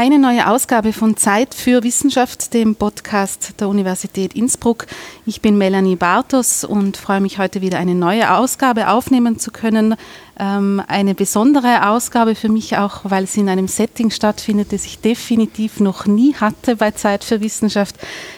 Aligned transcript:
Eine 0.00 0.20
neue 0.20 0.48
Ausgabe 0.48 0.92
von 0.92 1.16
Zeit 1.16 1.56
für 1.56 1.82
Wissenschaft, 1.82 2.54
dem 2.54 2.76
Podcast 2.76 3.54
der 3.58 3.68
Universität 3.68 4.32
Innsbruck. 4.32 4.86
Ich 5.26 5.42
bin 5.42 5.58
Melanie 5.58 5.96
Bartos 5.96 6.62
und 6.62 6.96
freue 6.96 7.20
mich 7.20 7.40
heute 7.40 7.62
wieder 7.62 7.80
eine 7.80 7.96
neue 7.96 8.32
Ausgabe 8.32 8.90
aufnehmen 8.90 9.40
zu 9.40 9.50
können. 9.50 9.96
Ähm, 10.38 10.80
eine 10.86 11.16
besondere 11.16 11.88
Ausgabe 11.88 12.36
für 12.36 12.48
mich 12.48 12.76
auch, 12.76 13.00
weil 13.02 13.26
sie 13.26 13.40
in 13.40 13.48
einem 13.48 13.66
Setting 13.66 14.12
stattfindet, 14.12 14.72
das 14.72 14.84
ich 14.84 15.00
definitiv 15.00 15.80
noch 15.80 16.06
nie 16.06 16.32
hatte 16.36 16.76
bei 16.76 16.92
Zeit 16.92 17.24
für 17.24 17.40
Wissenschaft. 17.40 17.96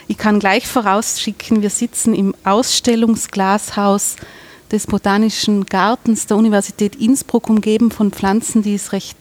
Ich 0.09 0.17
kann 0.17 0.41
gleich 0.41 0.67
vorausschicken, 0.67 1.61
wir 1.61 1.69
sitzen 1.69 2.15
im 2.15 2.35
Ausstellungsglashaus 2.43 4.17
des 4.73 4.87
Botanischen 4.87 5.67
Gartens 5.67 6.27
der 6.27 6.39
Universität 6.39 6.97
Innsbruck, 6.97 7.51
umgeben 7.51 7.91
von 7.91 8.13
Pflanzen, 8.13 8.63
die 8.63 8.77
es 8.77 8.93
recht 8.93 9.19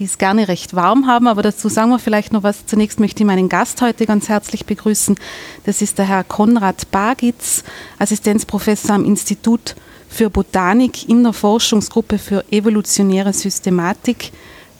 die 0.00 0.06
es 0.06 0.18
gerne 0.18 0.48
recht 0.48 0.74
warm 0.74 1.06
haben. 1.06 1.28
Aber 1.28 1.42
dazu 1.42 1.68
sagen 1.68 1.90
wir 1.90 1.98
vielleicht 1.98 2.32
noch 2.32 2.42
was. 2.42 2.66
Zunächst 2.66 2.98
möchte 2.98 3.22
ich 3.22 3.26
meinen 3.26 3.48
Gast 3.48 3.82
heute 3.82 4.06
ganz 4.06 4.28
herzlich 4.28 4.64
begrüßen. 4.64 5.16
Das 5.64 5.82
ist 5.82 5.98
der 5.98 6.08
Herr 6.08 6.24
Konrad 6.24 6.90
Bagitz, 6.90 7.62
Assistenzprofessor 7.98 8.96
am 8.96 9.04
Institut 9.04 9.76
für 10.08 10.30
Botanik 10.30 11.08
in 11.08 11.22
der 11.22 11.34
Forschungsgruppe 11.34 12.18
für 12.18 12.44
evolutionäre 12.50 13.32
Systematik. 13.32 14.32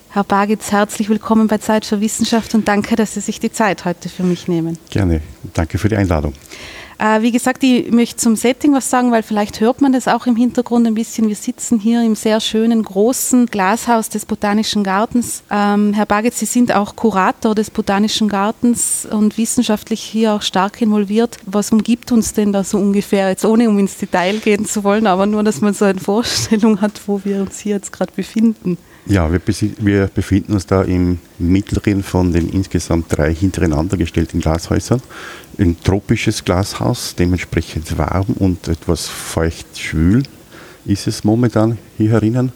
Herr 0.08 0.24
Bagitz, 0.24 0.72
herzlich 0.72 1.08
willkommen 1.08 1.46
bei 1.46 1.58
Zeit 1.58 1.84
für 1.84 2.00
Wissenschaft 2.00 2.54
und 2.54 2.66
danke, 2.66 2.96
dass 2.96 3.14
Sie 3.14 3.20
sich 3.20 3.38
die 3.38 3.52
Zeit 3.52 3.84
heute 3.84 4.08
für 4.08 4.24
mich 4.24 4.48
nehmen. 4.48 4.78
Gerne. 4.88 5.20
Danke 5.52 5.78
für 5.78 5.88
die 5.88 5.96
Einladung. 5.96 6.32
Äh, 7.00 7.22
wie 7.22 7.32
gesagt, 7.32 7.64
ich 7.64 7.90
möchte 7.90 8.18
zum 8.18 8.36
Setting 8.36 8.74
was 8.74 8.90
sagen, 8.90 9.10
weil 9.10 9.22
vielleicht 9.22 9.60
hört 9.60 9.80
man 9.80 9.90
das 9.90 10.06
auch 10.06 10.26
im 10.26 10.36
Hintergrund 10.36 10.86
ein 10.86 10.92
bisschen. 10.92 11.28
Wir 11.28 11.34
sitzen 11.34 11.78
hier 11.78 12.04
im 12.04 12.14
sehr 12.14 12.40
schönen, 12.40 12.82
großen 12.82 13.46
Glashaus 13.46 14.10
des 14.10 14.26
Botanischen 14.26 14.84
Gartens. 14.84 15.42
Ähm, 15.50 15.94
Herr 15.94 16.04
Baget, 16.04 16.34
Sie 16.34 16.44
sind 16.44 16.72
auch 16.74 16.96
Kurator 16.96 17.54
des 17.54 17.70
Botanischen 17.70 18.28
Gartens 18.28 19.08
und 19.10 19.38
wissenschaftlich 19.38 20.02
hier 20.02 20.34
auch 20.34 20.42
stark 20.42 20.82
involviert. 20.82 21.38
Was 21.46 21.72
umgibt 21.72 22.12
uns 22.12 22.34
denn 22.34 22.52
da 22.52 22.64
so 22.64 22.76
ungefähr, 22.76 23.30
jetzt 23.30 23.46
ohne 23.46 23.70
um 23.70 23.78
ins 23.78 23.96
Detail 23.96 24.36
gehen 24.36 24.66
zu 24.66 24.84
wollen, 24.84 25.06
aber 25.06 25.24
nur, 25.24 25.42
dass 25.42 25.62
man 25.62 25.72
so 25.72 25.86
eine 25.86 26.00
Vorstellung 26.10 26.82
hat, 26.82 27.00
wo 27.06 27.22
wir 27.24 27.40
uns 27.40 27.60
hier 27.60 27.76
jetzt 27.76 27.92
gerade 27.92 28.12
befinden? 28.14 28.76
Ja, 29.10 29.28
wir, 29.32 29.40
wir, 29.78 30.06
befinden 30.06 30.52
uns 30.52 30.66
da 30.66 30.82
im 30.82 31.18
mittleren 31.36 32.04
von 32.04 32.32
den 32.32 32.48
insgesamt 32.48 33.06
drei 33.08 33.34
hintereinander 33.34 33.96
gestellten 33.96 34.40
Glashäusern. 34.40 35.02
Ein 35.58 35.76
tropisches 35.82 36.44
Glashaus, 36.44 37.16
dementsprechend 37.16 37.98
warm 37.98 38.26
und 38.38 38.68
etwas 38.68 39.08
feucht 39.08 39.76
schwül 39.76 40.22
ist 40.84 41.08
es 41.08 41.24
momentan 41.24 41.76
hier 41.98 42.10
herinnen. 42.12 42.52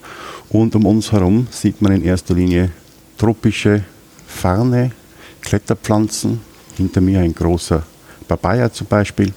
Und 0.49 0.77
um 0.77 0.87
uns 0.87 1.11
herum 1.11 1.49
sieht 1.51 1.83
man 1.83 1.91
in 1.91 2.05
erster 2.05 2.35
Linie 2.35 2.71
tropische 3.19 3.83
Farne, 4.25 4.93
Kletterpflanzen. 5.41 6.41
Hinter 6.77 7.01
mir 7.01 7.19
ein 7.19 7.35
großer 7.35 7.83
Papaya 8.29 8.73
zum 8.73 8.87
Beispiel. 8.87 9.33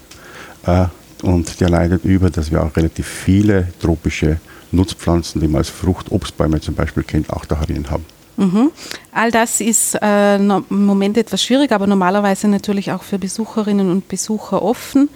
Äh, 0.68 0.86
und 1.24 1.60
der 1.60 1.70
leidet 1.70 2.06
über, 2.06 2.30
dass 2.30 2.52
wir 2.52 2.62
auch 2.62 2.76
relativ 2.78 3.08
viele 3.08 3.70
tropische 3.80 4.40
Nutzpflanzen, 4.72 5.42
die 5.42 5.48
man 5.48 5.60
als 5.60 5.70
Frucht-Obstbäume 5.70 6.62
zum 6.62 6.76
Beispiel 6.76 7.04
kennt, 7.04 7.32
auch 7.32 7.46
da 7.46 7.60
herinnen 7.60 7.90
haben. 7.90 8.06
Mhm. 8.38 8.72
All 9.12 9.32
das 9.32 9.62
ist 9.62 9.96
äh, 9.96 10.36
im 10.36 10.64
Moment 10.70 11.18
etwas 11.18 11.44
schwierig, 11.44 11.72
aber 11.72 11.88
normalerweise 11.88 12.48
natürlich 12.48 12.92
auch 12.92 13.02
für 13.02 13.18
Besucherinnen 13.18 13.90
und 13.90 14.08
Besucher 14.08 14.62
offen. 14.62 15.10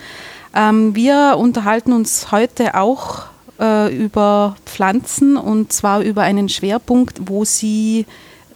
Ähm, 0.56 0.96
wir 0.96 1.36
unterhalten 1.38 1.94
uns 1.94 2.32
heute 2.32 2.76
auch 2.76 3.26
äh, 3.60 3.96
über 3.96 4.56
Pflanzen 4.66 5.38
und 5.38 5.72
zwar 5.72 6.02
über 6.02 6.24
einen 6.24 6.50
Schwerpunkt, 6.50 7.22
wo 7.26 7.46
Sie 7.46 8.06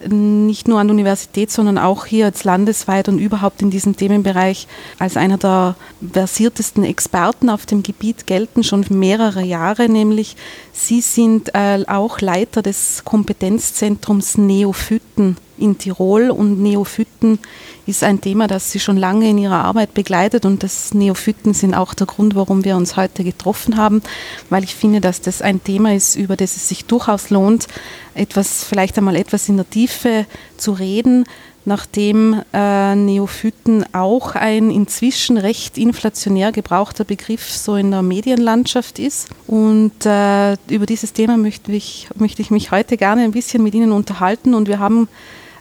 nicht 0.08 0.68
nur 0.68 0.80
an 0.80 0.88
der 0.88 0.94
Universität, 0.94 1.52
sondern 1.52 1.78
auch 1.78 2.06
hier 2.06 2.26
jetzt 2.26 2.44
landesweit 2.44 3.08
und 3.10 3.20
überhaupt 3.20 3.62
in 3.62 3.70
diesem 3.70 3.96
Themenbereich 3.96 4.68
als 5.00 5.18
einer 5.18 5.38
der 5.38 5.76
versiertesten 6.14 6.84
Experten 6.84 7.50
auf 7.50 7.66
dem 7.66 7.84
Gebiet 7.84 8.28
gelten, 8.28 8.64
schon 8.64 8.86
mehrere 8.90 9.44
Jahre, 9.44 9.90
nämlich 9.90 10.36
Sie 10.74 11.02
sind 11.02 11.56
äh, 11.56 11.84
auch 11.88 12.20
Leiter 12.20 12.62
des 12.62 13.04
Kompetenzzentrums 13.06 14.38
Neophyten 14.38 15.38
in 15.58 15.78
Tirol 15.78 16.30
und 16.30 16.62
Neophyten 16.62 17.40
ist 17.86 18.04
ein 18.04 18.22
Thema, 18.22 18.48
das 18.48 18.72
Sie 18.72 18.80
schon 18.80 18.98
lange 18.98 19.30
in 19.30 19.38
Ihrer 19.38 19.64
Arbeit 19.64 19.94
begleitet 19.94 20.46
und 20.46 20.64
das 20.64 20.94
Neophyten 20.94 21.54
sind 21.54 21.74
auch 21.74 21.94
der 21.94 22.08
Grund, 22.08 22.36
warum 22.36 22.66
wir 22.66 22.76
uns 22.76 22.98
heute 22.98 23.24
getroffen 23.24 23.78
haben, 23.78 24.02
weil 24.50 24.64
ich 24.64 24.76
finde, 24.76 25.02
dass 25.02 25.22
das 25.22 25.42
ein 25.42 25.64
Thema 25.64 25.94
ist, 25.94 26.16
über 26.16 26.36
das 26.36 26.56
es 26.56 26.68
sich 26.70 26.86
durchaus 26.86 27.30
lohnt, 27.30 27.68
etwas, 28.14 28.64
vielleicht 28.64 28.98
einmal 28.98 29.16
etwas 29.16 29.50
in 29.50 29.58
der 29.58 29.70
Tiefe 29.70 30.26
zu 30.58 30.72
reden, 30.72 31.26
nachdem 31.66 32.42
äh, 32.54 32.96
Neophyten 32.96 33.86
auch 33.94 34.36
ein 34.36 34.70
inzwischen 34.70 35.38
recht 35.38 35.78
inflationär 35.78 36.52
gebrauchter 36.52 37.04
Begriff 37.04 37.50
so 37.50 37.76
in 37.76 37.92
der 37.92 38.04
Medienlandschaft 38.04 39.00
ist. 39.00 39.30
Und 39.48 40.06
äh, 40.06 40.54
über 40.70 40.86
dieses 40.86 41.14
Thema 41.14 41.38
möchte 41.38 41.72
ich, 41.72 42.08
möchte 42.16 42.42
ich 42.42 42.52
mich 42.52 42.72
heute 42.72 42.98
gerne 42.98 43.24
ein 43.24 43.32
bisschen 43.32 43.64
mit 43.64 43.74
Ihnen 43.74 43.92
unterhalten 43.92 44.54
und 44.54 44.68
wir 44.68 44.80
haben 44.80 45.08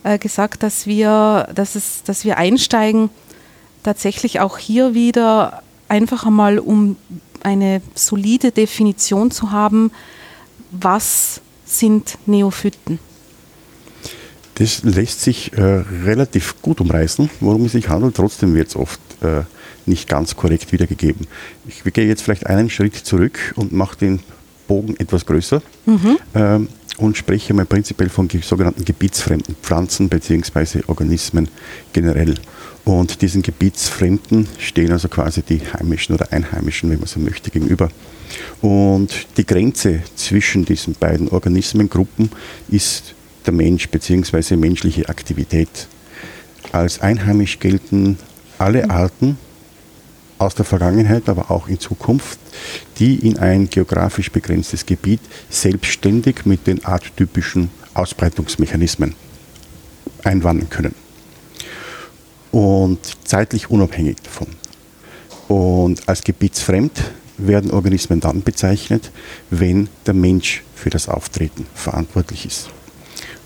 äh, 0.05 0.19
gesagt, 0.19 0.63
dass 0.63 0.87
wir, 0.87 1.49
dass, 1.55 1.75
es, 1.75 2.03
dass 2.05 2.25
wir 2.25 2.39
einsteigen, 2.39 3.11
tatsächlich 3.83 4.41
auch 4.41 4.59
hier 4.59 4.95
wieder 4.95 5.63
einfach 5.89 6.27
einmal, 6.27 6.59
um 6.59 6.97
eine 7.43 7.83
solide 7.95 8.53
Definition 8.53 9.31
zu 9.31 9.51
haben, 9.51 9.91
was 10.71 11.41
sind 11.67 12.19
Neophyten? 12.27 12.99
Das 14.57 14.85
lässt 14.85 15.21
sich 15.21 15.53
äh, 15.55 15.63
relativ 16.05 16.63
gut 16.63 16.81
umreißen, 16.81 17.29
worum 17.41 17.65
es 17.65 17.73
sich 17.73 17.89
handelt. 17.89 18.15
Trotzdem 18.15 18.55
wird 18.55 18.69
es 18.69 18.77
oft 18.77 19.01
äh, 19.21 19.43
nicht 19.87 20.09
ganz 20.09 20.37
korrekt 20.37 20.73
wiedergegeben. 20.73 21.27
Ich 21.67 21.83
gehe 21.93 22.07
jetzt 22.07 22.23
vielleicht 22.23 22.47
einen 22.47 22.71
Schritt 22.71 22.95
zurück 22.95 23.53
und 23.57 23.73
mache 23.73 23.99
den 23.99 24.21
Bogen 24.69 24.97
etwas 24.99 25.27
größer. 25.27 25.61
Mhm. 25.87 26.19
Ähm, 26.35 26.69
und 26.97 27.17
spreche 27.17 27.55
mal 27.55 27.67
prinzipiell 27.67 28.09
von 28.09 28.29
sogenannten 28.43 28.85
gebietsfremden 28.85 29.57
Pflanzen 29.63 30.09
bzw. 30.09 30.83
Organismen 30.87 31.49
generell. 31.93 32.35
Und 32.85 33.23
diesen 33.23 33.43
Gebietsfremden 33.43 34.47
stehen 34.59 34.93
also 34.93 35.09
quasi 35.09 35.43
die 35.43 35.61
heimischen 35.73 36.15
oder 36.15 36.33
einheimischen, 36.33 36.91
wenn 36.91 36.99
man 36.99 37.09
so 37.09 37.19
möchte, 37.19 37.51
gegenüber. 37.51 37.89
Und 38.61 39.27
die 39.37 39.47
Grenze 39.47 40.03
zwischen 40.17 40.65
diesen 40.65 40.95
beiden 40.95 41.29
Organismengruppen 41.29 42.31
ist 42.69 43.15
der 43.47 43.55
Mensch 43.55 43.89
bzw. 43.89 44.57
menschliche 44.57 45.09
Aktivität. 45.09 45.89
Als 46.73 47.01
einheimisch 47.01 47.59
gelten 47.59 48.19
alle 48.59 48.91
Arten, 48.91 49.39
aus 50.39 50.55
der 50.55 50.65
Vergangenheit, 50.65 51.29
aber 51.29 51.51
auch 51.51 51.69
in 51.69 51.79
Zukunft, 51.79 52.39
die 52.99 53.27
in 53.27 53.39
ein 53.39 53.69
geografisch 53.71 54.31
begrenztes 54.31 54.87
Gebiet 54.87 55.21
selbstständig 55.51 56.45
mit 56.45 56.67
den 56.67 56.85
arttypischen 56.85 57.71
Ausbreitungsmechanismen 57.95 59.15
einwandern 60.23 60.71
können. 60.71 60.95
Und 62.51 62.99
zeitlich 63.25 63.71
unabhängig 63.71 64.17
davon. 64.23 64.49
Und 65.49 66.09
als 66.09 66.23
gebietsfremd 66.23 66.93
werden 67.37 67.71
Organismen 67.73 68.21
dann 68.21 68.43
bezeichnet, 68.43 69.11
wenn 69.51 69.89
der 70.07 70.15
Mensch 70.15 70.63
für 70.75 70.91
das 70.91 71.09
Auftreten 71.09 71.67
verantwortlich 71.75 72.47
ist. 72.47 72.71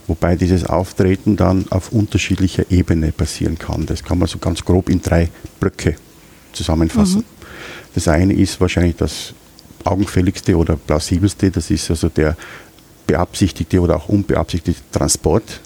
Wobei 0.07 0.37
dieses 0.37 0.65
Auftreten 0.65 1.37
dann 1.37 1.67
auf 1.71 1.93
unterschiedlicher 1.93 2.71
Ebene 2.71 3.13
passieren 3.13 3.59
kann. 3.59 3.87
Das 3.87 4.05
kann 4.05 4.19
man 4.19 4.29
so 4.29 4.39
ganz 4.39 4.65
grob 4.65 4.89
in 4.89 5.03
drei 5.03 5.31
Blöcke 5.61 5.97
zusammenfassen. 6.53 7.21
Mhm. 7.21 7.47
Das 7.95 8.09
eine 8.09 8.35
ist 8.35 8.61
wahrscheinlich 8.61 8.97
das 8.97 9.35
augenfälligste 9.85 10.57
oder 10.57 10.77
plausibelste, 10.77 11.51
das 11.51 11.71
ist 11.71 11.91
also 11.91 12.09
der 12.09 12.37
beabsichtigte 13.07 13.81
oder 13.81 13.97
auch 13.97 14.09
unbeabsichtigte 14.09 14.83
Transport 14.93 15.61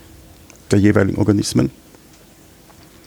der 0.70 0.78
jeweiligen 0.78 1.18
Organismen. 1.18 1.70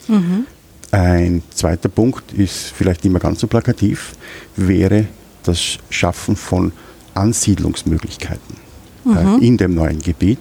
Mhm. 0.07 0.45
Ein 0.92 1.44
zweiter 1.54 1.89
Punkt 1.89 2.31
ist 2.33 2.72
vielleicht 2.75 3.04
nicht 3.04 3.12
mehr 3.12 3.22
ganz 3.22 3.39
so 3.39 3.48
plakativ, 3.48 4.13
wäre 4.56 5.07
das 5.44 5.77
Schaffen 5.89 6.36
von 6.36 6.72
Ansiedlungsmöglichkeiten 7.13 8.57
mhm. 9.04 9.39
in 9.42 9.57
dem 9.57 9.74
neuen 9.74 10.00
Gebiet. 10.00 10.39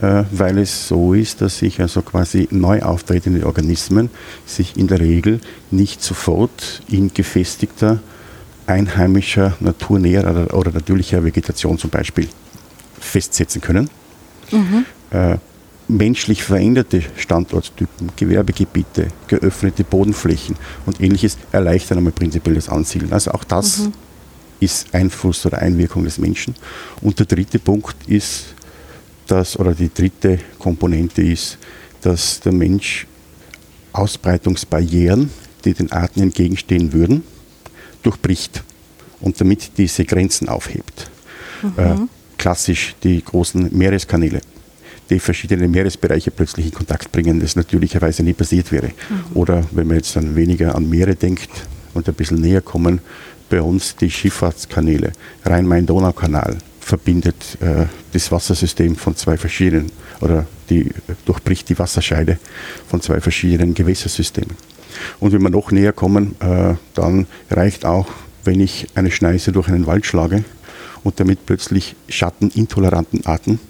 Äh, 0.00 0.24
weil 0.30 0.58
es 0.58 0.86
so 0.86 1.12
ist, 1.12 1.40
dass 1.40 1.58
sich 1.58 1.80
also 1.80 2.02
quasi 2.02 2.46
neu 2.52 2.82
auftretende 2.82 3.44
Organismen 3.44 4.10
sich 4.46 4.76
in 4.76 4.86
der 4.86 5.00
Regel 5.00 5.40
nicht 5.72 6.02
sofort 6.02 6.82
in 6.88 7.12
gefestigter, 7.12 7.98
einheimischer, 8.66 9.56
naturnäher 9.58 10.54
oder, 10.54 10.70
natürlicher 10.70 11.24
Vegetation 11.24 11.78
zum 11.78 11.90
Beispiel 11.90 12.28
festsetzen 13.00 13.60
können. 13.60 13.90
Mhm. 14.52 14.84
Äh, 15.10 15.38
menschlich 15.88 16.44
veränderte 16.44 17.02
Standorttypen, 17.16 18.10
Gewerbegebiete, 18.14 19.08
geöffnete 19.26 19.82
Bodenflächen 19.82 20.56
und 20.86 21.00
ähnliches 21.00 21.38
erleichtern 21.50 21.98
einmal 21.98 22.12
prinzipiell 22.12 22.54
das 22.54 22.68
Ansiedeln. 22.68 23.12
Also 23.12 23.32
auch 23.32 23.42
das 23.42 23.78
mhm. 23.78 23.92
ist 24.60 24.94
Einfluss 24.94 25.44
oder 25.44 25.58
Einwirkung 25.58 26.04
des 26.04 26.18
Menschen. 26.18 26.54
Und 27.00 27.18
der 27.18 27.26
dritte 27.26 27.58
Punkt 27.58 27.96
ist 28.06 28.54
das 29.28 29.58
oder 29.58 29.74
die 29.74 29.92
dritte 29.92 30.38
Komponente 30.58 31.22
ist 31.22 31.58
dass 32.02 32.40
der 32.40 32.52
Mensch 32.52 33.06
Ausbreitungsbarrieren, 33.92 35.30
die 35.64 35.74
den 35.74 35.90
Arten 35.92 36.22
entgegenstehen 36.22 36.92
würden, 36.92 37.24
durchbricht 38.02 38.62
und 39.20 39.40
damit 39.40 39.72
diese 39.76 40.04
Grenzen 40.04 40.48
aufhebt. 40.48 41.10
Mhm. 41.62 41.72
Äh, 41.76 41.96
klassisch 42.36 42.94
die 43.02 43.22
großen 43.22 43.76
Meereskanäle, 43.76 44.40
die 45.10 45.18
verschiedene 45.18 45.66
Meeresbereiche 45.66 46.30
plötzlich 46.30 46.66
in 46.66 46.72
Kontakt 46.72 47.10
bringen, 47.10 47.40
das 47.40 47.56
natürlicherweise 47.56 48.22
nie 48.22 48.34
passiert 48.34 48.70
wäre. 48.70 48.88
Mhm. 48.88 49.24
Oder 49.34 49.64
wenn 49.72 49.88
man 49.88 49.96
jetzt 49.96 50.14
dann 50.14 50.36
weniger 50.36 50.74
an 50.74 50.88
Meere 50.88 51.16
denkt 51.16 51.50
und 51.94 52.08
ein 52.08 52.14
bisschen 52.14 52.40
näher 52.40 52.60
kommen, 52.60 53.00
bei 53.50 53.60
uns 53.60 53.96
die 53.96 54.10
Schifffahrtskanäle, 54.10 55.12
Rhein-Main-Donau-Kanal 55.44 56.58
verbindet 56.88 57.58
äh, 57.60 57.84
das 58.12 58.32
Wassersystem 58.32 58.96
von 58.96 59.14
zwei 59.14 59.36
verschiedenen 59.36 59.92
oder 60.22 60.46
die 60.70 60.90
durchbricht 61.26 61.68
die 61.68 61.78
Wasserscheide 61.78 62.38
von 62.88 63.02
zwei 63.02 63.20
verschiedenen 63.20 63.74
Gewässersystemen. 63.74 64.56
Und 65.20 65.32
wenn 65.32 65.42
wir 65.42 65.50
noch 65.50 65.70
näher 65.70 65.92
kommen, 65.92 66.34
äh, 66.40 66.74
dann 66.94 67.26
reicht 67.50 67.84
auch, 67.84 68.08
wenn 68.44 68.60
ich 68.60 68.86
eine 68.94 69.10
Schneise 69.10 69.52
durch 69.52 69.68
einen 69.68 69.86
Wald 69.86 70.06
schlage 70.06 70.44
und 71.04 71.20
damit 71.20 71.44
plötzlich 71.44 71.94
schattenintoleranten 72.08 73.26
Arten 73.26 73.60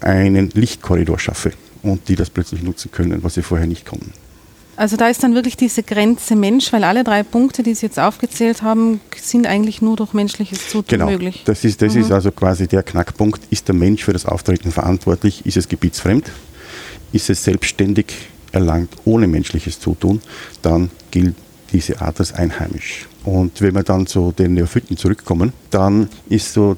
einen 0.00 0.48
Lichtkorridor 0.50 1.18
schaffe 1.18 1.52
und 1.82 2.08
die 2.08 2.16
das 2.16 2.30
plötzlich 2.30 2.62
nutzen 2.62 2.90
können, 2.90 3.22
was 3.22 3.34
sie 3.34 3.42
vorher 3.42 3.66
nicht 3.66 3.84
konnten. 3.84 4.12
Also 4.76 4.96
da 4.96 5.08
ist 5.08 5.22
dann 5.22 5.34
wirklich 5.34 5.56
diese 5.56 5.82
Grenze 5.82 6.36
Mensch, 6.36 6.72
weil 6.72 6.84
alle 6.84 7.02
drei 7.02 7.22
Punkte, 7.22 7.62
die 7.62 7.74
Sie 7.74 7.86
jetzt 7.86 7.98
aufgezählt 7.98 8.62
haben, 8.62 9.00
sind 9.16 9.46
eigentlich 9.46 9.80
nur 9.80 9.96
durch 9.96 10.12
menschliches 10.12 10.68
Zutun 10.68 10.98
genau. 10.98 11.10
möglich. 11.10 11.42
Das 11.46 11.64
ist, 11.64 11.80
das 11.80 11.94
mhm. 11.94 12.02
ist 12.02 12.12
also 12.12 12.30
quasi 12.30 12.68
der 12.68 12.82
Knackpunkt. 12.82 13.40
Ist 13.50 13.68
der 13.68 13.74
Mensch 13.74 14.04
für 14.04 14.12
das 14.12 14.26
Auftreten 14.26 14.70
verantwortlich? 14.70 15.46
Ist 15.46 15.56
es 15.56 15.68
gebietsfremd? 15.68 16.30
Ist 17.12 17.30
es 17.30 17.42
selbstständig 17.42 18.06
erlangt 18.52 18.90
ohne 19.06 19.26
menschliches 19.26 19.80
Zutun? 19.80 20.20
Dann 20.60 20.90
gilt 21.10 21.34
diese 21.72 22.00
Art 22.02 22.20
als 22.20 22.32
einheimisch. 22.34 23.06
Und 23.24 23.60
wenn 23.62 23.74
wir 23.74 23.82
dann 23.82 24.06
zu 24.06 24.32
den 24.32 24.54
Neophyten 24.54 24.96
zurückkommen, 24.96 25.52
dann 25.70 26.08
ist 26.28 26.52
so 26.52 26.76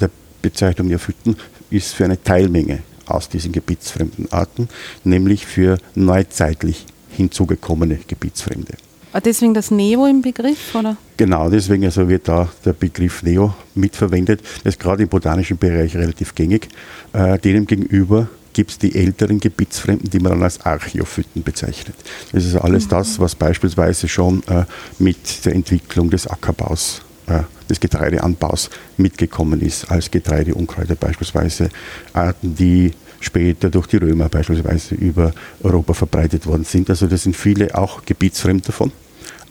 der 0.00 0.10
Bezeichnung 0.42 0.88
Neophyten 0.88 1.36
ist 1.70 1.94
für 1.94 2.04
eine 2.04 2.22
Teilmenge 2.22 2.80
aus 3.06 3.28
diesen 3.28 3.52
gebietsfremden 3.52 4.30
Arten, 4.30 4.68
nämlich 5.02 5.46
für 5.46 5.78
neuzeitlich 5.94 6.86
hinzugekommene 7.18 7.98
Gebietsfremde. 8.06 8.74
Ah, 9.12 9.20
deswegen 9.20 9.54
das 9.54 9.70
Neo 9.70 10.06
im 10.06 10.22
Begriff, 10.22 10.74
oder? 10.74 10.96
Genau, 11.16 11.50
deswegen 11.50 11.84
also 11.84 12.08
wird 12.08 12.28
da 12.28 12.48
der 12.64 12.74
Begriff 12.74 13.22
Neo 13.22 13.54
mitverwendet. 13.74 14.40
Das 14.62 14.74
ist 14.74 14.80
gerade 14.80 15.02
im 15.02 15.08
botanischen 15.08 15.58
Bereich 15.58 15.96
relativ 15.96 16.34
gängig. 16.34 16.68
Äh, 17.12 17.38
denen 17.38 17.66
gegenüber 17.66 18.28
gibt 18.52 18.70
es 18.70 18.78
die 18.78 18.94
älteren 18.94 19.40
Gebietsfremden, 19.40 20.10
die 20.10 20.20
man 20.20 20.32
dann 20.32 20.42
als 20.42 20.60
Archäophyten 20.60 21.42
bezeichnet. 21.42 21.96
Das 22.32 22.44
ist 22.44 22.54
alles 22.56 22.84
mhm. 22.84 22.90
das, 22.90 23.18
was 23.18 23.34
beispielsweise 23.34 24.08
schon 24.08 24.42
äh, 24.46 24.64
mit 24.98 25.44
der 25.44 25.54
Entwicklung 25.54 26.10
des 26.10 26.26
Ackerbaus, 26.26 27.02
äh, 27.26 27.40
des 27.68 27.80
Getreideanbaus 27.80 28.70
mitgekommen 28.98 29.60
ist, 29.60 29.90
als 29.90 30.10
Getreideunkräuter 30.10 30.96
beispielsweise. 30.96 31.70
Arten, 32.12 32.54
die 32.54 32.92
später 33.20 33.70
durch 33.70 33.86
die 33.86 33.96
Römer 33.96 34.28
beispielsweise 34.28 34.94
über 34.94 35.32
Europa 35.62 35.94
verbreitet 35.94 36.46
worden 36.46 36.64
sind. 36.64 36.88
Also 36.90 37.06
das 37.06 37.24
sind 37.24 37.36
viele 37.36 37.76
auch 37.76 38.04
gebietsfremd 38.04 38.68
davon, 38.68 38.92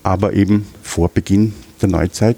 aber 0.03 0.33
eben 0.33 0.67
vor 0.83 1.09
Beginn 1.09 1.53
der 1.81 1.89
Neuzeit 1.89 2.37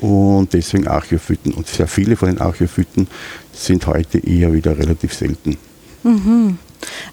und 0.00 0.52
deswegen 0.52 0.86
Archäophyten. 0.86 1.52
Und 1.52 1.66
sehr 1.66 1.86
viele 1.86 2.16
von 2.16 2.28
den 2.28 2.40
Archäophyten 2.40 3.08
sind 3.52 3.86
heute 3.86 4.18
eher 4.18 4.52
wieder 4.52 4.76
relativ 4.76 5.14
selten. 5.14 5.56
Mhm. 6.02 6.58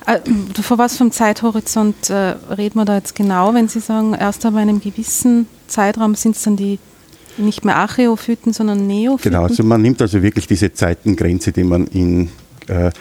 Äh, 0.06 0.20
vor 0.62 0.78
was 0.78 1.00
einem 1.00 1.12
Zeithorizont 1.12 2.10
äh, 2.10 2.36
reden 2.56 2.78
wir 2.80 2.86
da 2.86 2.96
jetzt 2.96 3.16
genau, 3.16 3.54
wenn 3.54 3.68
Sie 3.68 3.80
sagen, 3.80 4.14
erst 4.14 4.44
in 4.44 4.58
einem 4.58 4.82
gewissen 4.82 5.48
Zeitraum 5.68 6.16
sind 6.16 6.36
es 6.36 6.44
dann 6.44 6.58
die 6.58 6.80
nicht 7.38 7.64
mehr 7.64 7.78
Archäophyten, 7.78 8.52
sondern 8.52 8.88
Neophyten? 8.88 9.32
Genau, 9.32 9.44
also 9.44 9.64
man 9.64 9.82
nimmt 9.82 10.02
also 10.02 10.22
wirklich 10.22 10.48
diese 10.48 10.74
Zeitengrenze, 10.74 11.54
die 11.54 11.64
man 11.64 11.88
in 11.88 12.30
äh, 12.68 12.92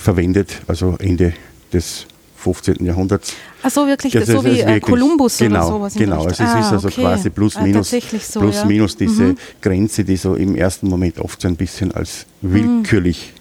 verwendet, 0.00 0.60
also 0.66 0.96
Ende 0.98 1.34
des 1.72 2.06
15. 2.36 2.84
Jahrhunderts. 2.84 3.34
Ach 3.62 3.70
so, 3.70 3.86
wirklich, 3.86 4.12
das 4.12 4.26
so 4.26 4.44
wie 4.44 4.60
äh, 4.60 4.78
Kolumbus 4.78 5.38
genau, 5.38 5.58
oder 5.58 5.66
sowas. 5.66 5.94
Genau, 5.94 6.24
also 6.24 6.30
es 6.30 6.40
ah, 6.40 6.60
ist 6.60 6.72
also 6.72 6.88
okay. 6.88 7.02
quasi 7.02 7.30
plus 7.30 7.56
ah, 7.56 7.62
minus, 7.62 7.90
so, 7.90 8.40
plus 8.40 8.56
ja. 8.56 8.64
minus 8.64 8.96
diese 8.96 9.24
mhm. 9.24 9.36
Grenze, 9.60 10.04
die 10.04 10.16
so 10.16 10.34
im 10.34 10.54
ersten 10.54 10.88
Moment 10.88 11.18
oft 11.18 11.40
so 11.40 11.48
ein 11.48 11.56
bisschen 11.56 11.90
als 11.92 12.26
willkürlich 12.40 13.32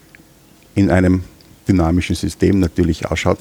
mhm. 0.73 0.81
in 0.83 0.89
einem 0.89 1.23
dynamischen 1.67 2.15
System 2.15 2.59
natürlich 2.59 3.05
ausschaut, 3.05 3.39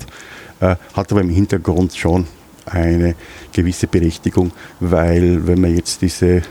äh, 0.60 0.76
hat 0.92 1.10
aber 1.10 1.22
im 1.22 1.30
Hintergrund 1.30 1.94
schon 1.96 2.26
eine 2.66 3.14
gewisse 3.52 3.86
Berechtigung, 3.86 4.52
weil 4.80 5.46
wenn 5.46 5.60
man 5.60 5.74
jetzt 5.74 6.02
diese 6.02 6.42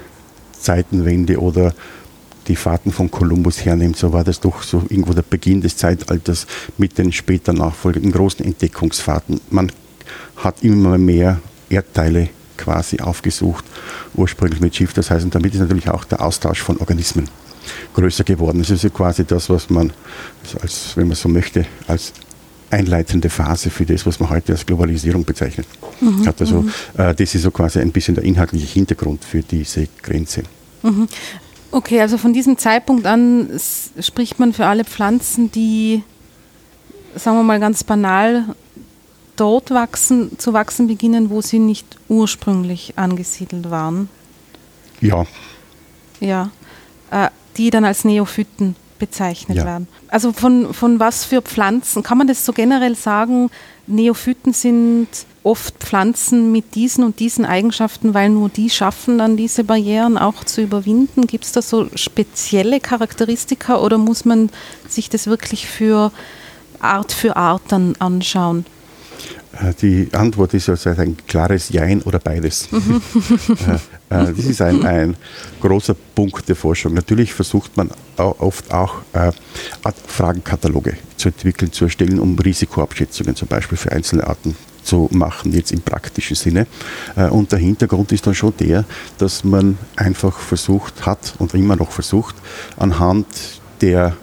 Zeitenwende 0.60 1.40
oder 1.40 1.74
die 2.48 2.56
Fahrten 2.56 2.92
von 2.92 3.10
Kolumbus 3.10 3.66
hernimmt, 3.66 3.98
so 3.98 4.14
war 4.14 4.24
das 4.24 4.40
doch 4.40 4.64
so 4.64 4.84
irgendwo 4.90 5.14
der 5.14 5.24
Beginn 5.24 5.62
des 5.62 5.78
Zeitalters 5.78 6.48
mit 6.78 6.98
den 6.98 7.12
später 7.12 7.54
nachfolgenden 7.54 8.12
großen 8.12 8.46
Entdeckungsfahrten. 8.46 9.42
Man 9.50 9.72
hat 10.38 10.64
immer 10.64 10.98
mehr 10.98 11.40
Erdteile 11.70 12.30
quasi 12.58 13.00
aufgesucht, 13.00 13.66
ursprünglich 14.14 14.62
mit 14.62 14.76
Schiff. 14.76 14.94
Das 14.94 15.12
heißt, 15.12 15.26
und 15.26 15.36
damit 15.36 15.54
ist 15.54 15.60
natürlich 15.60 15.90
auch 15.90 16.06
der 16.06 16.22
Austausch 16.22 16.62
von 16.62 16.78
Organismen 16.78 17.30
größer 17.94 18.24
geworden. 18.24 18.60
Das 18.60 18.70
ist 18.70 18.84
ja 18.84 18.90
quasi 18.90 19.26
das, 19.26 19.50
was 19.50 19.70
man, 19.70 19.92
als, 20.62 20.96
wenn 20.96 21.08
man 21.08 21.16
so 21.16 21.30
möchte, 21.30 21.66
als 21.88 22.14
einleitende 22.70 23.30
Phase 23.30 23.70
für 23.70 23.86
das, 23.86 24.06
was 24.06 24.20
man 24.20 24.30
heute 24.30 24.54
als 24.54 24.66
Globalisierung 24.66 25.24
bezeichnet. 25.24 25.68
Mhm, 26.02 26.26
hat. 26.26 26.40
Also, 26.42 26.62
mhm. 26.62 26.72
äh, 26.98 27.14
das 27.14 27.36
ist 27.36 27.44
so 27.44 27.52
quasi 27.52 27.80
ein 27.80 27.92
bisschen 27.92 28.16
der 28.16 28.24
inhaltliche 28.24 28.68
Hintergrund 28.68 29.24
für 29.24 29.42
diese 29.42 29.88
Grenze. 30.02 30.44
Mhm. 30.84 31.08
Okay, 31.72 32.02
also 32.02 32.18
von 32.18 32.34
diesem 32.34 32.58
Zeitpunkt 32.58 33.06
an 33.06 33.50
spricht 34.00 34.40
man 34.40 34.54
für 34.54 34.66
alle 34.66 34.86
Pflanzen, 34.86 35.52
die, 35.52 36.04
sagen 37.16 37.38
wir 37.38 37.44
mal 37.44 37.60
ganz 37.60 37.84
banal, 37.84 38.56
dort 39.36 39.72
wachsen, 39.72 40.40
zu 40.40 40.54
wachsen 40.54 40.88
beginnen, 40.88 41.30
wo 41.30 41.42
sie 41.42 41.60
nicht 41.60 41.98
ursprünglich 42.08 42.94
angesiedelt 42.98 43.70
waren. 43.70 44.10
Ja. 45.02 45.26
Ja, 46.22 46.50
äh, 47.12 47.30
die 47.58 47.70
dann 47.70 47.84
als 47.84 48.06
Neophyten 48.06 48.76
bezeichnet 49.00 49.58
ja. 49.58 49.66
werden. 49.66 49.88
Also 50.08 50.32
von, 50.32 50.74
von 50.74 51.00
was 51.00 51.26
für 51.26 51.42
Pflanzen, 51.42 52.04
kann 52.04 52.18
man 52.18 52.28
das 52.28 52.46
so 52.46 52.54
generell 52.54 52.96
sagen, 52.96 53.50
Neophyten 53.88 54.54
sind 54.54 55.08
oft 55.44 55.76
Pflanzen 55.78 56.52
mit 56.52 56.74
diesen 56.76 57.04
und 57.04 57.20
diesen 57.20 57.46
Eigenschaften, 57.46 58.14
weil 58.14 58.30
nur 58.30 58.50
die 58.50 58.70
schaffen 58.70 59.20
dann 59.20 59.38
diese 59.38 59.64
Barrieren 59.64 60.18
auch 60.18 60.44
zu 60.44 60.62
überwinden. 60.62 61.28
Gibt 61.28 61.44
es 61.44 61.52
da 61.52 61.62
so 61.62 61.88
spezielle 61.94 62.80
Charakteristika 62.80 63.78
oder 63.78 63.98
muss 63.98 64.26
man 64.26 64.50
sich 64.88 65.10
das 65.10 65.28
wirklich 65.28 65.68
für 65.68 66.12
Art 66.80 67.12
für 67.12 67.36
Art 67.36 67.62
dann 67.68 67.96
anschauen? 68.00 68.66
Äh, 69.62 69.74
die 69.82 70.10
Antwort 70.14 70.54
ist 70.54 70.70
also 70.70 70.90
ein 70.90 71.18
klares 71.28 71.70
Jein 71.70 72.02
oder 72.04 72.20
beides. 72.20 72.72
Mhm. 72.72 73.02
Äh, 74.10 74.30
äh, 74.30 74.34
das 74.36 74.46
ist 74.46 74.62
ein, 74.62 74.86
ein, 74.86 75.16
großer 75.60 75.96
Punkt 76.14 76.48
der 76.48 76.56
Forschung. 76.56 76.94
Natürlich 76.94 77.34
versucht 77.34 77.76
man 77.76 77.90
oft 78.18 78.72
auch 78.72 78.98
Fragenkataloge 80.08 80.98
zu 81.18 81.30
entwickeln, 81.30 81.72
zu 81.72 81.86
erstellen, 81.86 82.20
um 82.20 82.38
Risikoabschätzungen 82.38 83.36
zum 83.36 83.48
Beispiel 83.48 83.78
für 83.78 83.92
einzelne 83.92 84.28
Arten 84.28 84.56
zu 84.84 85.10
machen, 85.12 85.54
jetzt 85.54 85.72
im 85.72 85.82
praktischen 85.82 86.36
Sinne. 86.36 86.68
Und 87.32 87.52
der 87.52 87.60
Hintergrund 87.60 88.12
ist 88.12 88.28
dann 88.28 88.36
schon 88.36 88.54
der, 88.58 88.86
dass 89.18 89.44
man 89.44 89.78
einfach 89.96 90.38
versucht 90.38 91.06
hat 91.06 91.34
und 91.40 91.56
immer 91.56 91.76
noch 91.76 91.92
versucht, 91.92 92.36
anhand 92.78 93.26
der 93.82 94.16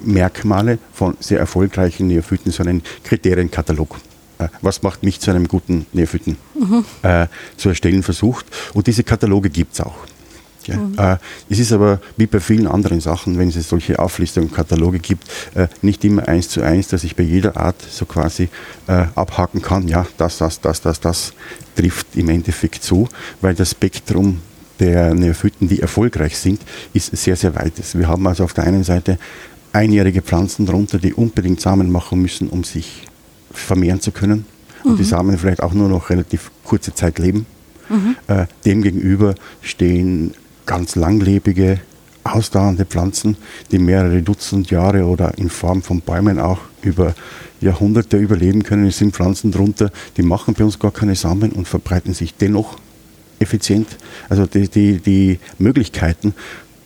Merkmale 0.00 0.78
von 0.92 1.16
sehr 1.18 1.40
erfolgreichen 1.40 2.06
Neophyten 2.06 2.52
so 2.52 2.62
einen 2.62 2.82
Kriterienkatalog 3.02 3.96
was 4.62 4.82
macht 4.82 5.02
mich 5.02 5.20
zu 5.20 5.30
einem 5.30 5.48
guten 5.48 5.86
Neophyten, 5.92 6.36
mhm. 6.54 6.84
äh, 7.02 7.26
zu 7.56 7.68
erstellen 7.68 8.02
versucht. 8.02 8.46
Und 8.74 8.86
diese 8.86 9.02
Kataloge 9.02 9.50
gibt 9.50 9.74
es 9.74 9.80
auch. 9.80 9.96
Ja. 10.66 10.76
Mhm. 10.76 10.98
Äh, 10.98 11.16
es 11.48 11.58
ist 11.58 11.72
aber 11.72 12.00
wie 12.16 12.26
bei 12.26 12.40
vielen 12.40 12.66
anderen 12.66 13.00
Sachen, 13.00 13.38
wenn 13.38 13.48
es 13.48 13.68
solche 13.68 13.98
Auflistungen, 13.98 14.52
Kataloge 14.52 14.98
gibt, 14.98 15.28
äh, 15.54 15.68
nicht 15.82 16.04
immer 16.04 16.26
eins 16.28 16.48
zu 16.48 16.62
eins, 16.62 16.88
dass 16.88 17.04
ich 17.04 17.16
bei 17.16 17.22
jeder 17.22 17.56
Art 17.56 17.80
so 17.82 18.04
quasi 18.04 18.48
äh, 18.88 19.06
abhaken 19.14 19.62
kann, 19.62 19.88
ja, 19.88 20.06
das, 20.18 20.38
das, 20.38 20.60
das, 20.60 20.80
das, 20.80 21.00
das 21.00 21.32
trifft 21.74 22.08
im 22.16 22.28
Endeffekt 22.28 22.82
zu, 22.82 23.08
weil 23.40 23.54
das 23.54 23.72
Spektrum 23.72 24.40
der 24.80 25.14
Neophyten, 25.14 25.68
die 25.68 25.80
erfolgreich 25.80 26.36
sind, 26.36 26.60
ist 26.92 27.16
sehr, 27.16 27.36
sehr 27.36 27.54
weit. 27.54 27.72
Wir 27.94 28.08
haben 28.08 28.26
also 28.26 28.44
auf 28.44 28.52
der 28.52 28.64
einen 28.64 28.84
Seite 28.84 29.18
einjährige 29.72 30.22
Pflanzen 30.22 30.66
darunter, 30.66 30.98
die 30.98 31.14
unbedingt 31.14 31.60
Samen 31.60 31.90
machen 31.90 32.20
müssen, 32.20 32.48
um 32.48 32.64
sich 32.64 33.05
vermehren 33.58 34.00
zu 34.00 34.12
können 34.12 34.46
und 34.84 34.92
mhm. 34.92 34.96
die 34.96 35.04
Samen 35.04 35.38
vielleicht 35.38 35.62
auch 35.62 35.72
nur 35.72 35.88
noch 35.88 36.10
relativ 36.10 36.50
kurze 36.64 36.94
Zeit 36.94 37.18
leben. 37.18 37.46
Mhm. 37.88 38.16
Äh, 38.26 38.46
Demgegenüber 38.64 39.34
stehen 39.62 40.34
ganz 40.64 40.96
langlebige 40.96 41.80
ausdauernde 42.24 42.84
Pflanzen, 42.84 43.36
die 43.70 43.78
mehrere 43.78 44.22
Dutzend 44.22 44.70
Jahre 44.70 45.04
oder 45.04 45.38
in 45.38 45.48
Form 45.48 45.82
von 45.82 46.00
Bäumen 46.00 46.40
auch 46.40 46.58
über 46.82 47.14
Jahrhunderte 47.60 48.16
überleben 48.16 48.62
können. 48.62 48.86
Es 48.86 48.98
sind 48.98 49.14
Pflanzen 49.14 49.52
drunter, 49.52 49.90
die 50.16 50.22
machen 50.22 50.54
bei 50.54 50.64
uns 50.64 50.78
gar 50.78 50.90
keine 50.90 51.14
Samen 51.14 51.52
und 51.52 51.68
verbreiten 51.68 52.14
sich 52.14 52.34
dennoch 52.34 52.78
effizient. 53.38 53.96
Also 54.28 54.46
die, 54.46 54.68
die, 54.68 54.98
die 54.98 55.38
Möglichkeiten, 55.58 56.34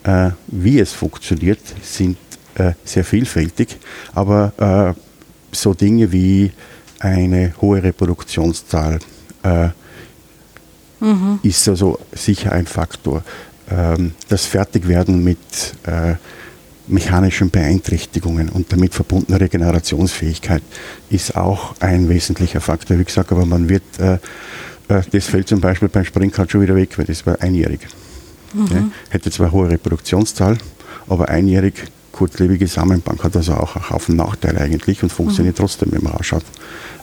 äh, 0.05 0.31
wie 0.49 0.79
es 0.79 0.93
funktioniert, 0.93 1.61
sind 1.83 2.19
äh, 2.57 2.73
sehr 2.85 3.05
vielfältig, 3.05 3.79
aber 4.15 4.95
äh, 4.97 5.10
so 5.53 5.75
Dinge 5.75 6.13
wie 6.13 6.53
eine 6.99 7.55
hohe 7.61 7.83
Reproduktionszahl 7.83 8.99
äh, 9.43 9.69
mhm. 11.01 11.41
ist 11.43 11.69
also 11.69 11.99
sicher 12.13 12.53
ein 12.53 12.67
Faktor. 12.67 13.23
Ähm, 13.71 14.13
das 14.29 14.47
Fertigwerden 14.47 15.25
mit 15.25 15.39
äh, 15.87 16.15
mechanischen 16.87 17.51
Beeinträchtigungen 17.51 18.49
und 18.49 18.73
damit 18.73 18.95
verbundene 18.95 19.41
Regenerationsfähigkeit 19.41 20.63
ist 21.09 21.37
auch 21.37 21.75
ein 21.81 22.09
wesentlicher 22.09 22.61
Faktor. 22.61 22.99
Wie 22.99 23.05
gesagt, 23.05 23.33
aber 23.33 23.47
man 23.47 23.69
wird, 23.69 23.83
äh, 23.99 24.15
äh, 24.89 25.03
das 25.11 25.27
fällt 25.27 25.49
zum 25.49 25.61
Beispiel 25.61 25.89
beim 25.89 26.05
Springkart 26.05 26.51
schon 26.51 26.63
wieder 26.63 26.75
weg, 26.75 26.99
weil 26.99 27.07
das 27.07 27.25
war 27.27 27.41
einjährig. 27.41 27.81
Mhm. 28.53 28.67
Ja, 28.73 28.91
hätte 29.11 29.31
zwar 29.31 29.53
hohe 29.53 29.71
Reproduktionszahl, 29.71 30.59
aber 31.09 31.29
einjährig 31.29 31.85
kurzlebige 32.21 32.67
Samenbank 32.67 33.25
hat 33.25 33.35
also 33.35 33.55
auch 33.55 33.77
einen 33.77 33.89
Haufen 33.89 34.15
Nachteile 34.15 34.61
eigentlich 34.61 35.03
und 35.03 35.11
funktioniert 35.11 35.57
mhm. 35.57 35.63
trotzdem, 35.63 35.91
wenn 35.93 36.03
man 36.03 36.13
ausschaut. 36.13 36.45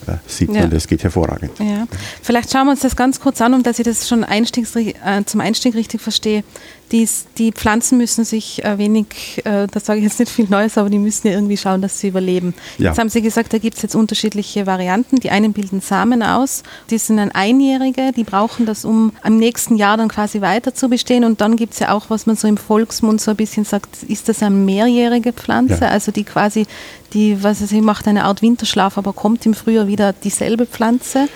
Äh, 0.08 0.18
sieht 0.28 0.54
ja. 0.54 0.62
man, 0.62 0.72
das 0.72 0.88
geht 0.88 1.04
hervorragend. 1.04 1.52
Ja. 1.60 1.88
Vielleicht 2.22 2.52
schauen 2.52 2.66
wir 2.66 2.72
uns 2.72 2.82
das 2.82 2.96
ganz 2.96 3.20
kurz 3.20 3.42
an, 3.42 3.54
um 3.54 3.64
dass 3.64 3.80
ich 3.80 3.86
das 3.86 4.08
schon 4.08 4.24
Einstiegs, 4.24 4.76
äh, 4.76 4.94
zum 5.26 5.42
Einstieg 5.42 5.76
richtig 5.76 6.02
verstehe 6.02 6.44
die, 6.92 7.08
die 7.38 7.52
Pflanzen 7.52 7.98
müssen 7.98 8.24
sich 8.24 8.64
äh, 8.64 8.78
wenig, 8.78 9.42
äh, 9.44 9.68
das 9.68 9.86
sage 9.86 10.00
ich 10.00 10.06
jetzt 10.06 10.20
nicht 10.20 10.32
viel 10.32 10.48
Neues, 10.50 10.78
aber 10.78 10.90
die 10.90 11.00
müssen 11.00 11.28
ja 11.28 11.34
irgendwie 11.34 11.58
schauen, 11.58 11.82
dass 11.82 12.00
sie 12.00 12.08
überleben. 12.08 12.54
Ja. 12.78 12.90
Jetzt 12.90 13.00
haben 13.00 13.10
Sie 13.10 13.22
gesagt, 13.22 13.54
da 13.54 13.58
gibt 13.58 13.76
es 13.76 13.84
jetzt 13.84 13.96
unterschiedliche 13.96 14.66
Varianten. 14.66 15.18
Die 15.18 15.30
einen 15.30 15.54
bilden 15.54 15.82
Samen 15.82 16.24
aus, 16.24 16.64
die 16.90 16.98
sind 16.98 17.18
dann 17.18 17.32
Einjährige, 17.32 18.12
die 18.16 18.24
brauchen 18.24 18.66
das, 18.66 18.86
um 18.86 19.12
am 19.22 19.38
nächsten 19.38 19.76
Jahr 19.76 19.98
dann 19.98 20.08
quasi 20.08 20.42
weiter 20.42 20.74
zu 20.74 20.90
bestehen. 20.90 21.24
Und 21.24 21.42
dann 21.42 21.58
gibt 21.58 21.74
es 21.74 21.80
ja 21.80 21.92
auch, 21.92 22.10
was 22.10 22.26
man 22.26 22.36
so 22.36 22.48
im 22.48 22.58
Volksmund 22.58 23.20
so 23.20 23.32
ein 23.32 23.38
bisschen 23.38 23.66
sagt, 23.66 24.04
ist 24.04 24.30
das 24.30 24.42
eine 24.42 24.56
mehrjährige 24.56 25.34
Pflanze, 25.34 25.82
ja. 25.82 25.90
also 25.90 26.12
die 26.12 26.24
quasi, 26.24 26.66
die, 27.14 27.44
was 27.44 27.60
sie 27.60 27.82
macht 27.82 28.08
eine 28.08 28.24
Art 28.24 28.42
Winterschlaf, 28.42 28.98
aber 28.98 29.14
kommt 29.14 29.46
im 29.46 29.54
Frühjahr 29.54 29.88
wieder 29.88 29.97
dieselbe 30.24 30.66
Pflanze. 30.66 31.28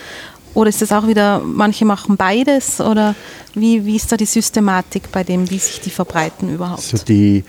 Oder 0.53 0.69
ist 0.69 0.81
das 0.81 0.91
auch 0.91 1.07
wieder, 1.07 1.39
manche 1.39 1.85
machen 1.85 2.17
beides 2.17 2.81
oder 2.81 3.15
wie, 3.53 3.85
wie 3.85 3.95
ist 3.95 4.11
da 4.11 4.17
die 4.17 4.25
Systematik 4.25 5.11
bei 5.11 5.23
dem, 5.23 5.49
wie 5.49 5.57
sich 5.57 5.79
die 5.79 5.89
verbreiten 5.89 6.53
überhaupt? 6.53 6.79
Also 6.79 6.97
die, 6.97 7.43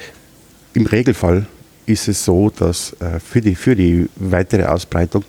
Im 0.74 0.86
Regelfall 0.86 1.46
ist 1.86 2.06
es 2.08 2.24
so, 2.24 2.50
dass 2.50 2.92
äh, 3.00 3.18
für, 3.18 3.40
die, 3.40 3.56
für 3.56 3.74
die 3.74 4.08
weitere 4.16 4.64
Ausbreitung, 4.66 5.24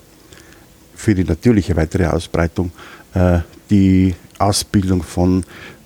für 0.95 1.15
die 1.15 1.23
natürliche 1.23 1.75
weitere 1.75 2.05
Ausbreitung, 2.05 2.71
äh, 3.15 3.39
die 3.69 4.13
Ausbildung 4.37 5.01
von 5.01 5.43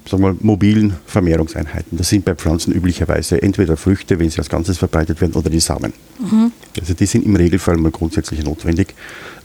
sagen 0.09 0.23
wir, 0.23 0.35
mobilen 0.39 0.95
Vermehrungseinheiten. 1.05 1.97
Das 1.97 2.09
sind 2.09 2.25
bei 2.25 2.33
Pflanzen 2.35 2.73
üblicherweise 2.73 3.41
entweder 3.41 3.77
Früchte, 3.77 4.19
wenn 4.19 4.29
sie 4.29 4.39
als 4.39 4.49
Ganzes 4.49 4.77
verbreitet 4.77 5.19
werden, 5.21 5.33
oder 5.33 5.49
die 5.49 5.59
Samen. 5.59 5.93
Mhm. 6.19 6.51
Also 6.79 6.93
die 6.93 7.05
sind 7.05 7.25
im 7.25 7.35
Regelfall 7.35 7.77
mal 7.77 7.91
grundsätzlich 7.91 8.43
notwendig, 8.43 8.93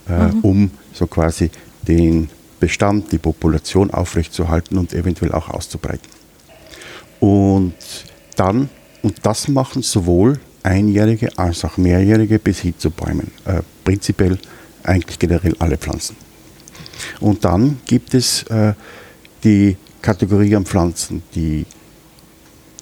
äh, 0.09 0.27
mhm. 0.27 0.39
um 0.41 0.71
so 0.93 1.07
quasi 1.07 1.49
den 1.87 2.29
Bestand, 2.59 3.11
die 3.11 3.17
Population 3.17 3.91
aufrechtzuerhalten 3.91 4.77
und 4.77 4.93
eventuell 4.93 5.33
auch 5.33 5.49
auszubreiten. 5.49 6.07
Und 7.19 7.73
dann, 8.35 8.69
und 9.01 9.15
das 9.23 9.47
machen 9.47 9.81
sowohl 9.81 10.39
Einjährige 10.63 11.37
als 11.37 11.65
auch 11.65 11.77
Mehrjährige 11.77 12.39
bis 12.39 12.59
hin 12.59 12.73
zu 12.77 12.89
Bäumen. 12.89 13.31
Äh, 13.45 13.61
prinzipiell 13.83 14.37
eigentlich 14.83 15.19
generell 15.19 15.55
alle 15.59 15.77
Pflanzen. 15.77 16.15
Und 17.19 17.43
dann 17.43 17.79
gibt 17.85 18.13
es 18.13 18.43
äh, 18.43 18.73
die 19.43 19.75
Kategorie 20.01 20.55
an 20.55 20.65
Pflanzen, 20.65 21.23
die 21.35 21.65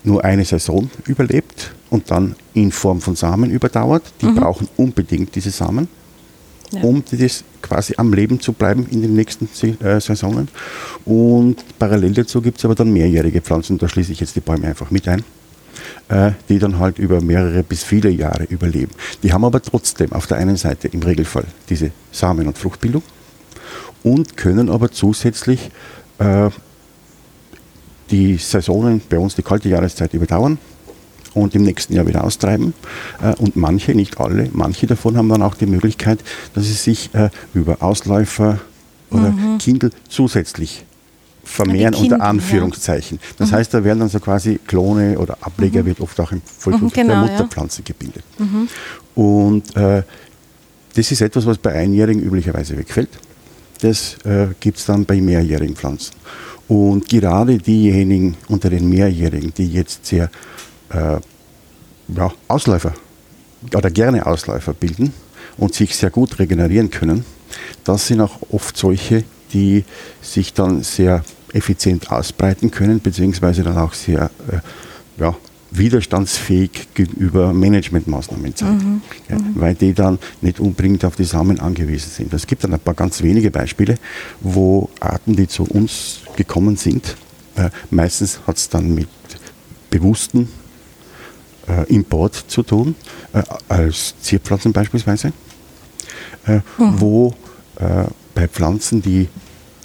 nur 0.04 0.24
eine 0.24 0.46
Saison 0.46 0.90
überlebt 1.06 1.72
und 1.90 2.10
dann 2.10 2.36
in 2.54 2.72
Form 2.72 3.02
von 3.02 3.16
Samen 3.16 3.52
überdauert. 3.52 4.04
Die 4.22 4.28
mhm. 4.28 4.36
brauchen 4.36 4.68
unbedingt 4.78 5.36
diese 5.36 5.52
Samen 5.52 5.88
ja. 6.72 6.82
um 6.82 7.04
das 7.12 7.44
quasi 7.62 7.94
am 7.98 8.14
Leben 8.14 8.40
zu 8.40 8.54
bleiben 8.54 8.88
in 8.90 9.02
den 9.02 9.14
nächsten 9.14 9.50
äh, 9.84 10.00
Saisonen. 10.00 10.48
Und 11.06 11.58
parallel 11.80 12.14
dazu 12.14 12.42
gibt 12.42 12.58
es 12.58 12.66
aber 12.66 12.76
dann 12.76 12.92
mehrjährige 12.92 13.42
Pflanzen, 13.42 13.78
da 13.78 13.88
schließe 13.88 14.12
ich 14.12 14.20
jetzt 14.20 14.36
die 14.36 14.42
Bäume 14.42 14.68
einfach 14.68 14.92
mit 14.92 15.08
ein, 15.08 15.24
äh, 16.10 16.32
die 16.50 16.60
dann 16.60 16.80
halt 16.80 17.00
über 17.00 17.22
mehrere 17.22 17.64
bis 17.64 17.84
viele 17.84 18.10
Jahre 18.10 18.44
überleben. 18.46 18.92
Die 19.24 19.34
haben 19.34 19.46
aber 19.46 19.62
trotzdem 19.62 20.12
auf 20.14 20.28
der 20.28 20.38
einen 20.38 20.58
Seite 20.58 20.88
im 20.88 21.02
Regelfall 21.02 21.46
diese 21.70 21.92
Samen- 22.12 22.48
und 22.48 22.58
Fruchtbildung 22.58 23.04
und 24.04 24.38
können 24.38 24.70
aber 24.70 24.92
zusätzlich 24.92 25.70
äh, 26.20 26.50
die 28.10 28.38
Saisonen, 28.38 29.02
bei 29.10 29.18
uns 29.18 29.36
die 29.36 29.44
kalte 29.44 29.70
Jahreszeit 29.70 30.14
überdauern 30.14 30.58
und 31.34 31.56
im 31.56 31.64
nächsten 31.64 31.94
Jahr 31.94 32.08
wieder 32.08 32.24
austreiben. 32.24 32.74
Äh, 33.22 33.36
und 33.36 33.56
manche, 33.56 33.96
nicht 33.96 34.20
alle, 34.20 34.50
manche 34.54 34.88
davon 34.88 35.18
haben 35.18 35.30
dann 35.30 35.42
auch 35.42 35.56
die 35.56 35.66
Möglichkeit, 35.66 36.20
dass 36.54 36.66
sie 36.66 36.74
sich 36.74 37.14
äh, 37.14 37.30
über 37.54 37.82
Ausläufer 37.82 38.60
oder 39.10 39.32
mhm. 39.32 39.58
Kindle 39.58 39.92
zusätzlich 40.10 40.86
vermehren 41.44 41.94
Kindle, 41.94 42.16
unter 42.16 42.26
Anführungszeichen. 42.26 43.20
Ja. 43.22 43.28
Das 43.38 43.52
mhm. 43.52 43.56
heißt, 43.56 43.74
da 43.74 43.84
werden 43.84 44.00
dann 44.00 44.10
so 44.10 44.20
quasi 44.20 44.60
Klone 44.66 45.18
oder 45.20 45.38
Ableger, 45.42 45.82
mhm. 45.82 45.88
wird 45.88 46.02
oft 46.02 46.20
auch 46.20 46.32
im 46.32 46.42
Vollschutz 46.46 46.82
mhm, 46.82 46.90
genau, 46.94 47.26
der 47.26 47.32
Mutterpflanze 47.32 47.82
ja. 47.82 47.86
gebildet. 47.88 48.24
Mhm. 48.38 48.68
Und 49.16 49.76
äh, 49.76 50.04
das 50.96 51.12
ist 51.12 51.22
etwas, 51.22 51.46
was 51.46 51.58
bei 51.58 51.74
Einjährigen 51.74 52.22
üblicherweise 52.22 52.78
wegfällt. 52.78 53.10
Das 53.82 54.18
äh, 54.26 54.48
gibt 54.60 54.78
es 54.78 54.86
dann 54.86 55.06
bei 55.06 55.20
mehrjährigen 55.20 55.76
Pflanzen. 55.76 56.14
Und 56.68 57.10
gerade 57.10 57.58
diejenigen 57.58 58.38
unter 58.48 58.70
den 58.70 58.88
Mehrjährigen, 58.88 59.54
die 59.58 59.68
jetzt 59.68 60.06
sehr 60.06 60.30
äh, 60.94 61.20
ja, 62.16 62.32
Ausläufer 62.48 62.94
oder 63.74 63.90
gerne 63.90 64.26
Ausläufer 64.26 64.74
bilden 64.74 65.14
und 65.58 65.74
sich 65.74 65.96
sehr 65.96 66.10
gut 66.10 66.40
regenerieren 66.40 66.90
können, 66.90 67.26
das 67.84 68.08
sind 68.08 68.22
auch 68.22 68.40
oft 68.52 68.78
solche, 68.78 69.24
die 69.54 69.84
sich 70.22 70.54
dann 70.54 70.84
sehr 70.84 71.24
effizient 71.54 72.12
ausbreiten 72.12 72.72
können, 72.72 73.00
beziehungsweise 73.02 73.64
dann 73.64 73.78
auch 73.78 73.94
sehr 73.94 74.32
äh, 74.50 74.60
ja, 75.22 75.36
widerstandsfähig 75.72 76.90
gegenüber 76.94 77.54
Managementmaßnahmen 77.54 78.54
sind, 78.56 78.84
mhm. 78.84 79.02
ja, 79.30 79.38
mhm. 79.38 79.52
weil 79.56 79.76
die 79.76 79.94
dann 79.94 80.20
nicht 80.42 80.60
unbedingt 80.60 81.04
auf 81.06 81.16
die 81.16 81.24
Samen 81.24 81.60
angewiesen 81.60 82.10
sind. 82.10 82.34
Es 82.34 82.48
gibt 82.48 82.64
dann 82.64 82.74
ein 82.74 82.80
paar 82.80 82.94
ganz 82.94 83.22
wenige 83.22 83.52
Beispiele, 83.52 83.96
wo 84.42 84.90
Arten, 85.00 85.36
die 85.36 85.48
zu 85.48 85.64
uns 85.64 86.22
gekommen 86.36 86.78
sind, 86.78 87.16
äh, 87.56 87.70
meistens 87.90 88.40
hat 88.48 88.58
es 88.58 88.70
dann 88.70 88.94
mit 88.94 89.10
bewussten 89.90 90.48
äh, 91.68 91.94
Import 91.94 92.36
zu 92.36 92.64
tun, 92.64 92.96
äh, 93.34 93.44
als 93.68 94.16
Zierpflanzen 94.22 94.74
beispielsweise, 94.74 95.34
äh, 96.48 96.60
mhm. 96.78 97.02
wo 97.02 97.34
äh, 97.80 98.06
bei 98.34 98.48
Pflanzen, 98.48 99.02
die 99.02 99.28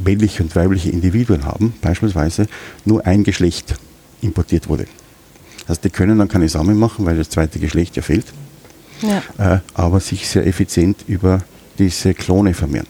männliche 0.03 0.43
und 0.43 0.55
weibliche 0.55 0.91
Individuen 0.91 1.45
haben, 1.45 1.75
beispielsweise 1.81 2.47
nur 2.85 3.07
ein 3.07 3.25
Geschlecht 3.25 3.75
importiert 4.21 4.69
wurde. 4.69 4.87
Also 5.67 5.81
die 5.83 5.91
können 5.91 6.19
dann 6.19 6.29
keine 6.29 6.49
Samen 6.49 6.79
machen, 6.79 7.07
weil 7.07 7.17
das 7.17 7.31
zweite 7.31 7.59
Geschlecht 7.59 7.97
ja 7.97 8.03
fehlt, 8.03 8.27
ja. 9.03 9.23
Äh, 9.39 9.61
aber 9.75 10.01
sich 10.01 10.29
sehr 10.29 10.47
effizient 10.47 11.05
über 11.07 11.43
diese 11.79 12.15
Klone 12.15 12.55
vermehren. 12.55 12.87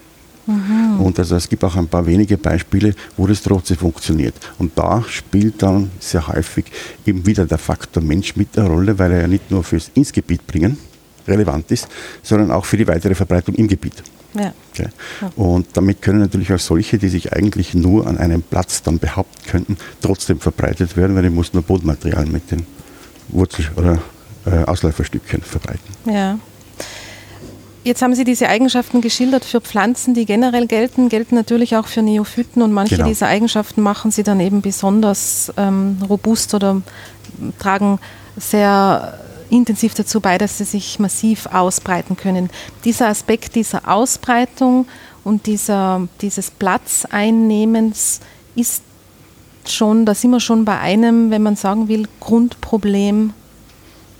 Mhm. 0.46 1.00
Und 1.00 1.18
also 1.18 1.36
es 1.36 1.48
gibt 1.48 1.64
auch 1.64 1.76
ein 1.76 1.88
paar 1.88 2.06
wenige 2.06 2.38
Beispiele, 2.38 2.94
wo 3.16 3.26
das 3.26 3.42
trotzdem 3.42 3.76
funktioniert. 3.76 4.34
Und 4.58 4.76
da 4.76 5.02
spielt 5.08 5.62
dann 5.62 5.90
sehr 5.98 6.26
häufig 6.28 6.66
eben 7.04 7.26
wieder 7.26 7.46
der 7.46 7.58
Faktor 7.58 8.02
Mensch 8.02 8.36
mit 8.36 8.56
der 8.56 8.64
Rolle, 8.64 8.98
weil 8.98 9.12
er 9.12 9.22
ja 9.22 9.28
nicht 9.28 9.50
nur 9.50 9.64
fürs 9.64 9.90
ins 9.94 10.12
Gebiet 10.12 10.46
bringen 10.46 10.78
relevant 11.26 11.70
ist, 11.70 11.88
sondern 12.22 12.50
auch 12.50 12.64
für 12.64 12.76
die 12.76 12.86
weitere 12.86 13.14
Verbreitung 13.14 13.54
im 13.56 13.68
Gebiet. 13.68 14.02
Ja. 14.34 14.52
Okay. 14.72 14.88
Und 15.36 15.68
damit 15.72 16.02
können 16.02 16.20
natürlich 16.20 16.52
auch 16.52 16.58
solche, 16.58 16.98
die 16.98 17.08
sich 17.08 17.32
eigentlich 17.32 17.74
nur 17.74 18.06
an 18.06 18.18
einem 18.18 18.42
Platz 18.42 18.82
dann 18.82 18.98
behaupten 18.98 19.50
könnten, 19.50 19.76
trotzdem 20.00 20.40
verbreitet 20.40 20.96
werden, 20.96 21.16
weil 21.16 21.22
die 21.22 21.30
muss 21.30 21.54
nur 21.54 21.62
Bodenmaterial 21.62 22.26
mit 22.26 22.50
den 22.50 22.66
Wurzel- 23.28 23.70
oder 23.76 23.98
äh, 24.44 24.64
Ausläuferstückchen 24.64 25.42
verbreiten. 25.42 25.94
Ja. 26.04 26.38
Jetzt 27.86 28.02
haben 28.02 28.16
Sie 28.16 28.24
diese 28.24 28.48
Eigenschaften 28.48 29.00
geschildert 29.00 29.44
für 29.44 29.60
Pflanzen, 29.60 30.12
die 30.12 30.26
generell 30.26 30.66
gelten, 30.66 31.08
gelten 31.08 31.36
natürlich 31.36 31.76
auch 31.76 31.86
für 31.86 32.02
Neophyten 32.02 32.60
und 32.60 32.72
manche 32.72 32.96
genau. 32.96 33.06
dieser 33.06 33.28
Eigenschaften 33.28 33.80
machen 33.80 34.10
sie 34.10 34.24
dann 34.24 34.40
eben 34.40 34.60
besonders 34.60 35.52
ähm, 35.56 35.98
robust 36.08 36.52
oder 36.54 36.82
tragen 37.60 38.00
sehr 38.36 39.20
intensiv 39.50 39.94
dazu 39.94 40.20
bei, 40.20 40.36
dass 40.36 40.58
sie 40.58 40.64
sich 40.64 40.98
massiv 40.98 41.46
ausbreiten 41.46 42.16
können. 42.16 42.50
Dieser 42.84 43.06
Aspekt 43.06 43.54
dieser 43.54 43.86
Ausbreitung 43.86 44.88
und 45.22 45.46
dieser, 45.46 46.08
dieses 46.22 46.50
Platzeinnehmens 46.50 48.18
ist 48.56 48.82
schon, 49.64 50.06
da 50.06 50.16
sind 50.16 50.32
wir 50.32 50.40
schon 50.40 50.64
bei 50.64 50.80
einem, 50.80 51.30
wenn 51.30 51.44
man 51.44 51.54
sagen 51.54 51.86
will, 51.86 52.08
Grundproblem 52.18 53.32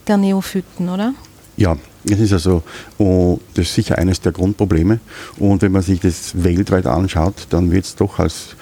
der 0.07 0.19
Neophyten, 0.19 0.89
oder? 0.89 1.15
Ja, 1.57 1.77
das 2.07 2.21
ist 2.21 2.33
also, 2.33 2.63
oh, 2.99 3.39
das 3.55 3.67
ist 3.67 3.75
sicher 3.75 3.99
eines 3.99 4.21
der 4.21 4.33
Grundprobleme. 4.33 5.01
Und 5.39 5.63
wenn 5.63 5.73
man 5.73 5.83
sich 5.83 6.01
das 6.01 6.33
weltweit 6.43 6.87
anschaut, 6.87 7.49
dann 7.51 7.73
wird 7.73 7.85
es 7.85 7.97
doch 7.97 8.19
als 8.19 8.57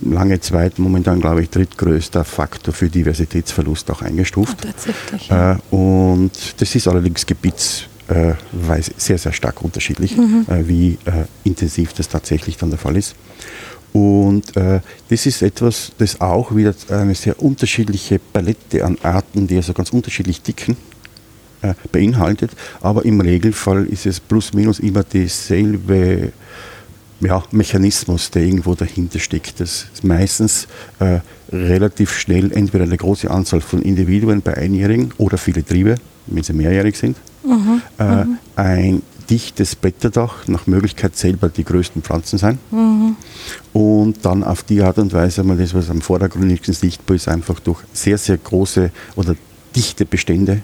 lange 0.00 0.40
Zeit 0.40 0.78
momentan, 0.78 1.20
glaube 1.20 1.42
ich, 1.42 1.50
drittgrößter 1.50 2.24
Faktor 2.24 2.72
für 2.72 2.88
Diversitätsverlust 2.88 3.90
auch 3.90 4.02
eingestuft. 4.02 4.58
Oh, 4.60 4.66
tatsächlich. 4.66 5.28
Ja. 5.28 5.52
Äh, 5.52 5.74
und 5.74 6.32
das 6.58 6.74
ist 6.74 6.88
allerdings 6.88 7.26
gebietsweise 7.26 8.92
sehr, 8.96 9.18
sehr 9.18 9.32
stark 9.32 9.62
unterschiedlich, 9.62 10.16
mhm. 10.16 10.46
Äh, 10.48 10.68
wie 10.68 10.98
äh, 11.04 11.24
intensiv 11.44 11.92
das 11.92 12.08
tatsächlich 12.08 12.56
dann 12.56 12.70
der 12.70 12.78
Fall 12.78 12.96
ist. 12.96 13.14
Und 13.92 14.56
äh, 14.56 14.80
das 15.08 15.24
ist 15.24 15.40
etwas, 15.40 15.92
das 15.96 16.20
auch 16.20 16.54
wieder 16.54 16.74
eine 16.90 17.14
sehr 17.14 17.40
unterschiedliche 17.42 18.18
Palette 18.18 18.84
an 18.84 18.98
Arten, 19.02 19.46
die 19.46 19.56
also 19.56 19.72
ganz 19.72 19.90
unterschiedlich 19.90 20.42
dicken, 20.42 20.72
äh, 20.72 20.76
beinhaltet. 21.92 22.52
Aber 22.80 23.04
im 23.04 23.20
Regelfall 23.20 23.86
ist 23.86 24.06
es 24.06 24.20
plus 24.20 24.52
minus 24.52 24.78
immer 24.78 25.02
dieselbe 25.02 26.32
ja, 27.20 27.42
Mechanismus, 27.50 28.30
der 28.30 28.42
irgendwo 28.42 28.74
dahinter 28.74 29.18
steckt. 29.18 29.60
Das 29.60 29.86
ist 29.92 30.04
meistens 30.04 30.68
äh, 30.98 31.20
relativ 31.52 32.12
schnell 32.18 32.52
entweder 32.52 32.84
eine 32.84 32.96
große 32.96 33.30
Anzahl 33.30 33.60
von 33.60 33.82
Individuen 33.82 34.42
bei 34.42 34.56
Einjährigen 34.56 35.12
oder 35.18 35.38
viele 35.38 35.64
Triebe, 35.64 35.96
wenn 36.26 36.42
sie 36.42 36.52
mehrjährig 36.52 36.96
sind. 36.96 37.16
Mhm, 37.44 37.82
äh, 37.98 38.24
mhm. 38.24 38.38
ein 38.56 39.02
dichtes 39.30 39.74
Blätterdach, 39.74 40.46
nach 40.46 40.66
Möglichkeit 40.66 41.16
selber 41.16 41.48
die 41.48 41.64
größten 41.64 42.02
Pflanzen 42.02 42.38
sein. 42.38 42.58
Mhm. 42.70 43.16
Und 43.72 44.24
dann 44.24 44.44
auf 44.44 44.62
die 44.62 44.82
Art 44.82 44.98
und 44.98 45.12
Weise 45.12 45.42
mal 45.42 45.56
das, 45.56 45.74
was 45.74 45.90
am 45.90 46.00
vordergründigsten 46.00 46.74
sichtbar 46.74 47.16
ist, 47.16 47.28
einfach 47.28 47.58
durch 47.60 47.80
sehr, 47.92 48.18
sehr 48.18 48.36
große 48.36 48.90
oder 49.16 49.34
dichte 49.74 50.06
Bestände 50.06 50.60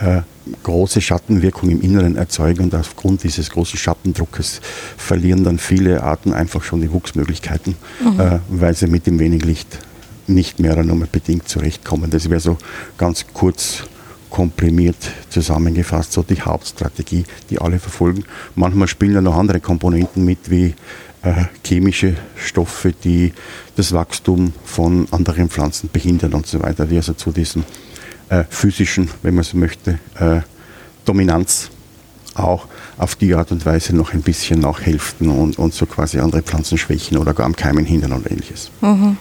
äh, 0.00 0.22
große 0.62 1.00
Schattenwirkung 1.00 1.70
im 1.70 1.80
Inneren 1.80 2.16
erzeugen 2.16 2.64
und 2.64 2.74
aufgrund 2.74 3.22
dieses 3.22 3.50
großen 3.50 3.78
Schattendruckes 3.78 4.60
verlieren 4.96 5.44
dann 5.44 5.58
viele 5.58 6.02
Arten 6.02 6.32
einfach 6.32 6.62
schon 6.62 6.80
die 6.80 6.90
Wuchsmöglichkeiten, 6.90 7.76
mhm. 8.02 8.20
äh, 8.20 8.38
weil 8.48 8.74
sie 8.74 8.86
mit 8.86 9.06
dem 9.06 9.18
wenig 9.18 9.44
Licht 9.44 9.78
nicht 10.26 10.60
mehr 10.60 10.72
oder 10.74 10.84
nur 10.84 11.06
bedingt 11.06 11.48
zurechtkommen. 11.48 12.10
Das 12.10 12.28
wäre 12.28 12.40
so 12.40 12.58
ganz 12.96 13.26
kurz 13.32 13.84
komprimiert 14.30 14.96
zusammengefasst, 15.30 16.12
so 16.12 16.22
die 16.22 16.40
Hauptstrategie, 16.40 17.24
die 17.50 17.58
alle 17.58 17.78
verfolgen. 17.78 18.24
Manchmal 18.54 18.88
spielen 18.88 19.14
da 19.14 19.20
noch 19.22 19.36
andere 19.36 19.60
Komponenten 19.60 20.24
mit, 20.24 20.50
wie 20.50 20.74
äh, 21.22 21.44
chemische 21.64 22.14
Stoffe, 22.36 22.92
die 22.92 23.32
das 23.76 23.92
Wachstum 23.92 24.52
von 24.64 25.08
anderen 25.10 25.48
Pflanzen 25.48 25.88
behindern 25.92 26.34
und 26.34 26.46
so 26.46 26.62
weiter, 26.62 26.86
die 26.86 26.96
also 26.96 27.14
zu 27.14 27.32
diesem 27.32 27.64
äh, 28.28 28.44
physischen, 28.48 29.10
wenn 29.22 29.34
man 29.34 29.44
so 29.44 29.56
möchte, 29.56 29.98
äh, 30.18 30.40
Dominanz 31.04 31.70
auch 32.34 32.66
auf 32.98 33.16
die 33.16 33.34
Art 33.34 33.50
und 33.50 33.64
Weise 33.66 33.94
noch 33.94 34.12
ein 34.12 34.22
bisschen 34.22 34.60
nachhelfen 34.60 35.30
und, 35.30 35.58
und 35.58 35.74
so 35.74 35.86
quasi 35.86 36.20
andere 36.20 36.42
Pflanzen 36.42 36.78
schwächen 36.78 37.16
oder 37.18 37.34
gar 37.34 37.46
am 37.46 37.56
Keimen 37.56 37.84
hindern 37.84 38.12
oder 38.12 38.30
ähnliches. 38.30 38.70
Mhm. 38.80 39.16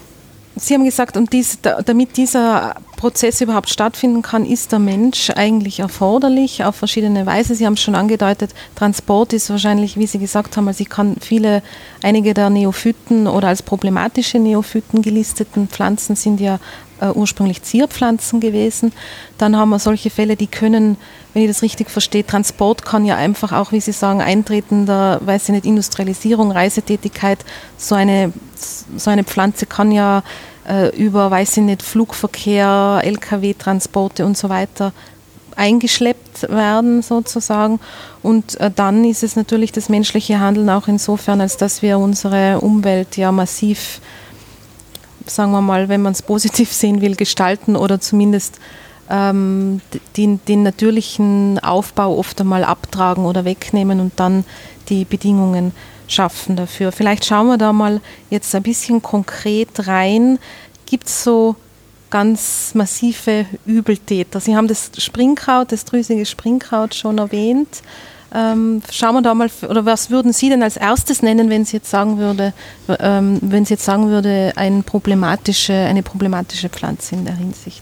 Sie 0.60 0.74
haben 0.74 0.86
gesagt, 0.86 1.18
und 1.18 1.34
dies, 1.34 1.60
damit 1.62 2.18
dieser 2.18 2.76
Prozess 2.96 3.42
überhaupt 3.42 3.70
stattfinden 3.70 4.24
kann, 4.24 4.44
ist 4.44 4.72
der 4.72 4.80
Mensch 4.80 5.30
eigentlich 5.30 5.82
erforderlich 5.82 6.64
auf 6.64 6.76
verschiedene 6.76 7.28
Weise. 7.28 7.54
Sie 7.54 7.66
haben 7.68 7.74
es 7.74 7.82
schon 7.82 7.94
angedeutet, 7.94 8.56
Transport 8.74 9.34
ist 9.34 9.52
wahrscheinlich, 9.52 9.98
wie 9.98 10.08
Sie 10.08 10.18
gesagt 10.18 10.58
haben, 10.58 10.68
also 10.68 10.82
ich 10.82 10.90
kann 10.90 11.16
viele, 11.22 11.62
einige 12.02 12.34
der 12.34 12.50
Neophyten 12.50 13.28
oder 13.28 13.50
als 13.50 13.62
problematische 13.62 14.40
Neophyten 14.40 15.04
gelisteten 15.04 15.68
Pflanzen 15.68 16.16
sind 16.16 16.40
ja 16.40 16.60
äh, 17.02 17.10
ursprünglich 17.10 17.64
Zierpflanzen 17.64 18.40
gewesen. 18.40 18.92
Dann 19.38 19.56
haben 19.56 19.70
wir 19.70 19.80
solche 19.80 20.10
Fälle, 20.10 20.36
die 20.36 20.48
können, 20.48 20.98
wenn 21.34 21.44
ich 21.44 21.50
das 21.50 21.62
richtig 21.62 21.90
verstehe, 21.90 22.26
Transport 22.26 22.84
kann 22.84 23.06
ja 23.06 23.16
einfach 23.16 23.52
auch, 23.52 23.72
wie 23.72 23.82
Sie 23.82 23.92
sagen, 23.92 24.22
eintretender, 24.22 25.20
weiß 25.24 25.50
ich 25.50 25.50
nicht, 25.50 25.66
Industrialisierung, 25.66 26.52
Reisetätigkeit, 26.52 27.40
so 27.78 27.96
eine, 27.96 28.34
so 28.56 29.10
eine 29.10 29.24
Pflanze 29.24 29.66
kann 29.66 29.92
ja 29.92 30.24
äh, 30.68 30.96
über, 30.98 31.32
weiß 31.32 31.58
ich 31.58 31.64
nicht, 31.64 31.84
Flugverkehr, 31.84 33.02
Lkw-Transporte 33.04 34.26
und 34.26 34.38
so 34.38 34.50
weiter 34.50 34.94
eingeschleppt 35.58 36.50
werden 36.50 37.02
sozusagen. 37.02 37.80
Und 38.22 38.60
äh, 38.60 38.72
dann 38.74 39.04
ist 39.04 39.24
es 39.24 39.36
natürlich 39.36 39.72
das 39.72 39.90
menschliche 39.90 40.40
Handeln 40.40 40.70
auch 40.70 40.88
insofern, 40.88 41.42
als 41.42 41.58
dass 41.58 41.82
wir 41.82 41.98
unsere 41.98 42.62
Umwelt 42.62 43.18
ja 43.18 43.32
massiv 43.32 44.00
sagen 45.30 45.52
wir 45.52 45.62
mal, 45.62 45.90
wenn 45.90 46.02
man 46.02 46.14
es 46.14 46.22
positiv 46.22 46.72
sehen 46.74 47.02
will, 47.02 47.16
gestalten 47.16 47.76
oder 47.76 48.00
zumindest 48.00 48.60
ähm, 49.10 49.82
den, 50.18 50.40
den, 50.48 50.64
natürlichen 50.64 51.60
Aufbau 51.60 52.18
oft 52.18 52.42
einmal 52.42 52.64
abtragen 52.64 53.26
oder 53.26 53.46
wegnehmen 53.46 54.00
und 54.00 54.14
dann 54.18 54.44
die 54.90 55.06
Bedingungen 55.06 55.72
schaffen 56.08 56.56
dafür. 56.56 56.92
Vielleicht 56.92 57.26
schauen 57.26 57.48
wir 57.48 57.58
da 57.58 57.74
mal 57.74 58.02
jetzt 58.30 58.54
ein 58.56 58.64
bisschen 58.64 59.02
konkret 59.02 59.88
rein. 59.88 60.40
Gibt 60.86 61.08
es 61.08 61.24
so 61.24 61.56
ganz 62.10 62.72
massive 62.74 63.46
Übeltäter? 63.66 64.40
Sie 64.40 64.56
haben 64.56 64.68
das 64.68 64.92
Springkraut, 64.98 65.72
das 65.72 65.86
drüsige 65.86 66.26
Springkraut 66.26 66.96
schon 66.96 67.18
erwähnt. 67.18 67.82
Ähm, 68.34 68.82
schauen 68.92 69.16
wir 69.16 69.22
da 69.22 69.34
mal, 69.34 69.50
oder 69.70 69.86
was 69.86 70.10
würden 70.10 70.34
Sie 70.34 70.50
denn 70.50 70.62
als 70.62 70.78
erstes 70.78 71.22
nennen, 71.22 71.50
wenn 71.50 71.66
Sie 71.66 71.78
jetzt 71.78 71.90
sagen 71.90 72.18
würde, 72.18 72.54
ähm, 73.00 73.40
wenn 73.42 73.66
Sie 73.66 73.76
jetzt 73.76 73.86
sagen 73.86 74.10
würde, 74.10 74.54
ein 74.56 74.84
problematische, 74.84 75.74
eine 75.74 76.04
problematische 76.04 76.70
Pflanze 76.70 77.16
in 77.16 77.26
der 77.26 77.36
Hinsicht? 77.36 77.82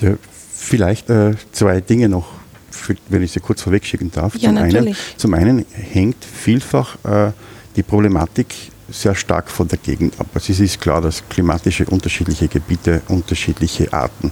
Ja, 0.00 0.14
vielleicht 0.54 1.10
äh, 1.10 1.34
zwei 1.52 1.80
Dinge 1.80 2.08
noch, 2.08 2.26
für, 2.70 2.94
wenn 3.08 3.22
ich 3.22 3.32
sie 3.32 3.40
kurz 3.40 3.62
vorwegschicken 3.62 4.10
darf. 4.10 4.34
Ja, 4.36 4.48
zum, 4.48 4.54
natürlich. 4.54 4.76
einen, 4.76 5.18
zum 5.18 5.34
einen 5.34 5.66
hängt 5.72 6.24
vielfach 6.24 6.96
äh, 7.04 7.32
die 7.76 7.82
Problematik 7.82 8.54
sehr 8.90 9.14
stark 9.14 9.50
von 9.50 9.68
der 9.68 9.78
Gegend 9.78 10.18
ab. 10.20 10.26
Also 10.34 10.52
es 10.52 10.60
ist 10.60 10.80
klar, 10.80 11.00
dass 11.00 11.26
klimatische 11.28 11.86
unterschiedliche 11.86 12.48
Gebiete 12.48 13.00
unterschiedliche 13.08 13.92
Arten 13.92 14.30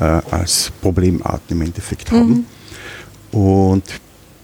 äh, 0.00 0.04
als 0.04 0.70
Problemarten 0.80 1.56
im 1.56 1.62
Endeffekt 1.62 2.10
haben. 2.10 2.46
Mhm. 3.32 3.38
Und 3.38 3.84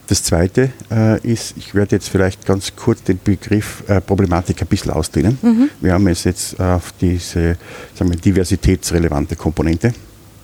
das 0.08 0.22
Zweite 0.22 0.72
äh, 0.90 1.20
ist, 1.20 1.54
ich 1.58 1.74
werde 1.74 1.96
jetzt 1.96 2.08
vielleicht 2.08 2.46
ganz 2.46 2.74
kurz 2.74 3.02
den 3.02 3.20
Begriff 3.22 3.84
äh, 3.88 4.00
Problematik 4.00 4.60
ein 4.62 4.66
bisschen 4.66 4.90
ausdehnen. 4.90 5.38
Mhm. 5.42 5.70
Wir 5.80 5.92
haben 5.92 6.06
es 6.08 6.24
jetzt 6.24 6.58
auf 6.58 6.92
diese 6.98 7.56
sagen 7.94 8.10
wir, 8.10 8.16
diversitätsrelevante 8.16 9.36
Komponente 9.36 9.92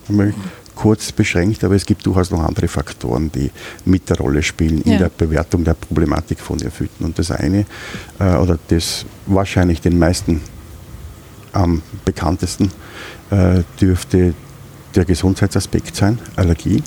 mhm. 0.07 0.33
kurz 0.75 1.11
beschränkt, 1.11 1.63
aber 1.63 1.75
es 1.75 1.85
gibt 1.85 2.05
durchaus 2.05 2.29
noch 2.29 2.43
andere 2.43 2.67
Faktoren, 2.67 3.31
die 3.31 3.49
mit 3.85 4.07
der 4.07 4.17
Rolle 4.17 4.43
spielen 4.43 4.81
in 4.83 4.93
ja. 4.93 4.97
der 4.99 5.09
Bewertung 5.09 5.63
der 5.63 5.73
Problematik 5.73 6.39
von 6.39 6.61
Erfüllten. 6.61 7.03
Und 7.03 7.17
das 7.17 7.31
eine, 7.31 7.65
äh, 8.19 8.35
oder 8.35 8.59
das 8.67 9.05
wahrscheinlich 9.25 9.81
den 9.81 9.97
meisten 9.97 10.41
am 11.53 11.81
bekanntesten, 12.03 12.71
äh, 13.31 13.63
dürfte 13.81 14.35
der 14.93 15.05
Gesundheitsaspekt 15.05 15.95
sein, 15.95 16.19
Allergie 16.35 16.83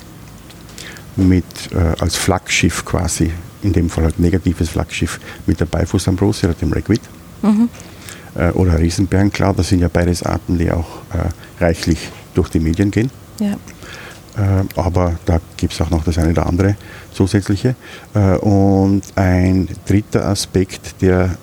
mit 1.27 1.45
äh, 1.71 2.01
als 2.01 2.15
Flaggschiff 2.15 2.85
quasi, 2.85 3.31
in 3.61 3.73
dem 3.73 3.89
Fall 3.89 4.05
halt 4.05 4.19
negatives 4.19 4.69
Flaggschiff 4.69 5.19
mit 5.45 5.59
der 5.59 5.65
Beifußambrosie 5.65 6.47
oder 6.47 6.55
dem 6.55 6.71
Ragweed. 6.71 7.01
Mhm. 7.41 7.69
Äh, 8.35 8.51
oder 8.51 8.79
Riesenbären, 8.79 9.31
klar, 9.31 9.53
das 9.53 9.69
sind 9.69 9.79
ja 9.79 9.87
beides 9.87 10.23
Arten, 10.23 10.57
die 10.57 10.71
auch 10.71 11.01
äh, 11.13 11.63
reichlich 11.63 12.09
durch 12.33 12.49
die 12.49 12.59
Medien 12.59 12.91
gehen. 12.91 13.11
Ja. 13.39 13.57
Äh, 14.39 14.63
aber 14.75 15.19
da 15.25 15.39
gibt 15.57 15.73
es 15.73 15.81
auch 15.81 15.89
noch 15.89 16.03
das 16.03 16.17
eine 16.17 16.31
oder 16.31 16.45
andere 16.45 16.75
zusätzliche. 17.13 17.75
Äh, 18.13 18.37
und 18.37 19.01
ein 19.15 19.67
dritter 19.85 20.25
Aspekt, 20.25 21.01
der 21.01 21.37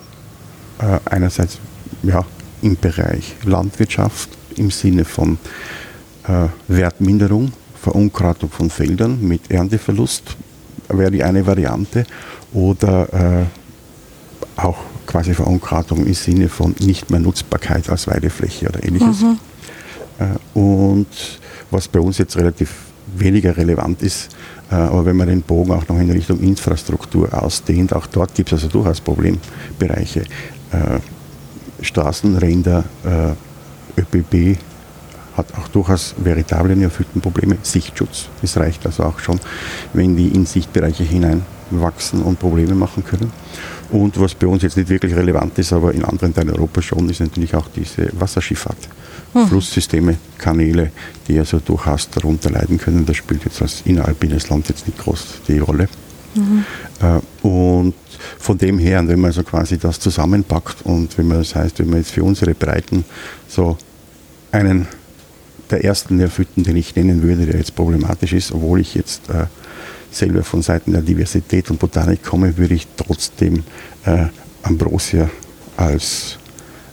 äh, 0.79 0.99
einerseits 1.05 1.59
ja, 2.03 2.25
im 2.61 2.75
Bereich 2.77 3.35
Landwirtschaft 3.43 4.29
im 4.55 4.71
Sinne 4.71 5.05
von 5.05 5.37
Wertminderung 6.67 7.53
Verunkrautung 7.87 8.49
von 8.49 8.69
Feldern 8.69 9.25
mit 9.25 9.49
Ernteverlust 9.49 10.35
wäre 10.89 11.09
die 11.09 11.23
eine 11.23 11.47
Variante 11.47 12.05
oder 12.51 13.13
äh, 13.13 13.45
auch 14.57 14.77
quasi 15.05 15.33
Verunkrautung 15.33 16.05
im 16.05 16.13
Sinne 16.13 16.49
von 16.49 16.75
nicht 16.81 17.09
mehr 17.09 17.21
Nutzbarkeit 17.21 17.89
als 17.89 18.07
Weidefläche 18.07 18.67
oder 18.67 18.83
ähnliches. 18.83 19.21
Mhm. 19.21 19.39
Äh, 20.19 20.59
und 20.59 21.07
was 21.71 21.87
bei 21.87 22.01
uns 22.01 22.17
jetzt 22.17 22.35
relativ 22.35 22.73
weniger 23.15 23.55
relevant 23.55 24.01
ist, 24.01 24.35
äh, 24.69 24.75
aber 24.75 25.05
wenn 25.05 25.15
man 25.15 25.29
den 25.29 25.41
Bogen 25.41 25.71
auch 25.71 25.87
noch 25.87 25.97
in 25.97 26.11
Richtung 26.11 26.41
Infrastruktur 26.41 27.41
ausdehnt, 27.41 27.93
auch 27.93 28.07
dort 28.07 28.35
gibt 28.35 28.51
es 28.51 28.63
also 28.63 28.67
durchaus 28.67 28.99
Problembereiche. 28.99 30.25
Äh, 30.71 30.99
Straßenränder, 31.81 32.83
äh, 33.05 34.01
ÖPB, 34.01 34.59
hat 35.37 35.53
auch 35.57 35.67
durchaus 35.67 36.15
veritable 36.17 36.75
Neophytenprobleme. 36.75 37.57
Sichtschutz, 37.61 38.27
es 38.41 38.57
reicht 38.57 38.85
also 38.85 39.03
auch 39.03 39.19
schon, 39.19 39.39
wenn 39.93 40.17
die 40.17 40.29
in 40.29 40.45
Sichtbereiche 40.45 41.03
hinein 41.03 41.43
wachsen 41.69 42.21
und 42.23 42.39
Probleme 42.39 42.75
machen 42.75 43.03
können. 43.03 43.31
Und 43.89 44.19
was 44.19 44.35
bei 44.35 44.47
uns 44.47 44.63
jetzt 44.63 44.77
nicht 44.77 44.89
wirklich 44.89 45.15
relevant 45.15 45.57
ist, 45.59 45.71
aber 45.71 45.93
in 45.93 46.03
anderen 46.03 46.33
Teilen 46.33 46.51
Europas 46.51 46.85
schon, 46.85 47.09
ist 47.09 47.19
natürlich 47.19 47.55
auch 47.55 47.67
diese 47.73 48.09
Wasserschifffahrt. 48.19 48.77
Hm. 49.33 49.47
Flusssysteme, 49.47 50.17
Kanäle, 50.37 50.91
die 51.27 51.37
also 51.37 51.59
durchaus 51.59 52.09
darunter 52.09 52.49
leiden 52.49 52.77
können. 52.77 53.05
Das 53.05 53.17
spielt 53.17 53.43
jetzt 53.45 53.61
als 53.61 53.81
inneralpines 53.85 54.49
Land 54.49 54.69
jetzt 54.69 54.87
nicht 54.87 54.97
groß 54.99 55.41
die 55.47 55.59
Rolle. 55.59 55.87
Mhm. 56.35 56.65
Äh, 57.01 57.47
und 57.47 57.93
von 58.39 58.57
dem 58.57 58.77
her, 58.77 59.05
wenn 59.07 59.19
man 59.19 59.31
so 59.31 59.43
quasi 59.43 59.77
das 59.77 59.99
zusammenpackt 59.99 60.83
und 60.83 61.17
wenn 61.17 61.27
man 61.27 61.39
das 61.39 61.55
heißt, 61.55 61.79
wenn 61.79 61.89
man 61.89 61.99
jetzt 61.99 62.11
für 62.11 62.23
unsere 62.23 62.53
Breiten 62.53 63.05
so 63.47 63.77
einen 64.51 64.87
der 65.71 65.83
ersten 65.83 66.17
Nervhütten, 66.17 66.63
den 66.63 66.75
ich 66.75 66.95
nennen 66.95 67.21
würde, 67.23 67.45
der 67.45 67.57
jetzt 67.57 67.75
problematisch 67.75 68.33
ist, 68.33 68.51
obwohl 68.51 68.79
ich 68.79 68.95
jetzt 68.95 69.29
äh, 69.29 69.45
selber 70.11 70.43
von 70.43 70.61
Seiten 70.61 70.93
der 70.93 71.01
Diversität 71.01 71.69
und 71.69 71.79
Botanik 71.79 72.23
komme, 72.23 72.57
würde 72.57 72.73
ich 72.73 72.87
trotzdem 72.95 73.63
äh, 74.05 74.25
Ambrosia 74.63 75.29
als 75.75 76.37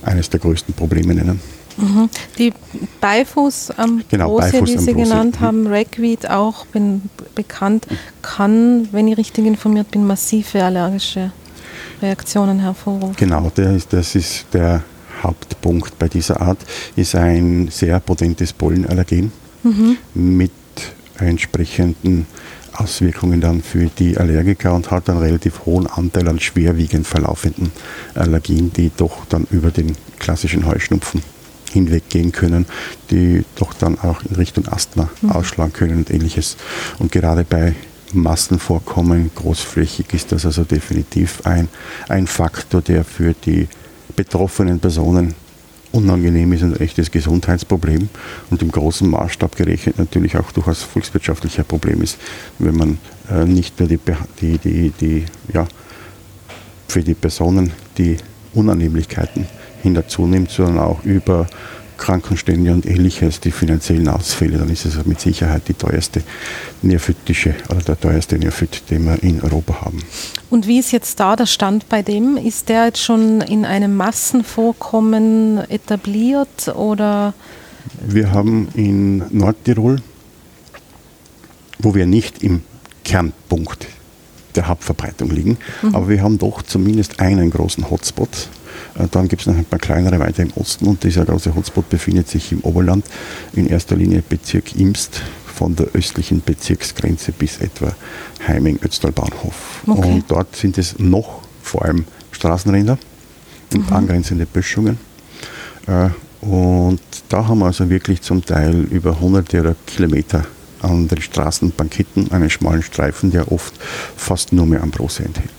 eines 0.02 0.28
der 0.28 0.40
größten 0.40 0.74
Probleme 0.74 1.14
nennen. 1.14 1.40
Mhm. 1.76 2.08
Die 2.38 2.52
Beifuß-Ambrosia, 3.00 4.06
genau, 4.08 4.36
Beifuß 4.36 4.70
die 4.70 4.78
Sie 4.78 4.94
genannt 4.94 5.40
mhm. 5.40 5.44
haben, 5.44 5.66
Ragweed 5.66 6.30
auch 6.30 6.66
bin 6.66 7.02
bekannt, 7.34 7.86
kann, 8.22 8.88
wenn 8.92 9.08
ich 9.08 9.16
richtig 9.16 9.46
informiert 9.46 9.90
bin, 9.90 10.06
massive 10.06 10.62
allergische 10.62 11.32
Reaktionen 12.00 12.60
hervorrufen. 12.60 13.16
Genau, 13.16 13.50
ist, 13.56 13.92
das 13.92 14.14
ist 14.14 14.46
der 14.52 14.82
Hauptpunkt 15.24 15.98
bei 15.98 16.08
dieser 16.08 16.40
Art, 16.40 16.58
ist 16.96 17.14
ein 17.14 17.68
sehr 17.68 17.98
potentes 18.00 18.52
Pollenallergen 18.52 19.32
mhm. 19.62 19.96
mit 20.14 20.52
entsprechenden 21.18 22.26
Auswirkungen 22.72 23.40
dann 23.40 23.62
für 23.62 23.86
die 23.86 24.18
Allergiker 24.18 24.74
und 24.74 24.90
hat 24.90 25.08
einen 25.08 25.20
relativ 25.20 25.64
hohen 25.64 25.86
Anteil 25.86 26.28
an 26.28 26.40
schwerwiegend 26.40 27.06
verlaufenden 27.06 27.70
Allergien, 28.14 28.72
die 28.72 28.90
doch 28.96 29.24
dann 29.28 29.46
über 29.50 29.70
den 29.70 29.94
klassischen 30.18 30.66
Heuschnupfen 30.66 31.22
hinweggehen 31.72 32.32
können, 32.32 32.66
die 33.10 33.44
doch 33.56 33.74
dann 33.74 33.98
auch 33.98 34.22
in 34.24 34.36
Richtung 34.36 34.66
Asthma 34.68 35.08
mhm. 35.22 35.30
ausschlagen 35.30 35.72
können 35.72 35.98
und 35.98 36.10
ähnliches. 36.10 36.56
Und 36.98 37.12
gerade 37.12 37.44
bei 37.44 37.74
Massenvorkommen 38.12 39.30
großflächig 39.34 40.06
ist 40.12 40.32
das 40.32 40.46
also 40.46 40.64
definitiv 40.64 41.40
ein, 41.44 41.68
ein 42.08 42.26
Faktor, 42.26 42.80
der 42.80 43.04
für 43.04 43.34
die 43.34 43.68
betroffenen 44.16 44.78
Personen 44.80 45.34
unangenehm 45.92 46.52
ist 46.52 46.62
und 46.62 46.74
ein 46.74 46.80
echtes 46.80 47.10
Gesundheitsproblem 47.10 48.08
und 48.50 48.62
im 48.62 48.70
großen 48.70 49.08
Maßstab 49.08 49.54
gerechnet 49.56 49.98
natürlich 49.98 50.36
auch 50.36 50.50
durchaus 50.50 50.82
volkswirtschaftlicher 50.82 51.62
Problem 51.62 52.02
ist, 52.02 52.18
wenn 52.58 52.76
man 52.76 52.98
äh, 53.30 53.44
nicht 53.44 53.78
nur 53.78 53.88
die, 53.88 54.00
die, 54.40 54.58
die, 54.58 54.90
die, 54.90 55.24
ja, 55.52 55.66
für 56.88 57.02
die 57.02 57.14
Personen 57.14 57.72
die 57.96 58.16
Unannehmlichkeiten 58.54 59.46
hin 59.82 59.94
dazu 59.94 60.26
nimmt, 60.26 60.50
sondern 60.50 60.78
auch 60.80 61.04
über 61.04 61.46
Krankenstände 61.96 62.72
und 62.72 62.86
ähnliches, 62.86 63.40
die 63.40 63.50
finanziellen 63.50 64.08
Ausfälle, 64.08 64.58
dann 64.58 64.68
ist 64.68 64.84
es 64.84 65.04
mit 65.04 65.20
Sicherheit 65.20 65.62
die 65.68 65.74
teuerste 65.74 66.22
Nerphytische 66.82 67.54
oder 67.70 67.80
der 67.80 68.00
teuerste 68.00 68.38
Nerphyt, 68.38 68.90
den 68.90 69.04
wir 69.04 69.22
in 69.22 69.40
Europa 69.42 69.82
haben. 69.82 70.02
Und 70.50 70.66
wie 70.66 70.78
ist 70.78 70.92
jetzt 70.92 71.20
da 71.20 71.36
der 71.36 71.46
Stand 71.46 71.88
bei 71.88 72.02
dem? 72.02 72.36
Ist 72.36 72.68
der 72.68 72.86
jetzt 72.86 73.02
schon 73.02 73.40
in 73.40 73.64
einem 73.64 73.96
Massenvorkommen 73.96 75.58
etabliert 75.70 76.68
oder? 76.68 77.34
Wir 78.00 78.32
haben 78.32 78.68
in 78.74 79.22
Nordtirol, 79.30 80.00
wo 81.78 81.94
wir 81.94 82.06
nicht 82.06 82.42
im 82.42 82.62
Kernpunkt 83.04 83.86
der 84.56 84.68
Hauptverbreitung 84.68 85.30
liegen, 85.30 85.58
mhm. 85.82 85.94
aber 85.94 86.08
wir 86.08 86.22
haben 86.22 86.38
doch 86.38 86.62
zumindest 86.62 87.20
einen 87.20 87.50
großen 87.50 87.90
Hotspot 87.90 88.48
äh, 88.98 89.06
dann 89.10 89.28
gibt 89.28 89.42
es 89.42 89.46
noch 89.46 89.56
ein 89.56 89.64
paar 89.64 89.78
kleinere 89.78 90.18
weiter 90.18 90.42
im 90.42 90.52
Osten 90.54 90.86
und 90.86 91.02
dieser 91.04 91.24
große 91.24 91.54
Hotspot 91.54 91.88
befindet 91.88 92.28
sich 92.28 92.52
im 92.52 92.60
Oberland, 92.60 93.04
in 93.54 93.66
erster 93.66 93.96
Linie 93.96 94.22
Bezirk 94.28 94.76
Imst, 94.76 95.22
von 95.54 95.76
der 95.76 95.86
östlichen 95.94 96.42
Bezirksgrenze 96.44 97.32
bis 97.32 97.58
etwa 97.58 97.94
Heiming-Ötztal-Bahnhof. 98.46 99.82
Okay. 99.86 100.12
Und 100.12 100.24
dort 100.28 100.56
sind 100.56 100.78
es 100.78 100.98
noch 100.98 101.42
vor 101.62 101.84
allem 101.84 102.04
Straßenränder 102.32 102.98
und 103.72 103.88
mhm. 103.88 103.96
angrenzende 103.96 104.46
Böschungen. 104.46 104.98
Äh, 105.86 106.08
und 106.44 107.00
da 107.28 107.46
haben 107.46 107.60
wir 107.60 107.66
also 107.66 107.88
wirklich 107.88 108.20
zum 108.20 108.44
Teil 108.44 108.82
über 108.90 109.20
hunderte 109.20 109.60
oder 109.60 109.76
Kilometer 109.86 110.44
an 110.84 111.08
den 111.08 111.20
Straßenbanketten 111.20 112.30
einen 112.32 112.50
schmalen 112.50 112.82
Streifen, 112.82 113.30
der 113.30 113.50
oft 113.50 113.74
fast 114.16 114.52
nur 114.52 114.66
mehr 114.66 114.82
Ambrose 114.82 115.24
enthält. 115.24 115.50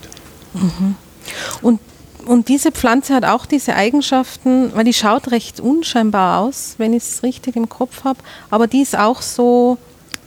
Mhm. 0.54 0.96
Und 1.62 1.80
und 2.26 2.50
diese 2.50 2.72
Pflanze 2.72 3.14
hat 3.14 3.24
auch 3.24 3.46
diese 3.46 3.76
Eigenschaften, 3.76 4.72
weil 4.74 4.84
die 4.84 4.94
schaut 4.94 5.30
recht 5.32 5.60
unscheinbar 5.60 6.40
aus, 6.40 6.74
wenn 6.80 6.94
ich 6.94 7.04
es 7.04 7.22
richtig 7.22 7.56
im 7.56 7.70
Kopf 7.70 8.04
habe, 8.04 8.20
aber 8.50 8.66
die 8.66 8.82
ist 8.82 8.98
auch 8.98 9.22
so 9.22 9.78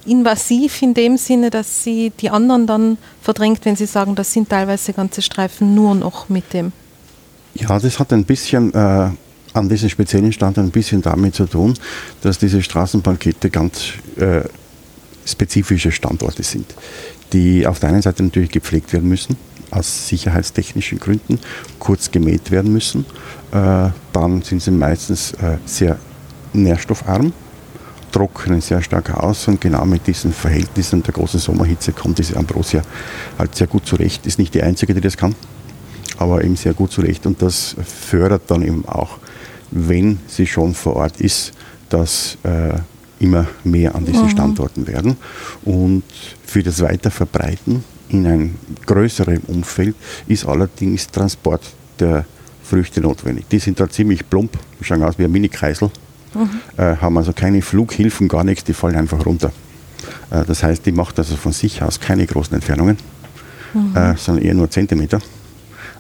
invasiv 0.07 0.81
in 0.83 0.95
dem 0.95 1.17
Sinne, 1.17 1.51
dass 1.51 1.83
sie 1.83 2.13
die 2.21 2.31
anderen 2.31 2.67
dann 2.67 2.99
verdrängt, 3.21 3.65
wenn 3.65 3.77
sie 3.77 3.87
sagen, 3.87 4.15
das 4.15 4.33
sind 4.33 4.49
teilweise 4.49 4.93
ganze 4.93 5.23
Streifen 5.23 5.75
nur 5.75 5.95
noch 5.95 6.29
mit 6.29 6.53
dem. 6.53 6.73
Ja, 7.55 7.79
das 7.79 7.99
hat 7.99 8.13
ein 8.13 8.25
bisschen 8.25 8.73
äh, 8.75 9.11
an 9.53 9.69
diesem 9.69 9.89
speziellen 9.89 10.33
Stand 10.33 10.59
ein 10.59 10.71
bisschen 10.71 11.03
damit 11.03 11.35
zu 11.35 11.47
tun, 11.47 11.75
dass 12.23 12.39
diese 12.39 12.63
Straßenpankette 12.63 13.51
ganz 13.51 13.93
äh, 14.17 14.43
spezifische 15.33 15.93
Standorte 15.93 16.43
sind, 16.43 16.75
die 17.33 17.67
auf 17.67 17.79
der 17.79 17.91
einen 17.91 18.03
Seite 18.03 18.23
natürlich 18.23 18.51
gepflegt 18.51 18.93
werden 18.93 19.09
müssen 19.09 19.37
aus 19.71 20.09
sicherheitstechnischen 20.09 20.99
Gründen 20.99 21.39
kurz 21.79 22.11
gemäht 22.11 22.51
werden 22.51 22.73
müssen. 22.73 23.05
Äh, 23.53 23.91
dann 24.13 24.43
sind 24.43 24.63
sie 24.63 24.71
meistens 24.71 25.33
äh, 25.35 25.59
sehr 25.65 25.99
nährstoffarm, 26.53 27.33
trocknen 28.13 28.61
sehr 28.61 28.83
stark 28.83 29.15
aus 29.15 29.49
und 29.49 29.61
genau 29.61 29.85
mit 29.85 30.07
diesen 30.07 30.33
Verhältnissen 30.33 31.03
der 31.03 31.15
großen 31.15 31.41
Sommerhitze 31.41 31.93
kommt 31.93 32.19
diese 32.19 32.37
Ambrosia 32.37 32.83
halt 33.39 33.55
sehr 33.55 33.67
gut 33.67 33.87
zurecht. 33.87 34.27
Ist 34.27 34.39
nicht 34.39 34.55
die 34.55 34.63
einzige, 34.63 34.95
die 34.95 35.01
das 35.01 35.17
kann, 35.17 35.35
aber 36.17 36.43
eben 36.43 36.57
sehr 36.57 36.75
gut 36.75 36.91
zurecht 36.91 37.27
und 37.27 37.43
das 37.43 37.77
fördert 37.85 38.43
dann 38.49 38.63
eben 38.63 38.87
auch, 38.87 39.19
wenn 39.71 40.19
sie 40.27 40.47
schon 40.47 40.75
vor 40.75 40.97
Ort 40.97 41.21
ist, 41.21 41.53
dass 41.91 42.39
äh, 42.43 42.79
immer 43.21 43.47
mehr 43.65 43.95
an 43.95 44.05
diesen 44.05 44.25
mhm. 44.25 44.31
Standorten 44.31 44.87
werden. 44.87 45.17
Und 45.65 46.05
für 46.45 46.63
das 46.63 46.81
Weiterverbreiten 46.81 47.85
in 48.09 48.27
einem 48.27 48.55
größeren 48.87 49.41
Umfeld 49.49 49.95
ist 50.27 50.47
allerdings 50.47 51.09
Transport 51.09 51.63
der 51.99 52.25
Früchte 52.63 53.01
notwendig. 53.01 53.49
Die 53.49 53.59
sind 53.59 53.81
da 53.81 53.89
ziemlich 53.89 54.29
plump, 54.29 54.59
schauen 54.83 55.03
aus 55.03 55.19
wie 55.19 55.25
ein 55.25 55.33
Mini-Kreisel, 55.33 55.91
mhm. 56.35 56.51
äh, 56.77 56.97
haben 56.97 57.17
also 57.17 57.33
keine 57.33 57.63
Flughilfen, 57.63 58.29
gar 58.29 58.45
nichts, 58.45 58.65
die 58.65 58.75
fallen 58.75 58.97
einfach 58.97 59.25
runter. 59.25 59.53
Äh, 60.31 60.45
das 60.45 60.63
heißt, 60.63 60.85
die 60.87 60.93
macht 60.93 61.19
also 61.19 61.37
von 61.37 61.53
sich 61.53 61.83
aus 61.83 62.01
keine 62.01 62.27
großen 62.27 62.55
Entfernungen, 62.55 62.99
mhm. 63.75 63.97
äh, 63.97 64.17
sondern 64.17 64.45
eher 64.45 64.55
nur 64.55 64.71
Zentimeter. 64.71 65.21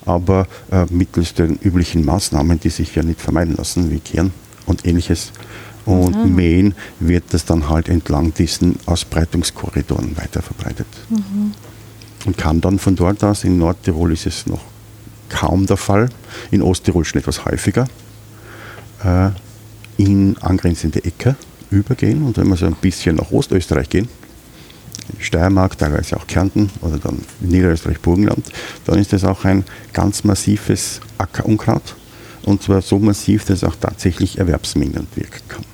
Aber 0.04 0.46
äh, 0.70 0.87
mittels 0.90 1.35
den 1.35 1.59
üblichen 1.62 2.04
Maßnahmen, 2.04 2.61
die 2.61 2.70
sich 2.70 2.94
ja 2.94 3.02
nicht 3.02 3.20
vermeiden 3.20 3.57
lassen, 3.57 3.90
wie 3.90 4.00
Kehren 4.00 4.33
und 4.66 4.87
ähnliches, 4.87 5.33
und 5.84 6.16
mhm. 6.16 6.34
Mähen 6.34 6.74
wird 7.00 7.24
das 7.30 7.44
dann 7.44 7.68
halt 7.68 7.88
entlang 7.88 8.34
diesen 8.34 8.76
Ausbreitungskorridoren 8.86 10.16
weiter 10.16 10.42
verbreitet. 10.42 10.86
Mhm 11.08 11.52
und 12.24 12.36
kann 12.36 12.60
dann 12.60 12.78
von 12.78 12.96
dort 12.96 13.22
aus, 13.24 13.44
in 13.44 13.58
Nordtirol 13.58 14.12
ist 14.12 14.26
es 14.26 14.46
noch 14.46 14.60
kaum 15.28 15.66
der 15.66 15.76
Fall, 15.76 16.08
in 16.50 16.62
Osttirol 16.62 17.04
schon 17.04 17.20
etwas 17.20 17.44
häufiger, 17.44 17.86
äh, 19.04 19.30
in 19.96 20.36
angrenzende 20.38 21.04
Äcker 21.04 21.36
übergehen 21.70 22.22
und 22.24 22.36
wenn 22.36 22.48
wir 22.48 22.56
so 22.56 22.66
ein 22.66 22.74
bisschen 22.74 23.16
nach 23.16 23.30
Ostösterreich 23.30 23.88
gehen, 23.88 24.08
Steiermark, 25.18 25.78
teilweise 25.78 26.16
auch 26.16 26.26
Kärnten 26.26 26.70
oder 26.82 26.98
dann 26.98 27.22
Niederösterreich, 27.40 28.00
Burgenland, 28.00 28.44
dann 28.84 28.98
ist 28.98 29.12
das 29.12 29.24
auch 29.24 29.44
ein 29.44 29.64
ganz 29.92 30.24
massives 30.24 31.00
Ackerunkraut 31.16 31.94
und 32.44 32.62
zwar 32.62 32.83
so 32.83 32.98
massiv, 32.98 33.44
dass 33.44 33.59
es 33.59 33.64
auch 33.64 33.77
tatsächlich 33.77 34.38
erwerbsmindernd 34.38 35.09
wirken 35.16 35.42
kann. 35.48 35.64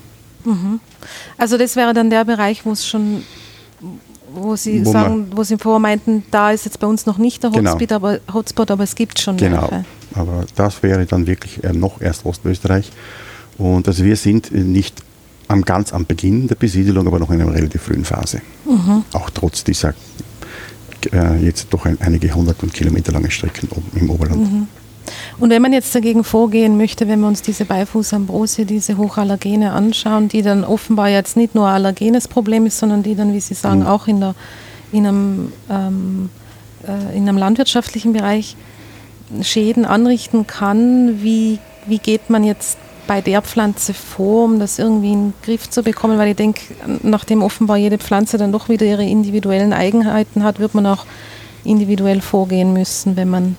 Mhm. 0.45 0.81
Also 1.39 1.59
das 1.59 1.77
wäre 1.77 1.95
dann 1.95 2.11
der 2.11 2.25
Bereich, 2.25 2.65
wo 2.65 2.73
es 2.73 2.87
schon 2.87 3.23
wo 4.35 4.57
Sie 4.57 4.85
wo 4.85 4.91
sagen, 4.93 5.29
wo 5.35 5.45
Sie 5.45 5.57
vorher 5.57 5.79
meinten, 5.79 6.25
da 6.31 6.51
ist 6.51 6.65
jetzt 6.65 6.81
bei 6.81 6.87
uns 6.87 7.07
noch 7.07 7.19
nicht 7.19 7.43
der 7.43 7.51
genau. 7.51 7.73
Hotspot, 7.73 7.89
genau. 7.89 7.97
aber, 7.97 8.19
Hotspot, 8.33 8.71
aber 8.71 8.85
es 8.85 8.95
gibt 8.95 9.21
schon 9.21 9.37
Genau, 9.37 9.63
welche. 9.71 9.85
aber 10.15 10.45
das 10.57 10.83
wäre 10.83 11.07
dann 11.07 11.27
wirklich 11.27 11.63
äh, 11.63 11.73
noch 11.73 12.01
erst 12.01 12.25
Ostösterreich. 12.25 12.91
Und 13.59 13.87
also 13.87 14.05
wir 14.05 14.17
sind 14.17 14.53
nicht 14.53 15.03
am 15.47 15.63
ganz 15.63 15.93
am 15.93 16.07
Beginn 16.07 16.49
der 16.49 16.57
Besiedelung, 16.57 17.07
aber 17.07 17.19
noch 17.19 17.31
in 17.31 17.41
einer 17.41 17.55
relativ 17.55 17.83
frühen 17.83 18.05
Phase. 18.05 18.41
Mhm. 18.65 19.05
Auch 19.13 19.31
trotz 19.31 19.63
dieser 19.63 19.95
äh, 21.13 21.37
jetzt 21.45 21.69
doch 21.71 21.85
ein, 21.85 21.99
einige 22.01 22.35
hundert 22.35 22.63
und 22.63 22.73
Kilometer 22.73 23.13
lange 23.13 23.31
Strecken 23.31 23.69
im 23.95 24.11
Oberland. 24.11 24.41
Mhm. 24.41 24.69
Und 25.39 25.51
wenn 25.51 25.63
man 25.63 25.73
jetzt 25.73 25.95
dagegen 25.95 26.25
vorgehen 26.25 26.77
möchte, 26.77 27.09
wenn 27.09 27.21
wir 27.21 27.29
uns 27.29 27.43
diese 27.43 27.65
Beifußambrosie, 27.65 28.65
diese 28.65 28.97
Hochallergene 28.97 29.73
anschauen, 29.73 30.29
die 30.29 30.43
dann 30.43 30.65
offenbar 30.65 31.09
jetzt 31.09 31.37
nicht 31.37 31.55
nur 31.55 31.67
ein 31.67 31.75
allergenes 31.75 32.29
Problem 32.29 32.67
ist, 32.67 32.79
sondern 32.79 33.03
die 33.03 33.15
dann, 33.15 33.33
wie 33.33 33.41
Sie 33.41 33.55
sagen, 33.55 33.81
mhm. 33.81 33.87
auch 33.87 34.07
in, 34.07 34.21
der, 34.21 34.35
in 34.93 35.07
einem 35.07 35.53
ähm, 35.71 36.31
äh, 36.87 37.17
in 37.17 37.29
einem 37.29 37.39
landwirtschaftlichen 37.39 38.13
Bereich 38.13 38.57
Schäden 39.43 39.85
anrichten 39.85 40.47
kann, 40.47 41.23
wie, 41.23 41.59
wie 41.87 41.99
geht 41.99 42.31
man 42.31 42.45
jetzt 42.45 42.79
bei 43.07 43.21
der 43.21 43.43
Pflanze 43.43 43.95
vor, 43.95 44.45
um 44.45 44.59
das 44.59 44.79
irgendwie 44.79 45.13
in 45.13 45.31
den 45.31 45.35
Griff 45.43 45.69
zu 45.69 45.83
bekommen? 45.83 46.19
Weil 46.19 46.31
ich 46.31 46.37
denke, 46.37 46.61
nachdem 47.03 47.43
offenbar 47.43 47.77
jede 47.77 47.99
Pflanze 47.99 48.39
dann 48.39 48.53
doch 48.53 48.69
wieder 48.69 48.87
ihre 48.87 49.05
individuellen 49.05 49.73
Eigenheiten 49.73 50.45
hat, 50.45 50.59
wird 50.59 50.75
man 50.75 50.87
auch 50.87 51.07
individuell 51.65 52.21
vorgehen 52.21 52.73
müssen, 52.73 53.17
wenn 53.17 53.29
man 53.29 53.57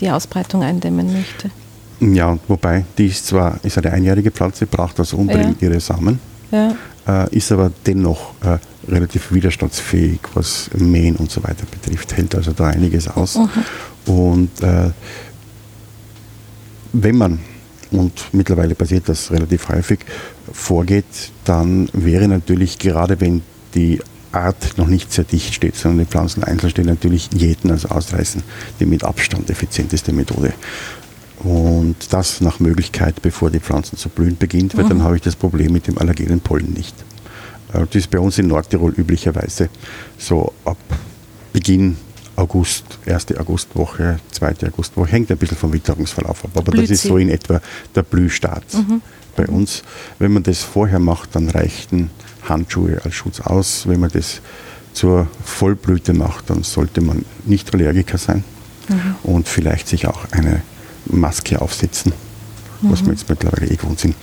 die 0.00 0.10
Ausbreitung 0.10 0.62
eindämmen 0.62 1.12
möchte. 1.12 1.50
Ja, 2.00 2.38
wobei, 2.48 2.84
die 2.96 3.06
ist 3.06 3.26
zwar 3.26 3.58
ist 3.62 3.76
eine 3.76 3.92
einjährige 3.92 4.30
Pflanze, 4.30 4.66
braucht 4.66 4.98
also 4.98 5.18
unbedingt 5.18 5.60
ja. 5.60 5.68
ihre 5.68 5.80
Samen, 5.80 6.18
ja. 6.50 6.74
äh, 7.06 7.36
ist 7.36 7.52
aber 7.52 7.70
dennoch 7.86 8.32
äh, 8.42 8.58
relativ 8.90 9.32
widerstandsfähig, 9.32 10.20
was 10.34 10.70
Mähen 10.76 11.16
und 11.16 11.30
so 11.30 11.42
weiter 11.42 11.66
betrifft, 11.70 12.16
hält 12.16 12.34
also 12.34 12.52
da 12.52 12.68
einiges 12.68 13.06
aus. 13.08 13.36
Mhm. 13.36 14.12
Und 14.12 14.62
äh, 14.62 14.90
wenn 16.92 17.16
man, 17.16 17.38
und 17.90 18.24
mittlerweile 18.32 18.74
passiert 18.74 19.08
das 19.08 19.30
relativ 19.30 19.68
häufig, 19.68 20.00
vorgeht, 20.52 21.04
dann 21.44 21.88
wäre 21.92 22.28
natürlich 22.28 22.78
gerade 22.78 23.20
wenn 23.20 23.42
die 23.74 24.00
Art 24.32 24.78
noch 24.78 24.86
nicht 24.86 25.12
sehr 25.12 25.24
dicht 25.24 25.54
steht, 25.54 25.76
sondern 25.76 26.06
die 26.06 26.10
Pflanzen 26.10 26.44
einzeln 26.44 26.70
stehen, 26.70 26.86
natürlich 26.86 27.30
jäten, 27.32 27.70
also 27.70 27.88
ausreißen, 27.88 28.42
die 28.78 28.86
mit 28.86 29.04
Abstand 29.04 29.50
effizienteste 29.50 30.12
Methode. 30.12 30.52
Und 31.42 31.96
das 32.10 32.40
nach 32.40 32.60
Möglichkeit, 32.60 33.22
bevor 33.22 33.50
die 33.50 33.60
Pflanzen 33.60 33.96
zu 33.96 34.08
blühen 34.08 34.36
beginnt, 34.36 34.76
weil 34.76 34.84
mhm. 34.84 34.88
dann 34.90 35.02
habe 35.02 35.16
ich 35.16 35.22
das 35.22 35.36
Problem 35.36 35.72
mit 35.72 35.86
dem 35.86 35.98
allergenen 35.98 36.40
Pollen 36.40 36.72
nicht. 36.74 36.94
Äh, 37.72 37.86
das 37.86 37.94
ist 37.94 38.10
bei 38.10 38.18
uns 38.18 38.38
in 38.38 38.48
Nordtirol 38.48 38.92
üblicherweise 38.92 39.68
so 40.18 40.52
ab 40.64 40.78
Beginn 41.52 41.96
August, 42.36 42.84
erste 43.04 43.38
Augustwoche, 43.38 44.18
zweite 44.30 44.68
Augustwoche, 44.68 45.10
hängt 45.10 45.30
ein 45.30 45.36
bisschen 45.36 45.56
vom 45.56 45.72
Witterungsverlauf 45.72 46.44
ab, 46.44 46.50
aber 46.54 46.72
Blüht 46.72 46.84
das 46.84 46.90
ist 46.90 47.02
so 47.02 47.18
in 47.18 47.28
etwa 47.28 47.60
der 47.94 48.02
Blühstart 48.02 48.64
mhm. 48.74 49.02
bei 49.36 49.46
uns. 49.46 49.82
Wenn 50.18 50.32
man 50.32 50.42
das 50.42 50.62
vorher 50.62 51.00
macht, 51.00 51.34
dann 51.34 51.48
reichten 51.50 52.10
Handschuhe 52.48 53.00
als 53.04 53.14
Schutz 53.14 53.40
aus. 53.40 53.86
Wenn 53.86 54.00
man 54.00 54.10
das 54.10 54.40
zur 54.92 55.28
Vollblüte 55.44 56.12
macht, 56.12 56.50
dann 56.50 56.62
sollte 56.62 57.00
man 57.00 57.24
nicht 57.44 57.72
Allergiker 57.72 58.18
sein 58.18 58.44
mhm. 58.88 59.16
und 59.22 59.48
vielleicht 59.48 59.88
sich 59.88 60.06
auch 60.06 60.30
eine 60.32 60.62
Maske 61.06 61.60
aufsetzen, 61.60 62.12
mhm. 62.80 62.90
was 62.90 63.04
wir 63.04 63.12
jetzt 63.12 63.28
mittlerweile 63.28 63.70
eh 63.70 63.76
gewohnt 63.76 64.00
sind, 64.00 64.14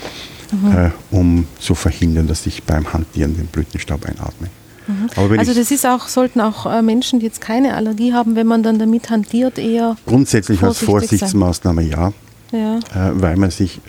mhm. 0.51 0.71
äh, 0.71 0.91
um 1.11 1.47
zu 1.59 1.75
verhindern, 1.75 2.27
dass 2.27 2.45
ich 2.45 2.63
beim 2.63 2.91
Hantieren 2.91 3.35
den 3.35 3.47
Blütenstaub 3.47 4.05
einatme. 4.05 4.49
Mhm. 4.87 5.37
also 5.37 5.53
das 5.53 5.69
ist 5.69 5.85
auch, 5.85 6.07
sollten 6.07 6.39
auch 6.39 6.65
äh, 6.65 6.81
Menschen, 6.81 7.19
die 7.19 7.25
jetzt 7.25 7.41
keine 7.41 7.75
Allergie 7.75 8.13
haben, 8.13 8.35
wenn 8.35 8.47
man 8.47 8.63
dann 8.63 8.79
damit 8.79 9.09
hantiert, 9.09 9.57
eher 9.57 9.97
grundsätzlich 10.05 10.63
als 10.63 10.79
Vorsichtsmaßnahme 10.79 11.81
ja, 11.81 12.13
ja. 12.51 12.77
Äh, 12.77 13.11
weil 13.13 13.35
man 13.35 13.51
sich 13.51 13.81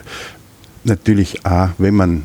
natürlich 0.83 1.47
A, 1.47 1.71
wenn 1.79 1.95
man 1.95 2.25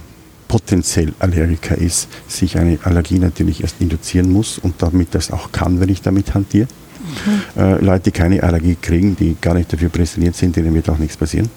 potenziell 0.53 1.13
Allergiker 1.17 1.75
ist, 1.75 2.07
sich 2.27 2.59
eine 2.59 2.77
Allergie 2.83 3.17
natürlich 3.17 3.63
erst 3.63 3.81
induzieren 3.81 4.31
muss 4.31 4.59
und 4.59 4.75
damit 4.83 5.15
das 5.15 5.31
auch 5.31 5.51
kann, 5.51 5.79
wenn 5.79 5.89
ich 5.89 6.03
damit 6.03 6.35
hantiere. 6.35 6.67
Mhm. 7.55 7.59
Äh, 7.59 7.83
Leute, 7.83 8.03
die 8.03 8.11
keine 8.11 8.43
Allergie 8.43 8.77
kriegen, 8.79 9.15
die 9.15 9.35
gar 9.41 9.55
nicht 9.55 9.73
dafür 9.73 9.89
präsentiert 9.89 10.35
sind, 10.35 10.55
denen 10.55 10.75
wird 10.75 10.87
auch 10.91 10.99
nichts 10.99 11.17
passieren. 11.17 11.49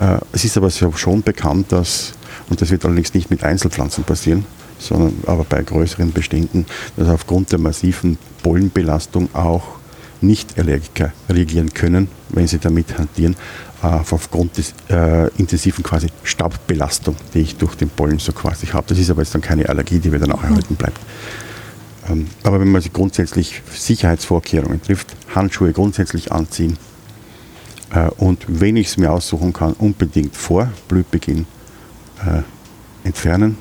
Äh, 0.00 0.20
es 0.32 0.42
ist 0.42 0.56
aber 0.56 0.70
schon 0.70 1.22
bekannt, 1.22 1.70
dass, 1.70 2.14
und 2.48 2.58
das 2.62 2.70
wird 2.70 2.86
allerdings 2.86 3.12
nicht 3.12 3.30
mit 3.30 3.44
Einzelpflanzen 3.44 4.04
passieren, 4.04 4.46
sondern 4.78 5.12
aber 5.26 5.44
bei 5.44 5.62
größeren 5.62 6.10
Beständen, 6.10 6.64
dass 6.96 7.08
aufgrund 7.10 7.52
der 7.52 7.58
massiven 7.58 8.16
Pollenbelastung 8.42 9.28
auch 9.34 9.64
Nicht-Allergiker 10.22 11.12
reagieren 11.28 11.74
können, 11.74 12.08
wenn 12.30 12.46
sie 12.46 12.58
damit 12.58 12.96
hantieren, 12.96 13.36
aufgrund 13.82 14.56
des 14.56 14.74
äh, 14.90 15.28
intensiven 15.36 15.84
quasi 15.84 16.08
Staubbelastung, 16.24 17.16
die 17.32 17.40
ich 17.40 17.56
durch 17.56 17.76
den 17.76 17.88
Pollen 17.88 18.18
so 18.18 18.32
quasi 18.32 18.66
habe. 18.66 18.86
Das 18.88 18.98
ist 18.98 19.10
aber 19.10 19.22
jetzt 19.22 19.34
dann 19.34 19.40
keine 19.40 19.68
Allergie, 19.68 20.00
die 20.00 20.10
mir 20.10 20.18
dann 20.18 20.32
auch 20.32 20.42
erhalten 20.42 20.74
bleibt. 20.74 20.98
Ähm, 22.08 22.26
aber 22.42 22.60
wenn 22.60 22.72
man 22.72 22.82
sich 22.82 22.92
grundsätzlich 22.92 23.62
Sicherheitsvorkehrungen 23.72 24.82
trifft, 24.82 25.14
Handschuhe 25.34 25.72
grundsätzlich 25.72 26.32
anziehen 26.32 26.76
äh, 27.94 28.08
und 28.16 28.44
wenn 28.48 28.76
ich 28.76 28.88
es 28.88 28.96
mir 28.96 29.12
aussuchen 29.12 29.52
kann, 29.52 29.74
unbedingt 29.74 30.34
vor 30.34 30.70
Blütbeginn 30.88 31.46
äh, 32.26 32.42
entfernen. 33.06 33.56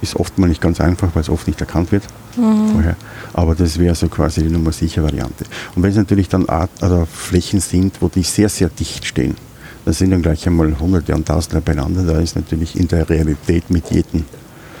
Ist 0.00 0.14
oft 0.14 0.38
mal 0.38 0.46
nicht 0.46 0.60
ganz 0.60 0.80
einfach, 0.80 1.08
weil 1.14 1.22
es 1.22 1.28
oft 1.28 1.48
nicht 1.48 1.60
erkannt 1.60 1.90
wird 1.90 2.04
mhm. 2.38 2.72
vorher. 2.72 2.96
Aber 3.34 3.54
das 3.54 3.78
wäre 3.78 3.94
so 3.94 4.08
quasi 4.08 4.42
die 4.42 4.50
Nummer 4.50 4.72
sicher 4.72 5.02
Variante. 5.02 5.44
Und 5.74 5.82
wenn 5.82 5.90
es 5.90 5.96
natürlich 5.96 6.28
dann 6.28 6.48
Art, 6.48 6.70
oder 6.82 7.06
Flächen 7.06 7.60
sind, 7.60 8.00
wo 8.00 8.08
die 8.08 8.22
sehr, 8.22 8.48
sehr 8.48 8.68
dicht 8.68 9.04
stehen, 9.04 9.36
da 9.84 9.92
sind 9.92 10.10
dann 10.10 10.22
gleich 10.22 10.46
einmal 10.46 10.78
Hunderte 10.78 11.14
und 11.14 11.26
Tausende 11.26 11.60
beieinander, 11.60 12.02
da 12.02 12.20
ist 12.20 12.36
natürlich 12.36 12.78
in 12.78 12.88
der 12.88 13.08
Realität 13.08 13.70
mit 13.70 13.90
jedem 13.90 14.24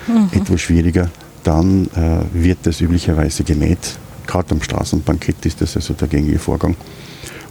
mhm. 0.06 0.28
etwas 0.32 0.60
schwieriger 0.60 1.10
dann 1.48 1.86
äh, 1.96 2.20
wird 2.32 2.58
das 2.64 2.80
üblicherweise 2.80 3.42
gemäht. 3.42 3.98
Gerade 4.26 4.50
am 4.50 4.62
Straßenbankett 4.62 5.46
ist 5.46 5.62
das 5.62 5.76
also 5.76 5.94
der 5.94 6.08
gängige 6.08 6.38
Vorgang. 6.38 6.76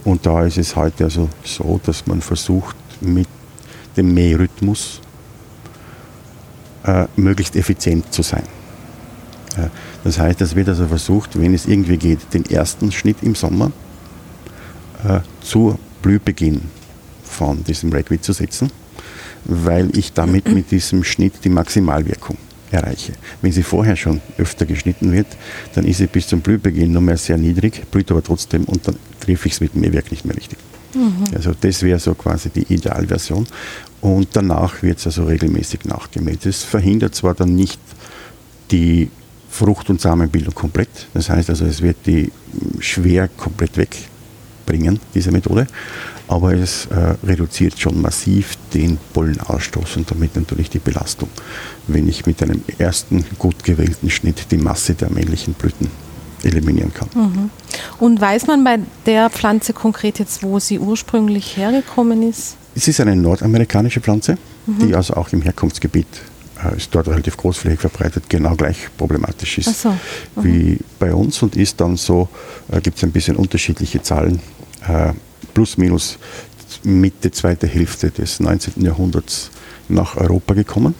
Und 0.04 0.24
da 0.24 0.44
ist 0.44 0.58
es 0.58 0.76
heute 0.76 1.04
also 1.04 1.28
so, 1.42 1.80
dass 1.84 2.06
man 2.06 2.20
versucht, 2.20 2.76
mit 3.00 3.26
dem 3.96 4.14
Mährhythmus 4.14 5.00
äh, 6.84 7.06
möglichst 7.16 7.56
effizient 7.56 8.12
zu 8.12 8.22
sein. 8.22 8.44
Äh, 9.56 9.68
das 10.08 10.18
heißt, 10.18 10.40
es 10.40 10.56
wird 10.56 10.70
also 10.70 10.86
versucht, 10.86 11.38
wenn 11.38 11.52
es 11.52 11.66
irgendwie 11.66 11.98
geht, 11.98 12.20
den 12.32 12.46
ersten 12.46 12.90
Schnitt 12.90 13.18
im 13.20 13.34
Sommer 13.34 13.72
äh, 15.06 15.20
zu 15.42 15.78
Blühbeginn 16.00 16.62
von 17.24 17.62
diesem 17.62 17.92
Redweed 17.92 18.24
zu 18.24 18.32
setzen, 18.32 18.70
weil 19.44 19.94
ich 19.98 20.14
damit 20.14 20.48
mit 20.48 20.70
diesem 20.70 21.04
Schnitt 21.04 21.34
die 21.44 21.50
Maximalwirkung 21.50 22.38
erreiche. 22.70 23.12
Wenn 23.42 23.52
sie 23.52 23.62
vorher 23.62 23.96
schon 23.96 24.22
öfter 24.38 24.64
geschnitten 24.64 25.12
wird, 25.12 25.26
dann 25.74 25.84
ist 25.84 25.98
sie 25.98 26.06
bis 26.06 26.26
zum 26.26 26.40
Blühbeginn 26.40 26.90
nur 26.90 27.02
mehr 27.02 27.18
sehr 27.18 27.36
niedrig, 27.36 27.82
blüht 27.90 28.10
aber 28.10 28.22
trotzdem 28.22 28.64
und 28.64 28.88
dann 28.88 28.96
treffe 29.20 29.48
ich 29.48 29.52
es 29.52 29.60
mit 29.60 29.74
dem 29.74 29.82
Mähwerk 29.82 30.10
nicht 30.10 30.24
mehr 30.24 30.36
richtig. 30.36 30.58
Mhm. 30.94 31.24
Also 31.34 31.52
das 31.60 31.82
wäre 31.82 31.98
so 31.98 32.14
quasi 32.14 32.48
die 32.48 32.72
Idealversion. 32.72 33.46
Und 34.00 34.28
danach 34.32 34.82
wird 34.82 35.00
es 35.00 35.06
also 35.06 35.24
regelmäßig 35.24 35.84
nachgemäht. 35.84 36.46
Das 36.46 36.62
verhindert 36.62 37.14
zwar 37.14 37.34
dann 37.34 37.54
nicht 37.54 37.78
die 38.70 39.10
Frucht- 39.58 39.90
und 39.90 40.00
Samenbildung 40.00 40.54
komplett. 40.54 41.08
Das 41.14 41.28
heißt 41.28 41.50
also, 41.50 41.64
es 41.64 41.82
wird 41.82 41.98
die 42.06 42.30
schwer 42.80 43.28
komplett 43.28 43.76
wegbringen, 43.76 45.00
diese 45.14 45.30
Methode 45.30 45.66
aber 46.28 46.52
es 46.52 46.86
äh, 46.86 47.14
reduziert 47.26 47.78
schon 47.78 48.00
massiv 48.00 48.56
den 48.74 48.98
Pollenausstoß 49.14 49.96
und 49.96 50.10
damit 50.10 50.36
natürlich 50.36 50.68
die 50.70 50.78
Belastung, 50.78 51.30
wenn 51.86 52.06
ich 52.06 52.26
mit 52.26 52.42
einem 52.42 52.62
ersten 52.76 53.24
gut 53.38 53.64
gewählten 53.64 54.10
Schnitt 54.10 54.46
die 54.50 54.58
Masse 54.58 54.94
der 54.94 55.10
männlichen 55.10 55.54
Blüten 55.54 55.88
eliminieren 56.42 56.92
kann. 56.92 57.08
Mhm. 57.14 57.50
Und 57.98 58.20
weiß 58.20 58.46
man 58.46 58.62
bei 58.62 58.78
der 59.06 59.30
Pflanze 59.30 59.72
konkret 59.72 60.18
jetzt, 60.18 60.42
wo 60.42 60.58
sie 60.60 60.78
ursprünglich 60.78 61.56
hergekommen 61.56 62.22
ist? 62.28 62.56
Es 62.76 62.86
ist 62.86 63.00
eine 63.00 63.16
nordamerikanische 63.16 64.00
Pflanze, 64.00 64.36
mhm. 64.66 64.86
die 64.86 64.94
also 64.94 65.14
auch 65.14 65.30
im 65.30 65.42
Herkunftsgebiet 65.42 66.06
ist 66.76 66.94
dort 66.94 67.08
relativ 67.08 67.36
großflächig 67.36 67.80
verbreitet, 67.80 68.24
genau 68.28 68.54
gleich 68.56 68.88
problematisch 68.96 69.58
ist 69.58 69.82
so. 69.82 69.90
mhm. 69.90 69.96
wie 70.36 70.78
bei 70.98 71.14
uns 71.14 71.42
und 71.42 71.56
ist 71.56 71.80
dann 71.80 71.96
so, 71.96 72.28
äh, 72.70 72.80
gibt 72.80 72.96
es 72.96 73.04
ein 73.04 73.12
bisschen 73.12 73.36
unterschiedliche 73.36 74.02
Zahlen, 74.02 74.40
äh, 74.86 75.12
plus 75.54 75.76
minus 75.76 76.18
Mitte, 76.82 77.30
zweite 77.30 77.66
Hälfte 77.66 78.10
des 78.10 78.40
19. 78.40 78.84
Jahrhunderts 78.84 79.50
nach 79.88 80.16
Europa 80.16 80.54
gekommen 80.54 80.94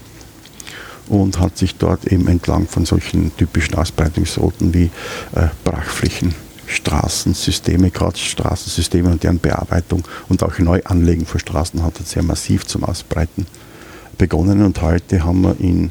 und 1.08 1.38
hat 1.38 1.58
sich 1.58 1.74
dort 1.76 2.06
eben 2.06 2.26
entlang 2.28 2.66
von 2.66 2.84
solchen 2.84 3.36
typischen 3.36 3.74
Ausbreitungsrouten 3.74 4.72
wie 4.74 4.90
äh, 5.34 5.48
Brachflächen, 5.64 6.34
Straßensysteme, 6.66 7.90
gerade 7.90 8.18
Straßensysteme 8.18 9.10
und 9.10 9.22
deren 9.22 9.38
Bearbeitung 9.38 10.06
und 10.28 10.42
auch 10.42 10.58
Neuanlegen 10.58 11.26
von 11.26 11.40
Straßen 11.40 11.82
hat 11.82 11.96
sehr 12.06 12.22
massiv 12.22 12.66
zum 12.66 12.84
Ausbreiten 12.84 13.46
begonnen. 14.18 14.64
Und 14.64 14.82
heute 14.82 15.24
haben 15.24 15.42
wir 15.42 15.56
in 15.60 15.90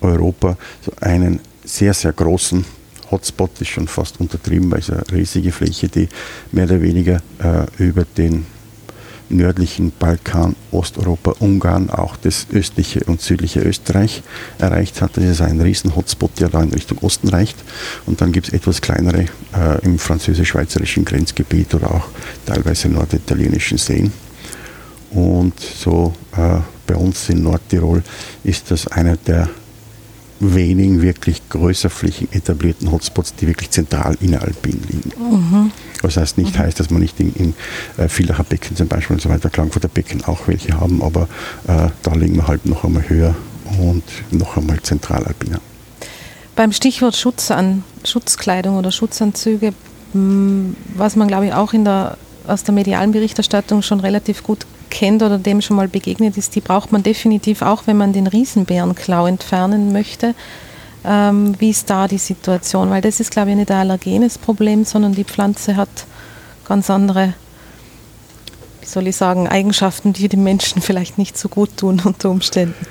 Europa 0.00 0.56
so 0.84 0.92
einen 1.00 1.40
sehr, 1.64 1.94
sehr 1.94 2.12
großen 2.12 2.64
Hotspot 3.10 3.60
ist 3.60 3.68
schon 3.68 3.88
fast 3.88 4.20
untertrieben, 4.20 4.70
weil 4.70 4.80
es 4.80 4.90
eine 4.90 5.02
riesige 5.12 5.52
Fläche, 5.52 5.88
die 5.88 6.08
mehr 6.52 6.64
oder 6.64 6.82
weniger 6.82 7.22
äh, 7.38 7.64
über 7.82 8.04
den 8.04 8.46
nördlichen 9.30 9.92
Balkan, 9.98 10.56
Osteuropa, 10.70 11.34
Ungarn, 11.38 11.90
auch 11.90 12.16
das 12.16 12.46
östliche 12.52 13.00
und 13.04 13.20
südliche 13.20 13.60
Österreich 13.60 14.22
erreicht 14.58 15.02
hat. 15.02 15.16
Das 15.16 15.24
ist 15.24 15.42
ein 15.42 15.60
riesen 15.60 15.94
Hotspot, 15.94 16.40
der 16.40 16.48
da 16.48 16.62
in 16.62 16.70
Richtung 16.70 16.98
Osten 16.98 17.28
reicht. 17.28 17.56
Und 18.06 18.20
dann 18.20 18.32
gibt 18.32 18.48
es 18.48 18.54
etwas 18.54 18.80
kleinere 18.80 19.26
äh, 19.54 19.84
im 19.84 19.98
französisch-schweizerischen 19.98 21.04
Grenzgebiet 21.04 21.74
oder 21.74 21.94
auch 21.94 22.08
teilweise 22.46 22.88
norditalienischen 22.88 23.78
Seen. 23.78 24.12
Und 25.10 25.58
so 25.60 26.14
äh, 26.36 26.60
bei 26.88 26.96
uns 26.96 27.28
in 27.28 27.44
Nordtirol 27.44 28.02
ist 28.42 28.72
das 28.72 28.88
einer 28.88 29.16
der 29.16 29.48
wenigen 30.40 31.02
wirklich 31.02 31.48
größerflächig 31.48 32.28
etablierten 32.32 32.90
Hotspots, 32.90 33.34
die 33.34 33.46
wirklich 33.46 33.70
zentral 33.70 34.16
inneralpin 34.20 34.80
liegen. 34.88 35.12
Mhm. 35.18 35.72
Das 36.02 36.16
heißt 36.16 36.38
nicht 36.38 36.54
mhm. 36.54 36.60
heißt, 36.60 36.80
dass 36.80 36.90
man 36.90 37.02
nicht 37.02 37.18
in, 37.20 37.34
in 37.34 37.54
äh, 37.96 38.08
Villacher 38.08 38.44
Becken 38.44 38.76
zum 38.76 38.88
Beispiel 38.88 39.14
und 39.14 39.20
so 39.20 39.28
weiter, 39.28 39.50
Klagenfurter 39.50 39.88
Becken 39.88 40.24
auch 40.24 40.46
welche 40.46 40.78
haben, 40.78 41.02
aber 41.02 41.28
äh, 41.66 41.88
da 42.02 42.14
liegen 42.14 42.36
wir 42.36 42.46
halt 42.46 42.66
noch 42.66 42.84
einmal 42.84 43.08
höher 43.08 43.34
und 43.80 44.04
noch 44.30 44.56
einmal 44.56 44.80
zentralalpiner. 44.80 45.60
Beim 46.54 46.72
Stichwort 46.72 47.16
Schutz 47.16 47.50
an 47.50 47.84
Schutzkleidung 48.04 48.76
oder 48.76 48.92
Schutzanzüge, 48.92 49.74
hm, 50.12 50.76
was 50.94 51.16
man 51.16 51.28
glaube 51.28 51.46
ich 51.46 51.52
auch 51.52 51.72
in 51.72 51.84
der, 51.84 52.16
aus 52.46 52.62
der 52.62 52.74
medialen 52.74 53.12
Berichterstattung 53.12 53.82
schon 53.82 54.00
relativ 54.00 54.42
gut 54.44 54.66
kennt 54.90 55.22
oder 55.22 55.38
dem 55.38 55.60
schon 55.60 55.76
mal 55.76 55.88
begegnet 55.88 56.36
ist, 56.36 56.54
die 56.54 56.60
braucht 56.60 56.92
man 56.92 57.02
definitiv 57.02 57.62
auch, 57.62 57.86
wenn 57.86 57.96
man 57.96 58.12
den 58.12 58.26
Riesenbärenklau 58.26 59.26
entfernen 59.26 59.92
möchte. 59.92 60.34
Ähm, 61.04 61.54
wie 61.58 61.70
ist 61.70 61.88
da 61.88 62.08
die 62.08 62.18
Situation? 62.18 62.90
Weil 62.90 63.00
das 63.00 63.20
ist, 63.20 63.30
glaube 63.30 63.50
ich, 63.50 63.56
nicht 63.56 63.70
ein 63.70 63.78
allergenes 63.78 64.38
Problem, 64.38 64.84
sondern 64.84 65.14
die 65.14 65.24
Pflanze 65.24 65.76
hat 65.76 65.88
ganz 66.66 66.90
andere, 66.90 67.34
wie 68.80 68.86
soll 68.86 69.06
ich 69.06 69.16
sagen, 69.16 69.48
Eigenschaften, 69.48 70.12
die 70.12 70.28
dem 70.28 70.42
Menschen 70.42 70.82
vielleicht 70.82 71.18
nicht 71.18 71.38
so 71.38 71.48
gut 71.48 71.76
tun 71.76 72.02
unter 72.04 72.30
Umständen. 72.30 72.86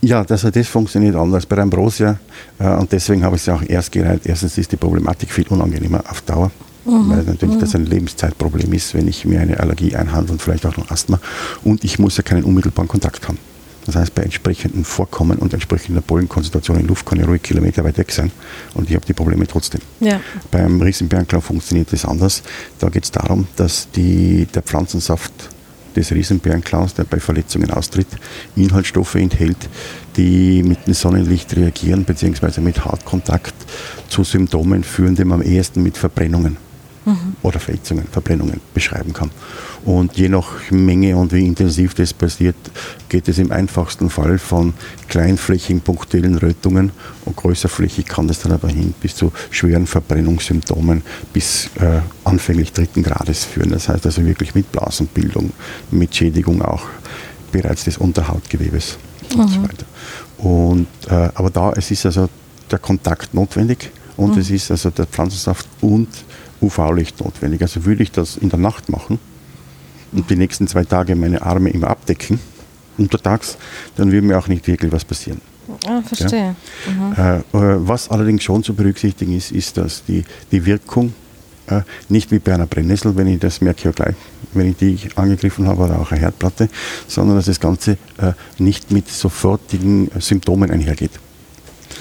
Ja, 0.00 0.22
das, 0.22 0.42
das 0.42 0.68
funktioniert 0.68 1.16
anders 1.16 1.46
bei 1.46 1.56
Ambrosia 1.56 2.18
äh, 2.58 2.68
und 2.68 2.92
deswegen 2.92 3.24
habe 3.24 3.36
ich 3.36 3.42
es 3.42 3.48
auch 3.48 3.62
erst 3.66 3.90
gereiht. 3.90 4.26
Erstens 4.26 4.58
ist 4.58 4.70
die 4.70 4.76
Problematik 4.76 5.32
viel 5.32 5.48
unangenehmer 5.48 6.04
auf 6.08 6.20
Dauer. 6.20 6.50
Mhm. 6.84 7.10
Weil 7.10 7.22
natürlich 7.24 7.56
mhm. 7.56 7.60
das 7.60 7.74
ein 7.74 7.86
Lebenszeitproblem 7.86 8.72
ist, 8.72 8.94
wenn 8.94 9.08
ich 9.08 9.24
mir 9.24 9.40
eine 9.40 9.60
Allergie 9.60 9.96
einhandle 9.96 10.32
und 10.32 10.42
vielleicht 10.42 10.66
auch 10.66 10.76
noch 10.76 10.90
Asthma. 10.90 11.20
Und 11.62 11.84
ich 11.84 11.98
muss 11.98 12.16
ja 12.16 12.22
keinen 12.22 12.44
unmittelbaren 12.44 12.88
Kontakt 12.88 13.28
haben. 13.28 13.38
Das 13.86 13.96
heißt, 13.96 14.14
bei 14.14 14.22
entsprechendem 14.22 14.84
Vorkommen 14.84 15.38
und 15.38 15.52
entsprechender 15.52 16.00
Pollenkonzentration 16.00 16.80
in 16.80 16.86
Luft 16.86 17.04
kann 17.04 17.20
ich 17.20 17.26
ruhig 17.26 17.42
Kilometer 17.42 17.84
weit 17.84 17.98
weg 17.98 18.12
sein 18.12 18.30
und 18.72 18.88
ich 18.88 18.96
habe 18.96 19.04
die 19.04 19.12
Probleme 19.12 19.46
trotzdem. 19.46 19.82
Ja. 20.00 20.20
Beim 20.50 20.80
Riesenbärenklau 20.80 21.40
funktioniert 21.40 21.92
das 21.92 22.04
anders. 22.04 22.42
Da 22.78 22.88
geht 22.88 23.04
es 23.04 23.10
darum, 23.10 23.46
dass 23.56 23.90
die, 23.90 24.46
der 24.46 24.62
Pflanzensaft 24.62 25.32
des 25.94 26.12
Riesenbärenklaus, 26.12 26.94
der 26.94 27.04
bei 27.04 27.20
Verletzungen 27.20 27.70
austritt, 27.70 28.08
Inhaltsstoffe 28.56 29.14
enthält, 29.16 29.68
die 30.16 30.62
mit 30.62 30.86
dem 30.86 30.94
Sonnenlicht 30.94 31.54
reagieren, 31.54 32.04
beziehungsweise 32.04 32.62
mit 32.62 32.84
Hautkontakt 32.84 33.54
zu 34.08 34.24
Symptomen 34.24 34.82
führen, 34.82 35.14
die 35.14 35.24
man 35.24 35.40
am 35.40 35.46
ehesten 35.46 35.82
mit 35.82 35.98
Verbrennungen 35.98 36.56
mhm. 37.04 37.36
oder 37.42 37.60
Verletzungen, 37.60 38.06
Verbrennungen 38.10 38.60
beschreiben 38.72 39.12
kann. 39.12 39.30
Und 39.84 40.16
je 40.16 40.28
nach 40.28 40.70
Menge 40.70 41.16
und 41.16 41.32
wie 41.32 41.46
intensiv 41.46 41.94
das 41.94 42.12
passiert, 42.12 42.56
geht 43.08 43.28
es 43.28 43.38
im 43.38 43.52
einfachsten 43.52 44.08
Fall 44.10 44.38
von 44.38 44.72
kleinflächigen 45.08 45.80
punktuellen 45.80 46.38
Rötungen 46.38 46.92
und 47.24 47.36
größerflächig 47.36 48.06
kann 48.06 48.28
das 48.28 48.40
dann 48.40 48.52
aber 48.52 48.68
hin 48.68 48.94
bis 49.00 49.14
zu 49.16 49.32
schweren 49.50 49.86
Verbrennungssymptomen 49.86 51.02
bis 51.32 51.70
äh, 51.80 52.00
anfänglich 52.24 52.72
dritten 52.72 53.02
Grades 53.02 53.44
führen. 53.44 53.70
Das 53.70 53.88
heißt 53.88 54.06
also 54.06 54.24
wirklich 54.24 54.54
mit 54.54 54.70
Blasenbildung, 54.72 55.52
mit 55.90 56.14
Schädigung 56.14 56.62
auch 56.62 56.84
bereits 57.52 57.84
des 57.84 57.98
Unterhautgewebes 57.98 58.98
mhm. 59.34 59.40
und 59.40 59.48
so 59.48 59.58
mhm. 59.60 59.64
weiter. 59.64 59.86
Und, 60.38 60.86
äh, 61.08 61.30
aber 61.34 61.50
da, 61.50 61.72
es 61.72 61.90
ist 61.90 62.06
also 62.06 62.28
der 62.70 62.78
Kontakt 62.78 63.34
notwendig 63.34 63.90
und 64.16 64.34
mhm. 64.34 64.40
es 64.40 64.50
ist 64.50 64.70
also 64.70 64.90
der 64.90 65.06
Pflanzensaft 65.06 65.66
und 65.80 66.08
UV-Licht 66.64 67.20
notwendig. 67.20 67.62
Also 67.62 67.84
würde 67.84 68.02
ich 68.02 68.12
das 68.12 68.36
in 68.36 68.48
der 68.48 68.58
Nacht 68.58 68.88
machen 68.88 69.18
und 70.12 70.30
die 70.30 70.36
nächsten 70.36 70.66
zwei 70.68 70.84
Tage 70.84 71.16
meine 71.16 71.42
Arme 71.42 71.70
immer 71.70 71.88
abdecken, 71.88 72.40
untertags, 72.98 73.56
dann 73.96 74.12
würde 74.12 74.26
mir 74.26 74.38
auch 74.38 74.48
nicht 74.48 74.66
wirklich 74.66 74.92
was 74.92 75.04
passieren. 75.04 75.40
Ah, 75.86 76.02
verstehe. 76.02 76.54
Ja? 76.86 77.42
Mhm. 77.42 77.42
Äh, 77.52 77.88
was 77.88 78.10
allerdings 78.10 78.42
schon 78.42 78.62
zu 78.62 78.74
berücksichtigen 78.74 79.36
ist, 79.36 79.50
ist, 79.50 79.76
dass 79.76 80.04
die, 80.04 80.24
die 80.52 80.64
Wirkung 80.64 81.12
äh, 81.66 81.80
nicht 82.08 82.30
wie 82.30 82.38
bei 82.38 82.54
einer 82.54 82.66
Brennnessel, 82.66 83.16
wenn 83.16 83.26
ich 83.26 83.40
das 83.40 83.60
merke 83.60 83.84
ja 83.84 83.90
gleich, 83.90 84.14
wenn 84.52 84.70
ich 84.70 84.76
die 84.76 84.98
angegriffen 85.16 85.66
habe 85.66 85.84
oder 85.84 85.98
auch 85.98 86.12
eine 86.12 86.20
Herdplatte, 86.20 86.68
sondern 87.08 87.36
dass 87.36 87.46
das 87.46 87.58
Ganze 87.58 87.92
äh, 88.18 88.32
nicht 88.58 88.90
mit 88.90 89.08
sofortigen 89.08 90.10
Symptomen 90.18 90.70
einhergeht. 90.70 91.12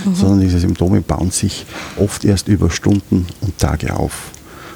Mhm. 0.06 0.15
Sondern 0.15 0.41
diese 0.41 0.60
Symptome 0.60 1.02
bauen 1.02 1.32
sich 1.32 1.65
oft 1.97 2.26
erst 2.26 2.47
über 2.47 2.69
Stunden 2.69 3.28
und 3.41 3.58
Tage 3.58 3.95
auf. 3.95 4.32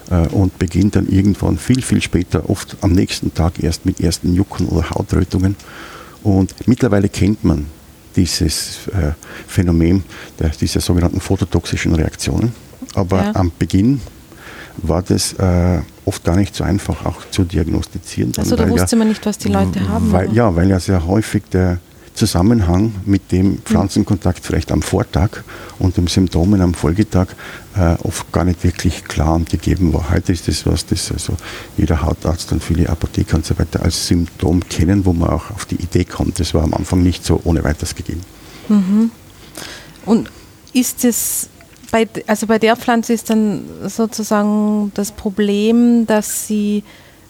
Äh, 0.09 0.27
und 0.27 0.57
beginnt 0.57 0.95
dann 0.95 1.07
irgendwann 1.07 1.57
viel, 1.57 1.81
viel 1.81 2.01
später, 2.01 2.49
oft 2.49 2.77
am 2.81 2.93
nächsten 2.93 3.33
Tag 3.33 3.61
erst 3.61 3.85
mit 3.85 3.99
ersten 3.99 4.33
Jucken 4.33 4.67
oder 4.67 4.89
Hautrötungen. 4.89 5.55
Und 6.23 6.53
mittlerweile 6.67 7.09
kennt 7.09 7.43
man 7.43 7.67
dieses 8.15 8.87
äh, 8.87 9.11
Phänomen 9.47 10.03
der, 10.39 10.49
dieser 10.49 10.81
sogenannten 10.81 11.19
phototoxischen 11.19 11.93
Reaktionen. 11.95 12.53
Aber 12.95 13.23
ja. 13.23 13.35
am 13.35 13.51
Beginn 13.57 14.01
war 14.77 15.01
das 15.01 15.33
äh, 15.33 15.81
oft 16.05 16.23
gar 16.23 16.35
nicht 16.35 16.55
so 16.55 16.63
einfach 16.63 17.05
auch 17.05 17.29
zu 17.31 17.43
diagnostizieren. 17.43 18.31
Also 18.37 18.55
da 18.55 18.69
wusste 18.69 18.95
ja, 18.95 18.99
man 18.99 19.07
nicht, 19.09 19.25
was 19.25 19.37
die 19.37 19.49
Leute 19.49 19.87
haben. 19.87 20.11
Weil, 20.11 20.33
ja, 20.33 20.55
weil 20.55 20.69
ja 20.69 20.79
sehr 20.79 21.05
häufig 21.05 21.43
der, 21.51 21.79
Zusammenhang 22.17 22.95
mit 23.05 23.31
dem 23.31 23.59
Pflanzenkontakt 23.59 24.43
vielleicht 24.43 24.71
am 24.71 24.81
Vortag 24.81 25.43
und 25.77 25.97
den 25.97 26.07
Symptomen 26.07 26.61
am 26.61 26.73
Folgetag 26.73 27.27
äh, 27.75 27.95
oft 28.03 28.31
gar 28.31 28.43
nicht 28.43 28.63
wirklich 28.63 29.03
klar 29.03 29.39
gegeben 29.49 29.93
war. 29.93 30.09
Heute 30.09 30.33
ist 30.33 30.47
das 30.47 30.65
was, 30.65 30.85
das 30.85 31.11
also 31.11 31.33
jeder 31.77 32.01
Hautarzt 32.01 32.51
und 32.51 32.63
viele 32.63 32.89
Apotheker 32.89 33.35
und 33.35 33.45
so 33.45 33.57
weiter 33.59 33.83
als 33.83 34.07
Symptom 34.07 34.67
kennen, 34.67 35.05
wo 35.05 35.13
man 35.13 35.29
auch 35.29 35.51
auf 35.51 35.65
die 35.65 35.75
Idee 35.75 36.05
kommt. 36.05 36.39
Das 36.39 36.53
war 36.55 36.63
am 36.63 36.73
Anfang 36.73 37.03
nicht 37.03 37.23
so 37.23 37.39
ohne 37.43 37.63
weiteres 37.63 37.93
gegeben. 37.93 38.21
Mhm. 38.67 39.11
Und 40.05 40.31
ist 40.73 41.05
es 41.05 41.49
bei, 41.91 42.07
also 42.25 42.47
bei 42.47 42.57
der 42.57 42.75
Pflanze 42.75 43.13
ist 43.13 43.29
dann 43.29 43.63
sozusagen 43.85 44.91
das 44.95 45.11
Problem, 45.11 46.07
dass 46.07 46.47
sie 46.47 46.83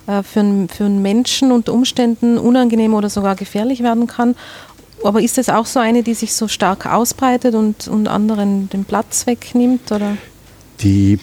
äh, 0.07 0.23
für, 0.23 0.39
einen, 0.39 0.69
für 0.69 0.85
einen 0.85 1.01
Menschen 1.01 1.51
unter 1.51 1.73
Umständen 1.73 2.37
unangenehm 2.37 2.93
oder 2.93 3.09
sogar 3.09 3.35
gefährlich 3.35 3.83
werden 3.83 4.07
kann 4.07 4.35
aber 5.03 5.21
ist 5.21 5.37
das 5.37 5.49
auch 5.49 5.65
so 5.65 5.79
eine, 5.79 6.03
die 6.03 6.13
sich 6.13 6.33
so 6.33 6.47
stark 6.47 6.85
ausbreitet 6.85 7.55
und, 7.55 7.87
und 7.87 8.07
anderen 8.07 8.69
den 8.69 8.85
Platz 8.85 9.27
wegnimmt? 9.27 9.91
Oder? 9.91 10.17
Die, 10.81 11.19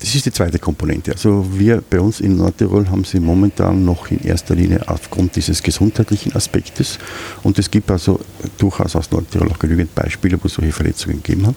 das 0.00 0.14
ist 0.14 0.26
die 0.26 0.32
zweite 0.32 0.58
Komponente. 0.58 1.12
Also 1.12 1.46
wir 1.52 1.82
bei 1.88 2.00
uns 2.00 2.20
in 2.20 2.36
Nordtirol 2.36 2.88
haben 2.88 3.04
sie 3.04 3.20
momentan 3.20 3.84
noch 3.84 4.10
in 4.10 4.22
erster 4.22 4.54
Linie 4.54 4.88
aufgrund 4.88 5.36
dieses 5.36 5.62
gesundheitlichen 5.62 6.34
Aspektes 6.34 6.98
und 7.42 7.58
es 7.58 7.70
gibt 7.70 7.90
also 7.90 8.20
durchaus 8.58 8.94
aus 8.94 9.10
Nordtirol 9.10 9.50
auch 9.50 9.58
genügend 9.58 9.94
Beispiele, 9.94 10.38
wo 10.40 10.46
es 10.46 10.54
solche 10.54 10.72
Verletzungen 10.72 11.22
gegeben 11.22 11.46
hat. 11.46 11.56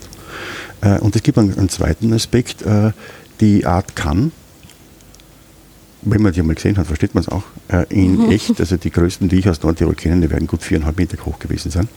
Äh, 0.81 0.99
und 0.99 1.15
es 1.15 1.23
gibt 1.23 1.37
einen, 1.37 1.57
einen 1.57 1.69
zweiten 1.69 2.13
Aspekt, 2.13 2.61
äh, 2.63 2.91
die 3.39 3.65
Art 3.65 3.95
kann 3.95 4.31
wenn 6.01 6.21
man 6.21 6.33
die 6.33 6.39
einmal 6.39 6.55
gesehen 6.55 6.77
hat, 6.77 6.87
versteht 6.87 7.13
man 7.13 7.23
es 7.23 7.29
auch, 7.29 7.43
äh, 7.67 7.85
in 7.89 8.25
mhm. 8.25 8.31
echt, 8.31 8.59
also 8.59 8.77
die 8.77 8.91
größten, 8.91 9.29
die 9.29 9.37
ich 9.37 9.49
aus 9.49 9.61
Nordtirol 9.61 9.95
kenne, 9.95 10.21
die 10.21 10.29
werden 10.29 10.47
gut 10.47 10.63
viereinhalb 10.63 10.97
Meter 10.97 11.17
hoch 11.25 11.39
gewesen 11.39 11.71
sein. 11.71 11.89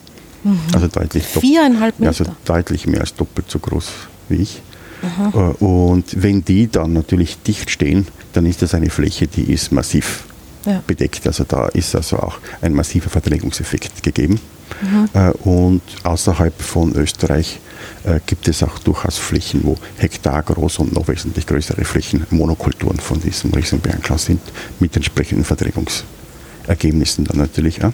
Mhm. 0.45 0.59
Also 0.73 0.89
deutlich 0.89 1.25
Viereinhalb 1.25 1.99
Meter? 1.99 2.09
Also 2.09 2.25
deutlich 2.45 2.87
mehr 2.87 3.01
als 3.01 3.15
doppelt 3.15 3.51
so 3.51 3.59
groß 3.59 3.91
wie 4.29 4.37
ich. 4.37 4.63
Äh, 5.03 5.39
und 5.65 6.23
wenn 6.23 6.45
die 6.45 6.69
dann 6.69 6.93
natürlich 6.93 7.43
dicht 7.43 7.71
stehen, 7.71 8.07
dann 8.33 8.47
ist 8.47 8.63
das 8.63 8.75
eine 8.75 8.91
Fläche, 8.91 9.27
die 9.27 9.53
ist 9.53 9.73
massiv 9.73 10.25
ja. 10.65 10.83
bedeckt. 10.87 11.27
Also 11.27 11.45
da 11.45 11.69
ist 11.69 11.95
also 11.95 12.19
auch 12.19 12.39
ein 12.61 12.73
massiver 12.73 13.11
Verdrängungseffekt 13.11 14.03
gegeben. 14.03 14.41
Mhm. 14.81 15.09
Äh, 15.13 15.31
und 15.49 15.83
außerhalb 16.03 16.61
von 16.61 16.95
Österreich 16.95 17.61
äh, 18.05 18.21
gibt 18.27 18.49
es 18.49 18.63
auch 18.63 18.79
durchaus 18.79 19.19
Flächen, 19.19 19.61
wo 19.65 19.77
hektargroß 19.99 20.79
und 20.81 20.93
noch 20.93 21.09
wesentlich 21.09 21.47
größere 21.47 21.85
Flächen 21.85 22.27
Monokulturen 22.31 22.99
von 22.99 23.21
diesem 23.21 23.53
Riesenbärenklau 23.53 24.17
sind, 24.17 24.41
mit 24.81 24.97
entsprechenden 24.97 25.45
Verträgungsergebnissen 25.45 27.25
dann 27.25 27.39
natürlich 27.39 27.85
auch. 27.85 27.93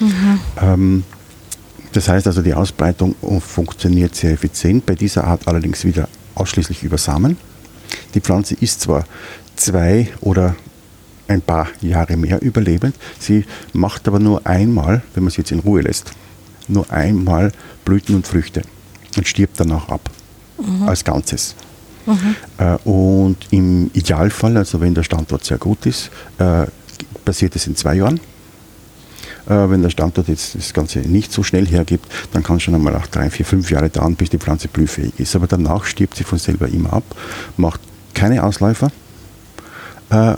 Mhm. 0.00 0.40
Ähm, 0.60 1.04
das 1.92 2.08
heißt 2.08 2.26
also, 2.26 2.42
die 2.42 2.54
Ausbreitung 2.54 3.16
funktioniert 3.40 4.14
sehr 4.14 4.32
effizient, 4.32 4.86
bei 4.86 4.94
dieser 4.94 5.24
Art 5.24 5.48
allerdings 5.48 5.84
wieder 5.84 6.08
ausschließlich 6.36 6.84
über 6.84 6.98
Samen. 6.98 7.36
Die 8.14 8.20
Pflanze 8.20 8.54
ist 8.60 8.80
zwar 8.82 9.04
zwei 9.56 10.08
oder 10.20 10.54
ein 11.26 11.42
paar 11.42 11.68
Jahre 11.80 12.16
mehr 12.16 12.42
überlebend, 12.42 12.94
sie 13.18 13.44
macht 13.72 14.08
aber 14.08 14.18
nur 14.18 14.46
einmal, 14.46 15.02
wenn 15.14 15.24
man 15.24 15.30
sie 15.30 15.38
jetzt 15.38 15.52
in 15.52 15.60
Ruhe 15.60 15.82
lässt, 15.82 16.12
nur 16.68 16.90
einmal 16.90 17.52
Blüten 17.84 18.14
und 18.14 18.26
Früchte 18.26 18.62
und 19.16 19.26
stirbt 19.26 19.58
danach 19.58 19.88
ab 19.88 20.10
mhm. 20.58 20.88
als 20.88 21.04
Ganzes. 21.04 21.54
Mhm. 22.06 22.36
Äh, 22.58 22.76
und 22.88 23.36
im 23.50 23.90
Idealfall, 23.92 24.56
also 24.56 24.80
wenn 24.80 24.94
der 24.94 25.02
Standort 25.02 25.44
sehr 25.44 25.58
gut 25.58 25.86
ist, 25.86 26.10
äh, 26.38 26.66
passiert 27.24 27.56
es 27.56 27.66
in 27.66 27.76
zwei 27.76 27.94
Jahren. 27.96 28.20
Äh, 29.46 29.70
wenn 29.70 29.82
der 29.82 29.90
Standort 29.90 30.28
jetzt 30.28 30.54
das 30.54 30.72
Ganze 30.72 31.00
nicht 31.00 31.32
so 31.32 31.42
schnell 31.42 31.66
hergibt, 31.66 32.06
dann 32.32 32.42
kann 32.42 32.56
es 32.56 32.62
schon 32.62 32.74
einmal 32.74 32.96
auch 32.96 33.06
drei, 33.06 33.30
vier, 33.30 33.46
fünf 33.46 33.70
Jahre 33.70 33.90
dauern, 33.90 34.16
bis 34.16 34.30
die 34.30 34.38
Pflanze 34.38 34.68
blühfähig 34.68 35.18
ist. 35.18 35.36
Aber 35.36 35.46
danach 35.46 35.84
stirbt 35.84 36.16
sie 36.16 36.24
von 36.24 36.38
selber 36.38 36.68
immer 36.68 36.92
ab, 36.92 37.04
macht 37.56 37.80
keine 38.14 38.42
Ausläufer 38.42 38.90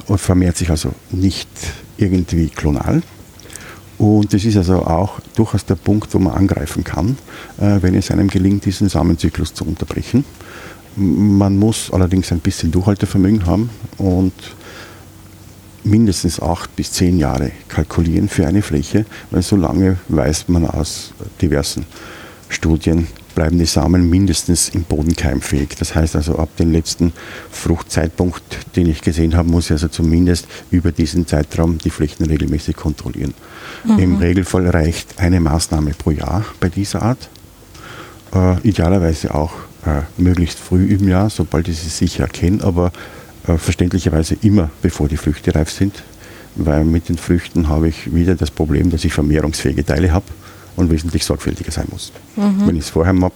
und 0.07 0.21
vermehrt 0.21 0.59
sich 0.59 0.69
also 0.69 0.93
nicht 1.11 1.49
irgendwie 1.97 2.49
klonal 2.49 3.03
Und 4.03 4.35
das 4.35 4.45
ist 4.45 4.57
also 4.57 4.85
auch 4.85 5.21
durchaus 5.37 5.65
der 5.65 5.77
Punkt, 5.77 6.13
wo 6.13 6.19
man 6.19 6.33
angreifen 6.33 6.83
kann, 6.83 7.17
äh, 7.61 7.79
wenn 7.83 7.95
es 7.95 8.11
einem 8.11 8.27
gelingt, 8.27 8.65
diesen 8.65 8.89
Samenzyklus 8.89 9.55
zu 9.55 9.65
unterbrechen. 9.65 10.25
Man 10.97 11.57
muss 11.57 11.89
allerdings 11.93 12.33
ein 12.33 12.41
bisschen 12.41 12.73
Durchhaltevermögen 12.73 13.47
haben 13.47 13.71
und 13.99 14.33
mindestens 15.85 16.43
acht 16.43 16.75
bis 16.75 16.91
zehn 16.91 17.17
Jahre 17.17 17.53
kalkulieren 17.69 18.29
für 18.29 18.45
eine 18.45 18.63
Fläche, 18.63 19.07
weil 19.31 19.43
so 19.43 19.55
lange 19.55 19.99
weiß 20.09 20.49
man 20.49 20.67
aus 20.67 21.13
diversen 21.41 21.87
Studien, 22.49 23.07
bleiben 23.35 23.59
die 23.59 23.67
Samen 23.67 24.09
mindestens 24.09 24.69
im 24.69 24.85
Boden 24.85 25.17
keimfähig. 25.17 25.71
Das 25.79 25.95
heißt 25.95 26.17
also, 26.17 26.39
ab 26.39 26.57
dem 26.57 26.73
letzten 26.73 27.13
Fruchtzeitpunkt, 27.51 28.43
den 28.77 28.89
ich 28.89 29.01
gesehen 29.03 29.37
habe, 29.37 29.51
muss 29.51 29.67
ich 29.67 29.73
also 29.73 29.89
zumindest 29.89 30.47
über 30.71 30.93
diesen 30.93 31.27
Zeitraum 31.27 31.79
die 31.79 31.91
Flächen 31.91 32.27
regelmäßig 32.27 32.77
kontrollieren. 32.77 33.35
Mhm. 33.85 33.99
Im 33.99 34.17
Regelfall 34.17 34.69
reicht 34.69 35.19
eine 35.19 35.41
Maßnahme 35.41 35.93
pro 35.93 36.11
Jahr 36.11 36.45
bei 36.61 36.69
dieser 36.69 37.03
Art. 37.03 37.29
Äh, 38.35 38.61
idealerweise 38.67 39.35
auch 39.35 39.53
äh, 39.85 40.03
möglichst 40.17 40.59
früh 40.59 40.87
im 40.87 41.09
Jahr, 41.09 41.31
sobald 41.31 41.69
ich 41.69 41.79
sie 41.79 41.89
sicher 41.89 42.25
erkenne, 42.25 42.63
aber 42.63 42.93
äh, 43.47 43.57
verständlicherweise 43.59 44.37
immer 44.43 44.71
bevor 44.81 45.09
die 45.09 45.17
Früchte 45.17 45.55
reif 45.55 45.71
sind, 45.71 46.03
weil 46.55 46.85
mit 46.85 47.09
den 47.09 47.19
Früchten 47.19 47.69
habe 47.69 47.89
ich 47.89 48.15
wieder 48.15 48.35
das 48.35 48.51
Problem, 48.51 48.91
dass 48.91 49.05
ich 49.05 49.13
vermehrungsfähige 49.13 49.85
Teile 49.85 50.13
habe 50.13 50.27
und 50.77 50.91
wesentlich 50.91 51.25
sorgfältiger 51.25 51.71
sein 51.71 51.87
muss. 51.91 52.13
Mhm. 52.37 52.67
Wenn 52.67 52.77
ich 52.77 52.85
es 52.85 52.91
vorher 52.91 53.13
mache, 53.13 53.33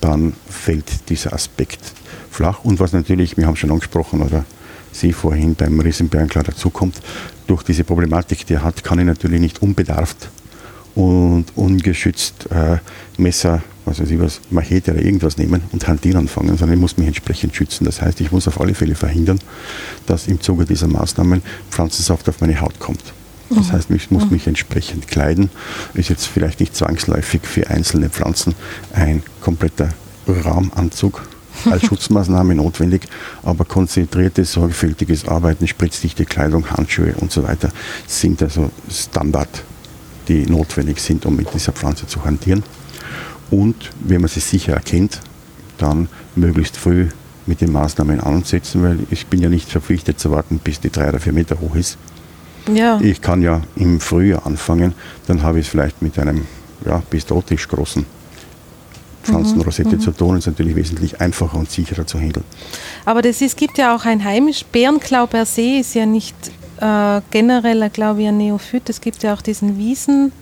dann 0.00 0.34
fällt 0.48 1.08
dieser 1.08 1.32
Aspekt 1.32 1.80
flach. 2.30 2.64
Und 2.64 2.80
was 2.80 2.92
natürlich, 2.92 3.36
wir 3.36 3.46
haben 3.46 3.56
schon 3.56 3.70
angesprochen, 3.70 4.22
oder 4.22 4.44
Sie 4.92 5.12
vorhin 5.12 5.54
beim 5.54 5.80
Riesenbärenklar 5.80 6.44
dazukommt, 6.44 7.00
durch 7.46 7.62
diese 7.62 7.84
Problematik, 7.84 8.46
die 8.46 8.54
er 8.54 8.62
hat, 8.62 8.84
kann 8.84 8.98
ich 8.98 9.06
natürlich 9.06 9.40
nicht 9.40 9.62
unbedarft 9.62 10.28
und 10.94 11.46
ungeschützt 11.56 12.50
äh, 12.50 12.76
Messer, 13.16 13.62
was 13.84 14.00
weiß 14.00 14.10
ich 14.10 14.20
was, 14.20 14.40
Machete 14.50 14.92
oder 14.92 15.02
irgendwas 15.02 15.38
nehmen 15.38 15.62
und 15.72 15.88
hantieren 15.88 16.18
anfangen, 16.18 16.56
sondern 16.56 16.74
ich 16.74 16.80
muss 16.80 16.98
mich 16.98 17.06
entsprechend 17.06 17.56
schützen. 17.56 17.84
Das 17.84 18.02
heißt, 18.02 18.20
ich 18.20 18.30
muss 18.32 18.46
auf 18.48 18.60
alle 18.60 18.74
Fälle 18.74 18.94
verhindern, 18.94 19.38
dass 20.06 20.28
im 20.28 20.40
Zuge 20.40 20.66
dieser 20.66 20.88
Maßnahmen 20.88 21.42
Pflanzensaft 21.70 22.28
auf 22.28 22.40
meine 22.40 22.60
Haut 22.60 22.78
kommt. 22.78 23.02
Das 23.54 23.72
heißt, 23.72 23.90
ich 23.90 24.10
muss 24.10 24.24
mhm. 24.24 24.30
mich 24.30 24.46
entsprechend 24.46 25.08
kleiden. 25.08 25.50
Ist 25.94 26.08
jetzt 26.08 26.26
vielleicht 26.26 26.60
nicht 26.60 26.76
zwangsläufig 26.76 27.42
für 27.44 27.68
einzelne 27.68 28.08
Pflanzen 28.08 28.54
ein 28.92 29.22
kompletter 29.40 29.90
Rahmenanzug 30.26 31.22
als 31.66 31.82
Schutzmaßnahme 31.86 32.54
notwendig, 32.54 33.02
aber 33.42 33.64
konzentriertes, 33.64 34.52
sorgfältiges 34.52 35.28
Arbeiten, 35.28 35.66
spritzdichte 35.68 36.24
Kleidung, 36.24 36.70
Handschuhe 36.70 37.14
und 37.20 37.30
so 37.30 37.42
weiter 37.42 37.70
sind 38.06 38.42
also 38.42 38.70
Standard, 38.90 39.62
die 40.28 40.46
notwendig 40.46 41.00
sind, 41.00 41.26
um 41.26 41.36
mit 41.36 41.52
dieser 41.54 41.72
Pflanze 41.72 42.06
zu 42.06 42.24
hantieren. 42.24 42.62
Und 43.50 43.90
wenn 44.00 44.20
man 44.20 44.30
sie 44.30 44.40
sicher 44.40 44.72
erkennt, 44.72 45.20
dann 45.78 46.08
möglichst 46.36 46.76
früh 46.76 47.08
mit 47.46 47.60
den 47.60 47.72
Maßnahmen 47.72 48.20
ansetzen, 48.20 48.82
weil 48.82 48.98
ich 49.10 49.26
bin 49.26 49.42
ja 49.42 49.48
nicht 49.48 49.68
verpflichtet 49.68 50.18
zu 50.18 50.30
warten, 50.30 50.60
bis 50.62 50.80
die 50.80 50.90
drei 50.90 51.08
oder 51.08 51.20
vier 51.20 51.32
Meter 51.32 51.60
hoch 51.60 51.74
ist. 51.74 51.98
Ja. 52.72 53.00
Ich 53.00 53.20
kann 53.20 53.42
ja 53.42 53.60
im 53.76 54.00
Frühjahr 54.00 54.46
anfangen, 54.46 54.94
dann 55.26 55.42
habe 55.42 55.60
ich 55.60 55.66
es 55.66 55.70
vielleicht 55.70 56.02
mit 56.02 56.18
einem 56.18 56.46
ja, 56.84 57.02
bis 57.10 57.26
dotisch 57.26 57.68
großen 57.68 58.04
Pflanzenrosette 59.22 59.96
mhm. 59.96 60.00
zu 60.00 60.10
tun, 60.10 60.36
ist 60.36 60.46
natürlich 60.46 60.74
wesentlich 60.74 61.20
einfacher 61.20 61.58
und 61.58 61.70
sicherer 61.70 62.06
zu 62.06 62.18
handeln. 62.18 62.44
Aber 63.04 63.22
das 63.22 63.40
ist, 63.40 63.56
gibt 63.56 63.78
ja 63.78 63.94
auch 63.94 64.04
ein 64.04 64.24
heimisch, 64.24 64.64
Bärenklau 64.64 65.26
per 65.26 65.46
se 65.46 65.78
ist 65.78 65.94
ja 65.94 66.06
nicht 66.06 66.34
äh, 66.80 67.20
generell, 67.30 67.88
glaube 67.90 68.22
ich, 68.22 68.28
ein 68.28 68.38
Neophyt. 68.38 68.88
Es 68.88 69.00
gibt 69.00 69.22
ja 69.22 69.34
auch 69.34 69.42
diesen 69.42 69.78
Wiesen. 69.78 70.32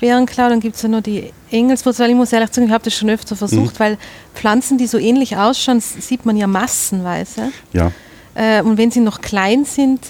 Bärenklau, 0.00 0.48
dann 0.48 0.60
gibt 0.60 0.76
es 0.76 0.82
ja 0.82 0.88
nur 0.88 1.02
die 1.02 1.30
Engelswurzel. 1.50 2.08
Ich 2.08 2.16
muss 2.16 2.32
ehrlich 2.32 2.52
sagen, 2.52 2.66
ich 2.66 2.72
habe 2.72 2.84
das 2.84 2.94
schon 2.94 3.10
öfter 3.10 3.36
versucht, 3.36 3.74
mhm. 3.74 3.78
weil 3.78 3.98
Pflanzen, 4.34 4.78
die 4.78 4.86
so 4.86 4.98
ähnlich 4.98 5.36
ausschauen, 5.36 5.80
sieht 5.80 6.26
man 6.26 6.36
ja 6.36 6.46
massenweise. 6.46 7.52
Ja. 7.72 7.92
Äh, 8.34 8.62
und 8.62 8.78
wenn 8.78 8.90
sie 8.90 9.00
noch 9.00 9.20
klein 9.20 9.64
sind, 9.64 10.00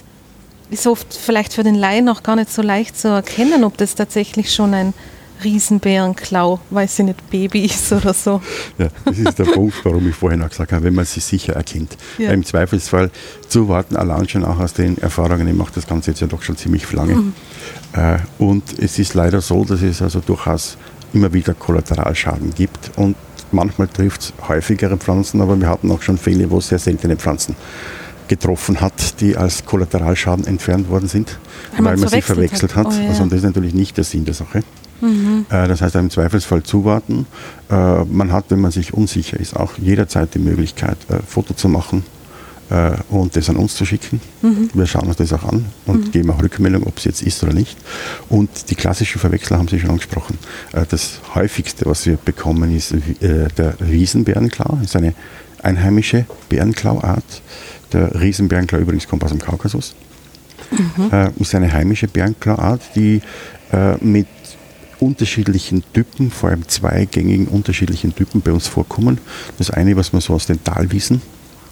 ist 0.71 0.87
oft 0.87 1.13
vielleicht 1.15 1.53
für 1.53 1.63
den 1.63 1.75
Laien 1.75 2.09
auch 2.09 2.23
gar 2.23 2.37
nicht 2.37 2.53
so 2.53 2.63
leicht 2.63 2.99
zu 2.99 3.09
erkennen, 3.09 3.65
ob 3.65 3.77
das 3.77 3.95
tatsächlich 3.95 4.55
schon 4.55 4.75
ein 4.75 4.95
Riesenbärenklau, 5.43 6.61
weil 6.71 6.89
sie 6.89 7.03
nicht 7.03 7.31
Baby 7.31 7.65
ist 7.65 7.93
oder 7.93 8.13
so. 8.13 8.41
Ja, 8.79 8.89
das 9.05 9.19
ist 9.19 9.39
der 9.39 9.45
Punkt, 9.45 9.75
warum 9.85 10.09
ich 10.09 10.15
vorhin 10.15 10.43
auch 10.43 10.49
gesagt 10.49 10.73
habe, 10.73 10.85
wenn 10.85 10.95
man 10.95 11.05
sie 11.05 11.21
sicher 11.21 11.55
erkennt. 11.55 11.97
Ja. 12.19 12.31
Im 12.33 12.45
Zweifelsfall 12.45 13.11
zu 13.49 13.69
warten, 13.69 13.97
allein 13.97 14.29
schon 14.29 14.45
auch 14.45 14.59
aus 14.59 14.75
den 14.75 14.99
Erfahrungen, 14.99 15.49
ich 15.49 15.55
mache 15.55 15.73
das 15.75 15.87
Ganze 15.87 16.11
jetzt 16.11 16.21
ja 16.21 16.27
doch 16.27 16.43
schon 16.43 16.57
ziemlich 16.57 16.91
lange. 16.93 17.15
Mhm. 17.15 17.33
Äh, 17.93 18.19
und 18.39 18.79
es 18.79 18.99
ist 18.99 19.15
leider 19.15 19.41
so, 19.41 19.65
dass 19.65 19.83
es 19.83 20.03
also 20.03 20.21
durchaus 20.21 20.77
immer 21.13 21.33
wieder 21.33 21.55
Kollateralschaden 21.55 22.55
gibt 22.55 22.93
und 22.97 23.17
manchmal 23.51 23.89
trifft 23.89 24.21
es 24.21 24.33
häufigere 24.49 24.97
Pflanzen, 24.97 25.41
aber 25.41 25.59
wir 25.59 25.69
hatten 25.69 25.91
auch 25.91 26.03
schon 26.03 26.19
Fälle, 26.19 26.51
wo 26.51 26.61
sehr 26.61 26.79
seltene 26.79 27.17
Pflanzen 27.17 27.57
getroffen 28.31 28.81
hat, 28.81 29.21
die 29.21 29.37
als 29.37 29.67
Kollateralschaden 29.67 30.47
entfernt 30.47 30.89
worden 30.89 31.09
sind, 31.09 31.37
weil, 31.77 31.85
weil 31.85 31.97
man 31.97 32.09
sie 32.09 32.23
verwechselt 32.23 32.77
hat. 32.77 32.87
hat. 32.87 32.95
Oh, 32.97 33.03
ja. 33.03 33.09
Also 33.09 33.25
das 33.25 33.39
ist 33.39 33.45
natürlich 33.45 33.75
nicht 33.75 33.97
der 33.97 34.05
Sinn 34.05 34.25
der 34.25 34.35
Sache. 34.35 34.63
Mhm. 35.01 35.47
Äh, 35.51 35.67
das 35.67 35.83
heißt, 35.83 35.97
im 35.97 36.11
Zweifelsfall 36.11 36.63
zuwarten. 36.63 37.27
Äh, 37.69 38.05
man 38.05 38.31
hat, 38.31 38.47
wenn 38.51 38.61
man 38.61 38.71
sich 38.71 38.95
unsicher 38.95 39.39
ist, 39.39 39.57
auch 39.57 39.79
jederzeit 39.79 40.33
die 40.35 40.39
Möglichkeit, 40.39 40.97
äh, 41.09 41.19
Foto 41.27 41.53
zu 41.55 41.69
machen 41.69 42.05
und 43.09 43.35
das 43.35 43.51
an 43.51 43.57
uns 43.57 43.75
zu 43.75 43.85
schicken. 43.85 44.21
Mhm. 44.43 44.71
Wir 44.75 44.87
schauen 44.87 45.09
uns 45.09 45.17
das 45.17 45.33
auch 45.33 45.43
an 45.43 45.65
und 45.87 46.07
mhm. 46.07 46.11
geben 46.13 46.31
auch 46.31 46.41
Rückmeldung, 46.41 46.85
ob 46.85 46.99
es 46.99 47.05
jetzt 47.05 47.21
ist 47.21 47.43
oder 47.43 47.53
nicht. 47.53 47.77
Und 48.29 48.71
die 48.71 48.77
klassischen 48.77 49.19
Verwechsler 49.19 49.59
haben 49.59 49.67
Sie 49.67 49.81
schon 49.81 49.91
angesprochen. 49.91 50.39
Das 50.71 51.19
häufigste, 51.35 51.87
was 51.87 52.07
wir 52.07 52.17
bekommen, 52.17 52.73
ist 52.73 52.95
der 53.21 53.75
Riesenbärenklau. 53.81 54.77
Das 54.77 54.91
ist 54.91 54.95
eine 54.95 55.15
einheimische 55.65 56.27
Bärenklauart. 56.49 57.43
Der 57.93 58.21
Riesenbärenklau 58.21 58.79
übrigens 58.79 59.09
kommt 59.09 59.25
aus 59.25 59.31
dem 59.31 59.41
Kaukasus. 59.41 59.95
Mhm. 60.71 61.13
Äh, 61.13 61.31
ist 61.39 61.55
eine 61.55 61.73
heimische 61.73 62.07
Bärenklauart, 62.07 62.81
die 62.95 63.21
äh, 63.73 63.97
mit 64.05 64.27
unterschiedlichen 65.01 65.83
Typen, 65.93 66.31
vor 66.31 66.51
allem 66.51 66.69
zweigängigen 66.69 67.49
unterschiedlichen 67.49 68.15
Typen 68.15 68.43
bei 68.43 68.53
uns 68.53 68.69
vorkommen. 68.69 69.19
Das 69.59 69.71
eine, 69.71 69.97
was 69.97 70.13
man 70.13 70.21
so 70.21 70.35
aus 70.35 70.47
den 70.47 70.63
Talwiesen 70.63 71.23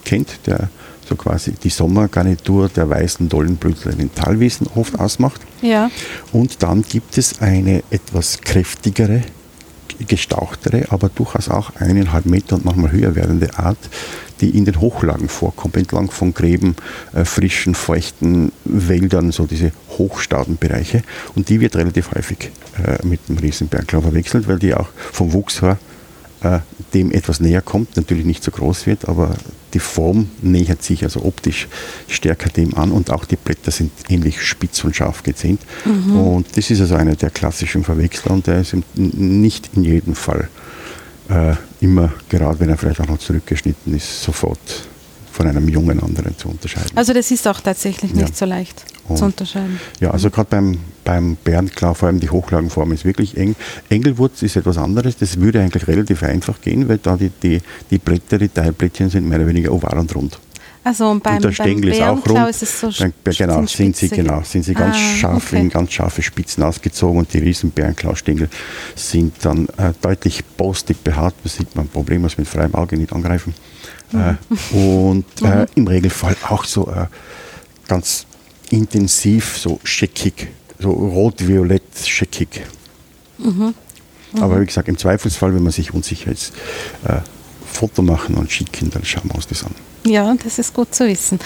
kennt, 0.04 0.46
der 0.46 0.70
so 1.06 1.16
quasi 1.16 1.52
die 1.52 1.70
Sommergarnitur 1.70 2.68
der 2.68 2.88
weißen 2.88 3.28
Dollenblütler 3.28 3.92
in 3.92 3.98
den 3.98 4.14
Talwiesen 4.14 4.66
oft 4.74 4.98
ausmacht. 4.98 5.40
Ja. 5.62 5.90
Und 6.32 6.62
dann 6.62 6.82
gibt 6.82 7.16
es 7.18 7.40
eine 7.40 7.82
etwas 7.90 8.40
kräftigere 8.40 9.22
gestauchtere, 10.06 10.86
aber 10.90 11.08
durchaus 11.08 11.48
auch 11.48 11.74
eineinhalb 11.76 12.26
Meter 12.26 12.54
und 12.56 12.64
manchmal 12.64 12.92
höher 12.92 13.16
werdende 13.16 13.58
Art, 13.58 13.78
die 14.40 14.56
in 14.56 14.64
den 14.64 14.80
Hochlagen 14.80 15.28
vorkommt, 15.28 15.76
entlang 15.76 16.10
von 16.10 16.34
Gräben, 16.34 16.76
äh, 17.14 17.24
frischen, 17.24 17.74
feuchten 17.74 18.52
Wäldern, 18.64 19.32
so 19.32 19.46
diese 19.46 19.72
Hochstaudenbereiche. 19.90 21.02
Und 21.34 21.48
die 21.48 21.60
wird 21.60 21.76
relativ 21.76 22.12
häufig 22.14 22.50
äh, 22.84 23.04
mit 23.06 23.28
dem 23.28 23.38
Riesenberglau 23.38 24.00
verwechselt, 24.00 24.48
weil 24.48 24.58
die 24.58 24.74
auch 24.74 24.88
vom 25.12 25.32
Wuchs 25.32 25.62
her 25.62 25.78
äh, 26.42 26.60
dem 26.94 27.10
etwas 27.10 27.40
näher 27.40 27.60
kommt, 27.60 27.96
natürlich 27.96 28.24
nicht 28.24 28.44
so 28.44 28.50
groß 28.50 28.86
wird, 28.86 29.08
aber 29.08 29.34
die 29.74 29.80
Form 29.80 30.30
nähert 30.40 30.82
sich 30.82 31.02
also 31.02 31.24
optisch 31.24 31.68
stärker 32.06 32.48
dem 32.48 32.74
an 32.74 32.92
und 32.92 33.10
auch 33.10 33.24
die 33.24 33.36
Blätter 33.36 33.70
sind 33.70 33.90
ähnlich 34.08 34.40
spitz 34.40 34.84
und 34.84 34.94
scharf 34.96 35.22
gezähnt. 35.22 35.60
Mhm. 35.84 36.16
Und 36.16 36.56
das 36.56 36.70
ist 36.70 36.80
also 36.80 36.94
einer 36.94 37.16
der 37.16 37.30
klassischen 37.30 37.84
Verwechsler 37.84 38.30
und 38.30 38.46
der 38.46 38.60
ist 38.60 38.74
nicht 38.94 39.70
in 39.74 39.84
jedem 39.84 40.14
Fall 40.14 40.48
äh, 41.28 41.54
immer, 41.80 42.12
gerade 42.28 42.58
wenn 42.60 42.68
er 42.68 42.76
vielleicht 42.76 43.00
auch 43.00 43.08
noch 43.08 43.18
zurückgeschnitten 43.18 43.94
ist, 43.94 44.22
sofort 44.22 44.58
von 45.38 45.46
einem 45.46 45.68
jungen 45.68 46.02
anderen 46.02 46.36
zu 46.36 46.48
unterscheiden. 46.48 46.96
Also 46.96 47.12
das 47.12 47.30
ist 47.30 47.46
auch 47.46 47.60
tatsächlich 47.60 48.12
nicht 48.12 48.30
ja. 48.30 48.34
so 48.34 48.44
leicht 48.44 48.84
und 49.06 49.18
zu 49.18 49.24
unterscheiden. 49.24 49.78
Ja, 50.00 50.10
also 50.10 50.30
gerade 50.30 50.48
beim, 50.50 50.78
beim 51.04 51.36
Bernd, 51.36 51.76
klar, 51.76 51.94
vor 51.94 52.08
allem 52.08 52.18
die 52.18 52.28
Hochlagenform 52.28 52.90
ist 52.92 53.04
wirklich 53.04 53.36
eng. 53.36 53.54
Engelwurz 53.88 54.42
ist 54.42 54.56
etwas 54.56 54.78
anderes, 54.78 55.16
das 55.16 55.38
würde 55.40 55.60
eigentlich 55.60 55.86
relativ 55.86 56.24
einfach 56.24 56.60
gehen, 56.60 56.88
weil 56.88 56.98
da 56.98 57.16
die, 57.16 57.30
die, 57.30 57.60
die 57.90 57.98
Blätter, 57.98 58.38
die 58.38 58.48
Teilblättchen 58.48 59.10
sind 59.10 59.28
mehr 59.28 59.38
oder 59.38 59.46
weniger 59.46 59.72
oval 59.72 59.98
und 59.98 60.14
rund. 60.16 60.38
Also 60.88 61.10
und 61.10 61.22
beim, 61.22 61.36
und 61.36 61.44
der 61.44 61.52
Stängel 61.52 61.88
ist 61.90 62.00
auch 62.00 62.26
rund. 62.26 62.48
Ist 62.48 62.62
es 62.62 62.80
so 62.80 62.90
Dann, 62.90 63.12
genau, 63.22 63.66
sind 63.66 63.94
sie, 63.94 64.08
genau, 64.08 64.40
sind 64.42 64.62
sie 64.62 64.72
ganz 64.72 64.96
ah, 64.96 65.16
scharf 65.18 65.48
okay. 65.48 65.60
in 65.60 65.68
ganz 65.68 65.92
scharfe 65.92 66.22
Spitzen 66.22 66.62
ausgezogen 66.62 67.18
und 67.18 67.30
die 67.34 67.40
riesen 67.40 67.72
Bärenklaustängel 67.72 68.48
sind 68.94 69.34
dann 69.42 69.68
äh, 69.76 69.92
deutlich 70.00 70.42
postig 70.56 71.04
behaart. 71.04 71.34
Das 71.44 71.56
sieht 71.56 71.76
man 71.76 71.88
problemlos 71.88 72.38
mit 72.38 72.48
freiem 72.48 72.74
Auge 72.74 72.96
nicht 72.96 73.12
angreifen. 73.12 73.52
Äh, 74.14 74.32
mhm. 74.48 74.78
und 74.78 75.42
äh, 75.42 75.56
mhm. 75.56 75.66
im 75.74 75.86
Regelfall 75.88 76.36
auch 76.48 76.64
so 76.64 76.90
äh, 76.90 77.04
ganz 77.86 78.24
intensiv, 78.70 79.58
so 79.58 79.78
scheckig, 79.84 80.48
so 80.78 80.90
rot-violett 80.90 81.82
scheckig. 82.02 82.62
Mhm. 83.36 83.74
Mhm. 84.32 84.42
Aber 84.42 84.58
wie 84.58 84.64
gesagt, 84.64 84.88
im 84.88 84.96
Zweifelsfall, 84.96 85.54
wenn 85.54 85.62
man 85.62 85.72
sich 85.72 85.92
unsicher 85.92 86.32
ist, 86.32 86.54
äh, 87.04 87.20
Foto 87.70 88.00
machen 88.00 88.36
und 88.36 88.50
schicken, 88.50 88.88
dann 88.90 89.04
schauen 89.04 89.24
wir 89.24 89.34
uns 89.34 89.46
das 89.48 89.64
an. 89.64 89.74
Ja, 90.04 90.34
das 90.42 90.58
ist 90.58 90.74
gut 90.74 90.94
zu 90.94 91.06
wissen. 91.06 91.38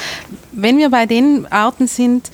Wenn 0.52 0.78
wir 0.78 0.90
bei 0.90 1.06
den 1.06 1.46
Arten 1.50 1.86
sind, 1.86 2.30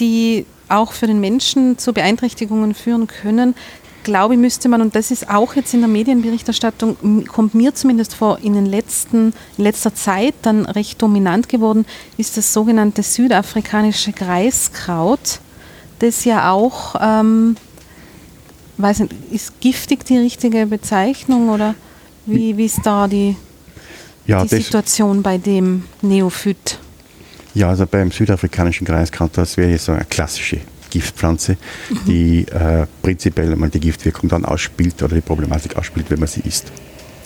die 0.00 0.46
auch 0.68 0.92
für 0.92 1.06
den 1.06 1.20
Menschen 1.20 1.78
zu 1.78 1.92
Beeinträchtigungen 1.92 2.74
führen 2.74 3.06
können, 3.06 3.54
glaube 4.02 4.34
ich, 4.34 4.40
müsste 4.40 4.68
man, 4.68 4.80
und 4.80 4.94
das 4.94 5.10
ist 5.10 5.28
auch 5.28 5.54
jetzt 5.54 5.74
in 5.74 5.80
der 5.80 5.88
Medienberichterstattung, 5.88 7.24
kommt 7.26 7.54
mir 7.54 7.74
zumindest 7.74 8.14
vor, 8.14 8.38
in, 8.42 8.54
den 8.54 8.66
letzten, 8.66 9.32
in 9.56 9.64
letzter 9.64 9.94
Zeit 9.94 10.34
dann 10.42 10.66
recht 10.66 11.00
dominant 11.00 11.48
geworden, 11.48 11.86
ist 12.16 12.36
das 12.36 12.52
sogenannte 12.52 13.02
südafrikanische 13.02 14.12
Kreiskraut, 14.12 15.40
das 16.00 16.24
ja 16.24 16.50
auch, 16.50 16.96
ähm, 17.00 17.56
weiß 18.78 19.00
nicht, 19.00 19.14
ist 19.30 19.60
giftig 19.60 20.04
die 20.04 20.18
richtige 20.18 20.66
Bezeichnung 20.66 21.50
oder 21.50 21.74
wie, 22.26 22.56
wie 22.56 22.66
ist 22.66 22.80
da 22.84 23.06
die, 23.06 23.36
ja, 24.32 24.44
die 24.44 24.56
Situation 24.56 25.22
bei 25.22 25.38
dem 25.38 25.84
Neophyt? 26.00 26.78
Ja, 27.54 27.68
also 27.68 27.86
beim 27.86 28.10
südafrikanischen 28.10 28.86
Kreiskraut, 28.86 29.30
das 29.34 29.56
wäre 29.56 29.70
jetzt 29.70 29.84
so 29.84 29.92
eine 29.92 30.04
klassische 30.04 30.58
Giftpflanze, 30.90 31.56
mhm. 31.88 31.98
die 32.06 32.46
äh, 32.48 32.86
prinzipiell 33.02 33.52
einmal 33.52 33.70
die 33.70 33.80
Giftwirkung 33.80 34.28
dann 34.28 34.44
ausspielt 34.44 35.02
oder 35.02 35.14
die 35.14 35.20
Problematik 35.20 35.76
ausspielt, 35.76 36.10
wenn 36.10 36.18
man 36.18 36.28
sie 36.28 36.40
isst. 36.40 36.72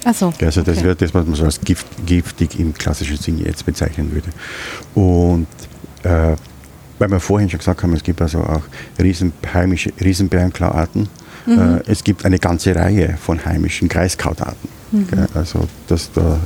Also, 0.05 0.33
also 0.41 0.63
das 0.63 0.77
okay. 0.77 0.87
wäre 0.87 0.97
das, 0.97 1.13
was 1.15 1.27
man 1.27 1.35
so 1.35 1.45
als 1.45 1.61
Gift, 1.61 1.87
giftig 2.07 2.61
im 2.61 2.73
klassischen 2.75 3.17
Sinne 3.17 3.43
jetzt 3.43 3.67
bezeichnen 3.67 4.13
würde. 4.13 4.29
Und 4.95 5.49
äh, 6.05 6.37
weil 6.99 7.11
wir 7.11 7.21
vorhin 7.21 7.51
schon 7.51 7.59
gesagt 7.59 7.83
haben, 7.83 7.93
es 7.93 8.03
gibt 8.03 8.23
also 8.23 8.41
auch 8.41 8.63
riesen, 9.01 9.33
heimische 9.53 9.93
Riesenbärenklauarten. 10.01 11.09
Mhm. 11.47 11.59
Äh, 11.59 11.91
es 11.91 12.05
gibt 12.05 12.25
eine 12.25 12.39
ganze 12.39 12.75
Reihe 12.75 13.19
von 13.21 13.45
heimischen 13.45 13.89
Kreiskautarten. 13.89 14.76
Mhm. 14.97 15.27
Also 15.35 15.61
das, 15.89 16.11
da 16.13 16.39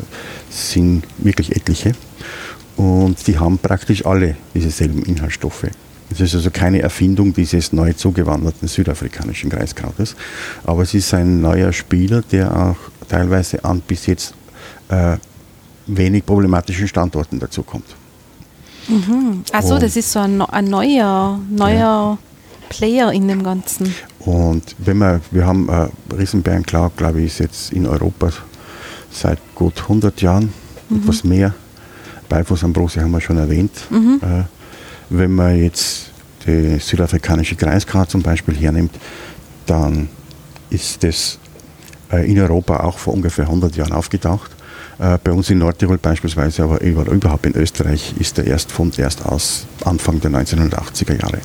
sind 0.50 1.04
wirklich 1.18 1.54
etliche. 1.54 1.92
Und 2.76 3.26
die 3.26 3.38
haben 3.38 3.58
praktisch 3.58 4.06
alle 4.06 4.36
dieselben 4.54 5.02
Inhaltsstoffe. 5.02 5.66
Es 6.10 6.20
ist 6.20 6.34
also 6.34 6.50
keine 6.50 6.80
Erfindung 6.80 7.32
dieses 7.32 7.72
neu 7.72 7.92
zugewanderten 7.92 8.66
südafrikanischen 8.66 9.48
Kreiskrautes, 9.50 10.16
aber 10.64 10.82
es 10.82 10.92
ist 10.94 11.14
ein 11.14 11.40
neuer 11.40 11.72
Spieler, 11.72 12.22
der 12.22 12.54
auch 12.56 12.76
teilweise 13.08 13.64
an 13.64 13.80
bis 13.80 14.06
jetzt 14.06 14.34
äh, 14.88 15.16
wenig 15.86 16.26
problematischen 16.26 16.88
Standorten 16.88 17.38
dazukommt. 17.38 17.86
Mhm. 18.88 19.44
Achso, 19.52 19.78
das 19.78 19.96
ist 19.96 20.10
so 20.10 20.20
ein, 20.20 20.40
ein 20.42 20.64
neuer, 20.64 21.38
neuer 21.48 22.18
ja. 22.18 22.18
Player 22.70 23.12
in 23.12 23.28
dem 23.28 23.42
Ganzen. 23.42 23.94
Und 24.20 24.74
wenn 24.78 24.98
wir, 24.98 25.20
wir 25.30 25.46
haben 25.46 25.68
äh, 25.68 25.88
Riesenbärenklau, 26.14 26.90
glaube 26.96 27.20
ich, 27.20 27.26
ist 27.26 27.38
jetzt 27.40 27.72
in 27.72 27.86
Europa 27.86 28.30
seit 29.10 29.38
gut 29.54 29.82
100 29.82 30.22
Jahren, 30.22 30.52
mhm. 30.88 31.02
etwas 31.02 31.24
mehr. 31.24 31.52
Beifußambrose 32.30 33.02
haben 33.02 33.10
wir 33.10 33.20
schon 33.20 33.36
erwähnt. 33.36 33.72
Mhm. 33.90 34.20
Äh, 34.22 34.44
wenn 35.10 35.34
man 35.34 35.60
jetzt 35.60 36.10
die 36.46 36.78
südafrikanische 36.78 37.56
Kreiskarte 37.56 38.12
zum 38.12 38.22
Beispiel 38.22 38.56
hernimmt, 38.56 38.94
dann 39.66 40.08
ist 40.70 41.02
das 41.02 41.38
äh, 42.12 42.30
in 42.30 42.38
Europa 42.38 42.78
auch 42.80 42.98
vor 42.98 43.12
ungefähr 43.12 43.44
100 43.44 43.76
Jahren 43.76 43.92
aufgetaucht. 43.92 44.52
Äh, 45.00 45.18
bei 45.22 45.32
uns 45.32 45.50
in 45.50 45.58
Nordtirol 45.58 45.98
beispielsweise, 45.98 46.62
aber 46.62 46.80
überhaupt 46.80 47.46
in 47.46 47.54
Österreich 47.56 48.14
ist 48.18 48.38
der 48.38 48.46
Erstfund 48.46 48.98
erst 48.98 49.26
aus 49.26 49.66
Anfang 49.84 50.20
der 50.20 50.30
1980er 50.30 51.20
Jahre. 51.20 51.40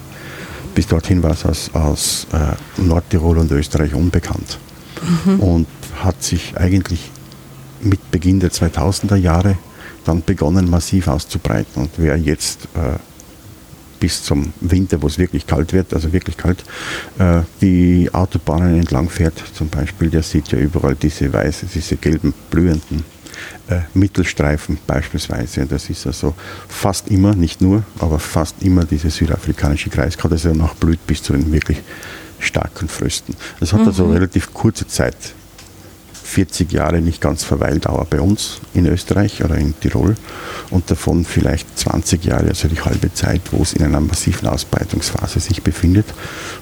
Bis 0.76 0.88
dorthin 0.88 1.24
war 1.24 1.32
es 1.32 1.46
aus, 1.46 1.72
aus 1.74 2.28
äh, 2.34 2.82
Nordtirol 2.82 3.38
und 3.38 3.50
Österreich 3.52 3.94
unbekannt 3.96 4.60
mhm. 5.26 5.40
und 5.40 5.68
hat 6.04 6.22
sich 6.22 6.56
eigentlich 6.58 7.12
mit 7.82 8.12
Beginn 8.12 8.40
der 8.40 8.52
2000er 8.52 9.16
Jahre 9.16 9.58
dann 10.04 10.22
begonnen 10.24 10.70
massiv 10.70 11.08
auszubreiten. 11.08 11.84
Und 11.84 11.92
wer 11.98 12.18
jetzt 12.18 12.66
äh, 12.76 13.00
bis 14.00 14.24
zum 14.24 14.54
Winter, 14.60 15.02
wo 15.02 15.08
es 15.08 15.18
wirklich 15.18 15.48
kalt 15.48 15.74
wird, 15.74 15.94
also 15.94 16.12
wirklich 16.12 16.38
kalt, 16.38 16.64
äh, 17.18 17.42
die 17.62 18.10
Autobahnen 18.14 18.78
entlang 18.78 19.10
fährt, 19.10 19.42
zum 19.54 19.70
Beispiel, 19.70 20.10
der 20.10 20.24
sieht 20.24 20.50
ja 20.50 20.60
überall 20.60 20.96
diese 20.96 21.32
weißen, 21.32 21.70
diese 21.74 21.96
gelben, 21.96 22.34
blühenden 22.52 23.04
äh, 23.70 23.82
Mittelstreifen 23.94 24.78
beispielsweise. 24.86 25.62
Und 25.62 25.72
das 25.72 25.90
ist 25.90 26.06
also 26.08 26.34
fast 26.68 27.10
immer, 27.10 27.36
nicht 27.36 27.62
nur, 27.62 27.84
aber 28.00 28.20
fast 28.20 28.62
immer 28.62 28.86
diese 28.86 29.10
südafrikanische 29.10 29.90
Kreiskraut, 29.90 30.32
das 30.32 30.44
ja 30.44 30.54
noch 30.54 30.76
blüht 30.76 31.06
bis 31.08 31.24
zu 31.24 31.34
den 31.34 31.52
wirklich 31.52 31.82
starken 32.40 32.88
Frösten. 32.88 33.36
Das 33.60 33.74
hat 33.74 33.80
also 33.80 34.04
mhm. 34.04 34.10
also 34.10 34.14
relativ 34.14 34.54
kurze 34.54 34.88
Zeit 34.88 35.16
40 36.26 36.72
Jahre 36.74 37.02
nicht 37.02 37.22
ganz 37.22 37.44
Verweildauer 37.44 38.06
bei 38.10 38.20
uns 38.20 38.60
in 38.74 38.88
Österreich 38.88 39.44
oder 39.44 39.56
in 39.56 39.80
Tirol 39.80 40.16
und 40.72 40.90
davon 40.90 41.24
vielleicht 41.24 41.78
20 41.78 42.26
Jahre, 42.26 42.48
also 42.50 42.68
die 42.68 42.82
halbe 42.82 43.14
Zeit, 43.14 43.42
wo 43.52 43.62
es 43.62 43.74
in 43.74 43.84
einer 43.84 44.02
massiven 44.02 44.48
Ausbreitungsphase 44.50 45.40
sich 45.40 45.62
befindet 45.62 46.06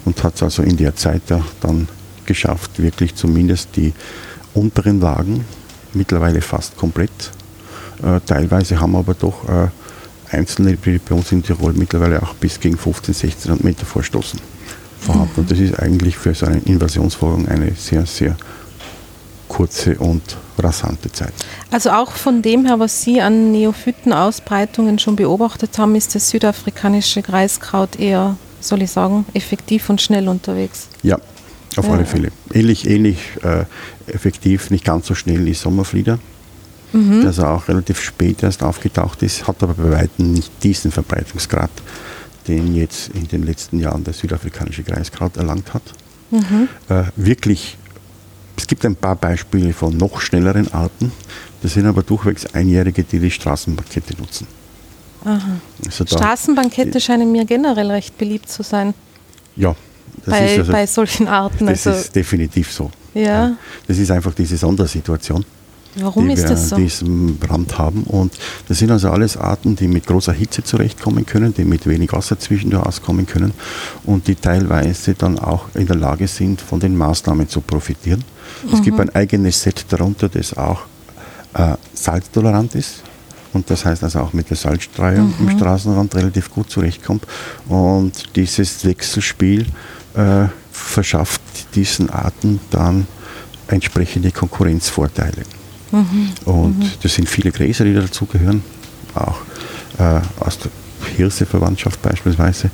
und 0.05 0.21
hat 0.23 0.35
es 0.35 0.43
also 0.43 0.63
in 0.63 0.77
der 0.77 0.95
Zeit 0.95 1.23
dann 1.61 1.87
geschafft, 2.25 2.81
wirklich 2.81 3.15
zumindest 3.15 3.69
die 3.75 3.93
unteren 4.53 4.99
Lagen 4.99 5.45
mittlerweile 5.95 6.41
fast 6.41 6.77
komplett. 6.77 7.31
Äh, 8.01 8.19
teilweise 8.25 8.79
haben 8.79 8.95
aber 8.95 9.13
doch 9.13 9.47
äh, 9.47 9.67
einzelne 10.33 10.77
bei 10.77 11.15
uns 11.15 11.31
in 11.31 11.43
Tirol 11.43 11.73
mittlerweile 11.73 12.21
auch 12.21 12.33
bis 12.35 12.59
gegen 12.59 12.77
15, 12.77 13.13
16 13.13 13.57
Meter 13.61 13.85
vorstoßen 13.85 14.39
vorhanden. 14.99 15.31
Mhm. 15.35 15.41
Und 15.41 15.51
das 15.51 15.59
ist 15.59 15.79
eigentlich 15.79 16.17
für 16.17 16.33
so 16.33 16.45
eine 16.45 16.59
Invasionsvorgang 16.59 17.47
eine 17.47 17.73
sehr, 17.75 18.05
sehr 18.05 18.35
kurze 19.47 19.95
und 19.99 20.37
rasante 20.57 21.11
Zeit. 21.11 21.33
Also 21.71 21.91
auch 21.91 22.11
von 22.11 22.41
dem 22.41 22.65
her, 22.65 22.79
was 22.79 23.03
Sie 23.03 23.21
an 23.21 23.51
Neophytenausbreitungen 23.51 24.97
schon 24.99 25.15
beobachtet 25.15 25.77
haben, 25.77 25.95
ist 25.95 26.15
das 26.15 26.29
südafrikanische 26.29 27.21
Kreiskraut 27.21 27.99
eher, 27.99 28.37
soll 28.59 28.81
ich 28.81 28.91
sagen, 28.91 29.25
effektiv 29.33 29.89
und 29.89 30.01
schnell 30.01 30.27
unterwegs. 30.27 30.87
Ja, 31.03 31.17
auf 31.77 31.85
ja. 31.85 31.93
alle 31.93 32.05
Fälle. 32.05 32.31
Ähnlich, 32.53 32.89
ähnlich 32.89 33.19
äh, 33.43 33.65
effektiv, 34.11 34.69
nicht 34.69 34.85
ganz 34.85 35.07
so 35.07 35.15
schnell 35.15 35.45
wie 35.45 35.53
Sommerflieder, 35.53 36.19
mhm. 36.91 37.25
also 37.25 37.45
auch 37.45 37.67
relativ 37.67 38.01
spät 38.01 38.43
erst 38.43 38.63
aufgetaucht 38.63 39.23
ist, 39.23 39.47
hat 39.47 39.61
aber 39.63 39.73
bei 39.73 39.91
weitem 39.91 40.33
nicht 40.33 40.51
diesen 40.63 40.91
Verbreitungsgrad, 40.91 41.71
den 42.47 42.75
jetzt 42.75 43.09
in 43.09 43.27
den 43.27 43.43
letzten 43.43 43.79
Jahren 43.79 44.03
der 44.03 44.13
südafrikanische 44.13 44.83
Kreiskraut 44.83 45.37
erlangt 45.37 45.73
hat. 45.73 45.83
Mhm. 46.31 46.67
Äh, 46.89 47.03
wirklich 47.15 47.77
es 48.55 48.67
gibt 48.67 48.85
ein 48.85 48.95
paar 48.95 49.15
Beispiele 49.15 49.73
von 49.73 49.95
noch 49.97 50.21
schnelleren 50.21 50.71
Arten. 50.73 51.11
Das 51.61 51.73
sind 51.73 51.85
aber 51.85 52.03
durchwegs 52.03 52.45
Einjährige, 52.53 53.03
die 53.03 53.19
die 53.19 53.31
Straßenbankette 53.31 54.15
nutzen. 54.17 54.47
Also 55.23 56.05
Straßenbankette 56.05 56.99
scheinen 56.99 57.31
mir 57.31 57.45
generell 57.45 57.89
recht 57.91 58.17
beliebt 58.17 58.49
zu 58.49 58.61
sein. 58.61 58.93
Ja. 59.55 59.75
Bei, 60.25 60.57
also, 60.57 60.71
bei 60.71 60.87
solchen 60.87 61.27
Arten. 61.27 61.65
Das 61.65 61.85
also 61.87 61.99
ist 61.99 62.15
definitiv 62.15 62.71
so. 62.71 62.91
Ja. 63.13 63.55
Das 63.87 63.97
ist 63.97 64.11
einfach 64.11 64.33
diese 64.33 64.57
Sondersituation. 64.57 65.45
Warum 65.95 66.27
die 66.27 66.33
ist 66.33 66.49
das 66.49 66.69
so? 66.69 66.75
diesem 66.75 67.37
Rand 67.47 67.77
haben. 67.77 68.03
Und 68.03 68.33
das 68.67 68.79
sind 68.79 68.89
also 68.89 69.11
alles 69.11 69.37
Arten, 69.37 69.75
die 69.75 69.87
mit 69.87 70.07
großer 70.07 70.33
Hitze 70.33 70.63
zurechtkommen 70.63 71.25
können, 71.25 71.53
die 71.53 71.65
mit 71.65 71.85
wenig 71.85 72.11
Wasser 72.13 72.39
zwischendurch 72.39 72.85
auskommen 72.85 73.27
können 73.27 73.53
und 74.05 74.27
die 74.27 74.35
teilweise 74.35 75.13
dann 75.13 75.37
auch 75.37 75.65
in 75.75 75.85
der 75.85 75.95
Lage 75.95 76.27
sind, 76.27 76.61
von 76.61 76.79
den 76.79 76.97
Maßnahmen 76.97 77.47
zu 77.47 77.61
profitieren. 77.61 78.23
Mhm. 78.63 78.73
Es 78.73 78.81
gibt 78.81 78.97
mhm. 78.97 79.01
ein 79.01 79.15
eigenes 79.15 79.61
Set 79.61 79.85
darunter, 79.89 80.29
das 80.29 80.57
auch 80.57 80.81
äh, 81.53 81.75
salztolerant 81.93 82.73
ist. 82.75 83.03
Und 83.53 83.69
das 83.69 83.85
heißt 83.85 84.03
also 84.03 84.19
auch 84.19 84.33
mit 84.33 84.49
der 84.49 84.57
Salzstreuung 84.57 85.31
mhm. 85.37 85.49
im 85.49 85.57
Straßenrand 85.57 86.15
relativ 86.15 86.49
gut 86.49 86.71
zurechtkommt. 86.71 87.27
Und 87.67 88.35
dieses 88.35 88.83
Wechselspiel 88.83 89.67
äh, 90.15 90.47
verschafft 90.71 91.41
diesen 91.75 92.09
Arten 92.09 92.59
dann 92.71 93.07
entsprechende 93.67 94.31
Konkurrenzvorteile. 94.31 95.43
Mhm. 95.91 96.29
Und 96.45 96.79
mhm. 96.79 96.91
das 97.01 97.13
sind 97.13 97.29
viele 97.29 97.51
Gräser, 97.51 97.85
die 97.85 97.93
dazugehören, 97.93 98.63
auch 99.15 99.37
äh, 99.99 100.21
aus 100.39 100.59
der 100.59 100.71
Hirse-Verwandtschaft 101.15 102.01
beispielsweise. 102.01 102.69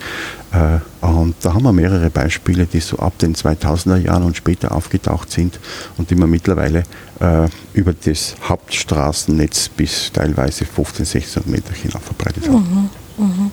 Äh, 0.51 1.05
und 1.05 1.35
da 1.41 1.53
haben 1.53 1.63
wir 1.63 1.73
mehrere 1.73 2.09
Beispiele, 2.09 2.65
die 2.65 2.79
so 2.79 2.97
ab 2.97 3.17
den 3.19 3.35
2000er 3.35 3.97
Jahren 3.97 4.23
und 4.23 4.37
später 4.37 4.71
aufgetaucht 4.71 5.31
sind 5.31 5.59
und 5.97 6.09
die 6.09 6.15
man 6.15 6.29
mittlerweile 6.29 6.83
äh, 7.19 7.47
über 7.73 7.93
das 7.93 8.35
Hauptstraßennetz 8.47 9.69
bis 9.69 10.11
teilweise 10.11 10.65
15, 10.65 11.05
16 11.05 11.43
Meter 11.45 11.73
hinauf 11.73 12.03
verbreitet 12.03 12.47
haben. 12.47 12.89
Mhm. 13.17 13.51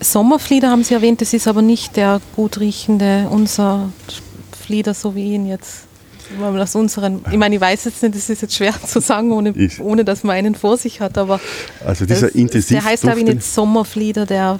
Sommerflieder 0.00 0.70
haben 0.70 0.84
Sie 0.84 0.94
erwähnt, 0.94 1.20
das 1.20 1.32
ist 1.32 1.46
aber 1.46 1.62
nicht 1.62 1.96
der 1.96 2.20
gut 2.34 2.58
riechende, 2.58 3.28
unser 3.30 3.90
Flieder, 4.58 4.94
so 4.94 5.14
wie 5.14 5.34
ihn 5.34 5.46
jetzt 5.46 5.84
aus 6.38 6.74
unseren, 6.76 7.24
ich 7.30 7.36
meine, 7.36 7.56
ich 7.56 7.60
weiß 7.60 7.86
jetzt 7.86 8.02
nicht, 8.02 8.14
das 8.14 8.30
ist 8.30 8.42
jetzt 8.42 8.54
schwer 8.54 8.72
zu 8.86 9.00
sagen, 9.00 9.32
ohne, 9.32 9.52
ohne 9.80 10.04
dass 10.04 10.22
man 10.22 10.36
einen 10.36 10.54
vor 10.54 10.76
sich 10.76 11.00
hat, 11.00 11.18
aber 11.18 11.40
also 11.84 12.06
dieser 12.06 12.28
das, 12.28 12.36
intensiv 12.36 12.78
der 12.78 12.84
heißt, 12.84 13.02
glaube 13.02 13.18
ich, 13.18 13.26
nicht 13.26 13.42
Sommerflieder, 13.42 14.26
der 14.26 14.58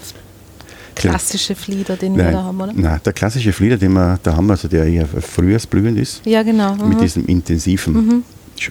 klassische 0.95 1.55
Flieder, 1.55 1.97
den 1.97 2.14
nein, 2.14 2.26
wir 2.26 2.32
da 2.32 2.43
haben, 2.45 2.61
oder? 2.61 2.72
Nein, 2.74 3.01
der 3.05 3.12
klassische 3.12 3.53
Flieder, 3.53 3.76
den 3.76 3.93
wir 3.93 4.18
da 4.22 4.36
haben, 4.36 4.51
also 4.51 4.68
der 4.68 4.84
eher 4.84 5.07
frühjahrsblühend 5.07 5.99
ist. 5.99 6.24
Ja, 6.26 6.43
genau. 6.43 6.74
Mhm. 6.74 6.88
Mit 6.88 7.01
diesem 7.01 7.26
intensiven, 7.26 7.95
mhm. 7.95 8.22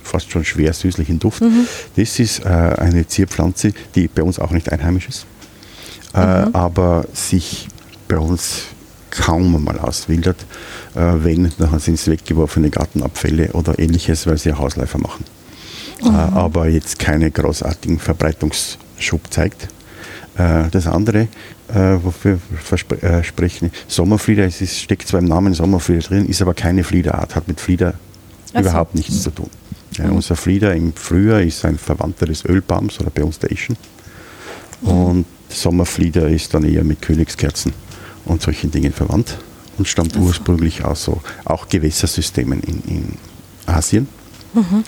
fast 0.03 0.31
schon 0.31 0.43
schwer 0.43 0.73
süßlichen 0.73 1.19
Duft. 1.19 1.41
Mhm. 1.41 1.65
Das 1.95 2.19
ist 2.19 2.39
äh, 2.39 2.47
eine 2.47 3.07
Zierpflanze, 3.07 3.71
die 3.95 4.07
bei 4.07 4.23
uns 4.23 4.39
auch 4.39 4.51
nicht 4.51 4.71
einheimisch 4.71 5.07
ist, 5.07 5.25
äh, 6.13 6.45
mhm. 6.45 6.55
aber 6.55 7.05
sich 7.13 7.67
bei 8.07 8.17
uns 8.17 8.63
kaum 9.11 9.63
mal 9.63 9.79
auswildert. 9.79 10.45
Äh, 10.95 11.23
wenn, 11.23 11.51
dann 11.57 11.79
sind 11.79 11.95
es 11.95 12.07
weggeworfene 12.07 12.69
Gartenabfälle 12.69 13.51
oder 13.53 13.77
ähnliches, 13.79 14.27
weil 14.27 14.37
sie 14.37 14.53
Hausläufer 14.53 14.99
machen. 14.99 15.25
Mhm. 16.01 16.07
Äh, 16.07 16.17
aber 16.17 16.67
jetzt 16.67 16.99
keine 16.99 17.31
großartigen 17.31 17.99
Verbreitungsschub 17.99 19.21
zeigt. 19.29 19.67
Äh, 20.37 20.69
das 20.71 20.87
andere, 20.87 21.27
äh, 21.67 21.97
wofür 22.01 22.39
wir 22.49 23.03
äh, 23.03 23.23
sprechen, 23.23 23.71
Sommerflieder, 23.87 24.45
es 24.45 24.61
ist, 24.61 24.79
steckt 24.79 25.07
zwar 25.07 25.19
im 25.19 25.27
Namen 25.27 25.53
Sommerflieder 25.53 26.01
drin, 26.01 26.27
ist 26.27 26.41
aber 26.41 26.53
keine 26.53 26.83
Fliederart, 26.83 27.35
hat 27.35 27.47
mit 27.47 27.59
Flieder 27.59 27.95
also. 28.53 28.69
überhaupt 28.69 28.95
nichts 28.95 29.21
zu 29.21 29.31
tun. 29.31 29.49
Ja, 29.97 30.05
mhm. 30.05 30.17
Unser 30.17 30.35
Flieder 30.35 30.73
im 30.73 30.93
Frühjahr 30.93 31.41
ist 31.41 31.65
ein 31.65 31.77
Verwandter 31.77 32.25
des 32.25 32.45
Ölbaums 32.45 32.99
oder 32.99 33.09
bei 33.09 33.23
uns 33.23 33.39
der 33.39 33.51
Eschen. 33.51 33.75
Mhm. 34.81 34.89
Und 34.89 35.25
Sommerflieder 35.49 36.29
ist 36.29 36.53
dann 36.53 36.63
eher 36.63 36.83
mit 36.83 37.01
Königskerzen 37.01 37.73
und 38.25 38.41
solchen 38.41 38.71
Dingen 38.71 38.93
verwandt 38.93 39.37
und 39.77 39.87
stammt 39.87 40.15
also. 40.15 40.27
ursprünglich 40.27 40.83
aus 40.83 41.03
so 41.03 41.21
auch 41.45 41.67
Gewässersystemen 41.67 42.61
in, 42.61 42.81
in 42.87 43.17
Asien. 43.65 44.07
Mhm. 44.53 44.83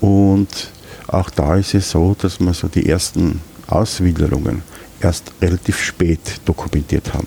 Und 0.00 0.70
auch 1.06 1.30
da 1.30 1.56
ist 1.56 1.74
es 1.74 1.90
so, 1.90 2.16
dass 2.20 2.40
man 2.40 2.54
so 2.54 2.68
die 2.68 2.88
ersten 2.88 3.40
Auswilderungen 3.66 4.62
erst 5.00 5.32
relativ 5.40 5.82
spät 5.82 6.40
dokumentiert 6.44 7.12
haben. 7.14 7.26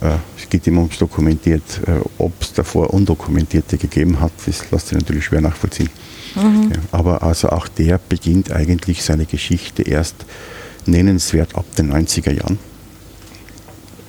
Äh, 0.00 0.16
es 0.38 0.48
geht 0.48 0.66
immer 0.66 0.80
ums 0.80 0.98
Dokumentiert. 0.98 1.62
Äh, 1.86 2.00
Ob 2.18 2.32
es 2.40 2.52
davor 2.52 2.92
Undokumentierte 2.92 3.76
gegeben 3.76 4.20
hat, 4.20 4.32
das 4.46 4.70
lässt 4.70 4.88
sich 4.88 4.98
natürlich 4.98 5.26
schwer 5.26 5.40
nachvollziehen. 5.40 5.90
Mhm. 6.34 6.70
Ja, 6.72 6.78
aber 6.92 7.22
also 7.22 7.48
auch 7.50 7.68
der 7.68 7.98
beginnt 7.98 8.52
eigentlich 8.52 9.02
seine 9.02 9.26
Geschichte 9.26 9.82
erst 9.82 10.16
nennenswert 10.88 11.54
ab 11.56 11.64
den 11.76 11.92
90er 11.92 12.32
Jahren. 12.32 12.58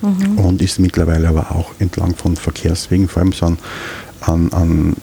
Mhm. 0.02 0.38
Und 0.38 0.62
ist 0.62 0.78
mittlerweile 0.80 1.28
aber 1.28 1.52
auch 1.52 1.70
entlang 1.78 2.14
von 2.16 2.36
Verkehrswegen, 2.36 3.08
vor 3.08 3.22
allem 3.22 3.32
so 3.32 3.46
an, 3.46 3.58
an, 4.20 4.52
an 4.52 4.96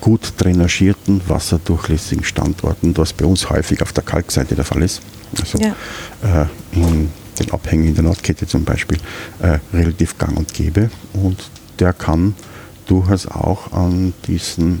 gut 0.00 0.34
drainagierten, 0.36 1.22
wasserdurchlässigen 1.26 2.24
Standorten, 2.24 2.96
was 2.98 3.14
bei 3.14 3.24
uns 3.24 3.48
häufig 3.48 3.80
auf 3.80 3.92
der 3.94 4.04
Kalkseite 4.04 4.54
der 4.54 4.64
Fall 4.64 4.82
ist. 4.82 5.00
Also 5.40 5.58
ja. 5.58 5.74
äh, 6.22 6.46
in 6.72 7.10
den 7.38 7.50
Abhängen 7.50 7.86
in 7.86 7.94
der 7.94 8.04
Nordkette 8.04 8.46
zum 8.46 8.64
Beispiel, 8.64 8.98
äh, 9.40 9.58
relativ 9.72 10.18
gang 10.18 10.36
und 10.36 10.52
gäbe. 10.52 10.90
Und 11.14 11.38
der 11.78 11.92
kann 11.92 12.34
durchaus 12.86 13.26
auch 13.26 13.72
an 13.72 14.12
diesen 14.26 14.80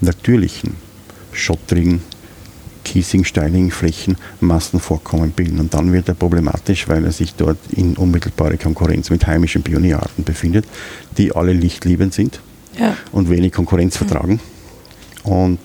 natürlichen, 0.00 0.76
schottrigen, 1.32 2.02
kiesigen, 2.90 3.24
steinigen 3.24 3.70
Flächen 3.70 4.16
Massenvorkommen 4.40 5.30
bilden. 5.30 5.60
Und 5.60 5.74
dann 5.74 5.92
wird 5.92 6.08
er 6.08 6.14
problematisch, 6.14 6.88
weil 6.88 7.04
er 7.04 7.12
sich 7.12 7.34
dort 7.34 7.58
in 7.70 7.96
unmittelbare 7.96 8.58
Konkurrenz 8.58 9.10
mit 9.10 9.26
heimischen 9.28 9.62
Pionierarten 9.62 10.24
befindet, 10.24 10.66
die 11.16 11.32
alle 11.32 11.52
lichtliebend 11.52 12.12
sind 12.12 12.40
ja. 12.78 12.96
und 13.12 13.30
wenig 13.30 13.52
Konkurrenz 13.52 13.96
vertragen. 13.96 14.40
Und 15.22 15.60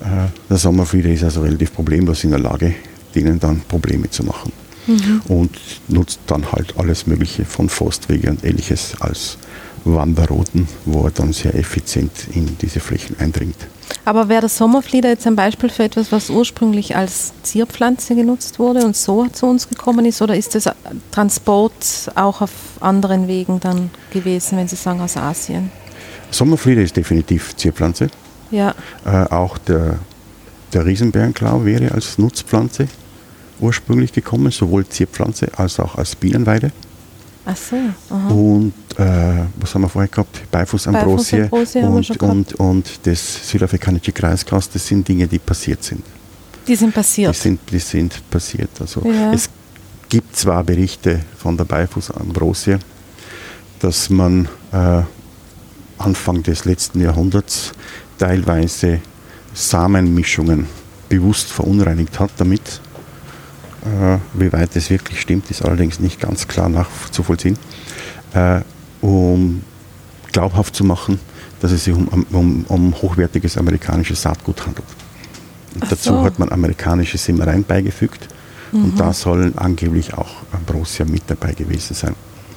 äh, 0.00 0.28
der 0.48 0.56
Sommerfriede 0.56 1.12
ist 1.12 1.24
also 1.24 1.42
relativ 1.42 1.74
problemlos 1.74 2.24
in 2.24 2.30
der 2.30 2.40
Lage, 2.40 2.74
denen 3.14 3.38
dann 3.38 3.60
Probleme 3.60 4.08
zu 4.08 4.24
machen 4.24 4.52
mhm. 4.86 5.20
und 5.28 5.50
nutzt 5.88 6.20
dann 6.26 6.52
halt 6.52 6.78
alles 6.78 7.06
Mögliche 7.06 7.44
von 7.44 7.68
Forstwege 7.68 8.30
und 8.30 8.44
ähnliches 8.44 8.94
als 9.00 9.36
Wanderrouten, 9.84 10.68
wo 10.86 11.04
er 11.04 11.10
dann 11.10 11.34
sehr 11.34 11.54
effizient 11.54 12.12
in 12.32 12.56
diese 12.62 12.80
Flächen 12.80 13.18
eindringt. 13.18 13.56
Aber 14.04 14.28
wäre 14.28 14.40
der 14.40 14.48
Sommerflieder 14.48 15.08
jetzt 15.10 15.26
ein 15.26 15.36
Beispiel 15.36 15.68
für 15.68 15.84
etwas, 15.84 16.10
was 16.12 16.30
ursprünglich 16.30 16.96
als 16.96 17.32
Zierpflanze 17.42 18.14
genutzt 18.14 18.58
wurde 18.58 18.84
und 18.84 18.96
so 18.96 19.26
zu 19.28 19.46
uns 19.46 19.68
gekommen 19.68 20.04
ist? 20.06 20.22
Oder 20.22 20.36
ist 20.36 20.54
das 20.54 20.68
Transport 21.10 22.10
auch 22.14 22.40
auf 22.40 22.50
anderen 22.80 23.28
Wegen 23.28 23.60
dann 23.60 23.90
gewesen, 24.12 24.58
wenn 24.58 24.68
Sie 24.68 24.76
sagen 24.76 25.00
aus 25.00 25.16
Asien? 25.16 25.70
Sommerflieder 26.30 26.82
ist 26.82 26.96
definitiv 26.96 27.56
Zierpflanze. 27.56 28.08
Ja. 28.50 28.74
Äh, 29.04 29.32
auch 29.32 29.58
der, 29.58 29.98
der 30.72 30.86
Riesenbärenklau 30.86 31.64
wäre 31.64 31.92
als 31.92 32.18
Nutzpflanze 32.18 32.88
ursprünglich 33.60 34.12
gekommen, 34.12 34.50
sowohl 34.50 34.86
Zierpflanze 34.86 35.48
als 35.56 35.78
auch 35.78 35.96
als 35.96 36.16
Bienenweide. 36.16 36.72
Ach 37.50 37.56
so. 37.56 37.76
Aha. 38.14 38.28
Und 38.28 38.72
äh, 38.96 39.44
was 39.60 39.74
haben 39.74 39.82
wir 39.82 39.88
vorher 39.88 40.08
gehabt? 40.08 40.50
Beifuß 40.50 40.86
Ambrosie, 40.86 41.48
und, 41.50 42.22
und, 42.22 42.54
und 42.54 43.06
das 43.06 43.50
südafrikanische 43.50 44.12
Kreisgras, 44.12 44.70
das 44.70 44.86
sind 44.86 45.06
Dinge, 45.06 45.26
die 45.26 45.38
passiert 45.38 45.82
sind. 45.82 46.04
Die 46.66 46.76
sind 46.76 46.94
passiert. 46.94 47.34
Die 47.34 47.38
sind, 47.38 47.60
die 47.70 47.78
sind 47.78 48.30
passiert. 48.30 48.70
Also 48.78 49.02
ja. 49.04 49.32
es 49.32 49.48
gibt 50.08 50.36
zwar 50.36 50.62
Berichte 50.62 51.20
von 51.36 51.56
der 51.56 51.64
Beifuß 51.64 52.12
Ambrosie, 52.12 52.76
dass 53.80 54.10
man 54.10 54.48
äh, 54.72 55.02
Anfang 55.98 56.42
des 56.42 56.64
letzten 56.64 57.00
Jahrhunderts 57.00 57.72
teilweise 58.18 59.00
Samenmischungen 59.54 60.66
bewusst 61.08 61.48
verunreinigt 61.48 62.20
hat 62.20 62.30
damit 62.36 62.80
wie 64.34 64.52
weit 64.52 64.76
das 64.76 64.90
wirklich 64.90 65.20
stimmt, 65.20 65.50
ist 65.50 65.62
allerdings 65.62 66.00
nicht 66.00 66.20
ganz 66.20 66.46
klar 66.46 66.68
nachzuvollziehen, 66.68 67.58
äh, 68.34 68.60
um 69.00 69.62
glaubhaft 70.32 70.74
zu 70.76 70.84
machen, 70.84 71.18
dass 71.60 71.72
es 71.72 71.84
sich 71.84 71.94
um, 71.94 72.06
um, 72.30 72.64
um 72.68 72.94
hochwertiges 72.94 73.56
amerikanisches 73.56 74.22
Saatgut 74.22 74.66
handelt. 74.66 74.86
dazu 75.88 76.10
so. 76.10 76.22
hat 76.22 76.38
man 76.38 76.50
amerikanische 76.50 77.18
Simmereien 77.18 77.64
beigefügt 77.64 78.28
mhm. 78.72 78.84
und 78.84 79.00
da 79.00 79.12
sollen 79.12 79.56
angeblich 79.56 80.14
auch 80.14 80.30
Ambrosia 80.52 81.04
mit 81.06 81.22
dabei 81.26 81.52
gewesen 81.52 81.94
sein. 81.94 82.14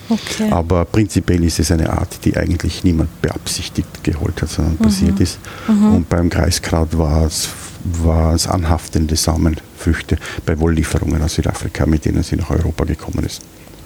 Okay. 0.10 0.52
Aber 0.52 0.84
prinzipiell 0.86 1.44
ist 1.44 1.60
es 1.60 1.72
eine 1.72 1.90
Art, 1.90 2.26
die 2.26 2.36
eigentlich 2.36 2.84
niemand 2.84 3.22
beabsichtigt 3.22 4.04
geholt 4.04 4.42
hat, 4.42 4.50
sondern 4.50 4.74
mhm. 4.74 4.80
passiert 4.80 5.20
ist. 5.20 5.40
Mhm. 5.68 5.96
Und 5.96 6.10
beim 6.10 6.30
Kreiskraut 6.30 6.98
war 6.98 7.26
es 7.26 7.48
war 7.84 8.34
es 8.34 8.48
anhaftende 8.48 9.16
Samenfrüchte 9.16 10.18
bei 10.46 10.60
Wolllieferungen 10.60 11.22
aus 11.22 11.36
Südafrika, 11.36 11.86
mit 11.86 12.06
denen 12.06 12.24
sie 12.24 12.36
nach 12.36 12.50
Europa 12.50 12.86
gekommen 12.86 13.24
ist. 13.26 13.42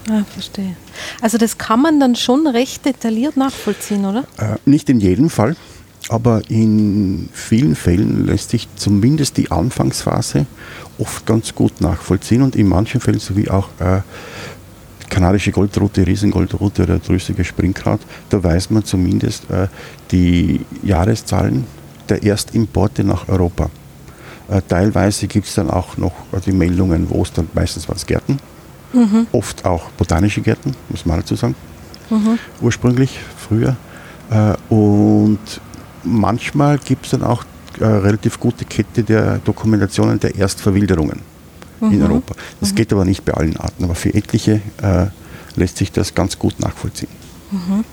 Ah, 0.10 0.24
verstehe. 0.32 0.76
Also 1.22 1.38
das 1.38 1.58
kann 1.58 1.82
man 1.82 2.00
dann 2.00 2.16
schon 2.16 2.48
recht 2.48 2.86
detailliert 2.86 3.36
nachvollziehen, 3.36 4.06
oder? 4.06 4.26
Äh, 4.38 4.56
nicht 4.66 4.90
in 4.90 5.00
jedem 5.00 5.30
Fall, 5.30 5.56
aber 6.10 6.42
in 6.50 7.28
vielen 7.34 7.76
Fällen 7.76 8.26
lässt 8.26 8.52
sich 8.52 8.68
zumindest 8.78 9.36
die 9.36 9.52
Anfangsphase 9.52 10.46
oft 10.98 11.26
ganz 11.26 11.54
gut 11.54 11.82
nachvollziehen 11.82 12.42
und 12.42 12.56
in 12.56 12.68
manchen 12.68 13.02
Fällen 13.02 13.20
sowie 13.20 13.50
auch 13.50 13.68
äh, 13.80 14.02
kanadische 15.10 15.52
Goldrute, 15.52 16.08
Riesengoldrute 16.08 16.84
oder 16.84 17.00
drüsige 17.00 17.44
Springkraut, 17.44 18.00
da 18.30 18.42
weiß 18.42 18.70
man 18.70 18.86
zumindest 18.86 19.50
äh, 19.50 19.68
die 20.12 20.62
Jahreszahlen 20.84 21.66
der 22.08 22.24
Erstimporte 22.24 23.04
nach 23.04 23.28
Europa. 23.28 23.70
Äh, 24.50 24.62
teilweise 24.68 25.28
gibt 25.28 25.48
es 25.48 25.56
dann 25.56 25.70
auch 25.70 25.98
noch 25.98 26.14
die 26.46 26.52
Meldungen, 26.52 27.10
wo 27.10 27.22
es 27.24 27.34
dann 27.34 27.50
meistens 27.54 27.88
waren 27.88 27.98
es 27.98 28.06
Gärten, 28.06 28.40
mhm. 28.94 29.28
oft 29.32 29.66
auch 29.66 29.90
botanische 29.92 30.42
Gärten, 30.42 30.76
muss 30.90 31.06
man 31.06 31.20
dazu 31.20 31.36
sagen, 31.36 31.56
mhm. 32.10 32.40
ursprünglich, 32.62 33.20
früher. 33.38 33.76
Äh, 34.30 34.54
und 34.74 35.40
manchmal 36.04 36.78
gibt 36.78 37.06
es 37.06 37.12
dann 37.12 37.24
auch 37.24 37.44
äh, 37.80 37.86
relativ 37.86 38.40
gute 38.40 38.66
Kette 38.66 39.04
der 39.04 39.40
Dokumentationen 39.40 40.20
der 40.20 40.36
Erstverwilderungen 40.36 41.22
mhm. 41.82 41.92
in 41.92 42.02
Europa. 42.04 42.36
Das 42.60 42.72
mhm. 42.72 42.76
geht 42.76 42.94
aber 42.94 43.06
nicht 43.06 43.26
bei 43.26 43.34
allen 43.34 43.58
Arten, 43.58 43.84
aber 43.84 43.96
für 43.96 44.14
etliche 44.14 44.62
äh, 44.82 45.08
lässt 45.56 45.78
sich 45.78 45.92
das 45.92 46.16
ganz 46.16 46.40
gut 46.40 46.60
nachvollziehen. 46.60 47.10
Mhm. 47.52 47.84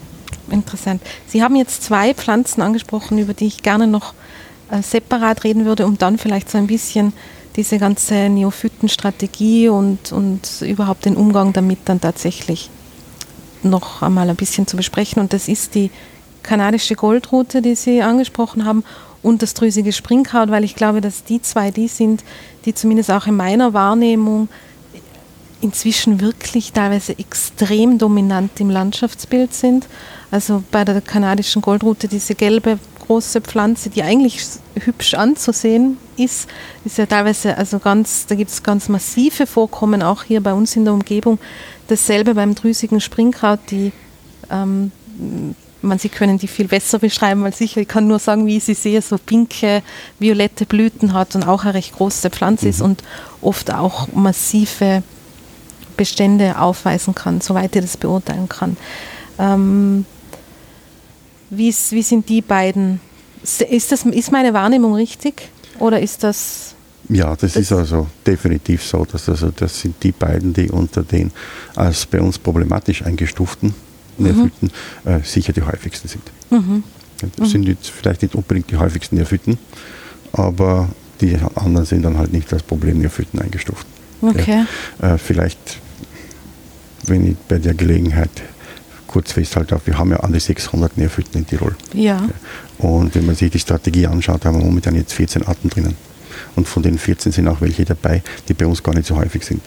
Interessant. 0.51 1.03
Sie 1.27 1.43
haben 1.43 1.57
jetzt 1.57 1.83
zwei 1.83 2.15
Pflanzen 2.15 2.63
angesprochen, 2.63 3.19
über 3.19 3.35
die 3.35 3.47
ich 3.47 3.63
gerne 3.63 3.87
noch 3.87 4.15
äh, 4.71 4.83
separat 4.83 5.45
reden 5.45 5.65
würde, 5.65 5.87
um 5.87 5.99
dann 5.99 6.19
vielleicht 6.19 6.51
so 6.51 6.59
ein 6.59 6.67
bisschen 6.67 7.13
diese 7.57 7.79
ganze 7.79 8.29
Neophytenstrategie 8.29 9.69
und, 9.69 10.13
und 10.13 10.63
überhaupt 10.63 11.05
den 11.05 11.17
Umgang 11.17 11.53
damit 11.53 11.79
dann 11.85 12.01
tatsächlich 12.01 12.71
noch 13.63 14.03
einmal 14.03 14.29
ein 14.29 14.37
bisschen 14.37 14.67
zu 14.67 14.77
besprechen. 14.77 15.23
Und 15.23 15.33
das 15.33 15.49
ist 15.49 15.75
die 15.75 15.91
kanadische 16.43 16.95
Goldrute, 16.95 17.63
die 17.63 17.75
Sie 17.75 18.03
angesprochen 18.03 18.65
haben, 18.65 18.85
und 19.25 19.41
das 19.41 19.55
drüsige 19.55 19.93
Springkraut, 19.93 20.51
weil 20.51 20.65
ich 20.65 20.77
glaube, 20.77 21.01
dass 21.01 21.25
die 21.25 21.41
zwei 21.41 21.71
die 21.71 21.89
sind, 21.89 22.23
die 22.67 22.75
zumindest 22.75 23.11
auch 23.11 23.27
in 23.27 23.35
meiner 23.35 23.73
Wahrnehmung 23.73 24.49
inzwischen 25.63 26.21
wirklich 26.21 26.73
teilweise 26.73 27.19
extrem 27.19 27.97
dominant 27.97 28.61
im 28.61 28.69
Landschaftsbild 28.69 29.55
sind. 29.55 29.87
Also 30.31 30.63
bei 30.71 30.85
der 30.85 31.01
kanadischen 31.01 31.63
Goldrute 31.63 32.07
diese 32.07 32.35
gelbe 32.35 32.79
große 33.07 33.41
Pflanze, 33.41 33.91
die 33.91 34.03
eigentlich 34.03 34.41
hübsch 34.79 35.15
anzusehen 35.15 35.99
ist, 36.17 36.49
ist 36.85 36.99
ja 36.99 37.07
teilweise, 37.07 37.57
also 37.57 37.79
ganz, 37.79 38.27
da 38.27 38.35
gibt 38.35 38.51
es 38.51 38.63
ganz 38.63 38.89
massive 38.89 39.47
Vorkommen, 39.47 40.03
auch 40.03 40.23
hier 40.23 40.43
bei 40.43 40.53
uns 40.53 40.77
in 40.77 40.85
der 40.85 40.95
Umgebung. 40.95 41.39
Dasselbe 41.89 42.35
beim 42.35 42.55
drüsigen 42.55 43.01
Springkraut, 43.01 43.61
die 43.71 43.93
ähm, 44.51 44.91
man, 45.85 45.99
Sie 45.99 46.09
können 46.09 46.39
die 46.39 46.49
viel 46.49 46.67
besser 46.67 46.99
beschreiben 46.99 47.45
als 47.45 47.61
ich. 47.61 47.77
Ich 47.77 47.87
kann 47.87 48.09
nur 48.09 48.19
sagen, 48.19 48.47
wie 48.47 48.57
ich 48.57 48.65
sie 48.65 48.75
sehe, 48.75 49.03
so 49.03 49.19
pinke, 49.19 49.83
violette 50.19 50.67
Blüten 50.67 51.13
hat 51.13 51.35
und 51.35 51.47
auch 51.47 51.65
eine 51.65 51.75
recht 51.75 51.95
große 51.95 52.31
Pflanze 52.31 52.65
mhm. 52.65 52.71
ist 52.71 52.81
und 52.81 53.03
oft 53.41 53.73
auch 53.73 54.09
massive 54.13 55.03
Bestände 55.97 56.59
aufweisen 56.59 57.15
kann, 57.15 57.41
soweit 57.41 57.77
ihr 57.77 57.83
das 57.83 57.97
beurteilen 57.97 58.49
kann. 58.49 58.77
Ähm, 59.39 60.07
wie, 61.51 61.75
wie 61.91 62.03
sind 62.03 62.29
die 62.29 62.43
beiden? 62.43 63.01
Ist, 63.43 63.93
das, 63.93 64.05
ist 64.05 64.33
meine 64.33 64.55
Wahrnehmung 64.55 64.95
richtig 64.95 65.49
oder 65.79 66.01
ist 66.01 66.23
das 66.23 66.75
ja, 67.09 67.31
das, 67.37 67.53
das, 67.53 67.57
ist 67.57 67.73
also 67.73 68.07
definitiv 68.27 68.83
so. 68.83 69.05
Dass 69.05 69.29
also 69.29 69.51
das 69.51 69.79
sind 69.79 70.03
die 70.03 70.13
beiden, 70.13 70.55
die 70.55 70.71
unter 70.71 71.03
den 71.03 71.31
als 71.77 72.07
bei 72.07 72.21
uns 72.21 72.39
problematisch 72.39 73.03
eingestuften 73.03 73.75
Nerviten 74.17 74.71
mhm. 75.05 75.11
äh, 75.11 75.21
sicher 75.23 75.53
die 75.53 75.63
häufigsten 75.63 76.09
sind. 76.09 76.23
Mhm. 76.51 76.83
Das 77.37 77.51
sind 77.51 77.67
jetzt 77.67 77.91
vielleicht 77.91 78.23
nicht 78.23 78.35
unbedingt 78.35 78.71
die 78.71 78.77
häufigsten 78.77 79.17
Nerviten, 79.17 79.59
aber 80.33 80.89
die 81.21 81.37
anderen 81.55 81.87
sind 81.87 82.03
dann 82.03 82.19
halt 82.19 82.33
nicht 82.33 82.53
als 82.53 82.63
Problemnerviten 82.63 83.41
eingestuft. 83.41 83.87
Okay. 84.21 84.65
Ja, 85.01 85.15
äh, 85.15 85.19
vielleicht, 85.19 85.79
wenn 87.07 87.31
ich 87.31 87.37
bei 87.49 87.59
der 87.59 87.75
Gelegenheit 87.75 88.31
kurz 89.15 89.31
festhalte, 89.31 89.81
wir 89.85 89.97
haben 89.97 90.11
ja 90.11 90.17
an 90.19 90.33
die 90.33 90.41
600 90.41 90.99
Nerviten 90.99 91.39
in 91.39 91.47
Tirol. 91.47 91.77
Ja. 91.93 92.21
Und 92.79 93.15
wenn 93.15 93.25
man 93.25 93.37
sich 93.37 93.49
die 93.49 93.61
Strategie 93.61 94.09
anschaut, 94.09 94.45
haben 94.45 94.59
wir 94.59 94.65
momentan 94.65 94.97
jetzt 94.97 95.13
14 95.13 95.47
Arten 95.47 95.71
drinnen. 95.71 95.95
Und 96.57 96.67
von 96.67 96.83
den 96.83 96.99
14 96.99 97.31
sind 97.31 97.47
auch 97.47 97.61
welche 97.61 97.85
dabei, 97.85 98.25
die 98.49 98.55
bei 98.55 98.67
uns 98.67 98.83
gar 98.83 98.93
nicht 98.93 99.07
so 99.07 99.15
häufig 99.15 99.45
sind. 99.45 99.63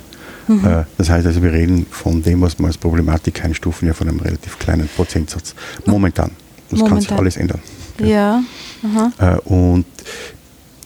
Mhm. 0.50 0.66
Äh, 0.66 0.84
das 0.98 1.10
heißt 1.10 1.26
also, 1.26 1.42
wir 1.42 1.54
reden 1.54 1.86
von 1.90 2.22
dem, 2.22 2.42
was 2.42 2.60
wir 2.60 2.68
als 2.68 2.78
Problematik 2.78 3.46
einstufen, 3.46 3.88
ja 3.88 3.94
von 3.94 4.10
einem 4.10 4.20
relativ 4.20 4.60
kleinen 4.60 4.90
Prozentsatz. 4.94 5.56
Momentan. 5.86 6.32
Das 6.70 6.80
Momentan. 6.80 6.90
kann 6.90 7.02
sich 7.02 7.12
alles 7.14 7.38
ändern. 7.38 7.62
Ja. 8.00 8.44
ja. 8.84 9.36
Äh, 9.36 9.40
und 9.46 9.86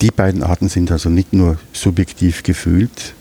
die 0.01 0.11
beiden 0.11 0.43
Arten 0.43 0.69
sind 0.69 0.91
also 0.91 1.09
nicht 1.09 1.33
nur 1.33 1.57
subjektiv 1.73 2.43
gefühlt 2.43 3.15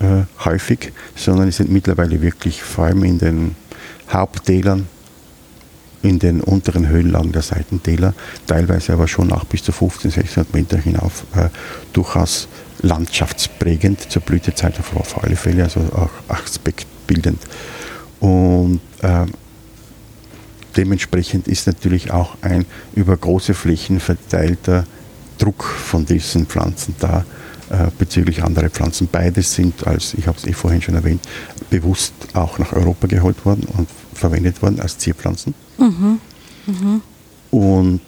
äh, 0.00 0.24
häufig, 0.44 0.92
sondern 1.14 1.52
sind 1.52 1.70
mittlerweile 1.70 2.20
wirklich 2.20 2.64
vor 2.64 2.86
allem 2.86 3.04
in 3.04 3.18
den 3.18 3.54
Haupttälern 4.08 4.88
in 6.02 6.18
den 6.18 6.40
unteren 6.40 6.88
Höhenlagen 6.88 7.32
der 7.32 7.42
Seitentäler, 7.42 8.14
teilweise 8.46 8.92
aber 8.92 9.08
schon 9.08 9.32
auch 9.32 9.44
bis 9.44 9.62
zu 9.64 9.72
15, 9.72 10.12
1600 10.12 10.54
Meter 10.54 10.78
hinauf, 10.78 11.24
äh, 11.34 11.48
durchaus 11.92 12.48
landschaftsprägend 12.82 14.10
zur 14.10 14.22
Blütezeit 14.22 14.74
auf 14.94 15.22
alle 15.22 15.36
Fälle, 15.36 15.64
also 15.64 15.80
auch 15.80 16.10
aspektbildend. 16.28 17.40
Und 18.20 18.80
äh, 19.02 19.26
dementsprechend 20.76 21.48
ist 21.48 21.66
natürlich 21.66 22.10
auch 22.10 22.36
ein 22.42 22.66
über 22.94 23.16
große 23.16 23.54
Flächen 23.54 23.98
verteilter 23.98 24.84
Druck 25.38 25.64
von 25.64 26.06
diesen 26.06 26.46
Pflanzen 26.46 26.94
da 26.98 27.24
äh, 27.68 27.88
bezüglich 27.98 28.42
anderer 28.42 28.70
Pflanzen. 28.70 29.08
Beides 29.10 29.54
sind, 29.54 29.86
als 29.86 30.14
ich 30.14 30.26
habe 30.26 30.38
es 30.38 30.46
eh 30.46 30.52
vorhin 30.52 30.80
schon 30.80 30.94
erwähnt, 30.94 31.20
bewusst 31.70 32.12
auch 32.34 32.58
nach 32.58 32.72
Europa 32.72 33.06
geholt 33.06 33.44
worden 33.44 33.66
und 33.76 33.88
verwendet 34.14 34.62
worden 34.62 34.80
als 34.80 34.98
Zierpflanzen. 34.98 35.54
Mhm. 35.78 36.20
Mhm. 36.66 37.02
Und 37.50 38.00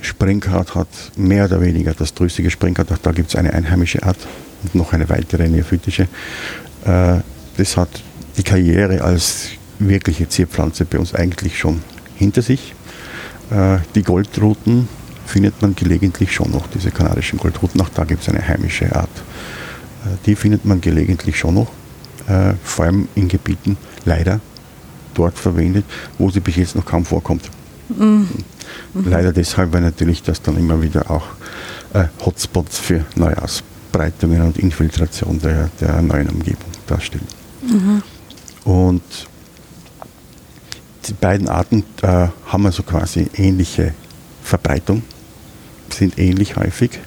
Springkraut 0.00 0.74
hat 0.74 0.88
mehr 1.16 1.46
oder 1.46 1.60
weniger 1.60 1.92
das 1.92 2.14
drüsige 2.14 2.50
Springkraut, 2.50 2.92
auch 2.92 2.98
da 2.98 3.12
gibt 3.12 3.30
es 3.30 3.36
eine 3.36 3.52
einheimische 3.52 4.02
Art 4.02 4.18
und 4.62 4.74
noch 4.74 4.92
eine 4.92 5.08
weitere 5.08 5.48
neophytische. 5.48 6.08
Äh, 6.84 7.18
das 7.56 7.76
hat 7.76 7.88
die 8.36 8.42
Karriere 8.42 9.02
als 9.02 9.48
wirkliche 9.78 10.28
Zierpflanze 10.28 10.84
bei 10.84 10.98
uns 10.98 11.14
eigentlich 11.14 11.58
schon 11.58 11.82
hinter 12.16 12.42
sich. 12.42 12.74
Äh, 13.50 13.78
die 13.94 14.02
Goldruten 14.02 14.88
findet 15.26 15.60
man 15.60 15.74
gelegentlich 15.74 16.32
schon 16.32 16.50
noch, 16.50 16.66
diese 16.68 16.90
kanadischen 16.90 17.38
Goldruten, 17.38 17.80
auch 17.80 17.90
da 17.90 18.04
gibt 18.04 18.22
es 18.22 18.28
eine 18.28 18.46
heimische 18.46 18.94
Art. 18.94 19.10
Äh, 20.04 20.16
die 20.26 20.36
findet 20.36 20.64
man 20.64 20.80
gelegentlich 20.80 21.38
schon 21.38 21.54
noch, 21.54 21.70
vor 22.62 22.84
allem 22.84 23.08
in 23.14 23.26
Gebieten, 23.26 23.78
leider, 24.04 24.40
dort 25.14 25.38
verwendet, 25.38 25.86
wo 26.18 26.28
sie 26.28 26.40
bis 26.40 26.56
jetzt 26.56 26.76
noch 26.76 26.84
kaum 26.84 27.06
vorkommt. 27.06 27.48
Mhm. 27.88 28.28
Leider 28.92 29.32
deshalb, 29.32 29.72
weil 29.72 29.80
natürlich 29.80 30.22
das 30.22 30.42
dann 30.42 30.56
immer 30.58 30.82
wieder 30.82 31.10
auch 31.10 31.24
äh, 31.94 32.04
Hotspots 32.24 32.78
für 32.78 33.04
Neuausbreitungen 33.16 34.42
und 34.42 34.58
Infiltration 34.58 35.40
der, 35.40 35.70
der 35.80 36.02
neuen 36.02 36.28
Umgebung 36.28 36.70
darstellen. 36.86 37.26
Mhm. 37.62 38.02
Und 38.64 39.02
die 41.06 41.14
beiden 41.14 41.48
Arten 41.48 41.84
äh, 42.02 42.28
haben 42.46 42.66
also 42.66 42.82
quasi 42.82 43.28
ähnliche 43.34 43.94
Verbreitung, 44.42 45.02
sind 45.90 46.18
ähnlich 46.18 46.56
häufig 46.56 47.00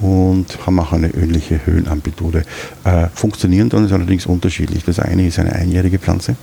und 0.00 0.46
haben 0.66 0.78
auch 0.80 0.92
eine 0.92 1.12
ähnliche 1.14 1.60
Höhenamplitude. 1.64 2.44
Äh, 2.84 3.08
funktionieren 3.14 3.68
dann 3.68 3.90
allerdings 3.92 4.26
unterschiedlich. 4.26 4.84
Das 4.84 4.98
eine 4.98 5.26
ist 5.26 5.38
eine 5.38 5.52
einjährige 5.52 5.98
Pflanze, 5.98 6.36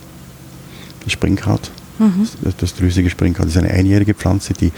das 1.04 1.14
Springkraut. 1.14 1.72
Mhm. 2.00 2.28
Das, 2.42 2.56
das 2.56 2.76
drüsige 2.76 3.10
Springkraut 3.10 3.48
ist 3.48 3.58
eine 3.58 3.72
einjährige 3.72 4.14
Pflanze, 4.14 4.54
die 4.54 4.72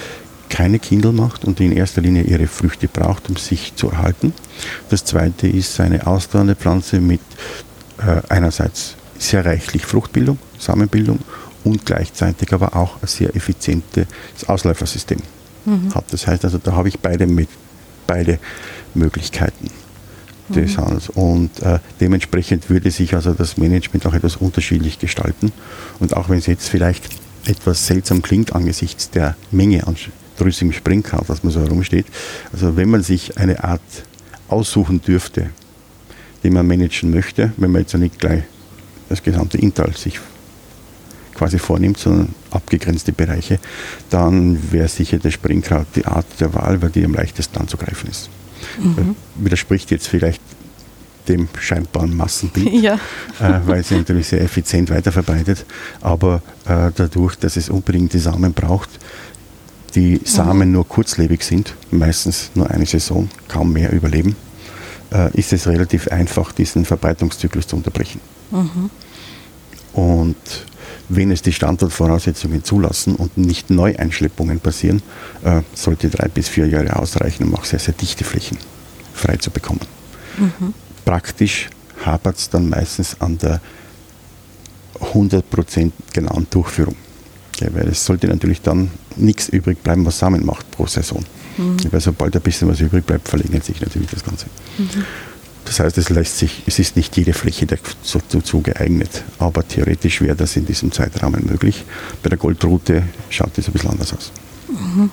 keine 0.50 0.80
Kindel 0.80 1.12
macht 1.12 1.46
und 1.46 1.60
die 1.60 1.66
in 1.66 1.72
erster 1.72 2.02
Linie 2.02 2.24
ihre 2.24 2.48
Früchte 2.48 2.88
braucht, 2.88 3.30
um 3.30 3.36
sich 3.36 3.76
zu 3.76 3.90
erhalten. 3.90 4.34
Das 4.90 5.06
zweite 5.06 5.48
ist 5.48 5.80
eine 5.80 6.08
ausdauernde 6.08 6.56
Pflanze 6.56 7.00
mit 7.00 7.22
äh, 8.00 8.22
einerseits 8.30 8.96
sehr 9.18 9.46
reichlich 9.46 9.86
Fruchtbildung, 9.86 10.40
Samenbildung 10.58 11.20
und 11.64 11.86
gleichzeitig 11.86 12.52
aber 12.54 12.76
auch 12.76 13.02
ein 13.02 13.08
sehr 13.08 13.36
effizientes 13.36 14.08
Ausläufersystem 14.48 15.20
mhm. 15.66 15.94
hat. 15.94 16.06
Das 16.12 16.26
heißt 16.26 16.46
also, 16.46 16.58
da 16.58 16.74
habe 16.74 16.88
ich 16.88 17.00
beide, 17.00 17.28
mit, 17.28 17.50
beide 18.10 18.40
Möglichkeiten 18.96 19.70
des 20.50 20.76
mhm. 20.76 20.82
Handels. 20.82 21.10
Und 21.10 21.62
äh, 21.62 21.78
dementsprechend 22.02 22.70
würde 22.70 22.90
sich 22.90 23.14
also 23.14 23.34
das 23.34 23.58
Management 23.58 24.08
auch 24.08 24.16
etwas 24.16 24.36
unterschiedlich 24.36 24.98
gestalten. 24.98 25.52
Und 26.00 26.18
auch 26.18 26.28
wenn 26.28 26.40
es 26.40 26.48
jetzt 26.48 26.70
vielleicht 26.70 27.08
etwas 27.46 27.86
seltsam 27.86 28.24
klingt 28.24 28.54
angesichts 28.54 29.12
der 29.12 29.36
Menge 29.52 29.86
an 29.86 29.96
drüssigem 30.38 30.74
Springkraut, 30.74 31.30
was 31.30 31.44
man 31.44 31.54
so 31.54 31.62
herumsteht, 31.62 32.08
also 32.52 32.76
wenn 32.76 32.90
man 32.90 33.04
sich 33.04 33.38
eine 33.38 33.64
Art 33.64 33.82
aussuchen 34.48 35.02
dürfte, 35.02 35.52
die 36.44 36.50
man 36.50 36.66
managen 36.66 37.12
möchte, 37.12 37.52
wenn 37.58 37.72
man 37.72 37.82
jetzt 37.82 37.94
ja 37.94 38.00
nicht 38.00 38.18
gleich 38.20 38.44
das 39.10 39.22
gesamte 39.22 39.58
Intal 39.58 39.96
sich 39.96 40.20
quasi 41.40 41.58
vornimmt, 41.58 41.98
sondern 41.98 42.36
abgegrenzte 42.52 43.14
Bereiche, 43.14 43.60
dann 44.10 44.72
wäre 44.74 44.90
sicher 44.90 45.20
der 45.20 45.32
Springkraut 45.32 45.88
die 45.96 46.06
Art 46.06 46.26
der 46.42 46.54
Wahl, 46.54 46.82
weil 46.82 46.90
die 46.90 47.06
am 47.06 47.14
leichtesten 47.14 47.58
anzugreifen 47.60 48.10
ist. 48.10 48.30
Mhm. 48.78 49.16
Widerspricht 49.36 49.90
jetzt 49.90 50.10
vielleicht 50.10 50.42
dem 51.30 51.48
scheinbaren 51.58 52.16
Massenbild, 52.16 52.74
ja. 52.84 52.96
äh, 53.40 53.62
weil 53.66 53.86
sie 53.86 53.96
natürlich 53.96 54.28
sehr 54.28 54.42
effizient 54.42 54.90
weiterverbreitet. 54.90 55.66
Aber 56.02 56.42
äh, 56.66 56.92
dadurch, 56.94 57.38
dass 57.38 57.56
es 57.56 57.70
unbedingt 57.70 58.12
die 58.12 58.20
Samen 58.20 58.52
braucht, 58.52 58.90
die 59.96 60.20
Samen 60.26 60.68
mhm. 60.68 60.74
nur 60.74 60.88
kurzlebig 60.90 61.44
sind, 61.44 61.74
meistens 61.90 62.52
nur 62.54 62.70
eine 62.70 62.86
Saison, 62.86 63.30
kaum 63.48 63.72
mehr 63.72 63.94
überleben, 63.94 64.36
äh, 65.14 65.32
ist 65.40 65.54
es 65.54 65.68
relativ 65.68 66.10
einfach, 66.10 66.52
diesen 66.52 66.84
Verbreitungszyklus 66.84 67.68
zu 67.68 67.78
unterbrechen. 67.78 68.20
Mhm. 68.52 68.90
Und 69.94 70.36
wenn 71.10 71.32
es 71.32 71.42
die 71.42 71.52
Standortvoraussetzungen 71.52 72.64
zulassen 72.64 73.16
und 73.16 73.38
nicht 73.38 73.70
Neueinschleppungen 73.70 74.60
passieren, 74.60 75.02
äh, 75.44 75.62
sollte 75.74 76.10
drei 76.10 76.28
bis 76.28 76.48
vier 76.48 76.68
Jahre 76.68 76.96
ausreichen, 76.96 77.46
um 77.46 77.56
auch 77.56 77.66
sehr, 77.66 77.80
sehr 77.80 77.96
dichte 77.96 78.24
Flächen 78.24 78.58
frei 79.14 79.36
zu 79.38 79.52
bekommen. 79.52 79.82
Mhm. 80.38 80.74
Praktisch 81.04 81.70
hapert 82.06 82.38
es 82.38 82.50
dann 82.50 82.70
meistens 82.70 83.20
an 83.20 83.38
der 83.38 83.60
100% 85.14 85.92
genauen 86.14 86.48
Durchführung. 86.50 86.96
Ja, 87.60 87.68
weil 87.74 87.88
es 87.90 88.06
sollte 88.06 88.28
natürlich 88.28 88.62
dann 88.62 88.90
nichts 89.18 89.50
übrig 89.50 89.84
bleiben, 89.84 90.06
was 90.06 90.20
Samen 90.20 90.46
macht 90.46 90.70
pro 90.72 90.86
Saison. 90.86 91.24
Mhm. 91.58 91.78
Weil 91.92 92.00
sobald 92.00 92.36
ein 92.36 92.42
bisschen 92.42 92.70
was 92.70 92.80
übrig 92.80 93.06
bleibt, 93.06 93.28
verlängert 93.28 93.66
sich 93.66 93.82
natürlich 93.82 94.10
das 94.10 94.24
Ganze. 94.24 94.46
Mhm. 94.78 95.06
Das 95.70 95.80
heißt, 95.80 96.00
es 96.00 96.10
lässt 96.10 96.40
sich, 96.40 96.64
es 96.66 96.80
ist 96.80 96.96
nicht 96.96 97.16
jede 97.16 97.32
Fläche 97.32 97.68
dazu 97.68 98.62
geeignet, 98.62 99.24
aber 99.38 99.68
theoretisch 99.68 100.20
wäre 100.20 100.36
das 100.36 100.56
in 100.56 100.66
diesem 100.66 100.92
Zeitrahmen 100.92 101.46
möglich. 101.46 101.86
Bei 102.24 102.30
der 102.30 102.40
Goldrute 102.40 103.04
schaut 103.30 103.56
das 103.56 103.68
ein 103.68 103.74
bisschen 103.74 103.92
anders 103.92 104.12
aus. 104.12 104.32
Mhm. 104.68 105.12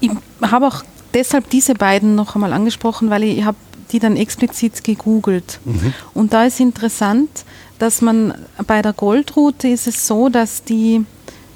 Ich 0.00 0.10
habe 0.42 0.66
auch 0.66 0.82
deshalb 1.14 1.48
diese 1.50 1.74
beiden 1.74 2.16
noch 2.16 2.34
einmal 2.34 2.52
angesprochen, 2.52 3.10
weil 3.10 3.22
ich 3.22 3.44
habe 3.44 3.56
die 3.92 4.00
dann 4.00 4.16
explizit 4.16 4.82
gegoogelt. 4.82 5.60
Mhm. 5.66 5.94
Und 6.14 6.32
da 6.32 6.44
ist 6.44 6.58
interessant, 6.58 7.30
dass 7.78 8.00
man 8.00 8.34
bei 8.66 8.82
der 8.82 8.92
Goldrute 8.92 9.68
ist 9.68 9.86
es 9.86 10.04
so, 10.04 10.30
dass 10.30 10.64
die, 10.64 11.06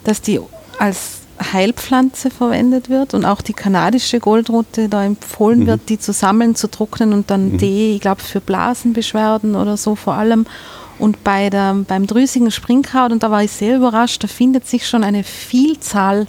dass 0.05 0.23
die 0.23 0.39
als 0.79 1.23
Heilpflanze 1.41 2.30
verwendet 2.30 2.89
wird 2.89 3.14
und 3.14 3.24
auch 3.24 3.43
die 3.43 3.53
kanadische 3.53 4.20
Goldrute 4.20 4.89
da 4.89 5.05
empfohlen 5.05 5.61
mhm. 5.61 5.66
wird, 5.66 5.89
die 5.89 5.99
zu 5.99 6.12
sammeln, 6.12 6.55
zu 6.55 6.70
trocknen 6.70 7.12
und 7.12 7.30
dann 7.30 7.53
mhm. 7.53 7.59
Tee, 7.59 7.95
ich 7.95 8.01
glaube 8.01 8.22
für 8.22 8.41
Blasenbeschwerden 8.41 9.55
oder 9.55 9.76
so 9.76 9.95
vor 9.95 10.14
allem. 10.14 10.47
Und 10.99 11.22
bei 11.24 11.51
der, 11.51 11.74
beim 11.87 12.07
drüsigen 12.07 12.51
Springkraut, 12.51 13.12
und 13.12 13.22
da 13.22 13.30
war 13.30 13.43
ich 13.43 13.53
sehr 13.53 13.76
überrascht, 13.76 14.24
da 14.24 14.28
findet 14.28 14.66
sich 14.66 14.89
schon 14.89 15.05
eine 15.05 15.24
Vielzahl 15.24 16.26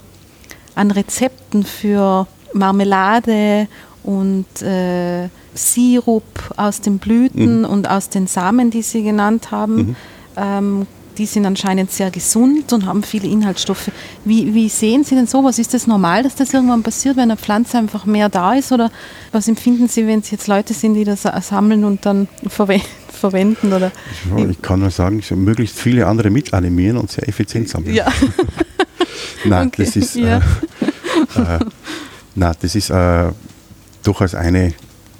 an 0.74 0.90
Rezepten 0.90 1.64
für 1.64 2.26
Marmelade 2.52 3.66
und 4.02 4.62
äh, 4.62 5.28
Sirup 5.54 6.24
aus 6.56 6.80
den 6.80 6.98
Blüten 6.98 7.60
mhm. 7.60 7.64
und 7.64 7.90
aus 7.90 8.10
den 8.10 8.26
Samen, 8.26 8.70
die 8.70 8.82
Sie 8.82 9.02
genannt 9.02 9.50
haben. 9.50 9.76
Mhm. 9.76 9.96
Ähm, 10.36 10.86
die 11.18 11.26
sind 11.26 11.44
anscheinend 11.44 11.90
sehr 11.90 12.10
gesund 12.10 12.72
und 12.72 12.86
haben 12.86 13.02
viele 13.02 13.26
Inhaltsstoffe. 13.28 13.90
Wie, 14.24 14.54
wie 14.54 14.68
sehen 14.68 15.02
Sie 15.04 15.16
denn 15.16 15.26
sowas? 15.26 15.58
Ist 15.58 15.74
das 15.74 15.86
normal, 15.86 16.22
dass 16.22 16.36
das 16.36 16.54
irgendwann 16.54 16.82
passiert, 16.82 17.16
wenn 17.16 17.24
eine 17.24 17.36
Pflanze 17.36 17.76
einfach 17.76 18.06
mehr 18.06 18.28
da 18.28 18.54
ist? 18.54 18.70
Oder 18.70 18.90
was 19.32 19.48
empfinden 19.48 19.88
Sie, 19.88 20.06
wenn 20.06 20.20
es 20.20 20.30
jetzt 20.30 20.46
Leute 20.46 20.74
sind, 20.74 20.94
die 20.94 21.04
das 21.04 21.22
sammeln 21.22 21.84
und 21.84 22.06
dann 22.06 22.28
verwenden? 22.48 23.72
Oder? 23.72 23.90
Ich 24.48 24.62
kann 24.62 24.80
nur 24.80 24.90
sagen, 24.90 25.22
möglichst 25.34 25.78
viele 25.78 26.06
andere 26.06 26.30
mitanimieren 26.30 26.96
und 26.96 27.10
sehr 27.10 27.28
effizient 27.28 27.68
sammeln. 27.68 27.94
Ja. 27.94 28.06
Nein, 29.44 29.68
okay. 29.68 29.84
das 29.84 29.96
ist, 29.96 30.14
ja. 30.16 30.38
äh, 31.36 31.40
äh, 31.40 31.58
nein, 32.34 32.54
das 32.60 32.74
ist 32.74 32.90
äh, 32.90 33.30
durchaus 34.02 34.34
eine 34.34 34.74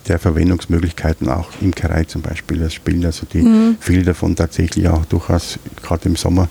der 0.07 0.19
Verwendungsmöglichkeiten 0.19 1.29
auch 1.29 1.49
Imkerei 1.61 2.05
zum 2.05 2.23
Beispiel. 2.23 2.59
Das 2.59 2.75
spielen 2.75 3.05
also 3.05 3.27
die 3.31 3.43
mhm. 3.43 3.77
viele 3.81 4.05
davon 4.05 4.37
tatsächlich 4.37 4.89
auch 4.89 5.05
durchaus 5.07 5.59
gerade 5.83 6.09
im 6.09 6.17
Sommer 6.17 6.49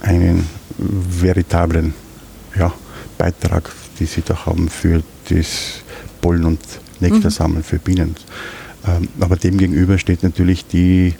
einen 0.00 0.46
veritablen 0.78 1.94
ja, 2.58 2.72
Beitrag, 3.18 3.70
die 3.98 4.06
sie 4.06 4.22
da 4.24 4.46
haben 4.46 4.68
für 4.68 5.02
das 5.28 5.82
Pollen- 6.20 6.44
und 6.44 6.60
Nektarsammeln 7.00 7.58
mhm. 7.58 7.64
für 7.64 7.78
Bienen. 7.78 8.16
Ähm, 8.86 9.08
aber 9.20 9.36
demgegenüber 9.36 9.98
steht 9.98 10.22
natürlich 10.22 10.66
die, 10.66 11.14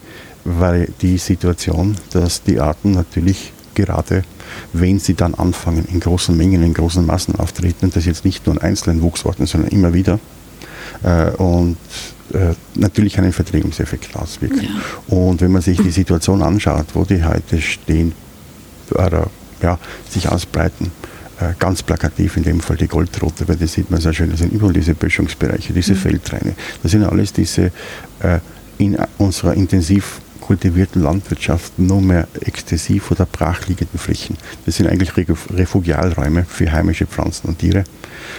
weil 0.44 0.92
die 1.02 1.18
Situation, 1.18 1.96
dass 2.10 2.42
die 2.42 2.60
Arten 2.60 2.92
natürlich 2.92 3.52
gerade, 3.74 4.22
wenn 4.72 4.98
sie 4.98 5.14
dann 5.14 5.34
anfangen, 5.34 5.86
in 5.86 6.00
großen 6.00 6.36
Mengen, 6.36 6.62
in 6.62 6.74
großen 6.74 7.04
Massen 7.04 7.36
auftreten, 7.36 7.86
und 7.86 7.96
das 7.96 8.06
jetzt 8.06 8.24
nicht 8.24 8.46
nur 8.46 8.56
an 8.56 8.62
einzelnen 8.62 9.02
Wuchsorten, 9.02 9.46
sondern 9.46 9.70
immer 9.70 9.92
wieder, 9.92 10.18
und 11.36 11.76
äh, 12.32 12.54
natürlich 12.74 13.18
einen 13.18 13.32
Verträgungseffekt 13.32 14.16
auswirken. 14.16 14.62
Ja. 14.62 15.16
Und 15.16 15.40
wenn 15.40 15.52
man 15.52 15.62
sich 15.62 15.80
die 15.80 15.90
Situation 15.90 16.42
anschaut, 16.42 16.86
wo 16.94 17.04
die 17.04 17.24
heute 17.24 17.60
stehen, 17.60 18.12
oder 18.90 19.28
ja, 19.62 19.78
sich 20.08 20.28
ausbreiten, 20.28 20.90
äh, 21.40 21.52
ganz 21.58 21.82
plakativ 21.82 22.36
in 22.36 22.42
dem 22.42 22.60
Fall 22.60 22.76
die 22.76 22.88
Goldrote, 22.88 23.46
weil 23.48 23.56
das 23.56 23.74
sieht 23.74 23.90
man 23.90 24.00
sehr 24.00 24.12
schön, 24.12 24.30
das 24.30 24.40
sind 24.40 24.52
überall 24.52 24.72
diese 24.72 24.94
Böschungsbereiche, 24.94 25.72
diese 25.72 25.92
mhm. 25.92 25.98
Feldreine. 25.98 26.54
Das 26.82 26.92
sind 26.92 27.04
alles 27.04 27.32
diese 27.32 27.70
in 28.78 28.98
unserer 29.18 29.54
intensiv 29.54 30.20
kultivierten 30.40 31.02
Landwirtschaft 31.02 31.78
nur 31.78 32.00
mehr 32.00 32.28
exzessiv 32.40 33.10
oder 33.10 33.26
brachliegenden 33.26 33.98
Flächen. 33.98 34.36
Das 34.64 34.76
sind 34.76 34.86
eigentlich 34.86 35.12
Refugialräume 35.16 36.44
für 36.44 36.70
heimische 36.70 37.06
Pflanzen 37.06 37.48
und 37.48 37.58
Tiere. 37.58 37.84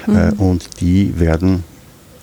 Mhm. 0.06 0.34
Und 0.38 0.82
die 0.82 1.20
werden 1.20 1.64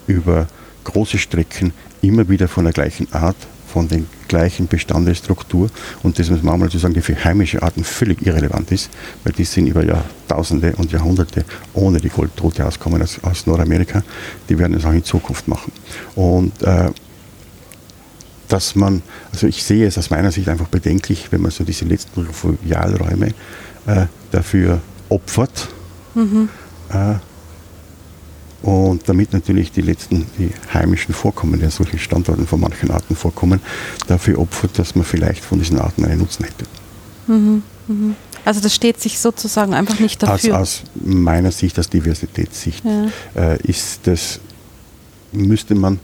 über 0.06 0.46
große 0.84 1.18
Strecken 1.18 1.72
immer 2.02 2.28
wieder 2.28 2.48
von 2.48 2.64
der 2.64 2.72
gleichen 2.72 3.12
Art, 3.12 3.36
von 3.66 3.88
den 3.88 4.06
gleichen 4.28 4.68
Bestandesstruktur 4.68 5.68
und 6.02 6.18
das 6.18 6.30
muss 6.30 6.42
man 6.42 6.60
mal 6.60 6.70
zu 6.70 6.78
sagen, 6.78 6.94
die 6.94 7.00
für 7.00 7.22
heimische 7.24 7.62
Arten 7.62 7.82
völlig 7.82 8.24
irrelevant 8.24 8.70
ist, 8.70 8.90
weil 9.24 9.32
die 9.32 9.44
sind 9.44 9.66
über 9.66 9.84
Jahrtausende 9.84 10.74
und 10.76 10.92
Jahrhunderte 10.92 11.44
ohne 11.72 11.98
die 11.98 12.08
Goldtote 12.08 12.64
auskommen 12.66 13.02
aus, 13.02 13.18
aus 13.22 13.46
Nordamerika, 13.46 14.02
die 14.48 14.58
werden 14.58 14.76
es 14.76 14.84
auch 14.84 14.92
in 14.92 15.04
Zukunft 15.04 15.48
machen. 15.48 15.72
Und 16.14 16.62
äh, 16.62 16.90
dass 18.48 18.74
man, 18.74 19.02
also 19.32 19.46
ich 19.46 19.64
sehe 19.64 19.86
es 19.86 19.98
aus 19.98 20.10
meiner 20.10 20.30
Sicht 20.30 20.48
einfach 20.48 20.68
bedenklich, 20.68 21.28
wenn 21.30 21.42
man 21.42 21.50
so 21.50 21.64
diese 21.64 21.84
letzten 21.84 22.20
Refugialräume 22.22 23.28
äh, 23.86 24.06
dafür 24.30 24.80
opfert, 25.08 25.68
mhm. 26.14 26.48
äh, 26.90 27.14
und 28.64 29.06
damit 29.10 29.34
natürlich 29.34 29.72
die 29.72 29.82
letzten, 29.82 30.26
die 30.38 30.50
heimischen 30.72 31.12
Vorkommen, 31.12 31.58
die 31.58 31.66
an 31.66 31.70
solchen 31.70 31.98
Standorten 31.98 32.46
von 32.46 32.60
manchen 32.60 32.90
Arten 32.90 33.14
vorkommen, 33.14 33.60
dafür 34.06 34.38
opfert, 34.38 34.78
dass 34.78 34.94
man 34.94 35.04
vielleicht 35.04 35.44
von 35.44 35.58
diesen 35.58 35.78
Arten 35.78 36.02
einen 36.06 36.20
Nutzen 36.20 36.46
hätte. 36.46 36.64
Mhm, 37.26 37.62
mhm. 37.86 38.16
Also 38.42 38.60
das 38.60 38.74
steht 38.74 39.02
sich 39.02 39.18
sozusagen 39.18 39.74
einfach 39.74 40.00
nicht 40.00 40.22
dafür. 40.22 40.58
Aus, 40.58 40.80
aus 40.80 40.82
meiner 40.94 41.52
Sicht, 41.52 41.78
aus 41.78 41.90
Diversitätssicht, 41.90 42.82
ja. 42.84 43.52
äh, 43.52 43.58
ist 43.64 44.00
das, 44.04 44.40
müsste 45.32 45.74
man 45.74 46.00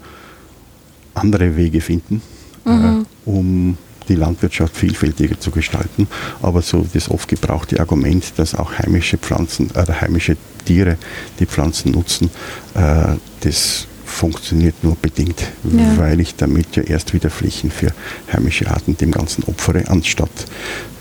andere 1.14 1.56
Wege 1.56 1.80
finden, 1.80 2.20
mhm. 2.66 3.06
äh, 3.26 3.30
um 3.30 3.78
die 4.10 4.16
Landwirtschaft 4.16 4.76
vielfältiger 4.76 5.40
zu 5.40 5.50
gestalten. 5.50 6.08
Aber 6.42 6.60
so 6.60 6.86
das 6.92 7.10
oft 7.10 7.28
gebrauchte 7.28 7.80
Argument, 7.80 8.32
dass 8.36 8.54
auch 8.54 8.78
heimische 8.78 9.16
Pflanzen 9.16 9.70
oder 9.70 9.88
äh, 9.88 10.00
heimische 10.00 10.36
Tiere 10.64 10.98
die 11.38 11.46
Pflanzen 11.46 11.92
nutzen, 11.92 12.30
äh, 12.74 13.16
das 13.40 13.86
funktioniert 14.04 14.82
nur 14.82 14.96
bedingt, 14.96 15.40
ja. 15.62 15.96
weil 15.96 16.20
ich 16.20 16.34
damit 16.34 16.74
ja 16.76 16.82
erst 16.82 17.14
wieder 17.14 17.30
Flächen 17.30 17.70
für 17.70 17.92
heimische 18.32 18.68
Arten 18.68 18.96
dem 18.96 19.12
Ganzen 19.12 19.44
opfere, 19.44 19.88
anstatt 19.88 20.30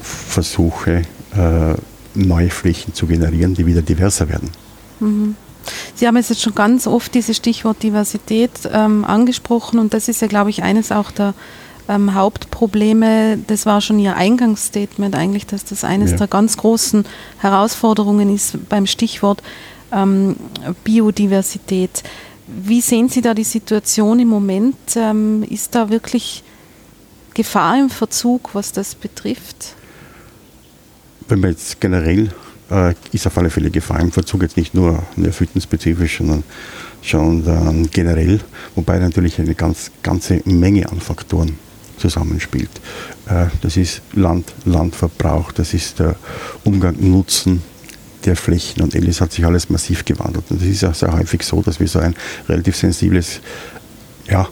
versuche, 0.01 1.01
äh, 1.35 1.73
neue 2.13 2.49
Flächen 2.49 2.93
zu 2.93 3.07
generieren, 3.07 3.55
die 3.55 3.65
wieder 3.65 3.81
diverser 3.81 4.29
werden. 4.29 4.49
Mhm. 4.99 5.35
Sie 5.95 6.07
haben 6.07 6.15
jetzt 6.15 6.39
schon 6.39 6.55
ganz 6.55 6.87
oft 6.87 7.13
dieses 7.13 7.37
Stichwort 7.37 7.83
Diversität 7.83 8.51
ähm, 8.71 9.03
angesprochen 9.05 9.79
und 9.79 9.93
das 9.93 10.07
ist 10.07 10.21
ja, 10.21 10.27
glaube 10.27 10.49
ich, 10.51 10.63
eines 10.63 10.91
auch 10.91 11.11
der 11.11 11.33
ähm, 11.89 12.13
Hauptprobleme, 12.13 13.39
das 13.47 13.65
war 13.65 13.81
schon 13.81 13.99
Ihr 13.99 14.15
Eingangsstatement 14.15 15.15
eigentlich, 15.15 15.47
dass 15.47 15.65
das 15.65 15.83
eines 15.83 16.11
ja. 16.11 16.17
der 16.17 16.27
ganz 16.27 16.55
großen 16.55 17.03
Herausforderungen 17.39 18.33
ist 18.33 18.69
beim 18.69 18.85
Stichwort 18.85 19.41
ähm, 19.91 20.35
Biodiversität. 20.83 22.03
Wie 22.47 22.81
sehen 22.81 23.09
Sie 23.09 23.21
da 23.21 23.33
die 23.33 23.43
Situation 23.43 24.19
im 24.19 24.27
Moment? 24.27 24.77
Ähm, 24.95 25.43
ist 25.49 25.73
da 25.73 25.89
wirklich 25.89 26.43
Gefahr 27.33 27.79
im 27.79 27.89
Verzug, 27.89 28.51
was 28.53 28.71
das 28.71 28.93
betrifft? 28.93 29.73
Wenn 31.27 31.39
man 31.39 31.51
jetzt 31.51 31.81
generell 31.81 32.29
äh, 32.69 32.93
ist 33.11 33.25
auf 33.25 33.37
alle 33.37 33.49
Fälle 33.49 33.71
Gefahr 33.71 33.99
im 33.99 34.11
Verzug, 34.11 34.43
jetzt 34.43 34.57
nicht 34.57 34.75
nur 34.75 35.01
nervitenspezifisch, 35.15 36.19
sondern 36.19 36.43
schon 37.01 37.89
generell, 37.91 38.41
wobei 38.75 38.99
natürlich 38.99 39.39
eine 39.39 39.55
ganz, 39.55 39.89
ganze 40.03 40.41
Menge 40.43 40.91
an 40.91 40.99
Faktoren 40.99 41.57
zusammenspielt. 41.99 42.71
Äh, 43.27 43.47
das 43.61 43.77
ist 43.77 44.01
Land, 44.13 44.51
Landverbrauch, 44.65 45.51
das 45.51 45.73
ist 45.73 45.99
der 45.99 46.15
Umgang, 46.63 46.95
Nutzen 46.99 47.61
der 48.25 48.35
Flächen 48.35 48.81
und 48.81 48.95
ähnliches 48.95 49.21
hat 49.21 49.31
sich 49.31 49.45
alles 49.45 49.69
massiv 49.69 50.05
gewandelt. 50.05 50.45
Und 50.49 50.61
es 50.61 50.67
ist 50.67 50.81
ja 50.81 50.93
sehr 50.93 51.13
häufig 51.13 51.43
so, 51.43 51.61
dass 51.61 51.79
wir 51.79 51.87
so 51.87 51.99
ein 51.99 52.15
relativ 52.47 52.75
sensibles 52.75 53.39
ja, 54.27 54.47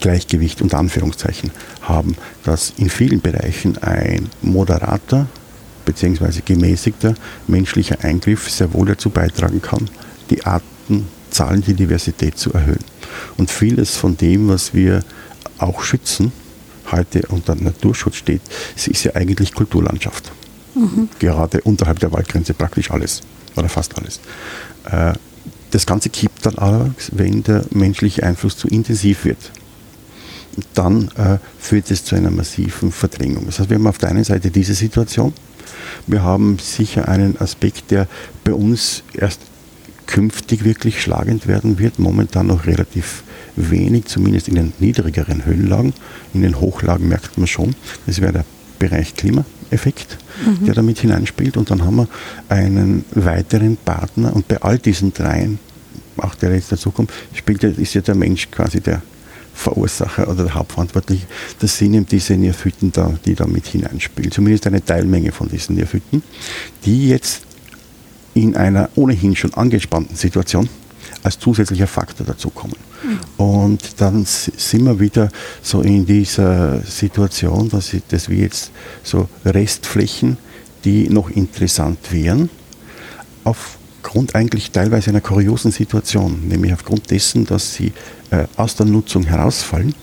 Gleichgewicht 0.00 0.60
unter 0.60 0.78
Anführungszeichen 0.78 1.50
haben, 1.82 2.16
dass 2.44 2.74
in 2.76 2.90
vielen 2.90 3.20
Bereichen 3.20 3.78
ein 3.78 4.28
moderater 4.42 5.26
bzw. 5.84 6.40
gemäßigter 6.44 7.14
menschlicher 7.46 8.02
Eingriff 8.04 8.50
sehr 8.50 8.72
wohl 8.74 8.86
dazu 8.86 9.10
beitragen 9.10 9.62
kann, 9.62 9.88
die 10.30 10.44
Artenzahl, 10.44 11.60
die 11.60 11.74
Diversität 11.74 12.38
zu 12.38 12.52
erhöhen. 12.52 12.84
Und 13.36 13.50
vieles 13.50 13.96
von 13.96 14.16
dem, 14.16 14.48
was 14.48 14.74
wir 14.74 15.02
auch 15.58 15.82
schützen, 15.82 16.32
heute 16.92 17.22
unter 17.28 17.54
Naturschutz 17.54 18.16
steht, 18.16 18.42
es 18.76 18.88
ist 18.88 19.04
ja 19.04 19.14
eigentlich 19.14 19.54
Kulturlandschaft. 19.54 20.32
Mhm. 20.74 21.08
Gerade 21.18 21.60
unterhalb 21.62 21.98
der 22.00 22.12
Waldgrenze 22.12 22.54
praktisch 22.54 22.90
alles 22.90 23.22
oder 23.56 23.68
fast 23.68 23.96
alles. 23.96 24.20
Äh, 24.90 25.14
das 25.70 25.86
Ganze 25.86 26.10
kippt 26.10 26.46
dann 26.46 26.56
allerdings, 26.56 27.10
wenn 27.12 27.42
der 27.42 27.64
menschliche 27.70 28.22
Einfluss 28.22 28.56
zu 28.56 28.68
intensiv 28.68 29.24
wird. 29.24 29.50
Dann 30.74 31.10
äh, 31.16 31.38
führt 31.58 31.90
es 31.90 32.04
zu 32.04 32.14
einer 32.14 32.30
massiven 32.30 32.92
Verdrängung. 32.92 33.46
Das 33.46 33.58
heißt, 33.58 33.68
wir 33.68 33.76
haben 33.76 33.86
auf 33.86 33.98
der 33.98 34.10
einen 34.10 34.24
Seite 34.24 34.50
diese 34.50 34.74
Situation. 34.74 35.34
Wir 36.06 36.22
haben 36.22 36.58
sicher 36.58 37.08
einen 37.08 37.38
Aspekt, 37.40 37.90
der 37.90 38.06
bei 38.44 38.52
uns 38.52 39.02
erst 39.12 39.40
künftig 40.06 40.64
wirklich 40.64 41.02
schlagend 41.02 41.46
werden 41.46 41.78
wird, 41.78 41.98
momentan 41.98 42.46
noch 42.46 42.66
relativ 42.66 43.24
wenig, 43.56 44.06
zumindest 44.06 44.48
in 44.48 44.54
den 44.54 44.72
niedrigeren 44.78 45.44
Höhenlagen. 45.44 45.94
In 46.34 46.42
den 46.42 46.60
Hochlagen 46.60 47.08
merkt 47.08 47.38
man 47.38 47.46
schon, 47.46 47.74
das 48.06 48.20
wäre 48.20 48.32
der 48.32 48.44
Bereich 48.78 49.14
Klimaeffekt, 49.14 50.18
mhm. 50.44 50.66
der 50.66 50.74
damit 50.74 50.98
hineinspielt. 50.98 51.56
Und 51.56 51.70
dann 51.70 51.84
haben 51.84 51.96
wir 51.96 52.08
einen 52.48 53.04
weiteren 53.12 53.76
Partner 53.76 54.34
und 54.34 54.48
bei 54.48 54.60
all 54.60 54.78
diesen 54.78 55.12
dreien, 55.12 55.58
auch 56.18 56.34
der 56.34 56.54
jetzt 56.54 56.72
dazu 56.72 56.90
kommt, 56.90 57.10
spielt, 57.34 57.64
ist 57.64 57.94
ja 57.94 58.00
der 58.00 58.14
Mensch 58.14 58.50
quasi 58.50 58.80
der 58.80 59.02
Verursacher 59.54 60.28
oder 60.28 60.44
der 60.44 60.54
Hauptverantwortliche. 60.54 61.26
Das 61.60 61.78
sind 61.78 61.94
eben 61.94 62.06
diese 62.06 62.36
Nervhütten 62.36 62.92
da, 62.92 63.18
die 63.24 63.34
da 63.34 63.46
mit 63.46 63.66
hineinspielen. 63.66 64.30
Zumindest 64.30 64.66
eine 64.66 64.84
Teilmenge 64.84 65.32
von 65.32 65.48
diesen 65.48 65.76
Nervhütten, 65.76 66.22
die 66.84 67.08
jetzt 67.08 67.42
in 68.34 68.54
einer 68.54 68.90
ohnehin 68.96 69.34
schon 69.34 69.54
angespannten 69.54 70.14
Situation 70.14 70.68
als 71.26 71.38
zusätzlicher 71.38 71.86
Faktor 71.86 72.26
dazukommen. 72.26 72.76
Und 73.36 74.00
dann 74.00 74.24
sind 74.24 74.84
wir 74.84 74.98
wieder 74.98 75.28
so 75.62 75.82
in 75.82 76.06
dieser 76.06 76.80
Situation, 76.80 77.68
dass, 77.68 77.94
dass 78.08 78.28
wir 78.28 78.38
jetzt 78.38 78.70
so 79.02 79.28
Restflächen, 79.44 80.38
die 80.84 81.08
noch 81.08 81.30
interessant 81.30 81.98
wären, 82.12 82.48
auf 83.44 83.76
aufgrund 84.06 84.36
eigentlich 84.36 84.70
teilweise 84.70 85.10
einer 85.10 85.20
kuriosen 85.20 85.72
Situation, 85.72 86.46
nämlich 86.46 86.72
aufgrund 86.72 87.10
dessen, 87.10 87.44
dass 87.44 87.74
sie 87.74 87.92
äh, 88.30 88.44
aus 88.56 88.76
der 88.76 88.86
Nutzung 88.86 89.24
herausfallen, 89.24 89.96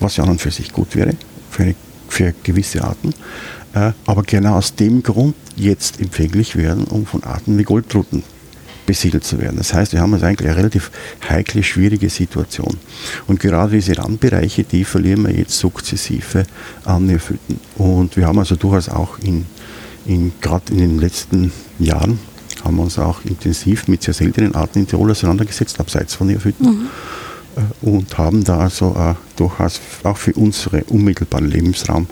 was 0.00 0.16
ja 0.16 0.24
an 0.24 0.30
und 0.30 0.40
für 0.40 0.50
sich 0.50 0.72
gut 0.72 0.96
wäre 0.96 1.14
für, 1.48 1.62
eine, 1.62 1.74
für 2.08 2.34
gewisse 2.42 2.82
Arten, 2.82 3.14
äh, 3.72 3.92
aber 4.04 4.24
genau 4.24 4.56
aus 4.56 4.74
dem 4.74 5.04
Grund 5.04 5.36
jetzt 5.54 6.00
empfänglich 6.00 6.56
werden, 6.56 6.84
um 6.84 7.06
von 7.06 7.22
Arten 7.22 7.56
wie 7.56 7.62
Goldruten 7.62 8.24
besiedelt 8.90 9.22
zu 9.22 9.38
werden. 9.38 9.56
Das 9.56 9.72
heißt, 9.72 9.92
wir 9.92 10.00
haben 10.00 10.12
also 10.14 10.26
eigentlich 10.26 10.48
eine 10.48 10.58
relativ 10.58 10.90
heikle, 11.28 11.62
schwierige 11.62 12.10
Situation. 12.10 12.76
Und 13.28 13.38
gerade 13.38 13.70
diese 13.70 13.96
Randbereiche, 13.96 14.64
die 14.64 14.84
verlieren 14.84 15.22
wir 15.22 15.32
jetzt 15.32 15.56
sukzessive 15.56 16.42
an 16.84 17.06
Neophyten. 17.06 17.60
Und 17.76 18.16
wir 18.16 18.26
haben 18.26 18.40
also 18.40 18.56
durchaus 18.56 18.88
auch 18.88 19.20
in, 19.20 19.46
in 20.06 20.32
gerade 20.40 20.72
in 20.72 20.78
den 20.78 20.98
letzten 20.98 21.52
Jahren 21.78 22.18
haben 22.64 22.76
wir 22.78 22.82
uns 22.82 22.98
auch 22.98 23.24
intensiv 23.24 23.86
mit 23.86 24.02
sehr 24.02 24.12
seltenen 24.12 24.56
Arten 24.56 24.80
in 24.80 24.88
Tirol 24.88 25.12
auseinandergesetzt, 25.12 25.78
abseits 25.78 26.16
von 26.16 26.26
Neophyten. 26.26 26.66
Mhm. 26.66 26.86
Äh, 27.54 27.86
und 27.88 28.18
haben 28.18 28.42
da 28.42 28.58
also 28.58 28.96
äh, 28.98 29.14
durchaus 29.36 29.80
auch 30.02 30.16
für 30.16 30.32
unseren 30.32 30.82
unmittelbaren 30.82 31.48
Lebensraum 31.48 32.08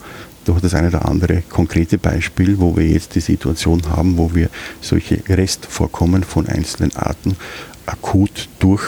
durch 0.48 0.60
das 0.60 0.74
eine 0.74 0.88
oder 0.88 1.06
andere 1.06 1.42
konkrete 1.42 1.98
Beispiel, 1.98 2.58
wo 2.58 2.74
wir 2.76 2.86
jetzt 2.86 3.14
die 3.14 3.20
Situation 3.20 3.82
haben, 3.90 4.16
wo 4.16 4.34
wir 4.34 4.48
solche 4.80 5.22
Restvorkommen 5.28 6.24
von 6.24 6.48
einzelnen 6.48 6.96
Arten 6.96 7.36
akut 7.84 8.48
durch 8.58 8.82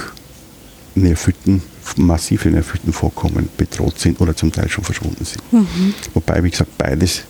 Neophyten, 0.94 1.62
massive 1.96 2.48
Neophytenvorkommen 2.50 3.48
bedroht 3.56 3.98
sind 3.98 4.20
oder 4.20 4.34
zum 4.34 4.52
Teil 4.52 4.68
schon 4.68 4.84
verschwunden 4.84 5.24
sind. 5.24 5.52
Mhm. 5.52 5.94
Wobei, 6.14 6.42
wie 6.42 6.50
gesagt, 6.50 6.76
beides 6.78 7.24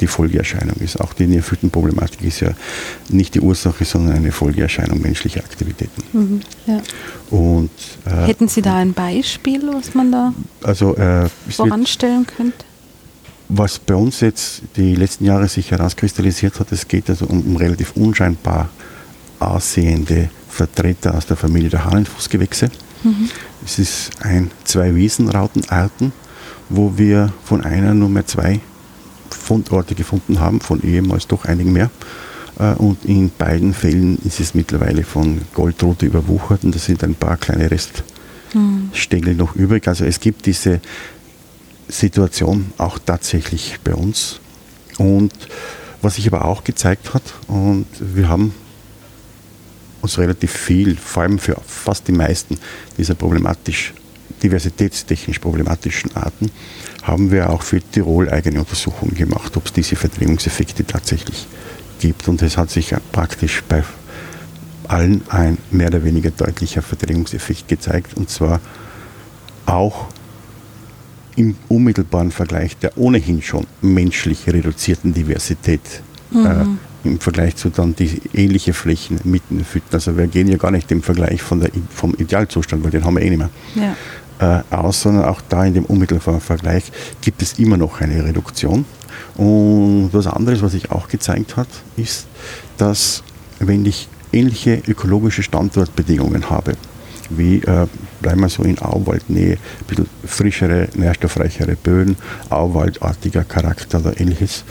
die 0.00 0.06
Folgeerscheinung 0.06 0.76
ist. 0.76 1.00
Auch 1.00 1.12
die 1.12 1.26
Neophytenproblematik 1.26 2.22
ist 2.22 2.40
ja 2.40 2.50
nicht 3.08 3.34
die 3.34 3.40
Ursache, 3.40 3.84
sondern 3.84 4.16
eine 4.16 4.32
Folgeerscheinung 4.32 5.00
menschlicher 5.00 5.40
Aktivitäten. 5.40 6.02
Mhm, 6.12 6.40
ja. 6.66 6.80
Und, 7.30 7.70
äh, 8.04 8.26
Hätten 8.26 8.48
Sie 8.48 8.62
da 8.62 8.76
ein 8.76 8.92
Beispiel, 8.92 9.62
was 9.72 9.94
man 9.94 10.12
da 10.12 10.34
also, 10.62 10.96
äh, 10.96 11.28
voranstellen 11.48 12.26
könnte? 12.26 12.64
Was 13.56 13.78
bei 13.78 13.94
uns 13.94 14.18
jetzt 14.18 14.62
die 14.74 14.96
letzten 14.96 15.26
Jahre 15.26 15.46
sich 15.46 15.70
herauskristallisiert 15.70 16.58
hat, 16.58 16.72
es 16.72 16.88
geht 16.88 17.08
also 17.08 17.26
um, 17.26 17.40
um 17.42 17.56
relativ 17.56 17.92
unscheinbar 17.94 18.68
aussehende 19.38 20.28
Vertreter 20.48 21.14
aus 21.14 21.26
der 21.26 21.36
Familie 21.36 21.68
der 21.68 21.84
Hahnenfußgewächse. 21.84 22.68
Mhm. 23.04 23.30
Es 23.64 23.78
ist 23.78 24.10
ein 24.22 24.50
zwei 24.64 24.92
Wiesenrautenarten, 24.96 26.12
wo 26.68 26.98
wir 26.98 27.32
von 27.44 27.62
einer 27.62 27.94
nur 27.94 28.08
mehr 28.08 28.26
zwei 28.26 28.58
Fundorte 29.30 29.94
gefunden 29.94 30.40
haben, 30.40 30.60
von 30.60 30.82
ehemals 30.82 31.28
doch 31.28 31.44
einigen 31.44 31.72
mehr. 31.72 31.90
Äh, 32.58 32.72
und 32.74 33.04
in 33.04 33.30
beiden 33.38 33.72
Fällen 33.72 34.18
ist 34.24 34.40
es 34.40 34.54
mittlerweile 34.54 35.04
von 35.04 35.42
Goldrote 35.54 36.06
überwuchert 36.06 36.64
und 36.64 36.74
da 36.74 36.80
sind 36.80 37.04
ein 37.04 37.14
paar 37.14 37.36
kleine 37.36 37.70
Reststängel 37.70 39.30
hm. 39.30 39.36
noch 39.36 39.54
übrig. 39.54 39.86
Also 39.86 40.04
es 40.04 40.18
gibt 40.18 40.44
diese 40.44 40.80
Situation 41.88 42.72
auch 42.78 42.98
tatsächlich 42.98 43.78
bei 43.84 43.94
uns. 43.94 44.40
Und 44.98 45.32
was 46.02 46.16
sich 46.16 46.26
aber 46.26 46.44
auch 46.44 46.64
gezeigt 46.64 47.14
hat, 47.14 47.22
und 47.48 47.86
wir 47.98 48.28
haben 48.28 48.54
uns 50.02 50.18
relativ 50.18 50.52
viel, 50.52 50.96
vor 50.96 51.22
allem 51.22 51.38
für 51.38 51.56
fast 51.66 52.06
die 52.08 52.12
meisten 52.12 52.58
dieser 52.98 53.14
problematisch, 53.14 53.94
diversitätstechnisch 54.42 55.38
problematischen 55.38 56.14
Arten, 56.14 56.50
haben 57.02 57.30
wir 57.30 57.50
auch 57.50 57.62
für 57.62 57.80
Tirol 57.80 58.28
eigene 58.28 58.60
Untersuchungen 58.60 59.14
gemacht, 59.14 59.56
ob 59.56 59.66
es 59.66 59.72
diese 59.72 59.96
Verdrängungseffekte 59.96 60.86
tatsächlich 60.86 61.46
gibt. 62.00 62.28
Und 62.28 62.42
es 62.42 62.56
hat 62.56 62.70
sich 62.70 62.94
praktisch 63.12 63.62
bei 63.68 63.82
allen 64.88 65.22
ein 65.30 65.58
mehr 65.70 65.88
oder 65.88 66.04
weniger 66.04 66.30
deutlicher 66.30 66.82
Verdrängungseffekt 66.82 67.68
gezeigt. 67.68 68.14
Und 68.14 68.28
zwar 68.28 68.60
auch 69.66 70.06
im 71.36 71.56
unmittelbaren 71.68 72.30
Vergleich 72.30 72.76
der 72.78 72.96
ohnehin 72.96 73.42
schon 73.42 73.66
menschlich 73.82 74.46
reduzierten 74.46 75.14
Diversität 75.14 75.80
mhm. 76.30 76.46
äh, 76.46 77.08
im 77.08 77.20
Vergleich 77.20 77.56
zu 77.56 77.68
dann 77.68 77.94
die 77.94 78.20
ähnliche 78.32 78.72
Flächen 78.72 79.20
mitten 79.24 79.64
Fütten. 79.64 79.92
Also 79.92 80.16
wir 80.16 80.26
gehen 80.26 80.48
ja 80.48 80.56
gar 80.56 80.70
nicht 80.70 80.90
im 80.90 81.02
Vergleich 81.02 81.42
von 81.42 81.60
der, 81.60 81.70
vom 81.94 82.14
Idealzustand, 82.14 82.82
weil 82.82 82.90
den 82.90 83.04
haben 83.04 83.14
wir 83.14 83.22
eh 83.22 83.30
nicht 83.30 83.38
mehr. 83.38 83.50
Ja. 83.74 83.96
Äh, 84.40 84.74
aus, 84.74 85.02
sondern 85.02 85.26
auch 85.26 85.40
da 85.48 85.64
in 85.64 85.74
dem 85.74 85.84
unmittelbaren 85.84 86.40
Vergleich 86.40 86.90
gibt 87.20 87.42
es 87.42 87.58
immer 87.58 87.76
noch 87.76 88.00
eine 88.00 88.24
Reduktion. 88.24 88.84
Und 89.36 90.10
was 90.12 90.26
anderes, 90.26 90.62
was 90.62 90.72
sich 90.72 90.90
auch 90.90 91.08
gezeigt 91.08 91.56
hat, 91.56 91.68
ist, 91.96 92.26
dass 92.78 93.22
wenn 93.60 93.84
ich 93.84 94.08
ähnliche 94.32 94.82
ökologische 94.88 95.42
Standortbedingungen 95.42 96.50
habe, 96.50 96.74
wie 97.30 97.58
äh, 97.58 97.86
bleiben 98.24 98.40
wir 98.40 98.48
so 98.48 98.62
in 98.62 98.78
Auwaldnähe, 98.78 99.52
ein 99.56 99.86
bisschen 99.86 100.06
frischere, 100.24 100.88
nährstoffreichere 100.94 101.76
Böden, 101.76 102.16
Auwaldartiger 102.48 103.44
Charakter 103.44 104.00
oder 104.00 104.18
ähnliches, 104.18 104.64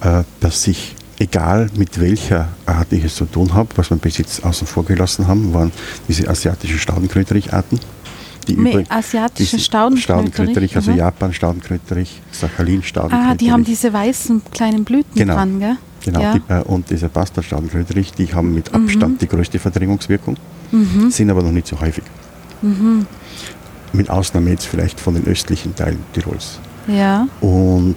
äh, 0.00 0.22
dass 0.40 0.62
sich 0.62 0.96
egal 1.18 1.68
mit 1.76 2.00
welcher 2.00 2.48
Art 2.64 2.90
ich 2.92 3.04
es 3.04 3.16
zu 3.16 3.26
tun 3.26 3.52
habe, 3.52 3.68
was 3.76 3.90
wir 3.90 3.98
bis 3.98 4.16
jetzt 4.16 4.42
außen 4.42 4.66
vor 4.66 4.86
gelassen 4.86 5.28
haben, 5.28 5.52
waren 5.52 5.70
diese 6.08 6.28
asiatischen 6.28 6.78
Staudenkrötericharten. 6.78 7.78
Die 8.48 8.54
übrig, 8.54 8.90
asiatische 8.90 9.58
Staudenkröterich. 9.58 10.04
Staudenkröterich, 10.04 10.76
also 10.76 10.90
Japan 10.92 11.32
Staudenkröterich, 11.34 12.22
Sachalin 12.32 12.82
Staudenkröterich. 12.82 13.32
Ah, 13.32 13.34
die 13.34 13.52
haben 13.52 13.64
diese 13.64 13.92
weißen 13.92 14.42
kleinen 14.50 14.84
Blüten 14.84 15.14
genau. 15.14 15.34
dran, 15.34 15.60
gell? 15.60 15.76
Genau, 16.04 16.20
ja. 16.20 16.34
die, 16.34 16.52
äh, 16.52 16.62
und 16.62 16.90
diese 16.90 17.08
Bastardstaudenkröterich, 17.08 18.12
die 18.12 18.32
haben 18.34 18.54
mit 18.54 18.74
Abstand 18.74 19.14
mhm. 19.14 19.18
die 19.18 19.28
größte 19.28 19.58
Verdrängungswirkung, 19.58 20.36
mhm. 20.72 21.10
sind 21.10 21.30
aber 21.30 21.42
noch 21.42 21.52
nicht 21.52 21.66
so 21.66 21.80
häufig. 21.80 22.04
Mhm. 22.64 23.06
Mit 23.92 24.10
Ausnahme 24.10 24.50
jetzt 24.50 24.66
vielleicht 24.66 24.98
von 24.98 25.14
den 25.14 25.26
östlichen 25.26 25.74
Teilen 25.76 26.02
Tirols. 26.12 26.58
Ja. 26.88 27.28
Und 27.40 27.96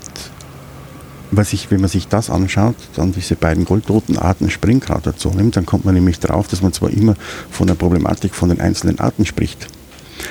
was 1.31 1.53
ich, 1.53 1.71
wenn 1.71 1.81
man 1.81 1.89
sich 1.89 2.07
das 2.07 2.29
anschaut, 2.29 2.75
dann 2.95 3.11
diese 3.11 3.35
beiden 3.35 3.65
goldroten 3.65 4.17
Arten 4.17 4.49
Springkraut 4.49 5.05
dazu 5.05 5.29
nimmt, 5.29 5.55
dann 5.55 5.65
kommt 5.65 5.85
man 5.85 5.93
nämlich 5.93 6.19
drauf, 6.19 6.47
dass 6.47 6.61
man 6.61 6.73
zwar 6.73 6.89
immer 6.89 7.15
von 7.49 7.67
der 7.67 7.75
Problematik 7.75 8.35
von 8.35 8.49
den 8.49 8.61
einzelnen 8.61 8.99
Arten 8.99 9.25
spricht, 9.25 9.67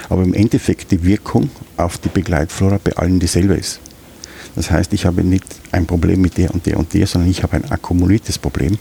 aber 0.09 0.23
im 0.23 0.35
Endeffekt 0.35 0.91
die 0.91 1.05
Wirkung 1.05 1.51
auf 1.77 1.99
die 1.99 2.09
Begleitflora 2.09 2.79
bei 2.83 2.97
allen 2.97 3.21
dieselbe 3.21 3.55
ist. 3.55 3.81
Das 4.55 4.71
heißt, 4.71 4.93
ich 4.95 5.05
habe 5.05 5.23
nicht 5.23 5.45
ein 5.73 5.87
Problem 5.87 6.23
mit 6.23 6.39
der 6.39 6.55
und 6.55 6.65
der 6.65 6.79
und 6.79 6.95
der, 6.95 7.07
sondern 7.07 7.31
ich 7.31 7.43
habe 7.43 7.57
ein 7.57 7.71
akkumuliertes 7.71 8.39
Problem 8.39 8.79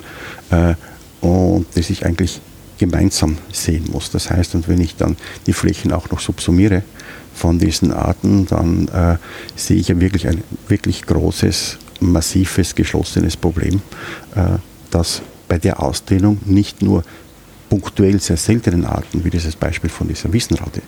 äh, 0.52 0.76
und 1.20 1.66
das 1.76 1.90
ich 1.90 2.06
eigentlich 2.06 2.40
gemeinsam 2.78 3.38
sehen 3.52 3.86
muss. 3.92 4.12
Das 4.12 4.30
heißt, 4.30 4.56
und 4.56 4.68
wenn 4.68 4.82
ich 4.82 4.96
dann 4.96 5.18
die 5.48 5.54
Flächen 5.54 5.92
auch 5.92 6.10
noch 6.10 6.20
subsumiere 6.20 6.84
von 7.34 7.60
diesen 7.60 7.92
Arten, 7.92 8.46
dann 8.48 8.88
äh, 8.88 9.18
sehe 9.56 9.78
ich 9.78 9.90
ja 9.90 10.00
wirklich 10.00 10.28
ein 10.28 10.44
wirklich 10.68 11.06
großes, 11.06 11.78
massives, 12.00 12.76
geschlossenes 12.76 13.38
Problem, 13.38 13.82
äh, 14.36 14.58
das 14.90 15.22
bei 15.48 15.58
der 15.58 15.82
Ausdehnung 15.82 16.40
nicht 16.46 16.82
nur 16.82 17.04
punktuell 17.70 18.20
sehr 18.20 18.38
seltenen 18.38 18.86
Arten, 18.86 19.24
wie 19.24 19.30
dieses 19.30 19.56
Beispiel 19.56 19.90
von 19.90 20.08
dieser 20.08 20.32
Wiesenraute. 20.32 20.82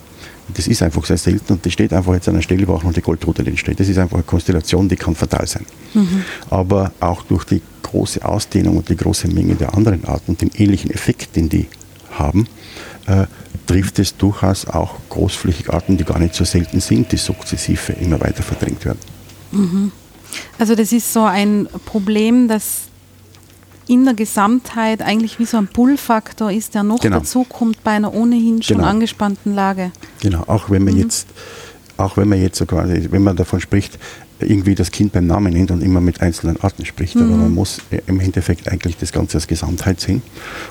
Das 0.54 0.68
ist 0.68 0.82
einfach 0.82 1.06
sehr 1.06 1.18
selten 1.18 1.54
und 1.54 1.66
die 1.66 1.72
steht 1.72 1.92
einfach 1.92 2.14
jetzt 2.14 2.30
an 2.30 2.36
einer 2.36 2.42
Stelle, 2.42 2.66
wo 2.68 2.74
auch 2.74 2.84
noch 2.84 2.94
die 2.94 3.02
Goldrute 3.02 3.46
entsteht. 3.46 3.80
Das 3.80 3.90
ist 3.90 3.98
einfach 3.98 4.16
eine 4.16 4.24
Konstellation, 4.24 4.88
die 4.88 4.96
kann 4.96 5.14
fatal 5.14 5.46
sein. 5.46 5.66
Mhm. 5.94 6.24
Aber 6.50 6.94
auch 7.02 7.24
durch 7.24 7.44
die 7.44 7.62
große 7.84 8.24
Ausdehnung 8.24 8.78
und 8.78 8.88
die 8.88 8.96
große 8.96 9.28
Menge 9.28 9.56
der 9.56 9.74
anderen 9.74 10.06
Arten 10.06 10.32
und 10.32 10.42
den 10.42 10.52
ähnlichen 10.56 10.92
Effekt, 10.92 11.36
den 11.36 11.50
die 11.50 11.68
haben, 12.20 12.48
äh, 13.08 13.26
trifft 13.66 14.00
es 14.00 14.16
durchaus 14.16 14.66
auch 14.66 14.96
großflächig 15.10 15.72
Arten, 15.72 15.98
die 15.98 16.04
gar 16.04 16.20
nicht 16.20 16.36
so 16.36 16.46
selten 16.46 16.80
sind, 16.80 17.12
die 17.12 17.18
sukzessive 17.18 17.94
immer 17.94 18.20
weiter 18.20 18.44
verdrängt 18.44 18.86
werden. 18.86 19.00
Mhm. 19.52 19.92
Also 20.60 20.76
das 20.76 20.92
ist 20.92 21.12
so 21.14 21.24
ein 21.24 21.68
Problem, 21.86 22.48
das 22.48 22.88
in 23.88 24.04
der 24.06 24.14
Gesamtheit 24.14 25.02
eigentlich 25.02 25.40
wie 25.40 25.46
so 25.46 25.58
ein 25.58 25.68
Pull-Faktor 25.68 26.52
ist, 26.52 26.76
der 26.76 26.84
noch 26.84 27.00
genau. 27.00 27.20
dazukommt 27.20 27.84
bei 27.84 27.92
einer 27.92 28.14
ohnehin 28.14 28.62
schon 28.62 28.78
genau. 28.78 28.90
angespannten 28.90 29.56
Lage. 29.56 29.92
Genau, 30.22 30.44
auch 30.48 30.70
wenn 30.70 30.84
man 30.84 30.96
mhm. 30.96 31.02
jetzt, 31.02 31.28
auch 31.96 32.18
wenn 32.18 32.28
man 32.28 32.42
jetzt 32.42 32.58
so 32.58 32.66
quasi, 32.66 33.08
wenn 33.12 33.24
man 33.24 33.36
davon 33.36 33.62
spricht, 33.62 33.98
irgendwie 34.40 34.76
das 34.76 34.92
Kind 34.92 35.12
beim 35.12 35.28
Namen 35.28 35.54
nennt 35.54 35.72
und 35.72 35.82
immer 35.82 36.02
mit 36.02 36.22
einzelnen 36.22 36.60
Arten 36.62 36.86
spricht. 36.86 37.16
Mhm. 37.16 37.24
Aber 37.24 37.38
man 37.38 37.54
muss 37.54 37.82
im 38.06 38.20
Endeffekt 38.20 38.70
eigentlich 38.70 38.98
das 38.98 39.12
Ganze 39.12 39.38
als 39.38 39.48
Gesamtheit 39.48 40.00
sehen 40.00 40.22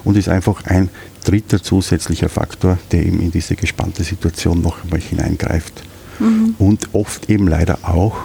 und 0.05 0.17
ist 0.17 0.29
einfach 0.29 0.64
ein 0.67 0.89
dritter 1.25 1.62
zusätzlicher 1.62 2.29
Faktor, 2.29 2.79
der 2.93 3.05
eben 3.05 3.21
in 3.21 3.31
diese 3.31 3.57
gespannte 3.57 4.05
Situation 4.05 4.61
noch 4.61 4.85
einmal 4.85 5.01
hineingreift. 5.01 5.83
Mhm. 6.19 6.55
Und 6.59 6.95
oft 6.95 7.29
eben 7.29 7.49
leider 7.49 7.79
auch 7.83 8.17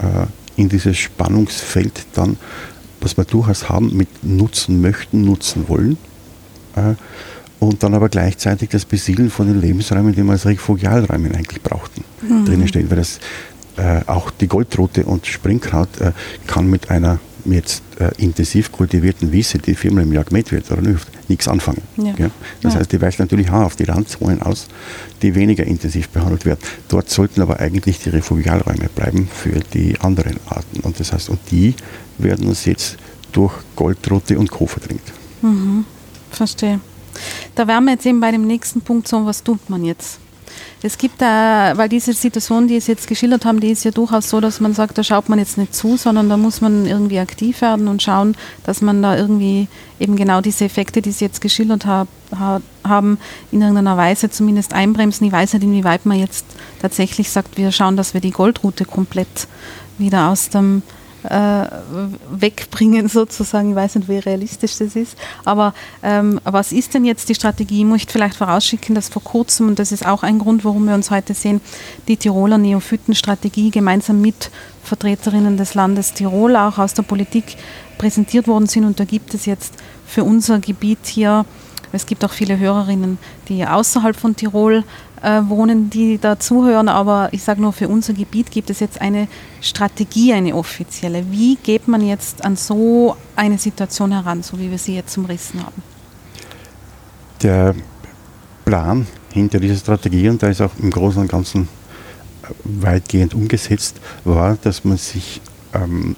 äh, 0.00 0.26
in 0.60 0.68
dieses 0.68 0.96
Spannungsfeld 0.96 2.06
dann 2.14 2.36
was 3.00 3.16
wir 3.16 3.24
durchaus 3.24 3.68
haben 3.68 3.96
mit 3.96 4.08
nutzen 4.22 4.80
möchten, 4.80 5.22
nutzen 5.22 5.68
wollen. 5.68 5.96
Äh, 6.76 6.94
und 7.60 7.82
dann 7.82 7.94
aber 7.94 8.08
gleichzeitig 8.08 8.68
das 8.68 8.84
Besiedeln 8.84 9.30
von 9.30 9.48
den 9.48 9.60
Lebensräumen, 9.60 10.14
die 10.14 10.22
wir 10.22 10.30
als 10.30 10.46
Refugialräumen 10.46 11.34
eigentlich 11.34 11.60
brauchten, 11.62 12.04
mhm. 12.22 12.44
drinnen 12.44 12.68
stehen. 12.68 12.88
Weil 12.90 12.98
das 12.98 13.18
äh, 13.78 14.02
auch 14.06 14.30
die 14.30 14.48
Goldrote 14.48 15.04
und 15.04 15.26
Springkraut 15.26 16.00
äh, 16.00 16.12
kann 16.46 16.68
mit 16.68 16.90
einer 16.90 17.18
jetzt 17.44 17.82
äh, 17.98 18.10
intensiv 18.18 18.72
kultivierten 18.72 19.32
Wiese, 19.32 19.58
die 19.58 19.74
viermal 19.74 20.04
im 20.04 20.12
Jahr 20.12 20.24
gemäht 20.24 20.52
wird 20.52 20.70
oder 20.70 20.82
nicht, 20.82 21.06
nichts 21.28 21.48
anfangen. 21.48 21.82
Ja. 21.96 22.30
Das 22.62 22.74
ja. 22.74 22.80
heißt, 22.80 22.92
die 22.92 23.00
weicht 23.00 23.18
natürlich 23.18 23.50
auch 23.50 23.62
auf 23.62 23.76
die 23.76 23.84
Randzonen 23.84 24.42
aus, 24.42 24.68
die 25.22 25.34
weniger 25.34 25.64
intensiv 25.64 26.08
behandelt 26.08 26.44
werden. 26.44 26.60
Dort 26.88 27.08
sollten 27.10 27.40
aber 27.40 27.60
eigentlich 27.60 28.00
die 28.00 28.10
Refugialräume 28.10 28.88
bleiben 28.94 29.28
für 29.32 29.60
die 29.72 29.98
anderen 30.00 30.38
Arten. 30.48 30.80
Und 30.80 31.00
das 31.00 31.12
heißt, 31.12 31.30
und 31.30 31.40
die 31.50 31.74
werden 32.18 32.48
uns 32.48 32.64
jetzt 32.64 32.96
durch 33.32 33.54
Goldrote 33.76 34.38
und 34.38 34.50
Co. 34.50 34.66
verdrängt. 34.66 35.12
Mhm. 35.42 35.84
Verstehe. 36.30 36.80
Da 37.54 37.66
wären 37.66 37.84
wir 37.84 37.92
jetzt 37.92 38.06
eben 38.06 38.20
bei 38.20 38.30
dem 38.30 38.46
nächsten 38.46 38.80
Punkt 38.80 39.08
so, 39.08 39.24
was 39.24 39.42
tut 39.42 39.70
man 39.70 39.84
jetzt? 39.84 40.18
Es 40.82 40.98
gibt 40.98 41.20
da, 41.20 41.72
weil 41.76 41.88
diese 41.88 42.12
Situation, 42.12 42.68
die 42.68 42.80
Sie 42.80 42.92
jetzt 42.92 43.08
geschildert 43.08 43.44
haben, 43.44 43.60
die 43.60 43.70
ist 43.70 43.84
ja 43.84 43.90
durchaus 43.90 44.28
so, 44.28 44.40
dass 44.40 44.60
man 44.60 44.74
sagt, 44.74 44.98
da 44.98 45.02
schaut 45.02 45.28
man 45.28 45.38
jetzt 45.38 45.58
nicht 45.58 45.74
zu, 45.74 45.96
sondern 45.96 46.28
da 46.28 46.36
muss 46.36 46.60
man 46.60 46.86
irgendwie 46.86 47.18
aktiv 47.18 47.60
werden 47.60 47.88
und 47.88 48.02
schauen, 48.02 48.36
dass 48.64 48.80
man 48.80 49.02
da 49.02 49.16
irgendwie 49.16 49.68
eben 49.98 50.16
genau 50.16 50.40
diese 50.40 50.64
Effekte, 50.64 51.02
die 51.02 51.12
Sie 51.12 51.24
jetzt 51.24 51.40
geschildert 51.40 51.86
hab, 51.86 52.08
haben, 52.84 53.18
in 53.50 53.60
irgendeiner 53.60 53.96
Weise 53.96 54.30
zumindest 54.30 54.72
einbremsen. 54.72 55.26
Ich 55.26 55.32
weiß 55.32 55.54
nicht, 55.54 55.64
inwieweit 55.64 56.06
man 56.06 56.18
jetzt 56.18 56.46
tatsächlich 56.80 57.30
sagt, 57.30 57.56
wir 57.56 57.72
schauen, 57.72 57.96
dass 57.96 58.14
wir 58.14 58.20
die 58.20 58.30
Goldroute 58.30 58.84
komplett 58.84 59.48
wieder 59.98 60.28
aus 60.28 60.48
dem 60.48 60.82
äh, 61.28 61.66
wegbringen 62.30 63.08
sozusagen. 63.08 63.70
Ich 63.70 63.76
weiß 63.76 63.96
nicht, 63.96 64.08
wie 64.08 64.18
realistisch 64.18 64.78
das 64.78 64.96
ist. 64.96 65.16
Aber 65.44 65.74
ähm, 66.02 66.40
was 66.44 66.72
ist 66.72 66.94
denn 66.94 67.04
jetzt 67.04 67.28
die 67.28 67.34
Strategie? 67.34 67.80
Ich 67.80 67.86
möchte 67.86 68.12
vielleicht 68.12 68.36
vorausschicken, 68.36 68.94
dass 68.94 69.08
vor 69.08 69.22
kurzem, 69.22 69.68
und 69.68 69.78
das 69.78 69.92
ist 69.92 70.06
auch 70.06 70.22
ein 70.22 70.38
Grund, 70.38 70.64
warum 70.64 70.86
wir 70.86 70.94
uns 70.94 71.10
heute 71.10 71.34
sehen, 71.34 71.60
die 72.08 72.16
Tiroler 72.16 72.58
Neophytenstrategie 72.58 73.70
gemeinsam 73.70 74.20
mit 74.20 74.50
Vertreterinnen 74.82 75.56
des 75.56 75.74
Landes 75.74 76.14
Tirol, 76.14 76.56
auch 76.56 76.78
aus 76.78 76.94
der 76.94 77.02
Politik, 77.02 77.56
präsentiert 77.98 78.46
worden 78.46 78.66
sind. 78.66 78.84
Und 78.84 79.00
da 79.00 79.04
gibt 79.04 79.34
es 79.34 79.46
jetzt 79.46 79.74
für 80.06 80.24
unser 80.24 80.60
Gebiet 80.60 81.06
hier 81.06 81.44
es 81.92 82.06
gibt 82.06 82.24
auch 82.24 82.32
viele 82.32 82.58
Hörerinnen, 82.58 83.18
die 83.48 83.66
außerhalb 83.66 84.14
von 84.14 84.36
Tirol 84.36 84.84
äh, 85.22 85.48
wohnen, 85.48 85.90
die 85.90 86.18
da 86.18 86.38
zuhören, 86.38 86.88
aber 86.88 87.28
ich 87.32 87.42
sage 87.42 87.60
nur, 87.60 87.72
für 87.72 87.88
unser 87.88 88.12
Gebiet 88.12 88.50
gibt 88.50 88.70
es 88.70 88.80
jetzt 88.80 89.00
eine 89.00 89.28
Strategie, 89.60 90.32
eine 90.32 90.54
offizielle. 90.54 91.24
Wie 91.30 91.56
geht 91.56 91.88
man 91.88 92.06
jetzt 92.06 92.44
an 92.44 92.56
so 92.56 93.16
eine 93.36 93.58
Situation 93.58 94.12
heran, 94.12 94.42
so 94.42 94.58
wie 94.58 94.70
wir 94.70 94.78
sie 94.78 94.94
jetzt 94.94 95.16
umrissen 95.16 95.64
haben? 95.64 95.82
Der 97.42 97.74
Plan 98.64 99.06
hinter 99.32 99.60
dieser 99.60 99.76
Strategie, 99.76 100.28
und 100.28 100.42
da 100.42 100.48
ist 100.48 100.60
auch 100.60 100.72
im 100.80 100.90
Großen 100.90 101.22
und 101.22 101.30
Ganzen 101.30 101.68
äh, 102.42 102.46
weitgehend 102.64 103.34
umgesetzt, 103.34 104.00
war, 104.24 104.56
dass 104.62 104.84
man 104.84 104.96
sich 104.96 105.40
ähm, 105.74 106.16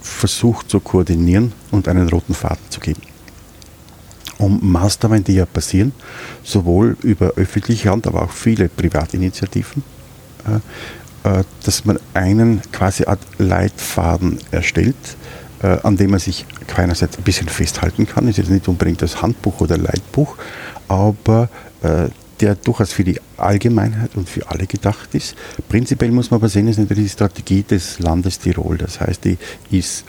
versucht 0.00 0.70
zu 0.70 0.80
koordinieren 0.80 1.52
und 1.70 1.88
einen 1.88 2.08
roten 2.08 2.34
Faden 2.34 2.64
zu 2.70 2.80
geben 2.80 3.09
um 4.40 4.58
Maßnahmen, 4.72 5.22
die 5.22 5.34
ja 5.34 5.46
passieren, 5.46 5.92
sowohl 6.42 6.96
über 7.02 7.32
öffentliche 7.36 7.90
Hand, 7.90 8.06
aber 8.06 8.22
auch 8.22 8.32
viele 8.32 8.68
Privatinitiativen, 8.68 9.82
äh, 11.24 11.40
äh, 11.40 11.44
dass 11.64 11.84
man 11.84 11.98
einen 12.14 12.62
quasi 12.72 13.04
Art 13.04 13.20
Leitfaden 13.38 14.38
erstellt, 14.50 14.96
äh, 15.62 15.76
an 15.82 15.96
dem 15.96 16.10
man 16.10 16.20
sich 16.20 16.46
einerseits 16.74 17.18
ein 17.18 17.24
bisschen 17.24 17.48
festhalten 17.48 18.06
kann. 18.06 18.24
Das 18.24 18.32
ist 18.32 18.38
jetzt 18.38 18.50
nicht 18.50 18.66
unbedingt 18.68 19.02
das 19.02 19.20
Handbuch 19.20 19.60
oder 19.60 19.76
Leitbuch, 19.76 20.36
aber 20.88 21.48
der 22.40 22.54
durchaus 22.54 22.92
für 22.92 23.04
die 23.04 23.20
Allgemeinheit 23.36 24.16
und 24.16 24.28
für 24.28 24.48
alle 24.50 24.66
gedacht 24.66 25.14
ist. 25.14 25.34
Prinzipiell 25.68 26.10
muss 26.10 26.30
man 26.30 26.40
aber 26.40 26.48
sehen, 26.48 26.68
ist 26.68 26.78
natürlich 26.78 27.04
die 27.04 27.10
Strategie 27.10 27.62
des 27.62 27.98
Landes 27.98 28.38
Tirol. 28.38 28.78
Das 28.78 29.00
heißt, 29.00 29.24
die 29.24 29.36
ist 29.70 30.04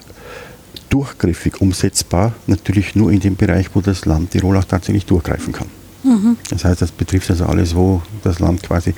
durchgriffig 0.92 1.60
umsetzbar, 1.60 2.34
natürlich 2.46 2.94
nur 2.94 3.10
in 3.10 3.20
dem 3.20 3.36
Bereich, 3.36 3.70
wo 3.72 3.80
das 3.80 4.04
Land 4.04 4.32
Tirol 4.32 4.58
auch 4.58 4.64
tatsächlich 4.64 5.06
durchgreifen 5.06 5.52
kann. 5.52 5.68
Mhm. 6.02 6.36
Das 6.50 6.64
heißt, 6.64 6.82
das 6.82 6.90
betrifft 6.90 7.30
also 7.30 7.46
alles, 7.46 7.74
wo 7.74 8.02
das 8.22 8.40
Land 8.40 8.62
quasi, 8.62 8.90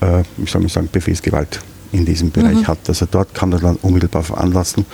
äh, 0.00 0.22
wie 0.38 0.46
soll 0.46 0.62
man 0.62 0.70
sagen, 0.70 0.88
Befehlsgewalt 0.90 1.60
in 1.92 2.06
diesem 2.06 2.30
Bereich 2.30 2.56
mhm. 2.56 2.66
hat. 2.68 2.78
Also 2.88 3.06
dort 3.10 3.34
kann 3.34 3.50
das 3.50 3.60
Land 3.60 3.84
unmittelbar 3.84 4.22
veranlassen, 4.22 4.86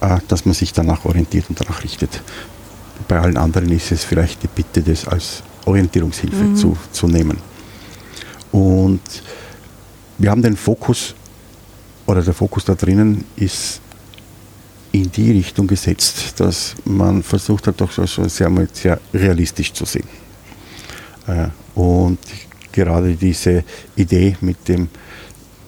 äh, 0.00 0.18
dass 0.28 0.44
man 0.44 0.54
sich 0.54 0.72
danach 0.72 1.04
orientiert 1.04 1.46
und 1.48 1.60
danach 1.60 1.82
richtet. 1.82 2.22
Bei 3.08 3.18
allen 3.18 3.36
anderen 3.36 3.70
ist 3.70 3.90
es 3.90 4.04
vielleicht 4.04 4.44
die 4.44 4.48
Bitte, 4.48 4.80
das 4.80 5.08
als 5.08 5.42
Orientierungshilfe 5.64 6.44
mhm. 6.44 6.56
zu, 6.56 6.76
zu 6.92 7.08
nehmen. 7.08 7.38
Und 8.52 9.00
wir 10.18 10.30
haben 10.30 10.42
den 10.42 10.56
Fokus, 10.56 11.14
oder 12.06 12.22
der 12.22 12.34
Fokus 12.34 12.64
da 12.64 12.74
drinnen 12.76 13.24
ist 13.34 13.80
in 14.94 15.10
die 15.10 15.32
Richtung 15.32 15.66
gesetzt, 15.66 16.38
dass 16.38 16.76
man 16.84 17.22
versucht 17.24 17.66
hat, 17.66 17.80
doch 17.80 17.90
so 17.90 18.06
sehr, 18.06 18.50
sehr 18.72 19.00
realistisch 19.12 19.72
zu 19.72 19.84
sehen. 19.84 20.06
Äh, 21.26 21.48
und 21.74 22.18
gerade 22.70 23.14
diese 23.14 23.64
Idee 23.96 24.36
mit 24.40 24.68
dem 24.68 24.88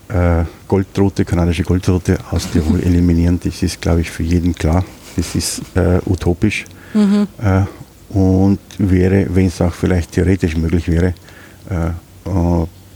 äh, 0.08 0.44
Goldrote, 0.68 1.24
kanadische 1.24 1.64
Goldrote 1.64 2.18
aus 2.30 2.48
Tirol 2.52 2.80
eliminieren, 2.80 3.40
das 3.42 3.64
ist, 3.64 3.80
glaube 3.80 4.02
ich, 4.02 4.10
für 4.10 4.22
jeden 4.22 4.54
klar. 4.54 4.84
Das 5.16 5.34
ist 5.34 5.60
äh, 5.74 5.98
utopisch 6.06 6.64
mhm. 6.94 7.26
äh, 7.42 7.64
und 8.16 8.60
wäre, 8.78 9.26
wenn 9.30 9.46
es 9.46 9.60
auch 9.60 9.74
vielleicht 9.74 10.12
theoretisch 10.12 10.56
möglich 10.56 10.86
wäre, 10.88 11.14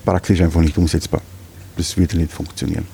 praktisch 0.04 0.40
einfach 0.40 0.60
nicht 0.60 0.78
umsetzbar. 0.78 1.20
Das 1.76 1.96
würde 1.96 2.18
nicht 2.18 2.30
funktionieren. 2.30 2.86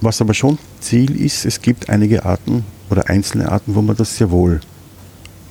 Was 0.00 0.20
aber 0.20 0.34
schon 0.34 0.58
Ziel 0.80 1.20
ist, 1.20 1.44
es 1.44 1.60
gibt 1.60 1.88
einige 1.90 2.24
Arten 2.24 2.64
oder 2.88 3.08
einzelne 3.08 3.50
Arten, 3.50 3.74
wo 3.74 3.82
man 3.82 3.96
das 3.96 4.16
sehr 4.16 4.30
wohl 4.30 4.60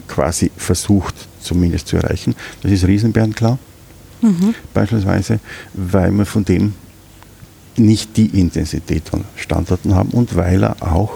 quasi 0.07 0.51
versucht 0.57 1.15
zumindest 1.39 1.87
zu 1.87 1.97
erreichen. 1.97 2.35
Das 2.61 2.71
ist 2.71 2.85
Riesenbären 2.85 3.33
klar, 3.33 3.59
mhm. 4.21 4.55
beispielsweise, 4.73 5.39
weil 5.73 6.11
wir 6.11 6.25
von 6.25 6.43
dem 6.43 6.73
nicht 7.77 8.17
die 8.17 8.25
Intensität 8.39 9.07
von 9.07 9.23
Standorten 9.35 9.95
haben 9.95 10.09
und 10.09 10.35
weil 10.35 10.63
er 10.63 10.75
auch, 10.81 11.11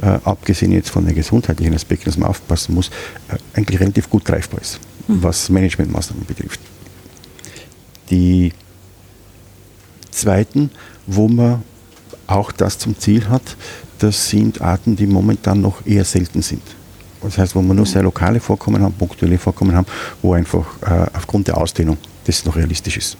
äh, 0.00 0.18
abgesehen 0.24 0.70
jetzt 0.70 0.90
von 0.90 1.04
den 1.06 1.14
gesundheitlichen 1.14 1.74
Aspekten, 1.74 2.04
dass 2.04 2.18
man 2.18 2.28
aufpassen 2.28 2.74
muss, 2.74 2.90
äh, 3.28 3.38
eigentlich 3.54 3.80
relativ 3.80 4.08
gut 4.08 4.24
greifbar 4.24 4.60
ist, 4.60 4.78
mhm. 5.08 5.22
was 5.22 5.48
Managementmaßnahmen 5.48 6.24
betrifft. 6.26 6.60
Die 8.10 8.52
zweiten, 10.10 10.70
wo 11.06 11.28
man 11.28 11.62
auch 12.28 12.52
das 12.52 12.78
zum 12.78 12.98
Ziel 12.98 13.28
hat, 13.28 13.56
das 13.98 14.28
sind 14.28 14.60
Arten, 14.60 14.94
die 14.94 15.06
momentan 15.06 15.60
noch 15.60 15.84
eher 15.84 16.04
selten 16.04 16.42
sind. 16.42 16.62
Das 17.20 17.36
heißt, 17.36 17.56
wo 17.56 17.62
wir 17.62 17.74
nur 17.74 17.86
sehr 17.86 18.02
lokale 18.02 18.38
Vorkommen 18.38 18.80
haben, 18.80 18.94
punktuelle 18.94 19.38
Vorkommen 19.38 19.74
haben, 19.74 19.86
wo 20.22 20.34
einfach 20.34 20.66
äh, 20.82 21.06
aufgrund 21.16 21.48
der 21.48 21.58
Ausdehnung 21.58 21.96
das 22.24 22.44
noch 22.44 22.54
realistisch 22.54 22.96
ist. 22.96 23.16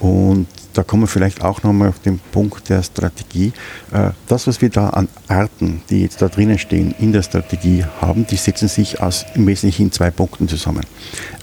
Und 0.00 0.46
da 0.74 0.84
kommen 0.84 1.04
wir 1.04 1.08
vielleicht 1.08 1.42
auch 1.42 1.62
nochmal 1.62 1.88
auf 1.88 1.98
den 1.98 2.20
Punkt 2.30 2.68
der 2.68 2.82
Strategie. 2.82 3.52
Äh, 3.90 4.10
das, 4.28 4.46
was 4.46 4.60
wir 4.60 4.68
da 4.68 4.90
an 4.90 5.08
Arten, 5.26 5.82
die 5.90 6.02
jetzt 6.02 6.22
da 6.22 6.28
drinnen 6.28 6.58
stehen, 6.58 6.94
in 6.98 7.12
der 7.12 7.22
Strategie 7.22 7.84
haben, 8.00 8.26
die 8.26 8.36
setzen 8.36 8.68
sich 8.68 9.00
aus 9.00 9.24
im 9.34 9.46
Wesentlichen 9.46 9.86
in 9.86 9.92
zwei 9.92 10.10
Punkten 10.10 10.46
zusammen. 10.46 10.84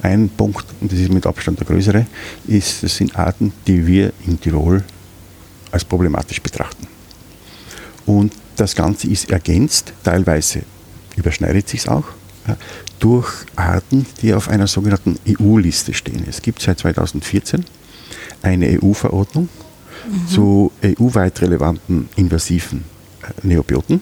Ein 0.03 0.29
Punkt, 0.29 0.65
und 0.79 0.91
das 0.91 0.99
ist 0.99 1.11
mit 1.11 1.25
Abstand 1.25 1.59
der 1.59 1.67
größere, 1.67 2.05
ist, 2.47 2.83
das 2.83 2.95
sind 2.95 3.17
Arten, 3.17 3.51
die 3.67 3.85
wir 3.85 4.13
in 4.25 4.39
Tirol 4.39 4.83
als 5.75 5.85
problematisch 5.85 6.41
betrachten. 6.41 6.87
Und 8.05 8.33
das 8.55 8.75
Ganze 8.75 9.07
ist 9.07 9.29
ergänzt, 9.29 9.93
teilweise 10.03 10.63
überschneidet 11.15 11.67
sich 11.69 11.87
auch, 11.89 12.05
ja, 12.47 12.57
durch 12.99 13.29
Arten, 13.55 14.05
die 14.21 14.33
auf 14.33 14.47
einer 14.49 14.67
sogenannten 14.67 15.17
EU-Liste 15.27 15.93
stehen. 15.93 16.25
Es 16.27 16.41
gibt 16.41 16.61
seit 16.61 16.79
2014 16.79 17.65
eine 18.41 18.79
EU-Verordnung 18.81 19.49
mhm. 20.09 20.27
zu 20.27 20.71
EU-weit 20.83 21.41
relevanten 21.41 22.09
invasiven 22.15 22.85
äh, 23.21 23.47
Neobioten 23.47 24.01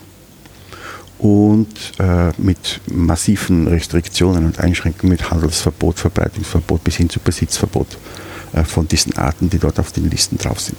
und 1.18 1.73
äh, 1.99 2.31
mit 2.38 2.81
massiven 2.85 3.68
Restriktionen 3.68 4.45
und 4.45 4.60
Einschränkungen 4.60 5.11
mit 5.11 5.31
Handelsverbot, 5.31 5.99
Verbreitungsverbot 5.99 6.84
bis 6.84 6.97
hin 6.97 7.10
zu 7.10 7.19
Besitzverbot 7.19 7.97
von 8.63 8.88
diesen 8.88 9.17
Arten, 9.17 9.49
die 9.49 9.57
dort 9.57 9.80
auf 9.80 9.91
den 9.91 10.09
Listen 10.09 10.38
drauf 10.38 10.59
sind. 10.59 10.77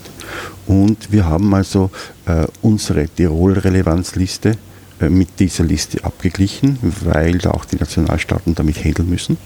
Und 0.67 1.11
wir 1.11 1.27
haben 1.27 1.53
also 1.55 1.91
äh, 2.27 2.47
unsere 2.63 3.09
Tirol-Relevanzliste 3.09 4.57
äh, 5.01 5.09
mit 5.09 5.41
dieser 5.41 5.65
Liste 5.65 6.05
abgeglichen, 6.05 6.79
weil 7.03 7.39
da 7.39 7.51
auch 7.51 7.65
die 7.65 7.77
Nationalstaaten 7.77 8.55
damit 8.55 8.85
handeln 8.85 9.11
müssen. 9.11 9.37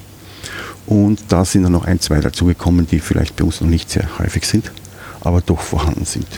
Und 0.86 1.20
da 1.28 1.44
sind 1.44 1.64
dann 1.64 1.72
noch 1.72 1.84
ein, 1.84 2.00
zwei 2.00 2.20
dazugekommen, 2.20 2.86
die 2.86 3.00
vielleicht 3.00 3.36
bei 3.36 3.44
uns 3.44 3.60
noch 3.60 3.68
nicht 3.68 3.90
sehr 3.90 4.18
häufig 4.18 4.44
sind, 4.46 4.70
aber 5.20 5.40
doch 5.40 5.60
vorhanden 5.60 6.04
sind, 6.04 6.28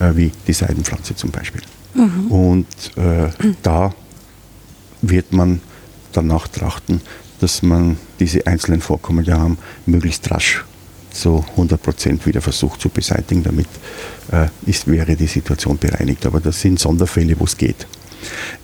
äh, 0.00 0.14
wie 0.14 0.32
die 0.46 0.52
Seidenpflanze 0.52 1.16
zum 1.16 1.30
Beispiel. 1.30 1.62
Mhm. 1.94 2.30
Und 2.30 2.66
äh, 2.96 3.30
da 3.62 3.94
wird 5.02 5.32
man 5.32 5.60
danach 6.12 6.48
trachten, 6.48 7.00
dass 7.40 7.62
man 7.62 7.98
diese 8.18 8.46
einzelnen 8.46 8.80
Vorkommen, 8.80 9.24
die 9.24 9.32
haben, 9.32 9.58
möglichst 9.86 10.30
rasch 10.30 10.64
zu 11.20 11.44
100 11.50 11.82
Prozent 11.82 12.26
wieder 12.26 12.40
versucht 12.40 12.80
zu 12.80 12.88
beseitigen. 12.88 13.42
Damit 13.42 13.68
äh, 14.32 14.48
ist, 14.66 14.86
wäre 14.86 15.16
die 15.16 15.26
Situation 15.26 15.78
bereinigt. 15.78 16.26
Aber 16.26 16.40
das 16.40 16.60
sind 16.60 16.78
Sonderfälle, 16.78 17.38
wo 17.38 17.44
es 17.44 17.56
geht. 17.56 17.86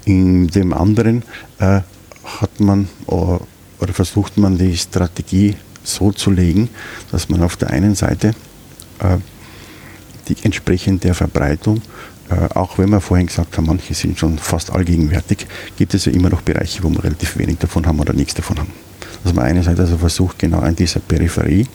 In 0.05 0.49
dem 0.49 0.73
anderen 0.73 1.23
äh, 1.59 1.81
hat 2.25 2.61
man 2.61 2.89
oder 3.83 3.93
versucht 3.93 4.39
man 4.39 4.57
die 4.57 4.77
Strategie 4.77 5.57
so 5.83 6.13
zu 6.13 6.31
legen, 6.31 6.69
dass 7.11 7.29
man 7.29 7.43
auf 7.43 7.57
der 7.57 7.71
einen 7.71 7.95
Seite 7.95 8.29
äh, 9.01 9.19
die 10.29 10.37
entsprechend 10.45 11.03
der 11.03 11.15
Verbreitung, 11.15 11.83
äh, 12.31 12.55
auch 12.55 12.79
wenn 12.79 12.91
wir 12.91 13.01
vorhin 13.01 13.27
gesagt 13.27 13.57
haben, 13.57 13.67
manche 13.67 13.95
sind 13.95 14.19
schon 14.19 14.39
fast 14.39 14.71
allgegenwärtig, 14.71 15.47
gibt 15.77 15.95
es 15.95 16.05
ja 16.05 16.13
immer 16.13 16.31
noch 16.31 16.43
Bereiche, 16.43 16.83
wo 16.85 16.91
wir 16.91 17.03
relativ 17.03 17.37
wenig 17.39 17.59
davon 17.59 17.87
haben 17.87 17.99
oder 17.99 18.13
nichts 18.13 18.35
davon 18.35 18.59
haben. 18.59 18.73
Dass 19.25 19.35
man 19.35 19.45
einerseits 19.45 19.81
also 19.81 19.99
versucht, 19.99 20.39
genau 20.39 20.61
an 20.61 20.77
dieser 20.77 21.01
Peripherie 21.01 21.67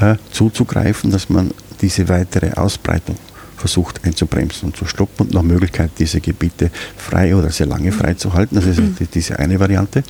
äh, 0.00 0.16
zuzugreifen, 0.30 1.10
dass 1.10 1.28
man 1.28 1.52
diese 1.80 2.08
weitere 2.08 2.52
Ausbreitung 2.52 3.16
versucht 3.56 4.04
einzubremsen 4.04 4.70
und 4.70 4.76
zu 4.76 4.86
stoppen 4.86 5.26
und 5.26 5.34
nach 5.34 5.42
Möglichkeit 5.42 5.92
diese 5.96 6.20
Gebiete 6.20 6.70
frei 6.96 7.36
oder 7.36 7.50
sehr 7.50 7.66
lange 7.66 7.92
frei 7.92 8.14
zu 8.14 8.32
halten. 8.32 8.56
Das 8.56 8.66
ist 8.66 8.80
mhm. 8.80 8.96
diese 9.14 9.38
eine 9.38 9.60
Variante. 9.60 10.02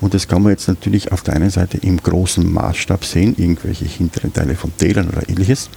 Und 0.00 0.12
das 0.12 0.26
kann 0.26 0.42
man 0.42 0.50
jetzt 0.50 0.66
natürlich 0.66 1.12
auf 1.12 1.22
der 1.22 1.34
einen 1.34 1.50
Seite 1.50 1.78
im 1.78 2.02
großen 2.02 2.52
Maßstab 2.52 3.04
sehen, 3.04 3.36
irgendwelche 3.38 3.84
hinteren 3.84 4.32
Teile 4.32 4.56
von 4.56 4.76
Tälern 4.76 5.08
oder 5.08 5.28
ähnliches. 5.28 5.70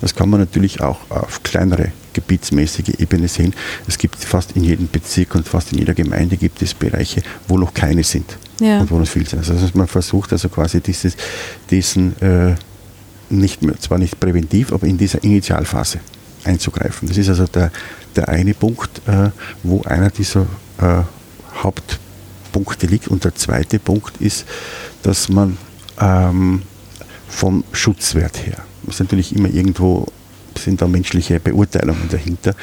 Das 0.00 0.14
kann 0.14 0.28
man 0.28 0.40
natürlich 0.40 0.80
auch 0.82 0.98
auf 1.10 1.42
kleinere 1.42 1.92
gebietsmäßige 2.12 2.98
Ebene 2.98 3.28
sehen. 3.28 3.54
Es 3.86 3.96
gibt 3.96 4.16
fast 4.16 4.52
in 4.52 4.64
jedem 4.64 4.88
Bezirk 4.90 5.34
und 5.36 5.48
fast 5.48 5.72
in 5.72 5.78
jeder 5.78 5.94
Gemeinde 5.94 6.36
gibt 6.36 6.60
es 6.60 6.74
Bereiche, 6.74 7.22
wo 7.46 7.56
noch 7.56 7.72
keine 7.72 8.04
sind 8.04 8.36
ja. 8.60 8.80
und 8.80 8.90
wo 8.90 8.98
noch 8.98 9.08
viel 9.08 9.26
sind. 9.26 9.38
Also 9.38 9.54
man 9.74 9.86
versucht 9.86 10.32
also 10.32 10.48
quasi 10.48 10.80
dieses, 10.80 11.16
diesen 11.70 12.20
äh, 12.20 12.54
nicht 13.30 13.62
mehr, 13.62 13.78
zwar 13.78 13.98
nicht 13.98 14.18
präventiv, 14.18 14.72
aber 14.72 14.86
in 14.86 14.98
dieser 14.98 15.22
Initialphase 15.22 16.00
einzugreifen. 16.44 17.08
Das 17.08 17.16
ist 17.16 17.28
also 17.28 17.46
der, 17.46 17.70
der 18.16 18.28
eine 18.28 18.54
Punkt, 18.54 19.00
äh, 19.06 19.30
wo 19.62 19.82
einer 19.82 20.10
dieser 20.10 20.46
äh, 20.80 21.02
Hauptpunkte 21.62 22.86
liegt. 22.86 23.08
Und 23.08 23.24
der 23.24 23.34
zweite 23.34 23.78
Punkt 23.78 24.20
ist, 24.20 24.46
dass 25.02 25.28
man 25.28 25.56
ähm, 26.00 26.62
vom 27.28 27.64
Schutzwert 27.72 28.46
her, 28.46 28.64
das 28.84 28.96
ist 28.96 29.00
natürlich 29.00 29.34
immer 29.34 29.48
irgendwo, 29.48 30.06
sind 30.56 30.80
da 30.80 30.88
menschliche 30.88 31.38
Beurteilungen 31.40 32.08
dahinter, 32.10 32.54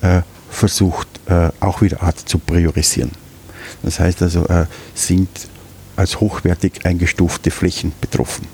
äh, 0.00 0.22
versucht 0.50 1.08
äh, 1.26 1.50
auch 1.60 1.82
wieder 1.82 2.02
Art 2.02 2.18
zu 2.18 2.38
priorisieren. 2.38 3.10
Das 3.82 4.00
heißt 4.00 4.22
also, 4.22 4.46
äh, 4.46 4.66
sind 4.94 5.28
als 5.96 6.20
hochwertig 6.20 6.84
eingestufte 6.84 7.50
Flächen 7.50 7.92
betroffen 8.00 8.46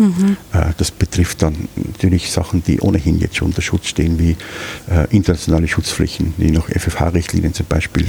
Mhm. 0.00 0.38
Das 0.78 0.90
betrifft 0.90 1.42
dann 1.42 1.68
natürlich 1.76 2.30
Sachen, 2.32 2.62
die 2.64 2.80
ohnehin 2.80 3.18
jetzt 3.18 3.36
schon 3.36 3.48
unter 3.48 3.60
Schutz 3.60 3.86
stehen, 3.86 4.18
wie 4.18 4.36
äh, 4.90 5.06
internationale 5.10 5.68
Schutzflächen, 5.68 6.32
die 6.38 6.50
nach 6.50 6.68
FFH-Richtlinien 6.70 7.52
zum 7.52 7.66
Beispiel 7.66 8.06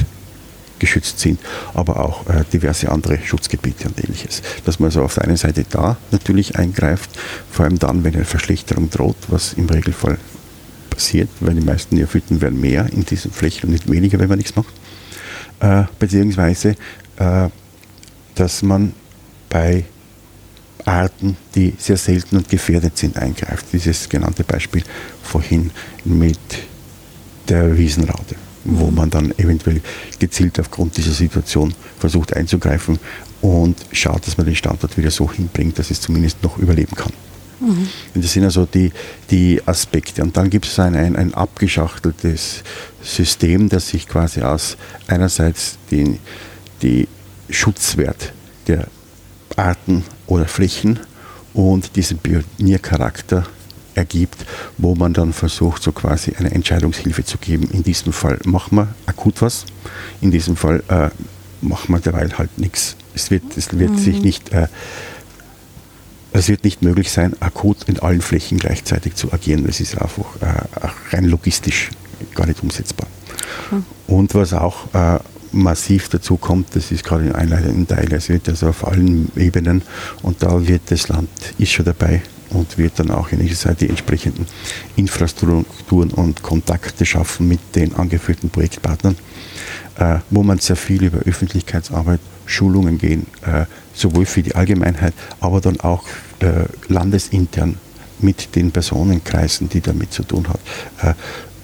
geschützt 0.80 1.20
sind, 1.20 1.40
aber 1.74 2.00
auch 2.00 2.28
äh, 2.28 2.46
diverse 2.52 2.90
andere 2.90 3.20
Schutzgebiete 3.20 3.90
und 3.90 4.02
ähnliches. 4.02 4.42
Dass 4.64 4.80
man 4.80 4.88
also 4.88 5.04
auf 5.04 5.16
der 5.16 5.26
einen 5.26 5.36
Seite 5.36 5.66
da 5.70 5.98
natürlich 6.12 6.56
eingreift, 6.56 7.10
vor 7.52 7.66
allem 7.66 7.78
dann, 7.78 8.06
wenn 8.06 8.16
eine 8.16 8.26
Verschlechterung 8.26 8.90
droht, 8.90 9.18
was 9.28 9.52
im 9.54 9.68
Regelfall 9.70 10.18
passiert, 10.90 11.30
weil 11.42 11.56
die 11.56 11.66
meisten 11.66 11.96
Neophyten 11.96 12.40
werden 12.40 12.62
mehr 12.62 12.88
in 12.94 13.04
diesen 13.06 13.32
Flächen 13.32 13.66
und 13.68 13.74
nicht 13.74 13.92
weniger, 13.92 14.18
wenn 14.18 14.30
man 14.30 14.38
nichts 14.38 14.56
macht. 14.56 14.74
Beziehungsweise, 16.00 16.76
dass 18.36 18.62
man 18.64 18.94
bei 19.50 19.86
Arten, 20.86 21.38
die 21.56 21.74
sehr 21.78 21.98
selten 21.98 22.38
und 22.38 22.50
gefährdet 22.50 22.98
sind, 22.98 23.18
eingreift. 23.18 23.68
Dieses 23.74 24.10
genannte 24.10 24.44
Beispiel 24.44 24.84
vorhin 25.24 25.72
mit 26.06 26.40
der 27.48 27.78
Wiesenraute, 27.78 28.36
wo 28.64 28.92
man 28.92 29.10
dann 29.10 29.32
eventuell 29.38 29.82
gezielt 30.20 30.60
aufgrund 30.60 30.98
dieser 30.98 31.12
Situation 31.12 31.74
versucht 32.00 32.36
einzugreifen 32.36 33.00
und 33.42 33.78
schaut, 33.92 34.26
dass 34.28 34.38
man 34.38 34.46
den 34.46 34.56
Standort 34.56 34.98
wieder 34.98 35.12
so 35.12 35.32
hinbringt, 35.32 35.78
dass 35.80 35.92
es 35.92 36.02
zumindest 36.02 36.42
noch 36.44 36.58
überleben 36.58 36.96
kann. 36.96 37.12
Mhm. 37.60 37.88
Das 38.16 38.34
sind 38.34 38.44
also 38.44 38.66
die, 38.66 38.92
die 39.30 39.62
Aspekte. 39.66 40.24
Und 40.24 40.36
dann 40.36 40.50
gibt 40.50 40.66
es 40.66 40.80
ein, 40.80 40.96
ein, 40.96 41.16
ein 41.16 41.34
abgeschachteltes 41.34 42.64
System, 43.02 43.70
das 43.70 43.90
sich 43.90 44.08
quasi 44.08 44.42
aus 44.42 44.78
einerseits 45.08 45.78
den 45.90 46.20
die 46.82 47.08
Schutzwert 47.50 48.34
der 48.68 48.88
Arten 49.56 50.04
oder 50.32 50.48
Flächen 50.48 51.00
und 51.54 51.98
diesen 51.98 52.18
Pioniercharakter 52.20 53.46
ergibt, 53.96 54.46
wo 54.78 54.96
man 54.96 55.14
dann 55.14 55.34
versucht, 55.34 55.84
so 55.84 55.92
quasi 55.92 56.34
eine 56.38 56.52
Entscheidungshilfe 56.52 57.26
zu 57.26 57.38
geben. 57.38 57.70
In 57.72 57.84
diesem 57.84 58.14
Fall 58.14 58.40
machen 58.46 58.78
wir 58.78 58.88
akut 59.06 59.42
was, 59.42 59.66
in 60.22 60.32
diesem 60.32 60.56
Fall 60.56 60.84
äh, 60.88 61.10
machen 61.62 61.94
wir 61.94 62.00
derweil 62.00 62.38
halt 62.38 62.58
nichts. 62.58 62.96
Es 63.14 63.30
wird, 63.30 63.44
es 63.58 63.78
wird 63.78 63.92
mhm. 63.92 63.98
sich 63.98 64.22
nicht, 64.22 64.54
äh, 64.54 64.70
es 66.32 66.48
wird 66.48 66.64
nicht 66.64 66.82
möglich 66.82 67.12
sein, 67.12 67.36
akut 67.42 67.84
in 67.90 68.00
allen 68.00 68.22
Flächen 68.22 68.58
gleichzeitig 68.58 69.16
zu 69.16 69.34
agieren. 69.34 69.68
Das 69.68 69.82
ist 69.82 70.02
einfach 70.02 70.38
äh, 70.42 70.88
rein 71.14 71.26
logistisch 71.26 71.90
gar 72.36 72.48
nicht 72.48 72.64
umsetzbar. 72.64 73.08
Mhm. 73.70 73.86
Und 74.08 74.34
was 74.34 74.54
auch 74.54 74.94
äh, 74.94 75.20
massiv 75.52 76.10
dazu 76.10 76.38
kommt, 76.38 76.76
das 76.76 76.92
ist 76.92 77.04
gerade 77.04 77.26
im 77.26 77.36
einleitenden 77.36 77.88
Teil, 77.88 78.12
es 78.14 78.30
wird 78.30 78.48
also 78.50 78.70
auf 78.70 78.88
allen 78.88 79.32
Ebenen 79.36 79.82
und 80.22 80.42
da 80.44 80.68
wird 80.68 80.84
das 80.90 81.08
Land, 81.08 81.30
ist 81.58 81.72
schon 81.72 81.86
dabei 81.86 82.22
und 82.50 82.78
wird 82.78 83.00
dann 83.00 83.12
auch 83.12 83.32
in 83.32 83.40
dieser 83.40 83.56
Zeit 83.56 83.82
die 83.82 83.90
entsprechenden 83.90 84.46
Infrastrukturen 84.96 86.12
und 86.12 86.42
Kontakte 86.42 87.06
schaffen 87.06 87.48
mit 87.48 87.60
den 87.76 87.96
angeführten 87.96 88.50
Projektpartnern, 88.50 89.16
äh, 89.98 90.18
wo 90.30 90.44
man 90.44 90.60
sehr 90.60 90.76
viel 90.76 91.04
über 91.04 91.20
Öffentlichkeitsarbeit, 91.20 92.20
Schulungen 92.46 92.98
gehen, 92.98 93.28
äh, 93.46 93.66
sowohl 93.94 94.26
für 94.26 94.44
die 94.44 94.56
Allgemeinheit, 94.56 95.14
aber 95.40 95.62
dann 95.62 95.80
auch 95.80 96.04
äh, 96.40 96.66
landesintern 96.88 97.78
mit 98.20 98.56
den 98.56 98.72
Personenkreisen, 98.72 99.70
die 99.70 99.82
damit 99.82 100.12
zu 100.12 100.24
tun 100.24 100.48
hat, 100.48 100.60
äh, 101.02 101.14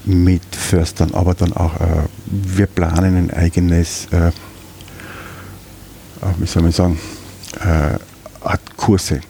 mit 0.07 0.55
Förstern, 0.55 1.13
aber 1.13 1.33
dann 1.33 1.53
auch, 1.53 1.75
äh, 1.75 2.03
wir 2.25 2.65
planen 2.65 3.17
ein 3.17 3.31
eigenes, 3.31 4.07
äh, 4.11 4.31
wie 6.37 6.47
soll 6.47 6.63
man 6.63 6.71
sagen, 6.71 6.99
äh, 7.59 7.97
Art 8.45 8.77
Kurse, 8.77 9.21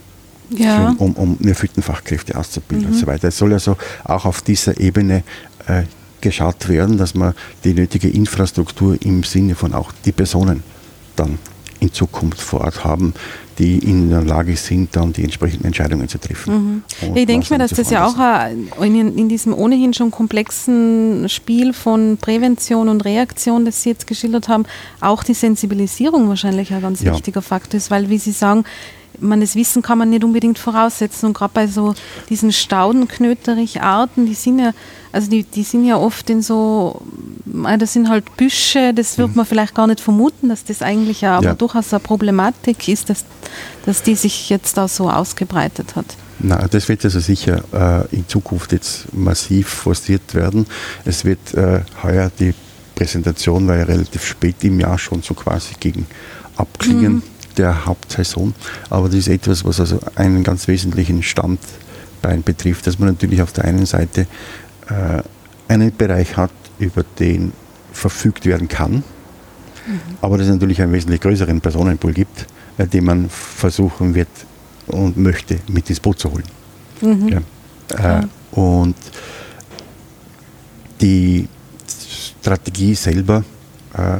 ja. 0.51 0.91
für, 0.91 1.03
um, 1.03 1.13
um 1.13 1.37
Neophytenfachkräfte 1.39 2.37
auszubilden 2.37 2.87
mhm. 2.87 2.93
und 2.93 2.99
so 2.99 3.07
weiter. 3.07 3.27
Es 3.29 3.37
soll 3.37 3.53
also 3.53 3.75
auch 4.03 4.25
auf 4.25 4.41
dieser 4.41 4.79
Ebene 4.79 5.23
äh, 5.67 5.83
geschaut 6.21 6.67
werden, 6.69 6.97
dass 6.97 7.15
man 7.15 7.33
die 7.63 7.73
nötige 7.73 8.09
Infrastruktur 8.09 8.97
im 9.01 9.23
Sinne 9.23 9.55
von 9.55 9.73
auch 9.73 9.91
die 10.05 10.11
Personen 10.11 10.63
dann 11.15 11.39
in 11.79 11.93
Zukunft 11.93 12.41
vor 12.41 12.61
Ort 12.61 12.83
haben, 12.83 13.13
die 13.57 13.79
in 13.79 14.09
der 14.09 14.21
Lage 14.21 14.55
sind, 14.55 14.95
dann 14.95 15.13
die 15.13 15.23
entsprechenden 15.23 15.65
Entscheidungen 15.65 16.07
zu 16.07 16.19
treffen. 16.19 16.83
Mhm. 17.01 17.15
Ich 17.15 17.25
denke 17.25 17.51
mir, 17.53 17.59
dass 17.59 17.71
das 17.71 17.89
ja 17.89 18.05
auch 18.05 18.83
in, 18.83 19.17
in, 19.17 19.29
diesem 19.29 19.53
ohnehin 19.53 19.93
schon 19.93 20.11
komplexen 20.11 21.27
Spiel 21.27 21.73
von 21.73 22.17
Prävention 22.17 22.89
und 22.89 23.03
Reaktion, 23.03 23.65
das 23.65 23.81
Sie 23.81 23.89
jetzt 23.89 24.05
geschildert 24.05 24.47
haben, 24.47 24.65
auch 25.01 25.23
die 25.23 25.33
Sensibilisierung 25.33 26.29
wahrscheinlich 26.29 26.71
ein 26.73 26.81
ganz 26.81 27.01
ja. 27.01 27.13
wichtiger 27.13 27.41
Faktor 27.41 27.77
ist, 27.77 27.89
weil, 27.89 28.09
wie 28.09 28.19
Sie 28.19 28.31
sagen, 28.31 28.63
man 29.19 29.41
das 29.41 29.55
Wissen 29.55 29.81
kann 29.81 29.97
man 29.97 30.09
nicht 30.09 30.23
unbedingt 30.23 30.59
voraussetzen. 30.59 31.27
Und 31.27 31.33
gerade 31.33 31.53
bei 31.53 31.67
so 31.67 31.95
diesen 32.29 32.51
Staudenknöterich-Arten, 32.51 34.25
die 34.25 34.33
sind 34.33 34.59
ja, 34.59 34.73
also 35.11 35.29
die, 35.29 35.43
die 35.43 35.63
sind 35.63 35.85
ja 35.85 35.97
oft 35.97 36.29
in 36.29 36.41
so, 36.41 37.01
äh, 37.65 37.77
das 37.77 37.93
sind 37.93 38.09
halt 38.09 38.35
Büsche, 38.38 38.93
das 38.93 39.17
wird 39.17 39.29
mhm. 39.29 39.35
man 39.35 39.45
vielleicht 39.45 39.75
gar 39.75 39.88
nicht 39.88 39.99
vermuten, 39.99 40.49
dass 40.49 40.63
das 40.63 40.81
eigentlich 40.81 41.21
ja, 41.21 41.38
aber 41.38 41.47
ja. 41.47 41.53
durchaus 41.53 41.93
eine 41.93 41.99
Problematik 41.99 42.88
ist, 42.88 43.09
dass, 43.09 43.25
dass 43.85 44.03
die 44.03 44.15
sich 44.15 44.49
jetzt 44.49 44.77
da 44.77 44.88
so 44.88 45.09
ausgebreitet 45.09 45.95
hat. 45.95 46.05
Na, 46.39 46.67
das 46.67 46.88
wird 46.88 47.03
also 47.03 47.19
sicher 47.19 47.63
äh, 47.73 48.15
in 48.15 48.27
Zukunft 48.27 48.71
jetzt 48.71 49.11
massiv 49.13 49.67
forciert 49.67 50.35
werden. 50.35 50.67
Es 51.03 51.25
wird 51.25 51.53
äh, 51.55 51.81
heuer 52.03 52.31
die 52.39 52.53
Präsentation 52.93 53.67
war 53.67 53.77
ja 53.77 53.84
relativ 53.84 54.25
spät 54.25 54.55
im 54.63 54.79
Jahr 54.79 54.97
schon 54.97 55.21
so 55.21 55.34
quasi 55.34 55.73
gegen 55.79 56.07
Abklingen. 56.55 57.13
Mhm 57.13 57.23
der 57.57 57.85
Hauptsaison. 57.85 58.53
Aber 58.89 59.07
das 59.07 59.19
ist 59.19 59.27
etwas, 59.27 59.65
was 59.65 59.79
also 59.79 59.99
einen 60.15 60.43
ganz 60.43 60.67
wesentlichen 60.67 61.23
Standbein 61.23 62.43
betrifft, 62.43 62.88
dass 62.88 62.99
man 62.99 63.09
natürlich 63.09 63.41
auf 63.41 63.51
der 63.51 63.65
einen 63.65 63.85
Seite 63.85 64.27
einen 65.68 65.95
Bereich 65.95 66.38
hat, 66.38 66.51
über 66.80 67.03
den 67.19 67.51
verfügt 67.91 68.45
werden 68.45 68.68
kann, 68.68 68.93
mhm. 68.93 69.03
aber 70.22 70.38
dass 70.38 70.47
es 70.47 70.53
natürlich 70.53 70.81
einen 70.81 70.93
wesentlich 70.93 71.22
größeren 71.22 71.59
Personenpool 71.59 72.14
gibt, 72.14 72.45
äh, 72.77 72.85
den 72.88 73.05
man 73.05 73.30
versuchen 73.30 74.14
wird 74.14 74.30
und 74.88 75.18
möchte 75.18 75.59
mit 75.68 75.89
ins 75.89 75.99
Boot 75.99 76.19
zu 76.19 76.31
holen. 76.31 76.43
Mhm. 77.01 77.43
Ja. 77.89 78.19
Äh, 78.19 78.27
und 78.51 78.95
die 81.01 81.47
Strategie 82.41 82.95
selber 82.95 83.43
äh, 83.93 84.19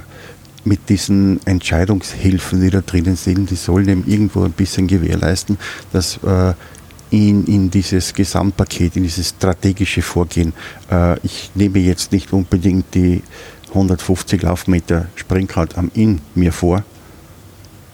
mit 0.65 0.89
diesen 0.89 1.39
Entscheidungshilfen, 1.45 2.61
die 2.61 2.69
da 2.69 2.81
drinnen 2.81 3.15
sind, 3.15 3.49
die 3.49 3.56
sollen 3.56 3.88
eben 3.88 4.03
irgendwo 4.06 4.44
ein 4.44 4.52
bisschen 4.52 4.88
gewährleisten, 4.88 5.57
dass 5.94 6.18
äh, 6.23 6.53
in, 7.09 7.45
in 7.45 7.69
dieses 7.69 8.13
Gesamtpaket, 8.13 8.97
in 8.97 9.03
dieses 9.03 9.29
strategische 9.29 10.01
Vorgehen, 10.01 10.53
äh, 10.91 11.17
ich 11.23 11.51
nehme 11.55 11.79
jetzt 11.79 12.11
nicht 12.11 12.34
unbedingt 12.34 12.93
die 12.93 13.21
150 13.69 14.41
Laufmeter 14.41 15.07
Springrad 15.15 15.77
am 15.77 15.91
Inn 15.93 16.21
mir 16.35 16.51
vor, 16.51 16.84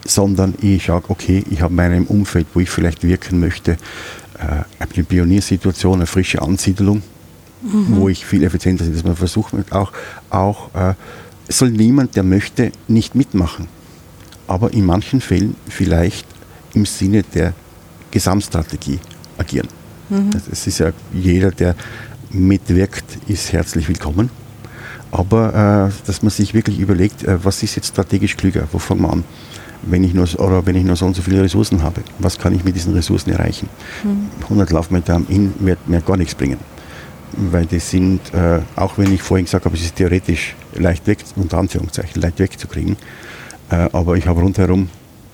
sondern 0.06 0.56
ich 0.62 0.86
sage, 0.86 1.06
okay, 1.10 1.44
ich 1.50 1.62
habe 1.62 1.74
meinem 1.74 2.06
Umfeld, 2.06 2.48
wo 2.54 2.60
ich 2.60 2.70
vielleicht 2.70 3.04
wirken 3.04 3.40
möchte, 3.40 3.74
äh, 4.40 4.64
eine 4.80 5.04
Pioniersituation, 5.04 5.96
eine 5.96 6.06
frische 6.06 6.42
Ansiedlung, 6.42 7.02
mhm. 7.62 7.96
wo 7.96 8.10
ich 8.10 8.26
viel 8.26 8.44
effizienter 8.44 8.86
bin, 8.86 8.94
dass 8.94 9.04
man 9.04 9.16
versucht, 9.16 9.54
auch, 9.72 9.92
auch 10.30 10.74
äh, 10.74 10.94
soll 11.50 11.72
niemand, 11.72 12.16
der 12.16 12.24
möchte, 12.24 12.72
nicht 12.88 13.16
mitmachen. 13.16 13.68
Aber 14.48 14.74
in 14.74 14.86
manchen 14.86 15.22
Fällen 15.22 15.56
vielleicht 15.70 16.28
im 16.74 16.86
Sinne 16.86 17.24
der 17.24 17.54
Gesamtstrategie 18.14 19.00
agieren. 19.40 19.68
Mhm. 20.10 20.30
Es 20.52 20.68
ist 20.68 20.78
ja 20.78 20.92
jeder, 21.12 21.50
der 21.50 21.76
mitwirkt, 22.30 23.06
ist 23.28 23.52
herzlich 23.52 23.88
willkommen. 23.88 24.30
Aber 25.12 25.90
äh, 25.90 26.06
dass 26.06 26.22
man 26.22 26.30
sich 26.30 26.54
wirklich 26.54 26.80
überlegt, 26.80 27.24
äh, 27.24 27.44
was 27.44 27.64
ist 27.64 27.76
jetzt 27.76 27.88
strategisch 27.88 28.38
klüger, 28.38 28.68
wo 28.72 28.78
fangen 28.78 29.02
wir 29.02 29.12
an? 29.12 29.24
Wenn 29.82 30.04
ich, 30.04 30.14
nur, 30.14 30.28
oder 30.40 30.66
wenn 30.66 30.76
ich 30.76 30.84
nur 30.84 30.96
so 30.96 31.08
und 31.08 31.16
so 31.16 31.24
viele 31.24 31.42
Ressourcen 31.42 31.82
habe, 31.82 32.02
was 32.20 32.38
kann 32.38 32.54
ich 32.56 32.64
mit 32.64 32.76
diesen 32.76 32.94
Ressourcen 32.94 33.32
erreichen? 33.32 33.68
Mhm. 34.04 34.30
100 34.44 34.72
Laufmeter 34.72 35.16
am 35.16 35.26
Inn 35.28 35.54
wird 35.60 35.88
mir 35.88 36.02
gar 36.02 36.18
nichts 36.18 36.36
bringen. 36.36 36.60
Weil 37.32 37.66
die 37.66 37.80
sind, 37.80 38.22
äh, 38.34 38.60
auch 38.76 39.00
wenn 39.00 39.12
ich 39.12 39.24
vorhin 39.24 39.46
gesagt 39.46 39.66
habe, 39.66 39.76
es 39.76 39.82
ist 39.82 39.96
theoretisch 39.96 40.56
leicht 40.76 41.08
weg, 41.08 41.18
unter 41.36 41.58
Anführungszeichen, 41.58 42.22
leicht 42.22 42.38
wegzukriegen, 42.38 42.96
äh, 43.72 43.90
aber 43.92 44.16
ich 44.18 44.28
habe 44.28 44.40
rundherum 44.40 44.90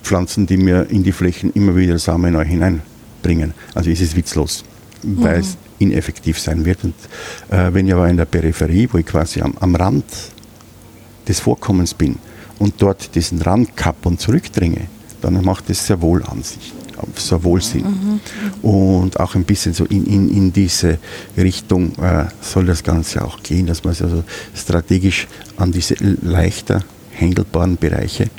Pflanzen, 0.10 0.48
die 0.48 0.57
mir 0.57 0.88
in 0.90 1.03
die 1.03 1.11
Flächen 1.11 1.52
immer 1.53 1.76
wieder 1.76 1.99
Samen 1.99 2.34
neu 2.34 2.44
hineinbringen. 2.44 3.53
Also 3.76 3.91
ist 3.91 4.02
es 4.02 4.15
witzlos, 4.15 4.64
mhm. 5.03 5.22
weil 5.23 5.40
es 5.40 5.56
ineffektiv 5.77 6.40
sein 6.40 6.65
wird. 6.65 6.84
Und 6.84 6.95
äh, 7.52 7.72
wenn 7.72 7.86
ich 7.86 7.94
aber 7.94 8.10
in 8.10 8.18
der 8.18 8.26
Peripherie, 8.26 8.90
wo 8.91 8.98
ich 8.98 9.06
quasi 9.06 9.40
am, 9.41 9.53
am 9.60 9.76
Rand 9.76 10.06
des 11.27 11.40
Vorkommens 11.40 11.94
bin 11.94 12.15
und 12.57 12.73
dort 12.80 13.14
diesen 13.14 13.40
Rand 13.44 13.77
kapp 13.77 14.03
und 14.07 14.19
zurückdringe, 14.19 14.88
dann 15.22 15.44
macht 15.45 15.69
es 15.69 15.86
sehr 15.86 16.02
wohl 16.02 16.23
Ansicht, 16.23 16.73
sehr 17.15 17.44
wohl 17.44 17.61
Sinn. 17.61 17.84
Mhm. 17.84 18.68
Und 18.68 19.19
auch 19.19 19.36
ein 19.36 19.44
bisschen 19.44 19.76
so 19.76 19.86
in, 19.86 20.07
in, 20.07 20.30
in 20.30 20.52
diese 20.52 20.98
Richtung 21.38 21.91
äh, 22.02 22.26
soll 22.41 22.65
das 22.65 22.84
Ganze 22.84 23.23
auch 23.23 23.44
gehen, 23.44 23.68
dass 23.68 23.84
man 23.84 23.95
also 24.02 24.23
strategisch 24.56 25.27
an 25.57 25.72
diese 25.72 25.94
leichter 26.23 26.84
handelbaren 27.15 27.77
Bereiche 27.77 28.31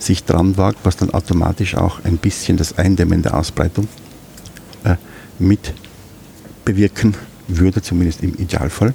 sich 0.00 0.24
dran 0.24 0.56
wagt, 0.56 0.78
was 0.84 0.96
dann 0.96 1.10
automatisch 1.10 1.74
auch 1.76 2.04
ein 2.04 2.16
bisschen 2.16 2.56
das 2.56 2.78
Eindämmen 2.78 3.22
der 3.22 3.36
Ausbreitung 3.36 3.86
äh, 4.84 4.96
mit 5.38 5.74
bewirken 6.64 7.14
würde, 7.48 7.82
zumindest 7.82 8.22
im 8.22 8.34
Idealfall. 8.34 8.94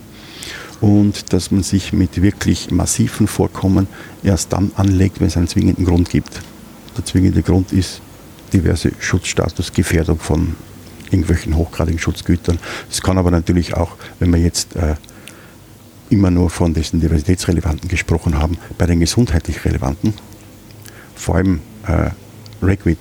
Und 0.81 1.31
dass 1.31 1.51
man 1.51 1.63
sich 1.63 1.93
mit 1.93 2.21
wirklich 2.21 2.71
massiven 2.71 3.27
Vorkommen 3.27 3.87
erst 4.23 4.51
dann 4.51 4.71
anlegt, 4.75 5.19
wenn 5.19 5.27
es 5.27 5.37
einen 5.37 5.47
zwingenden 5.47 5.85
Grund 5.85 6.09
gibt. 6.09 6.41
Der 6.97 7.05
zwingende 7.05 7.41
Grund 7.41 7.71
ist 7.71 8.01
diverse 8.51 8.91
Schutzstatusgefährdung 8.99 10.19
von 10.19 10.55
irgendwelchen 11.05 11.55
hochgradigen 11.55 11.99
Schutzgütern. 11.99 12.59
Es 12.89 13.01
kann 13.01 13.17
aber 13.17 13.31
natürlich 13.31 13.75
auch, 13.75 13.95
wenn 14.19 14.29
man 14.29 14.41
jetzt 14.41 14.75
äh, 14.75 14.95
immer 16.09 16.31
nur 16.31 16.49
von 16.49 16.73
diesen 16.73 16.99
diversitätsrelevanten 16.99 17.89
gesprochen 17.89 18.37
haben, 18.37 18.57
bei 18.77 18.85
den 18.85 18.99
gesundheitlich 18.99 19.63
relevanten, 19.65 20.13
vor 21.15 21.35
allem 21.35 21.61
äh, 21.87 22.09
Ragweed 22.61 22.97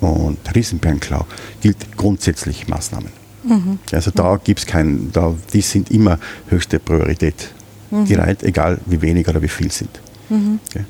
und 0.00 0.38
Riesenbärenklau, 0.54 1.26
gilt 1.60 1.96
grundsätzlich 1.96 2.68
Maßnahmen. 2.68 3.10
Mhm. 3.44 3.78
Also 3.92 4.10
da 4.10 4.38
gibt 4.42 4.60
es 4.60 4.66
keinen, 4.66 5.12
da, 5.12 5.34
die 5.52 5.60
sind 5.60 5.90
immer 5.90 6.18
höchste 6.48 6.78
Priorität 6.78 7.52
mhm. 7.90 8.06
gereiht, 8.06 8.42
egal 8.42 8.78
wie 8.86 9.00
wenig 9.02 9.28
oder 9.28 9.42
wie 9.42 9.48
viel 9.48 9.70
sind. 9.70 10.00
Mhm. 10.28 10.60
Okay. 10.68 10.84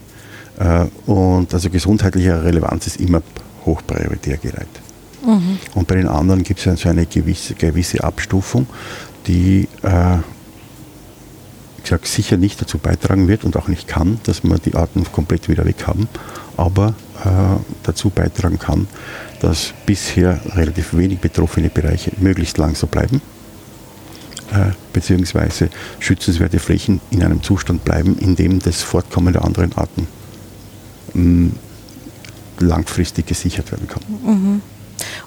Äh, 0.59 1.11
und 1.11 1.53
also 1.53 1.71
gesundheitliche 1.71 2.43
Relevanz 2.43 2.87
ist 2.87 3.01
immer 3.01 3.23
hochprioritär 3.65 4.37
gereiht. 4.37 4.69
Mhm. 5.25 5.59
Und 5.75 5.87
bei 5.89 5.97
den 5.97 6.09
anderen 6.09 6.43
gibt 6.43 6.61
es 6.61 6.67
ja 6.67 6.77
so 6.77 6.89
eine 6.89 7.07
gewisse, 7.07 7.55
gewisse 7.55 8.03
Abstufung, 8.03 8.67
die 9.27 9.69
äh, 9.83 10.19
ich 11.83 11.91
sag, 11.91 12.07
sicher 12.07 12.37
nicht 12.37 12.61
dazu 12.61 12.79
beitragen 12.79 13.29
wird 13.29 13.45
und 13.45 13.57
auch 13.57 13.69
nicht 13.69 13.89
kann, 13.89 14.21
dass 14.25 14.45
wir 14.45 14.59
die 14.59 14.75
Arten 14.75 15.05
komplett 15.11 15.49
wieder 15.49 15.65
weg 15.65 15.87
haben, 15.87 16.09
aber 16.63 16.95
äh, 17.25 17.29
dazu 17.83 18.11
beitragen 18.11 18.59
kann, 18.59 18.87
dass 19.41 19.75
bisher 19.85 20.41
relativ 20.55 20.97
wenig 20.97 21.19
betroffene 21.19 21.69
Bereiche 21.71 22.13
möglichst 22.21 22.57
lang 22.57 22.77
so 22.77 22.87
bleiben, 22.87 23.21
äh, 24.53 24.71
beziehungsweise 24.93 25.71
schützenswerte 25.99 26.61
Flächen 26.61 27.01
in 27.11 27.25
einem 27.25 27.43
Zustand 27.43 27.85
bleiben, 27.85 28.17
in 28.19 28.37
dem 28.37 28.61
das 28.61 28.81
Fortkommen 28.83 29.33
der 29.33 29.45
anderen 29.45 29.73
Arten 29.77 30.07
mh, 31.15 31.23
mm, 31.23 31.53
langfristig 32.61 33.27
gesichert 33.27 33.73
werden 33.73 33.89
kann. 33.89 34.03
Mhm. 34.25 34.63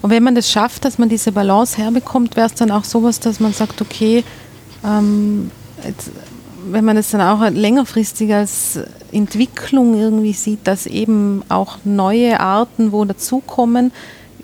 Und 0.01 0.09
wenn 0.09 0.23
man 0.23 0.35
das 0.35 0.49
schafft, 0.49 0.85
dass 0.85 0.97
man 0.97 1.09
diese 1.09 1.33
Balance 1.33 1.77
herbekommt, 1.77 2.37
wäre 2.37 2.47
es 2.47 2.53
dann 2.53 2.71
auch 2.71 2.85
sowas, 2.85 3.19
dass 3.19 3.41
man 3.41 3.51
sagt, 3.51 3.81
okay, 3.81 4.23
ähm, 4.85 5.51
jetzt, 5.83 6.11
wenn 6.71 6.85
man 6.85 6.97
es 6.97 7.11
dann 7.11 7.21
auch 7.21 7.49
längerfristig 7.49 8.33
als 8.33 8.79
Entwicklung 9.11 9.99
irgendwie 9.99 10.33
sieht, 10.33 10.59
dass 10.65 10.85
eben 10.85 11.43
auch 11.49 11.77
neue 11.83 12.39
Arten 12.39 12.91
wo 12.91 13.05
dazukommen, 13.05 13.91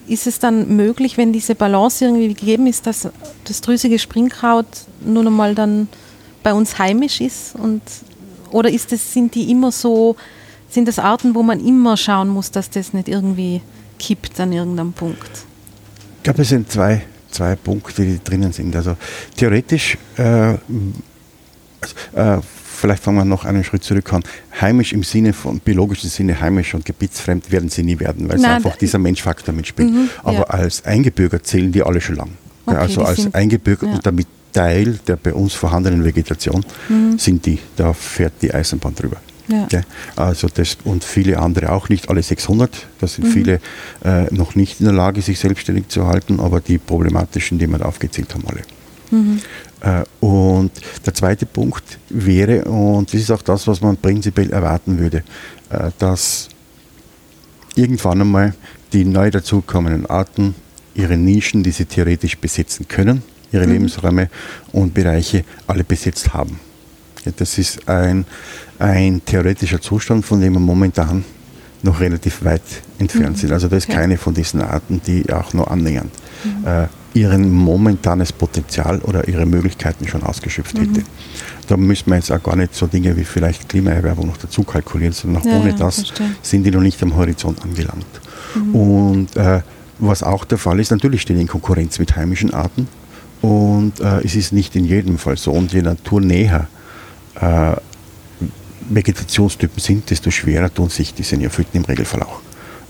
ist 0.07 0.27
es 0.27 0.39
dann 0.39 0.75
möglich, 0.75 1.17
wenn 1.17 1.31
diese 1.31 1.55
Balance 1.55 2.03
irgendwie 2.03 2.33
gegeben 2.33 2.67
ist, 2.67 2.85
dass 2.85 3.07
das 3.45 3.61
drüsige 3.61 3.97
Springkraut 3.99 4.65
nur 5.05 5.23
noch 5.23 5.31
mal 5.31 5.55
dann 5.55 5.87
bei 6.43 6.53
uns 6.53 6.77
heimisch 6.77 7.21
ist? 7.21 7.55
Und, 7.55 7.81
oder 8.51 8.69
ist 8.69 8.91
das, 8.91 9.13
sind 9.13 9.35
die 9.35 9.49
immer 9.51 9.71
so, 9.71 10.15
sind 10.69 10.87
das 10.87 10.99
Arten, 10.99 11.35
wo 11.35 11.43
man 11.43 11.65
immer 11.65 11.97
schauen 11.97 12.29
muss, 12.29 12.51
dass 12.51 12.69
das 12.69 12.93
nicht 12.93 13.07
irgendwie 13.07 13.61
kippt 13.99 14.39
an 14.39 14.51
irgendeinem 14.51 14.93
Punkt? 14.93 15.31
Ich 16.17 16.23
glaube, 16.23 16.41
es 16.41 16.49
sind 16.49 16.71
zwei, 16.71 17.03
zwei 17.29 17.55
Punkte, 17.55 18.03
die 18.03 18.19
drinnen 18.23 18.51
sind. 18.51 18.75
Also 18.75 18.97
theoretisch 19.35 19.97
äh, 20.17 20.55
äh, 22.13 22.37
vielleicht 22.81 23.03
fangen 23.03 23.17
wir 23.17 23.25
noch 23.25 23.45
einen 23.45 23.63
Schritt 23.63 23.83
zurück 23.83 24.11
an. 24.13 24.23
Heimisch 24.59 24.93
im 24.93 25.03
Sinne 25.03 25.33
von 25.33 25.59
biologischen 25.59 26.09
Sinne 26.09 26.39
heimisch 26.39 26.73
und 26.73 26.85
gebietsfremd 26.85 27.51
werden 27.51 27.69
sie 27.69 27.83
nie 27.83 27.99
werden, 27.99 28.27
weil 28.29 28.37
es 28.37 28.43
einfach 28.43 28.75
dieser 28.75 28.99
Menschfaktor 28.99 29.53
mitspielt. 29.53 29.91
Mhm, 29.91 30.09
Aber 30.23 30.37
ja. 30.37 30.43
als 30.45 30.85
Eingebürger 30.85 31.41
zählen 31.43 31.71
die 31.71 31.83
alle 31.83 32.01
schon 32.01 32.15
lang. 32.15 32.31
Okay, 32.65 32.77
also 32.77 33.03
als 33.03 33.33
Eingebürger 33.33 33.87
ja. 33.87 33.93
und 33.93 34.05
damit 34.05 34.27
Teil 34.51 34.99
der 35.07 35.15
bei 35.15 35.33
uns 35.33 35.53
vorhandenen 35.53 36.03
Vegetation 36.03 36.65
mhm. 36.89 37.17
sind 37.17 37.45
die. 37.45 37.59
Da 37.75 37.93
fährt 37.93 38.33
die 38.41 38.53
Eisenbahn 38.53 38.95
drüber. 38.95 39.17
Ja. 39.47 39.63
Okay. 39.63 39.81
Also 40.15 40.47
das 40.53 40.77
und 40.83 41.03
viele 41.03 41.39
andere 41.39 41.71
auch 41.71 41.89
nicht, 41.89 42.09
alle 42.09 42.21
600. 42.21 42.87
Da 42.99 43.07
sind 43.07 43.27
mhm. 43.27 43.31
viele 43.31 43.59
äh, 44.03 44.33
noch 44.33 44.55
nicht 44.55 44.79
in 44.79 44.85
der 44.85 44.95
Lage, 44.95 45.21
sich 45.21 45.39
selbstständig 45.39 45.89
zu 45.89 46.07
halten, 46.07 46.39
aber 46.39 46.61
die 46.61 46.77
problematischen, 46.77 47.59
die 47.59 47.67
wir 47.67 47.79
da 47.79 47.85
aufgezählt 47.85 48.33
haben, 48.33 48.43
alle. 48.47 48.61
Mhm. 49.11 49.41
Äh, 49.81 50.03
und 50.23 50.71
der 51.05 51.13
zweite 51.13 51.45
Punkt 51.45 51.97
wäre, 52.09 52.65
und 52.65 53.11
das 53.13 53.21
ist 53.21 53.31
auch 53.31 53.41
das, 53.41 53.67
was 53.67 53.81
man 53.81 53.97
prinzipiell 53.97 54.51
erwarten 54.51 54.99
würde, 54.99 55.23
äh, 55.69 55.89
dass 55.97 56.49
irgendwann 57.75 58.21
einmal 58.21 58.53
die 58.93 59.05
neu 59.05 59.31
dazukommenden 59.31 60.05
Arten 60.05 60.55
ihre 60.93 61.17
Nischen, 61.17 61.63
die 61.63 61.71
sie 61.71 61.85
theoretisch 61.85 62.37
besetzen 62.37 62.87
können, 62.87 63.23
ihre 63.51 63.65
mhm. 63.65 63.73
Lebensräume 63.73 64.29
und 64.71 64.93
Bereiche 64.93 65.43
alle 65.67 65.83
besetzt 65.83 66.33
haben. 66.33 66.59
Das 67.37 67.57
ist 67.57 67.87
ein, 67.87 68.25
ein 68.79 69.21
theoretischer 69.23 69.79
Zustand, 69.79 70.25
von 70.25 70.41
dem 70.41 70.53
wir 70.53 70.59
momentan 70.59 71.23
noch 71.83 71.99
relativ 71.99 72.43
weit 72.43 72.61
entfernt 72.99 73.37
mhm. 73.37 73.41
sind. 73.41 73.51
Also 73.51 73.67
da 73.67 73.77
ist 73.77 73.89
okay. 73.89 73.97
keine 73.97 74.17
von 74.17 74.33
diesen 74.33 74.61
Arten, 74.61 75.01
die 75.05 75.31
auch 75.31 75.53
nur 75.53 75.69
annähernd 75.69 76.11
mhm. 76.43 76.67
äh, 76.67 76.87
ihren 77.13 77.51
momentanes 77.51 78.31
Potenzial 78.31 78.99
oder 78.99 79.27
ihre 79.27 79.45
Möglichkeiten 79.45 80.07
schon 80.07 80.23
ausgeschöpft 80.23 80.77
mhm. 80.77 80.93
hätte. 80.93 81.03
Da 81.67 81.77
müssen 81.77 82.09
wir 82.09 82.15
jetzt 82.15 82.31
auch 82.31 82.41
gar 82.41 82.55
nicht 82.55 82.73
so 82.73 82.87
Dinge 82.87 83.15
wie 83.17 83.23
vielleicht 83.23 83.69
Klimaerwerbung 83.69 84.27
noch 84.27 84.37
dazu 84.37 84.63
kalkulieren, 84.63 85.13
sondern 85.13 85.43
ja, 85.43 85.57
ohne 85.57 85.73
das 85.73 85.95
verstehe. 85.95 86.27
sind 86.41 86.63
die 86.63 86.71
noch 86.71 86.81
nicht 86.81 87.01
am 87.03 87.15
Horizont 87.15 87.61
angelangt. 87.63 88.05
Mhm. 88.55 88.75
Und 88.75 89.35
äh, 89.35 89.61
was 89.99 90.23
auch 90.23 90.45
der 90.45 90.57
Fall 90.57 90.79
ist, 90.79 90.91
natürlich 90.91 91.21
stehen 91.21 91.35
die 91.35 91.43
in 91.43 91.47
Konkurrenz 91.47 91.99
mit 91.99 92.15
heimischen 92.15 92.53
Arten 92.53 92.87
und 93.41 93.99
äh, 93.99 94.23
es 94.23 94.35
ist 94.35 94.53
nicht 94.53 94.75
in 94.75 94.85
jedem 94.85 95.17
Fall 95.17 95.37
so. 95.37 95.51
Und 95.51 95.73
je 95.73 95.81
naturnäher 95.81 96.67
äh, 97.39 97.75
Vegetationstypen 98.89 99.79
sind, 99.79 100.09
desto 100.09 100.31
schwerer 100.31 100.73
tun 100.73 100.89
sich 100.89 101.13
die 101.13 101.23
Seniorphyten 101.23 101.79
im 101.79 101.85
Regelfall 101.85 102.23
auch, 102.23 102.41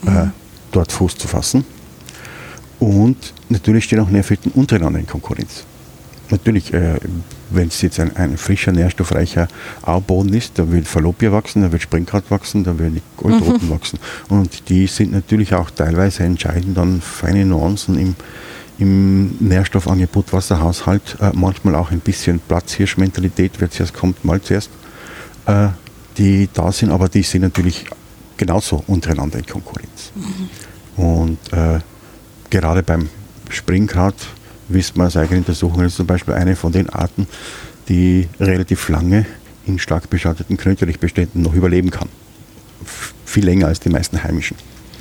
äh, 0.06 0.10
mhm. 0.10 0.31
dort 0.72 0.91
Fuß 0.91 1.18
zu 1.18 1.27
fassen. 1.27 1.65
Und 2.82 3.34
natürlich 3.49 3.84
stehen 3.84 3.99
auch 3.99 4.10
Nährfetten 4.10 4.52
untereinander 4.53 4.99
in 4.99 5.06
Konkurrenz. 5.06 5.66
Natürlich, 6.32 6.74
äh, 6.74 6.95
wenn 7.52 7.68
es 7.68 7.80
jetzt 7.84 7.99
ein, 7.99 8.16
ein, 8.16 8.38
frischer, 8.38 8.72
nährstoffreicher 8.72 9.48
Auboden 9.84 10.34
ist, 10.34 10.58
da 10.58 10.72
wird 10.72 10.88
Fallopia 10.88 11.32
wachsen, 11.32 11.62
da 11.62 11.72
wird 11.72 11.84
Springkraut 11.84 12.32
wachsen, 12.32 12.64
da 12.64 12.80
werden 12.80 12.95
die 12.95 13.02
Goldroten 13.18 13.68
mhm. 13.68 13.70
wachsen. 13.70 13.99
Und 14.30 14.68
die 14.70 14.88
sind 14.88 15.12
natürlich 15.12 15.53
auch 15.53 15.70
teilweise 15.70 16.24
entscheidend 16.24 16.76
dann 16.76 17.02
feine 17.02 17.45
Nuancen 17.45 17.99
im, 17.99 18.16
im 18.80 19.36
Nährstoffangebot, 19.40 20.34
Wasserhaushalt, 20.34 21.18
äh, 21.22 21.30
manchmal 21.36 21.76
auch 21.76 21.91
ein 21.91 21.99
bisschen 21.99 22.40
Platzhirschmentalität, 22.40 23.52
wer 23.60 23.70
zuerst 23.70 23.94
kommt, 23.94 24.26
mal 24.26 24.41
zuerst, 24.41 24.72
äh, 25.45 25.68
die 26.18 26.49
da 26.52 26.72
sind, 26.72 26.90
aber 26.90 27.10
die 27.10 27.22
sind 27.22 27.44
natürlich 27.44 27.86
genauso 28.38 28.84
untereinander 28.88 29.38
in 29.38 29.45
Konkurrenz. 29.45 30.12
Mhm. 30.16 31.03
Und 31.03 31.53
äh, 31.53 31.80
gerade 32.52 32.84
beim 32.84 33.10
Springkraut 33.49 34.15
wissen 34.69 34.98
wir 34.98 35.07
aus 35.07 35.18
eigenen 35.18 35.40
Untersuchungen, 35.40 35.88
ist 35.88 35.95
zum 35.95 36.06
Beispiel 36.06 36.36
eine 36.36 36.56
von 36.56 36.72
den 36.72 36.90
Arten, 36.90 37.28
die 37.90 38.28
relativ 38.40 38.88
lange 38.90 39.26
in 39.65 39.80
stark 39.80 40.10
beschatteten 40.10 40.57
Knöterichbeständen 40.57 41.41
noch 41.41 41.53
überleben 41.53 41.90
kann. 41.90 42.10
Viel 43.26 43.45
länger 43.45 43.68
als 43.68 43.80
die 43.80 43.90
meisten 43.90 44.23
heimischen, 44.23 44.57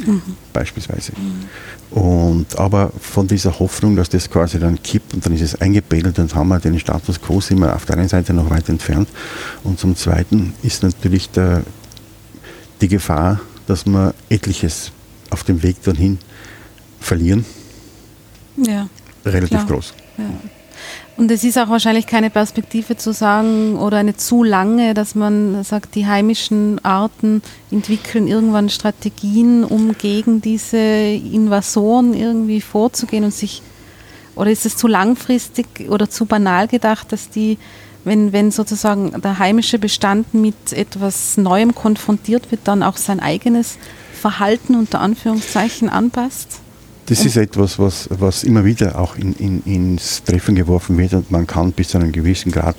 mhm. 0.06 0.22
beispielsweise. 0.52 1.12
Mhm. 1.12 1.96
Und, 1.96 2.58
aber 2.58 2.92
von 3.00 3.26
dieser 3.26 3.58
Hoffnung, 3.58 3.96
dass 3.96 4.08
das 4.08 4.30
quasi 4.30 4.58
dann 4.58 4.82
kippt 4.82 5.14
und 5.14 5.24
dann 5.26 5.34
ist 5.34 5.40
es 5.40 5.60
eingebettet 5.60 6.18
und 6.18 6.34
haben 6.34 6.48
wir 6.48 6.60
den 6.60 6.78
Status 6.78 7.20
quo, 7.20 7.40
sind 7.40 7.58
wir 7.58 7.74
auf 7.74 7.84
der 7.86 7.98
einen 7.98 8.08
Seite 8.08 8.32
noch 8.32 8.50
weit 8.50 8.68
entfernt. 8.68 9.08
Und 9.64 9.78
zum 9.78 9.96
Zweiten 9.96 10.54
ist 10.62 10.82
natürlich 10.82 11.30
der, 11.30 11.62
die 12.80 12.88
Gefahr, 12.88 13.40
dass 13.66 13.86
wir 13.86 14.14
etliches 14.28 14.92
auf 15.30 15.42
dem 15.44 15.62
Weg 15.62 15.82
dorthin 15.82 16.18
verlieren. 17.00 17.44
Ja, 18.56 18.88
relativ 19.24 19.50
klar. 19.50 19.66
groß. 19.66 19.94
Ja. 20.18 20.24
Und 21.16 21.30
es 21.30 21.44
ist 21.44 21.58
auch 21.58 21.68
wahrscheinlich 21.68 22.06
keine 22.06 22.30
Perspektive 22.30 22.96
zu 22.96 23.12
sagen 23.12 23.76
oder 23.76 23.98
eine 23.98 24.16
zu 24.16 24.42
lange, 24.42 24.94
dass 24.94 25.14
man 25.14 25.62
sagt, 25.64 25.94
die 25.94 26.06
heimischen 26.06 26.82
Arten 26.82 27.42
entwickeln 27.70 28.26
irgendwann 28.26 28.70
Strategien, 28.70 29.62
um 29.64 29.98
gegen 29.98 30.40
diese 30.40 30.78
Invasoren 30.78 32.14
irgendwie 32.14 32.62
vorzugehen 32.62 33.24
und 33.24 33.34
sich, 33.34 33.60
oder 34.34 34.50
ist 34.50 34.64
es 34.64 34.78
zu 34.78 34.86
langfristig 34.86 35.90
oder 35.90 36.08
zu 36.08 36.24
banal 36.24 36.68
gedacht, 36.68 37.12
dass 37.12 37.28
die, 37.28 37.58
wenn, 38.04 38.32
wenn 38.32 38.50
sozusagen 38.50 39.20
der 39.20 39.38
heimische 39.38 39.78
Bestand 39.78 40.32
mit 40.32 40.72
etwas 40.72 41.36
Neuem 41.36 41.74
konfrontiert 41.74 42.50
wird, 42.50 42.62
dann 42.64 42.82
auch 42.82 42.96
sein 42.96 43.20
eigenes 43.20 43.76
Verhalten 44.14 44.74
unter 44.74 45.02
Anführungszeichen 45.02 45.90
anpasst? 45.90 46.60
Das 47.06 47.24
ist 47.24 47.36
etwas, 47.36 47.78
was, 47.78 48.08
was 48.10 48.44
immer 48.44 48.64
wieder 48.64 48.98
auch 48.98 49.16
in, 49.16 49.32
in, 49.34 49.62
ins 49.64 50.22
Treffen 50.22 50.54
geworfen 50.54 50.96
wird 50.96 51.12
und 51.14 51.30
man 51.30 51.46
kann 51.46 51.72
bis 51.72 51.88
zu 51.88 51.98
einem 51.98 52.12
gewissen 52.12 52.52
Grad, 52.52 52.76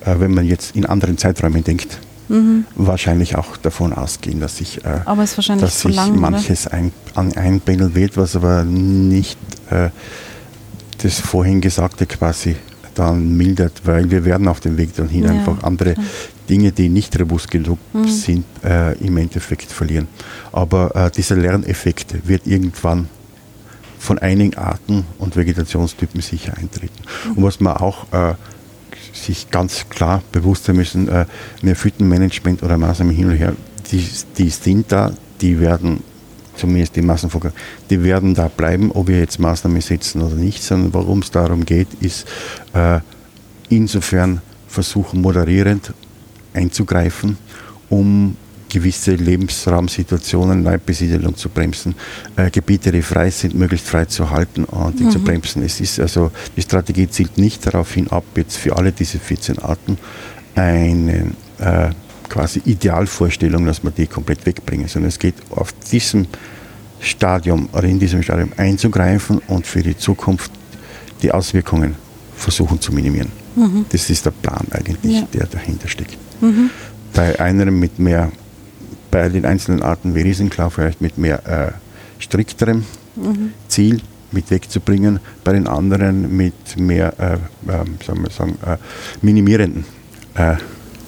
äh, 0.00 0.14
wenn 0.18 0.32
man 0.32 0.46
jetzt 0.46 0.74
in 0.74 0.86
anderen 0.86 1.18
Zeiträumen 1.18 1.62
denkt, 1.62 1.98
mhm. 2.28 2.64
wahrscheinlich 2.74 3.36
auch 3.36 3.56
davon 3.58 3.92
ausgehen, 3.92 4.40
dass 4.40 4.56
sich, 4.56 4.84
äh, 4.84 5.00
dass 5.58 5.80
sich 5.80 5.94
lang, 5.94 6.18
manches 6.18 6.66
ein, 6.66 6.92
an, 7.14 7.34
einpendeln 7.34 7.94
wird, 7.94 8.16
was 8.16 8.36
aber 8.36 8.64
nicht 8.64 9.38
äh, 9.70 9.90
das 11.02 11.20
vorhin 11.20 11.60
Gesagte 11.60 12.06
quasi 12.06 12.56
dann 12.94 13.36
mildert, 13.36 13.82
weil 13.84 14.10
wir 14.10 14.24
werden 14.24 14.48
auf 14.48 14.60
dem 14.60 14.76
Weg 14.76 14.94
dahin 14.94 15.24
ja, 15.24 15.30
einfach 15.30 15.62
andere 15.62 15.94
klar. 15.94 16.06
Dinge, 16.48 16.72
die 16.72 16.88
nicht 16.88 17.18
robust 17.18 17.50
genug 17.50 17.78
mhm. 17.92 18.08
sind, 18.08 18.44
äh, 18.64 18.96
im 18.98 19.16
Endeffekt 19.16 19.70
verlieren. 19.70 20.08
Aber 20.52 20.94
äh, 20.94 21.10
dieser 21.10 21.36
Lerneffekt 21.36 22.26
wird 22.26 22.46
irgendwann 22.46 23.08
von 24.04 24.18
einigen 24.18 24.56
Arten 24.56 25.06
und 25.18 25.34
Vegetationstypen 25.34 26.20
sicher 26.20 26.56
eintreten. 26.56 27.02
Und 27.34 27.42
was 27.42 27.58
man 27.60 27.76
auch 27.76 28.12
äh, 28.12 28.34
sich 29.12 29.50
ganz 29.50 29.88
klar 29.88 30.22
bewusst 30.30 30.64
sein 30.64 30.76
müssen, 30.76 31.08
äh, 31.08 31.26
Füttenmanagement 31.74 32.62
oder 32.62 32.76
Maßnahmen 32.76 33.14
hin 33.14 33.30
und 33.30 33.36
her, 33.36 33.54
die, 33.90 34.06
die 34.36 34.50
sind 34.50 34.92
da, 34.92 35.12
die 35.40 35.58
werden 35.58 36.02
zumindest 36.54 36.94
die 36.96 37.02
Massenvogel, 37.02 37.52
die 37.90 38.04
werden 38.04 38.34
da 38.34 38.48
bleiben, 38.48 38.92
ob 38.92 39.08
wir 39.08 39.18
jetzt 39.18 39.38
Maßnahmen 39.38 39.80
setzen 39.80 40.22
oder 40.22 40.36
nicht, 40.36 40.62
sondern 40.62 40.92
worum 40.94 41.20
es 41.20 41.30
darum 41.30 41.64
geht, 41.64 41.88
ist 42.00 42.26
äh, 42.74 43.00
insofern 43.70 44.40
versuchen, 44.68 45.20
moderierend 45.20 45.92
einzugreifen, 46.52 47.38
um 47.88 48.36
gewisse 48.74 49.14
Lebensraumsituationen, 49.14 50.64
Leibbesiedelung 50.64 51.36
zu 51.36 51.48
bremsen, 51.48 51.94
äh, 52.34 52.50
Gebiete, 52.50 52.90
die 52.90 53.02
frei 53.02 53.30
sind, 53.30 53.54
möglichst 53.54 53.86
frei 53.86 54.04
zu 54.06 54.30
halten 54.30 54.64
und 54.64 54.98
die 54.98 55.04
mhm. 55.04 55.10
zu 55.12 55.20
bremsen. 55.20 55.62
Es 55.62 55.80
ist 55.80 56.00
also, 56.00 56.32
die 56.56 56.62
Strategie 56.62 57.08
zielt 57.08 57.38
nicht 57.38 57.64
darauf 57.64 57.94
hin 57.94 58.08
ab, 58.10 58.24
jetzt 58.34 58.56
für 58.56 58.76
alle 58.76 58.90
diese 58.90 59.18
14 59.20 59.60
Arten 59.60 59.96
eine 60.56 61.30
äh, 61.58 61.90
quasi 62.28 62.62
Idealvorstellung, 62.64 63.64
dass 63.64 63.84
wir 63.84 63.92
die 63.92 64.08
komplett 64.08 64.44
wegbringen, 64.44 64.88
sondern 64.88 65.08
es 65.08 65.20
geht 65.20 65.36
auf 65.50 65.72
diesem 65.92 66.26
Stadium 66.98 67.68
oder 67.72 67.84
in 67.84 68.00
diesem 68.00 68.24
Stadium 68.24 68.50
einzugreifen 68.56 69.38
und 69.46 69.68
für 69.68 69.82
die 69.82 69.96
Zukunft 69.96 70.50
die 71.22 71.30
Auswirkungen 71.30 71.94
versuchen 72.34 72.80
zu 72.80 72.92
minimieren. 72.92 73.30
Mhm. 73.54 73.86
Das 73.90 74.10
ist 74.10 74.26
der 74.26 74.32
Plan 74.32 74.66
eigentlich, 74.72 75.20
ja. 75.20 75.28
der 75.32 75.46
dahinter 75.46 75.86
steckt. 75.86 76.16
Mhm. 76.40 76.70
Bei 77.12 77.38
einem 77.38 77.78
mit 77.78 78.00
mehr 78.00 78.32
bei 79.14 79.28
den 79.28 79.44
einzelnen 79.44 79.80
Arten 79.80 80.16
wie 80.16 80.22
Riesenklau 80.22 80.70
vielleicht 80.70 81.00
mit 81.00 81.18
mehr 81.18 81.46
äh, 81.46 81.70
strikterem 82.20 82.84
mhm. 83.14 83.52
Ziel 83.68 84.00
mit 84.32 84.50
wegzubringen, 84.50 85.20
bei 85.44 85.52
den 85.52 85.68
anderen 85.68 86.36
mit 86.36 86.76
mehr 86.76 87.14
äh, 87.20 87.34
äh, 87.70 87.84
sagen 88.04 88.24
wir 88.24 88.30
sagen, 88.30 88.58
minimierenden 89.22 89.84
äh, 90.34 90.56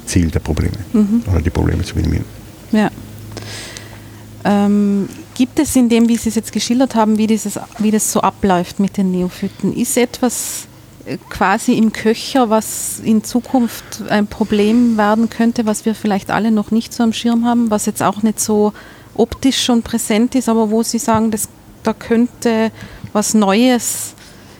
Ziel 0.06 0.30
der 0.30 0.38
Probleme 0.38 0.76
mhm. 0.92 1.24
oder 1.28 1.42
die 1.42 1.50
Probleme 1.50 1.82
zu 1.82 1.96
minimieren. 1.96 2.26
Ja. 2.70 2.90
Ähm, 4.44 5.08
gibt 5.34 5.58
es 5.58 5.74
in 5.74 5.88
dem, 5.88 6.08
wie 6.08 6.16
Sie 6.16 6.28
es 6.28 6.36
jetzt 6.36 6.52
geschildert 6.52 6.94
haben, 6.94 7.18
wie, 7.18 7.26
dieses, 7.26 7.58
wie 7.80 7.90
das 7.90 8.12
so 8.12 8.20
abläuft 8.20 8.78
mit 8.78 8.96
den 8.98 9.10
Neophyten, 9.10 9.76
ist 9.76 9.96
etwas 9.96 10.68
quasi 11.30 11.74
im 11.74 11.92
Köcher, 11.92 12.50
was 12.50 13.00
in 13.00 13.22
Zukunft 13.22 14.02
ein 14.08 14.26
Problem 14.26 14.96
werden 14.96 15.30
könnte, 15.30 15.66
was 15.66 15.84
wir 15.84 15.94
vielleicht 15.94 16.30
alle 16.30 16.50
noch 16.50 16.70
nicht 16.70 16.92
so 16.92 17.02
am 17.02 17.12
Schirm 17.12 17.44
haben, 17.44 17.70
was 17.70 17.86
jetzt 17.86 18.02
auch 18.02 18.22
nicht 18.22 18.40
so 18.40 18.72
optisch 19.14 19.62
schon 19.62 19.82
präsent 19.82 20.34
ist, 20.34 20.48
aber 20.48 20.70
wo 20.70 20.82
Sie 20.82 20.98
sagen, 20.98 21.30
das, 21.30 21.48
da 21.82 21.92
könnte 21.92 22.70
was 23.12 23.34
Neues 23.34 24.14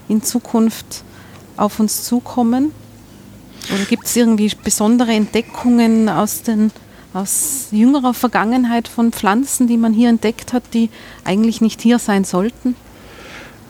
in 0.09 0.23
Zukunft 0.23 1.02
auf 1.56 1.81
uns 1.81 2.05
zukommen? 2.05 2.73
Oder 3.74 3.85
gibt 3.85 4.06
es 4.06 4.14
irgendwie 4.14 4.51
besondere 4.62 5.12
Entdeckungen 5.12 6.09
aus, 6.09 6.43
den, 6.43 6.70
aus 7.12 7.68
jüngerer 7.73 8.14
Vergangenheit 8.14 8.86
von 8.86 9.10
Pflanzen, 9.10 9.66
die 9.66 9.77
man 9.77 9.93
hier 9.93 10.09
entdeckt 10.09 10.52
hat, 10.52 10.62
die 10.73 10.90
eigentlich 11.24 11.60
nicht 11.60 11.81
hier 11.81 11.98
sein 11.98 12.23
sollten? 12.23 12.77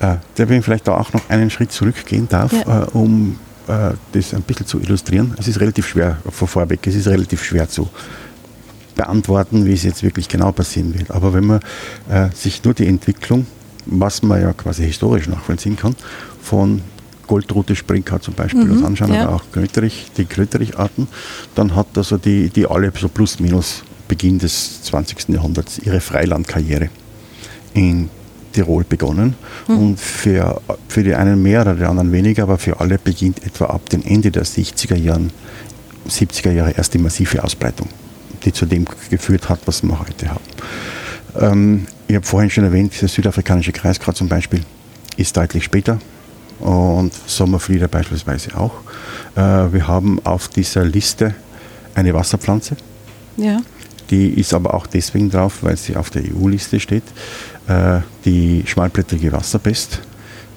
Äh, 0.00 0.16
der 0.36 0.48
wenn 0.48 0.58
ich 0.58 0.64
vielleicht 0.64 0.88
da 0.88 0.96
auch 0.96 1.12
noch 1.12 1.28
einen 1.28 1.50
Schritt 1.50 1.72
zurückgehen 1.72 2.28
darf, 2.28 2.52
ja. 2.52 2.82
äh, 2.82 2.86
um 2.92 3.38
äh, 3.68 3.92
das 4.12 4.34
ein 4.34 4.42
bisschen 4.42 4.66
zu 4.66 4.80
illustrieren. 4.80 5.34
Es 5.38 5.48
ist 5.48 5.60
relativ 5.60 5.86
schwer, 5.86 6.18
von 6.30 6.48
vorweg, 6.48 6.86
es 6.86 6.94
ist 6.94 7.08
relativ 7.08 7.42
schwer 7.42 7.68
zu 7.68 7.88
beantworten, 8.94 9.66
wie 9.66 9.72
es 9.72 9.82
jetzt 9.82 10.02
wirklich 10.02 10.28
genau 10.28 10.52
passieren 10.52 10.94
wird. 10.98 11.10
Aber 11.10 11.34
wenn 11.34 11.44
man 11.44 11.60
äh, 12.08 12.28
sich 12.34 12.64
nur 12.64 12.74
die 12.74 12.86
Entwicklung, 12.86 13.46
was 13.84 14.22
man 14.22 14.40
ja 14.40 14.52
quasi 14.52 14.84
historisch 14.84 15.28
nachvollziehen 15.28 15.76
kann, 15.76 15.94
von 16.42 16.82
Goldrote 17.26 17.74
Springkart 17.74 18.22
zum 18.22 18.34
Beispiel 18.34 18.64
mhm, 18.64 18.84
anschauen, 18.84 19.12
ja. 19.12 19.24
aber 19.24 19.36
auch 19.36 19.44
Kröterich, 19.52 20.06
die 20.16 20.24
Kröterich-Arten, 20.24 21.08
dann 21.54 21.74
hat 21.74 21.88
also 21.96 22.16
die, 22.18 22.50
die 22.50 22.66
alle 22.66 22.92
so 22.98 23.08
plus 23.08 23.40
minus 23.40 23.82
Beginn 24.08 24.38
des 24.38 24.82
20. 24.84 25.28
Jahrhunderts 25.30 25.78
ihre 25.78 26.00
Freilandkarriere 26.00 26.88
in 27.74 28.08
Tirol 28.56 28.84
begonnen. 28.84 29.34
Mhm. 29.68 29.78
Und 29.78 30.00
für, 30.00 30.60
für 30.88 31.02
die 31.02 31.14
einen 31.14 31.42
mehr 31.42 31.60
oder 31.60 31.74
die 31.74 31.84
anderen 31.84 32.10
weniger, 32.10 32.44
aber 32.44 32.58
für 32.58 32.80
alle 32.80 32.98
beginnt 32.98 33.44
etwa 33.44 33.66
ab 33.66 33.88
dem 33.90 34.02
Ende 34.02 34.30
der 34.30 34.44
60er 34.44 34.96
Jahren, 34.96 35.30
70er 36.08 36.52
Jahre 36.52 36.72
erst 36.72 36.94
die 36.94 36.98
massive 36.98 37.42
Ausbreitung, 37.44 37.88
die 38.44 38.52
zu 38.52 38.66
dem 38.66 38.86
geführt 39.10 39.48
hat, 39.48 39.60
was 39.66 39.82
wir 39.82 39.98
heute 39.98 40.30
haben. 40.30 40.44
Ähm, 41.38 41.86
ich 42.08 42.16
habe 42.16 42.24
vorhin 42.24 42.50
schon 42.50 42.64
erwähnt, 42.64 43.00
der 43.00 43.08
südafrikanische 43.08 43.72
Kreisgrad 43.72 44.16
zum 44.16 44.28
Beispiel 44.28 44.60
ist 45.16 45.36
deutlich 45.36 45.64
später 45.64 45.98
und 46.60 47.12
Sommerflieder 47.26 47.88
beispielsweise 47.88 48.56
auch. 48.56 48.74
Äh, 49.34 49.72
wir 49.72 49.86
haben 49.86 50.24
auf 50.24 50.48
dieser 50.48 50.84
Liste 50.84 51.34
eine 51.94 52.14
Wasserpflanze. 52.14 52.76
Ja. 53.36 53.60
Die 54.10 54.28
ist 54.28 54.54
aber 54.54 54.72
auch 54.72 54.86
deswegen 54.86 55.30
drauf, 55.30 55.58
weil 55.62 55.76
sie 55.76 55.96
auf 55.96 56.10
der 56.10 56.22
EU-Liste 56.22 56.78
steht 56.78 57.02
äh, 57.68 58.00
die 58.24 58.62
schmalblättrige 58.66 59.32
Wasserpest. 59.32 60.00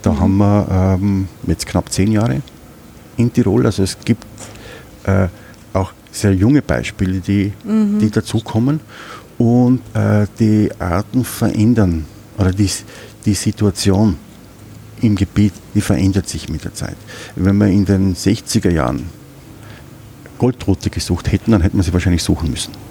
Da 0.02 0.12
mhm. 0.12 0.20
haben 0.20 0.38
wir 0.38 0.98
ähm, 1.02 1.28
jetzt 1.48 1.66
knapp 1.66 1.92
zehn 1.92 2.12
Jahre 2.12 2.42
in 3.18 3.32
Tirol. 3.32 3.66
Also 3.66 3.84
es 3.84 3.98
gibt 4.04 4.26
äh, 5.04 5.28
auch 5.74 5.92
sehr 6.12 6.34
junge 6.34 6.62
Beispiele, 6.62 7.20
die, 7.20 7.54
mhm. 7.64 8.00
die 8.00 8.10
dazukommen. 8.10 8.80
Und 9.38 9.82
äh, 9.94 10.28
die 10.38 10.70
Arten 10.80 11.24
verändern, 11.24 12.06
oder 12.38 12.52
die, 12.52 12.70
die 13.26 13.34
Situation 13.34 14.18
im 15.02 15.16
Gebiet, 15.16 15.54
die 15.74 15.82
verändert 15.82 16.28
sich 16.28 16.50
mit 16.50 16.66
der 16.66 16.74
Zeit. 16.74 16.98
Wenn 17.36 17.58
wir 17.58 17.68
in 17.68 17.86
den 17.86 18.16
60er 18.16 18.70
Jahren 18.70 19.06
Goldrute 20.38 20.90
gesucht 20.90 21.32
hätten, 21.32 21.52
dann 21.52 21.62
hätten 21.62 21.78
wir 21.78 21.84
sie 21.84 21.94
wahrscheinlich 21.94 22.24
suchen 22.24 22.50
müssen 22.50 22.89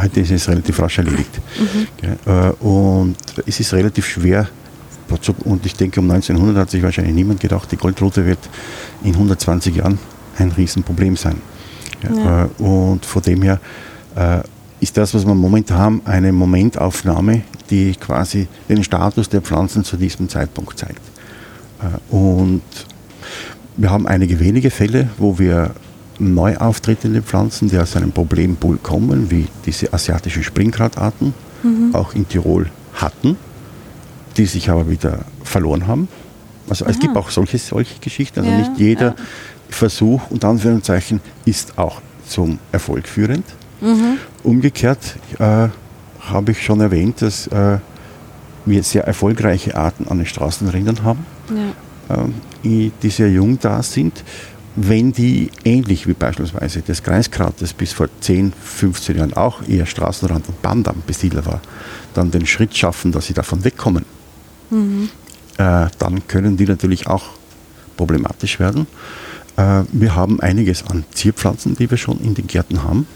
heute 0.00 0.20
ist 0.20 0.30
es 0.30 0.48
relativ 0.48 0.80
rasch 0.80 0.98
erledigt. 0.98 1.40
Mhm. 1.58 2.66
Und 2.66 3.16
es 3.46 3.60
ist 3.60 3.72
relativ 3.72 4.06
schwer, 4.06 4.48
und 5.44 5.64
ich 5.64 5.74
denke, 5.74 6.00
um 6.00 6.10
1900 6.10 6.62
hat 6.62 6.70
sich 6.70 6.82
wahrscheinlich 6.82 7.14
niemand 7.14 7.40
gedacht, 7.40 7.70
die 7.70 7.76
Goldroute 7.76 8.26
wird 8.26 8.38
in 9.04 9.12
120 9.12 9.76
Jahren 9.76 9.98
ein 10.38 10.50
Riesenproblem 10.50 11.16
sein. 11.16 11.40
Ja. 12.02 12.24
Ja. 12.24 12.50
Und 12.58 13.06
von 13.06 13.22
dem 13.22 13.42
her, 13.42 13.60
äh, 14.16 14.40
ist 14.80 14.96
das, 14.96 15.14
was 15.14 15.26
wir 15.26 15.34
momentan 15.34 15.78
haben, 15.78 16.02
eine 16.04 16.32
Momentaufnahme, 16.32 17.42
die 17.70 17.94
quasi 17.94 18.46
den 18.68 18.84
Status 18.84 19.28
der 19.28 19.40
Pflanzen 19.40 19.84
zu 19.84 19.96
diesem 19.96 20.28
Zeitpunkt 20.28 20.78
zeigt. 20.78 21.00
Äh, 21.80 22.14
und 22.14 22.62
wir 23.76 23.90
haben 23.90 24.06
einige 24.06 24.38
wenige 24.40 24.70
Fälle, 24.70 25.08
wo 25.18 25.38
wir 25.38 25.70
neu 26.18 26.56
auftretende 26.56 27.22
Pflanzen, 27.22 27.68
die 27.68 27.78
aus 27.78 27.96
einem 27.96 28.12
Problempool 28.12 28.78
kommen, 28.78 29.30
wie 29.30 29.46
diese 29.64 29.92
asiatischen 29.92 30.42
Springkrautarten, 30.42 31.34
mhm. 31.62 31.94
auch 31.94 32.14
in 32.14 32.28
Tirol 32.28 32.70
hatten, 32.94 33.36
die 34.36 34.46
sich 34.46 34.70
aber 34.70 34.88
wieder 34.88 35.20
verloren 35.44 35.86
haben. 35.86 36.08
Also 36.68 36.84
Aha. 36.84 36.92
es 36.92 36.98
gibt 36.98 37.16
auch 37.16 37.30
solche, 37.30 37.58
solche 37.58 37.98
Geschichten. 38.00 38.40
Also 38.40 38.50
ja, 38.50 38.58
nicht 38.58 38.78
jeder 38.78 39.08
ja. 39.08 39.14
Versuch, 39.68 40.30
unter 40.30 40.48
Anführungszeichen, 40.48 41.20
ist 41.44 41.78
auch 41.78 42.00
zum 42.28 42.58
Erfolg 42.72 43.06
führend. 43.06 43.44
Mhm. 43.80 44.18
Umgekehrt 44.42 45.16
äh, 45.38 45.68
habe 46.20 46.52
ich 46.52 46.64
schon 46.64 46.80
erwähnt, 46.80 47.22
dass 47.22 47.46
äh, 47.48 47.78
wir 48.64 48.82
sehr 48.82 49.04
erfolgreiche 49.04 49.76
Arten 49.76 50.08
an 50.08 50.18
den 50.18 50.26
Straßenrändern 50.26 51.02
haben, 51.04 51.26
ja. 52.08 52.24
äh, 52.24 52.90
die 53.02 53.10
sehr 53.10 53.30
jung 53.30 53.58
da 53.60 53.82
sind. 53.82 54.24
Wenn 54.76 55.12
die 55.12 55.50
ähnlich 55.64 56.06
wie 56.06 56.12
beispielsweise 56.12 56.82
das 56.82 57.02
Kreiskraut, 57.02 57.54
das 57.60 57.72
bis 57.72 57.92
vor 57.92 58.08
10, 58.20 58.52
15 58.52 59.16
Jahren 59.16 59.32
auch 59.32 59.66
eher 59.66 59.86
Straßenrand 59.86 60.48
und 60.48 60.60
Bahndamm 60.62 61.02
besiedelt 61.06 61.46
war, 61.46 61.62
dann 62.14 62.30
den 62.30 62.46
Schritt 62.46 62.76
schaffen, 62.76 63.10
dass 63.12 63.26
sie 63.26 63.34
davon 63.34 63.64
wegkommen, 63.64 64.04
mhm. 64.70 65.08
Äh, 65.58 65.88
dann 65.98 66.28
können 66.28 66.58
die 66.58 66.66
natürlich 66.66 67.06
auch 67.06 67.24
problematisch 67.96 68.60
werden. 68.60 68.86
Äh, 69.56 69.84
wir 69.90 70.14
haben 70.14 70.38
einiges 70.40 70.84
an 70.84 71.06
Zierpflanzen, 71.14 71.76
die 71.76 71.90
wir 71.90 71.96
schon 71.96 72.20
in 72.20 72.34
den 72.34 72.46
Gärten 72.46 72.82
haben 72.82 73.06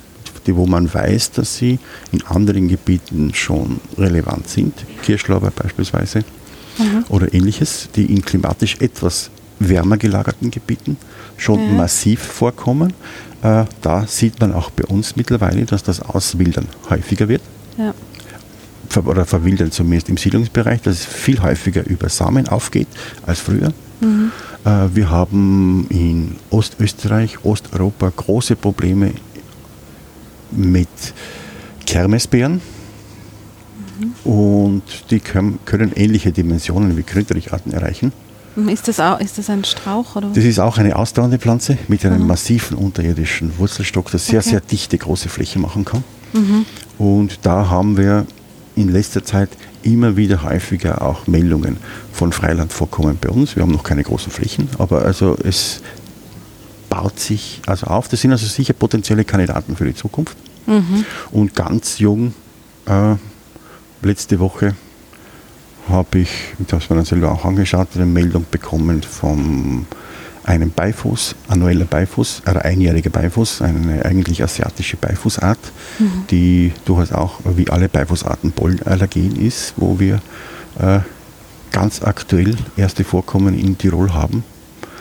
die, 0.47 0.57
wo 0.57 0.67
man 0.67 0.93
weiß, 0.93 1.33
dass 1.33 1.57
sie 1.57 1.79
in 2.13 2.23
anderen 2.27 2.69
Gebieten 2.69 3.33
schon 3.35 3.81
relevant 3.97 4.49
sind, 4.49 4.75
Kirschlauber 5.03 5.51
beispielsweise 5.51 6.25
mhm. 6.79 7.05
oder 7.09 7.33
ähnliches, 7.33 7.89
die 7.95 8.07
in 8.07 8.23
klimatisch 8.23 8.77
etwas 8.81 9.31
wärmer 9.59 9.97
gelagerten 9.99 10.51
Gebieten 10.51 10.97
schon 11.41 11.61
ja. 11.61 11.73
massiv 11.73 12.21
vorkommen. 12.21 12.93
Äh, 13.43 13.65
da 13.81 14.07
sieht 14.07 14.39
man 14.41 14.53
auch 14.53 14.71
bei 14.71 14.85
uns 14.85 15.17
mittlerweile, 15.17 15.65
dass 15.65 15.83
das 15.83 16.01
Auswildern 16.01 16.67
häufiger 16.89 17.29
wird. 17.29 17.43
Ja. 17.79 17.95
Ver 18.89 19.07
oder 19.07 19.25
verwildern 19.25 19.71
zumindest 19.71 20.09
im 20.09 20.17
Siedlungsbereich, 20.17 20.83
dass 20.83 20.95
es 20.97 21.05
viel 21.05 21.41
häufiger 21.43 21.87
über 21.87 22.09
Samen 22.09 22.49
aufgeht 22.49 22.89
als 23.25 23.41
früher. 23.41 23.73
Mhm. 24.01 24.33
Äh, 24.65 24.89
wir 24.95 25.11
haben 25.11 25.87
in 25.89 26.37
Ostösterreich, 26.51 27.45
Osteuropa 27.45 28.13
große 28.15 28.57
Probleme 28.57 29.13
mit 30.51 30.89
Kermesbeeren. 31.87 32.61
Mhm. 33.99 34.31
Und 34.31 34.83
die 35.11 35.21
können, 35.21 35.61
können, 35.65 35.93
ähnliche 35.95 36.33
Dimensionen 36.33 36.97
wie 36.97 37.03
Krötericharten 37.03 37.73
erreichen. 37.73 38.13
Ist 38.57 38.89
das, 38.89 38.99
auch, 38.99 39.21
ist 39.21 39.39
das 39.39 39.49
ein 39.49 39.65
Strauch? 39.65 40.17
Oder? 40.17 40.31
Das 40.35 40.45
ist 40.45 40.59
auch 40.59 40.77
eine 40.79 40.97
ausdauernde 40.97 41.39
Pflanze 41.39 41.79
mit 41.89 42.05
einem 42.05 42.23
mhm. 42.23 42.27
massiven 42.27 42.77
unterirdischen 42.77 43.57
Wurzelstock, 43.59 44.11
das 44.11 44.27
sehr, 44.27 44.41
okay. 44.41 44.51
sehr 44.51 44.61
dichte 44.61 44.99
große 44.99 45.29
Fläche 45.29 45.59
machen 45.59 45.85
kann. 45.85 46.03
Mhm. 46.33 46.67
Und 46.99 47.39
da 47.43 47.71
haben 47.71 47.97
wir 47.97 48.27
in 48.77 48.89
letzter 48.89 49.25
Zeit 49.25 49.51
immer 49.83 50.17
wieder 50.17 50.43
häufiger 50.43 51.03
auch 51.03 51.27
Meldungen 51.27 51.79
von 52.13 52.33
Freilandvorkommen 52.33 53.19
bei 53.21 53.29
uns. 53.31 53.57
Wir 53.57 53.63
haben 53.63 53.73
noch 53.73 53.83
keine 53.83 54.03
großen 54.03 54.31
Flächen, 54.31 54.69
aber 54.79 55.03
also 55.03 55.37
es 55.43 55.81
baut 56.89 57.19
sich 57.19 57.63
also 57.67 57.87
auf. 57.87 58.09
Das 58.09 58.21
sind 58.21 58.33
also 58.33 58.47
sicher 58.47 58.73
potenzielle 58.73 59.25
Kandidaten 59.25 59.77
für 59.77 59.85
die 59.85 59.95
Zukunft. 59.95 60.37
Mhm. 60.67 61.05
Und 61.31 61.55
ganz 61.55 61.99
jung, 61.99 62.35
äh, 62.87 63.15
letzte 64.03 64.39
Woche 64.39 64.75
habe 65.91 66.21
ich, 66.21 66.31
das 66.59 66.85
haben 66.85 66.91
wir 66.91 66.97
dann 66.97 67.05
selber 67.05 67.33
auch 67.33 67.45
angeschaut, 67.45 67.89
eine 67.95 68.07
Meldung 68.07 68.47
bekommen 68.51 69.03
von 69.03 69.87
einem 70.45 70.71
Beifuß, 70.71 71.35
annueller 71.49 71.85
Beifuß, 71.85 72.43
ein 72.47 72.57
einjähriger 72.57 73.11
Beifuß, 73.11 73.63
eine 73.63 74.05
eigentlich 74.05 74.43
asiatische 74.43 74.97
Beifußart, 74.97 75.59
mhm. 75.99 76.25
die 76.31 76.73
durchaus 76.85 77.13
auch 77.13 77.41
wie 77.57 77.69
alle 77.71 77.89
Beifußarten 77.89 78.53
Pollenallergen 78.53 79.37
ist, 79.37 79.75
wo 79.77 80.01
wir 80.01 80.21
äh, 80.79 81.01
ganz 81.71 82.03
aktuell 82.03 82.57
erste 82.77 83.05
Vorkommen 83.05 83.59
in 83.59 83.79
Tirol 83.79 84.13
haben. 84.13 84.45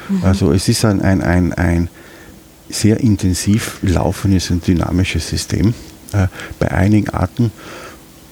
Mhm. 0.09 0.23
Also 0.23 0.51
es 0.51 0.67
ist 0.67 0.85
ein, 0.85 1.01
ein, 1.01 1.23
ein, 1.23 1.53
ein 1.53 1.89
sehr 2.69 2.99
intensiv 2.99 3.79
laufendes 3.81 4.51
und 4.51 4.67
dynamisches 4.67 5.29
System. 5.29 5.73
Äh, 6.11 6.27
bei 6.59 6.71
einigen 6.71 7.09
Arten 7.09 7.51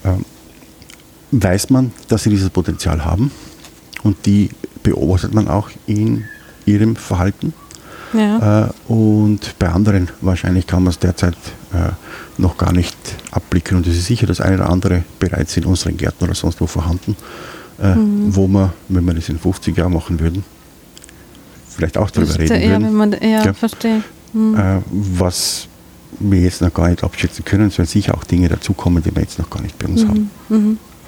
äh, 0.04 0.10
weiß 1.30 1.70
man, 1.70 1.92
dass 2.08 2.22
sie 2.24 2.30
dieses 2.30 2.50
Potenzial 2.50 3.04
haben 3.04 3.30
und 4.02 4.26
die 4.26 4.50
beobachtet 4.82 5.34
man 5.34 5.48
auch 5.48 5.70
in 5.86 6.24
ihrem 6.64 6.96
Verhalten. 6.96 7.52
Ja. 8.14 8.66
Äh, 8.66 8.92
und 8.92 9.58
bei 9.58 9.68
anderen 9.68 10.08
wahrscheinlich 10.20 10.66
kann 10.66 10.82
man 10.82 10.90
es 10.90 10.98
derzeit 10.98 11.36
äh, 11.72 11.90
noch 12.40 12.56
gar 12.56 12.72
nicht 12.72 12.96
abblicken. 13.30 13.76
Und 13.76 13.86
es 13.86 13.96
ist 13.96 14.06
sicher, 14.06 14.26
dass 14.26 14.40
eine 14.40 14.56
oder 14.56 14.70
andere 14.70 15.04
bereits 15.18 15.56
in 15.56 15.66
unseren 15.66 15.96
Gärten 15.96 16.24
oder 16.24 16.34
sonst 16.34 16.60
wo 16.60 16.66
vorhanden, 16.66 17.16
äh, 17.80 17.94
mhm. 17.94 18.34
wo 18.34 18.46
man, 18.46 18.72
wenn 18.88 19.04
wir 19.04 19.14
das 19.14 19.28
in 19.28 19.38
50 19.38 19.76
Jahren 19.76 19.92
machen 19.92 20.18
würden, 20.20 20.44
vielleicht 21.68 21.98
auch 21.98 22.10
darüber 22.10 22.38
reden 22.38 22.56
eher, 22.56 22.80
würden. 22.80 22.94
Man, 22.94 23.12
ja, 23.12 23.44
ja. 23.44 23.52
verstehe. 23.52 24.02
Hm. 24.32 24.54
Äh, 24.54 24.80
was 24.90 25.68
wir 26.18 26.40
jetzt 26.40 26.60
noch 26.62 26.72
gar 26.72 26.88
nicht 26.88 27.04
abschätzen 27.04 27.44
können, 27.44 27.68
es 27.68 27.78
werden 27.78 27.88
sicher 27.88 28.14
auch 28.14 28.24
Dinge 28.24 28.48
dazukommen, 28.48 29.02
die 29.02 29.14
wir 29.14 29.22
jetzt 29.22 29.38
noch 29.38 29.50
gar 29.50 29.62
nicht 29.62 29.78
bei 29.78 29.86
uns 29.86 30.04
mhm. 30.04 30.08
haben. 30.08 30.30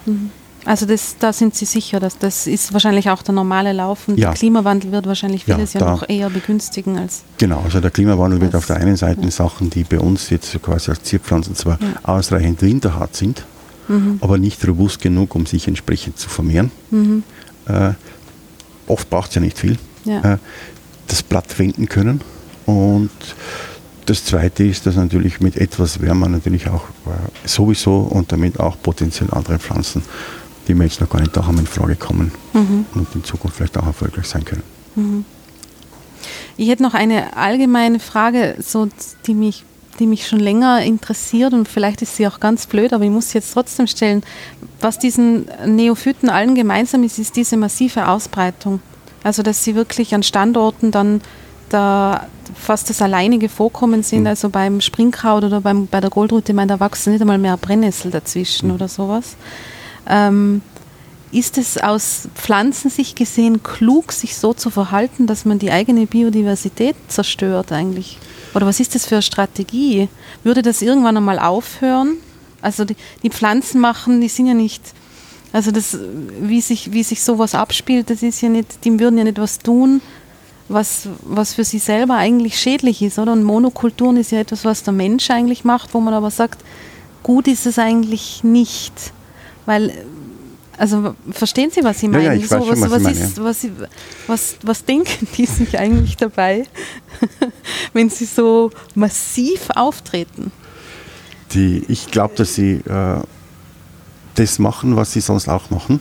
Mhm. 0.05 0.31
Also 0.63 0.85
das, 0.85 1.15
da 1.17 1.33
sind 1.33 1.55
Sie 1.55 1.65
sicher, 1.65 1.99
dass 1.99 2.19
das 2.19 2.45
ist 2.45 2.71
wahrscheinlich 2.71 3.09
auch 3.09 3.23
der 3.23 3.33
normale 3.33 3.73
Lauf 3.73 4.07
und 4.07 4.19
ja. 4.19 4.29
der 4.29 4.37
Klimawandel 4.37 4.91
wird 4.91 5.07
wahrscheinlich 5.07 5.45
vieles 5.45 5.73
ja, 5.73 5.81
ja 5.81 5.89
noch 5.89 6.07
eher 6.07 6.29
begünstigen 6.29 6.99
als. 6.99 7.23
Genau, 7.39 7.61
also 7.61 7.79
der 7.79 7.89
Klimawandel 7.89 8.41
wird 8.41 8.55
auf 8.55 8.67
der 8.67 8.75
einen 8.75 8.95
Seite 8.95 9.23
ja. 9.23 9.31
Sachen, 9.31 9.71
die 9.71 9.83
bei 9.83 9.99
uns 9.99 10.29
jetzt 10.29 10.61
quasi 10.61 10.91
als 10.91 11.01
Zierpflanzen 11.01 11.55
zwar 11.55 11.79
ausreichend 12.03 12.61
winterhart 12.61 13.15
sind, 13.15 13.43
mhm. 13.87 14.19
aber 14.21 14.37
nicht 14.37 14.65
robust 14.67 15.01
genug, 15.01 15.33
um 15.33 15.47
sich 15.47 15.67
entsprechend 15.67 16.19
zu 16.19 16.29
vermehren. 16.29 16.69
Mhm. 16.91 17.23
Äh, 17.67 17.93
oft 18.85 19.09
braucht 19.09 19.29
es 19.29 19.35
ja 19.35 19.41
nicht 19.41 19.57
viel. 19.57 19.79
Äh, 20.05 20.37
das 21.07 21.23
Blatt 21.23 21.57
wenden 21.57 21.89
können. 21.89 22.21
Und 22.65 23.09
das 24.11 24.25
Zweite 24.25 24.65
ist, 24.65 24.85
dass 24.85 24.97
natürlich 24.97 25.39
mit 25.39 25.55
etwas 25.55 26.01
Wärme 26.01 26.29
natürlich 26.29 26.67
auch 26.67 26.83
äh, 27.05 27.47
sowieso 27.47 27.99
und 27.99 28.29
damit 28.33 28.59
auch 28.59 28.75
potenziell 28.81 29.29
andere 29.31 29.57
Pflanzen, 29.57 30.01
die 30.67 30.75
wir 30.75 30.83
jetzt 30.83 30.99
noch 30.99 31.09
gar 31.09 31.21
nicht 31.21 31.35
da 31.35 31.47
haben, 31.47 31.57
in 31.59 31.65
Frage 31.65 31.95
kommen 31.95 32.33
mhm. 32.51 32.85
und 32.93 33.07
in 33.15 33.23
Zukunft 33.23 33.55
vielleicht 33.55 33.77
auch 33.77 33.85
erfolgreich 33.85 34.25
sein 34.25 34.43
können. 34.43 34.63
Mhm. 34.95 35.25
Ich 36.57 36.67
hätte 36.67 36.83
noch 36.83 36.93
eine 36.93 37.37
allgemeine 37.37 38.01
Frage, 38.01 38.55
so, 38.59 38.89
die, 39.27 39.33
mich, 39.33 39.63
die 39.99 40.07
mich 40.07 40.27
schon 40.27 40.41
länger 40.41 40.83
interessiert 40.83 41.53
und 41.53 41.69
vielleicht 41.69 42.01
ist 42.01 42.17
sie 42.17 42.27
auch 42.27 42.41
ganz 42.41 42.67
blöd, 42.67 42.91
aber 42.91 43.05
ich 43.05 43.11
muss 43.11 43.29
sie 43.29 43.37
jetzt 43.37 43.53
trotzdem 43.53 43.87
stellen. 43.87 44.23
Was 44.81 44.99
diesen 44.99 45.45
Neophyten 45.65 46.27
allen 46.29 46.53
gemeinsam 46.53 47.03
ist, 47.03 47.17
ist 47.17 47.37
diese 47.37 47.55
massive 47.55 48.09
Ausbreitung. 48.09 48.81
Also 49.23 49.41
dass 49.41 49.63
sie 49.63 49.73
wirklich 49.73 50.13
an 50.13 50.23
Standorten 50.23 50.91
dann 50.91 51.21
da 51.73 52.27
fast 52.55 52.89
das 52.89 53.01
alleinige 53.01 53.49
Vorkommen 53.49 54.03
sind, 54.03 54.21
mhm. 54.21 54.27
also 54.27 54.49
beim 54.49 54.81
Springkraut 54.81 55.43
oder 55.43 55.61
beim, 55.61 55.87
bei 55.87 55.99
der 55.99 56.09
Goldrute, 56.09 56.51
ich 56.51 56.55
meine, 56.55 56.67
da 56.73 56.79
wachsen 56.79 57.13
nicht 57.13 57.21
einmal 57.21 57.37
mehr 57.37 57.57
Brennnessel 57.57 58.11
dazwischen 58.11 58.69
mhm. 58.69 58.75
oder 58.75 58.87
sowas. 58.87 59.35
Ähm, 60.07 60.61
ist 61.31 61.57
es 61.57 61.77
aus 61.77 62.27
Pflanzensicht 62.35 63.15
gesehen 63.15 63.63
klug, 63.63 64.11
sich 64.11 64.35
so 64.35 64.53
zu 64.53 64.69
verhalten, 64.69 65.27
dass 65.27 65.45
man 65.45 65.59
die 65.59 65.71
eigene 65.71 66.05
Biodiversität 66.05 66.95
zerstört 67.07 67.71
eigentlich? 67.71 68.17
Oder 68.53 68.65
was 68.65 68.81
ist 68.81 68.95
das 68.95 69.05
für 69.05 69.15
eine 69.15 69.21
Strategie? 69.21 70.09
Würde 70.43 70.61
das 70.61 70.81
irgendwann 70.81 71.15
einmal 71.15 71.39
aufhören? 71.39 72.17
Also 72.61 72.83
die, 72.83 72.97
die 73.23 73.29
Pflanzen 73.29 73.79
machen, 73.79 74.19
die 74.19 74.27
sind 74.27 74.47
ja 74.47 74.53
nicht 74.53 74.93
also 75.53 75.71
das, 75.71 75.97
wie 76.39 76.61
sich, 76.61 76.93
wie 76.93 77.03
sich 77.03 77.21
sowas 77.21 77.55
abspielt, 77.55 78.09
das 78.09 78.23
ist 78.23 78.41
ja 78.41 78.49
nicht, 78.49 78.85
die 78.85 78.99
würden 78.99 79.17
ja 79.17 79.25
nicht 79.25 79.37
was 79.37 79.59
tun, 79.59 80.01
was, 80.73 81.07
was 81.23 81.53
für 81.53 81.63
sie 81.63 81.79
selber 81.79 82.15
eigentlich 82.15 82.59
schädlich 82.59 83.01
ist, 83.01 83.19
oder? 83.19 83.33
Und 83.33 83.43
Monokulturen 83.43 84.17
ist 84.17 84.31
ja 84.31 84.39
etwas, 84.39 84.65
was 84.65 84.83
der 84.83 84.93
Mensch 84.93 85.29
eigentlich 85.29 85.63
macht, 85.63 85.93
wo 85.93 85.99
man 85.99 86.13
aber 86.13 86.31
sagt, 86.31 86.63
gut 87.23 87.47
ist 87.47 87.65
es 87.65 87.79
eigentlich 87.79 88.43
nicht. 88.43 88.93
Weil, 89.65 89.93
also 90.77 91.15
verstehen 91.31 91.71
Sie, 91.71 91.83
was 91.83 92.01
ich 92.01 92.09
meine? 92.09 92.23
Ja, 92.25 92.33
ja, 92.33 92.39
ich 92.39 92.47
so, 92.47 92.59
was, 92.59 92.65
schon, 92.65 92.81
was, 92.81 92.91
was, 92.91 93.03
meine, 93.03 93.19
ist, 93.19 93.37
ja. 93.37 93.43
was, 93.43 93.67
was, 94.27 94.55
was 94.63 94.85
denken 94.85 95.27
die 95.37 95.45
sich 95.45 95.77
eigentlich 95.77 96.17
dabei, 96.17 96.65
wenn 97.93 98.09
sie 98.09 98.25
so 98.25 98.71
massiv 98.95 99.69
auftreten? 99.75 100.51
Die, 101.53 101.83
ich 101.87 102.07
glaube, 102.07 102.35
dass 102.35 102.55
sie 102.55 102.75
äh, 102.75 103.19
das 104.35 104.59
machen, 104.59 104.95
was 104.95 105.13
sie 105.13 105.21
sonst 105.21 105.49
auch 105.49 105.69
machen, 105.69 105.99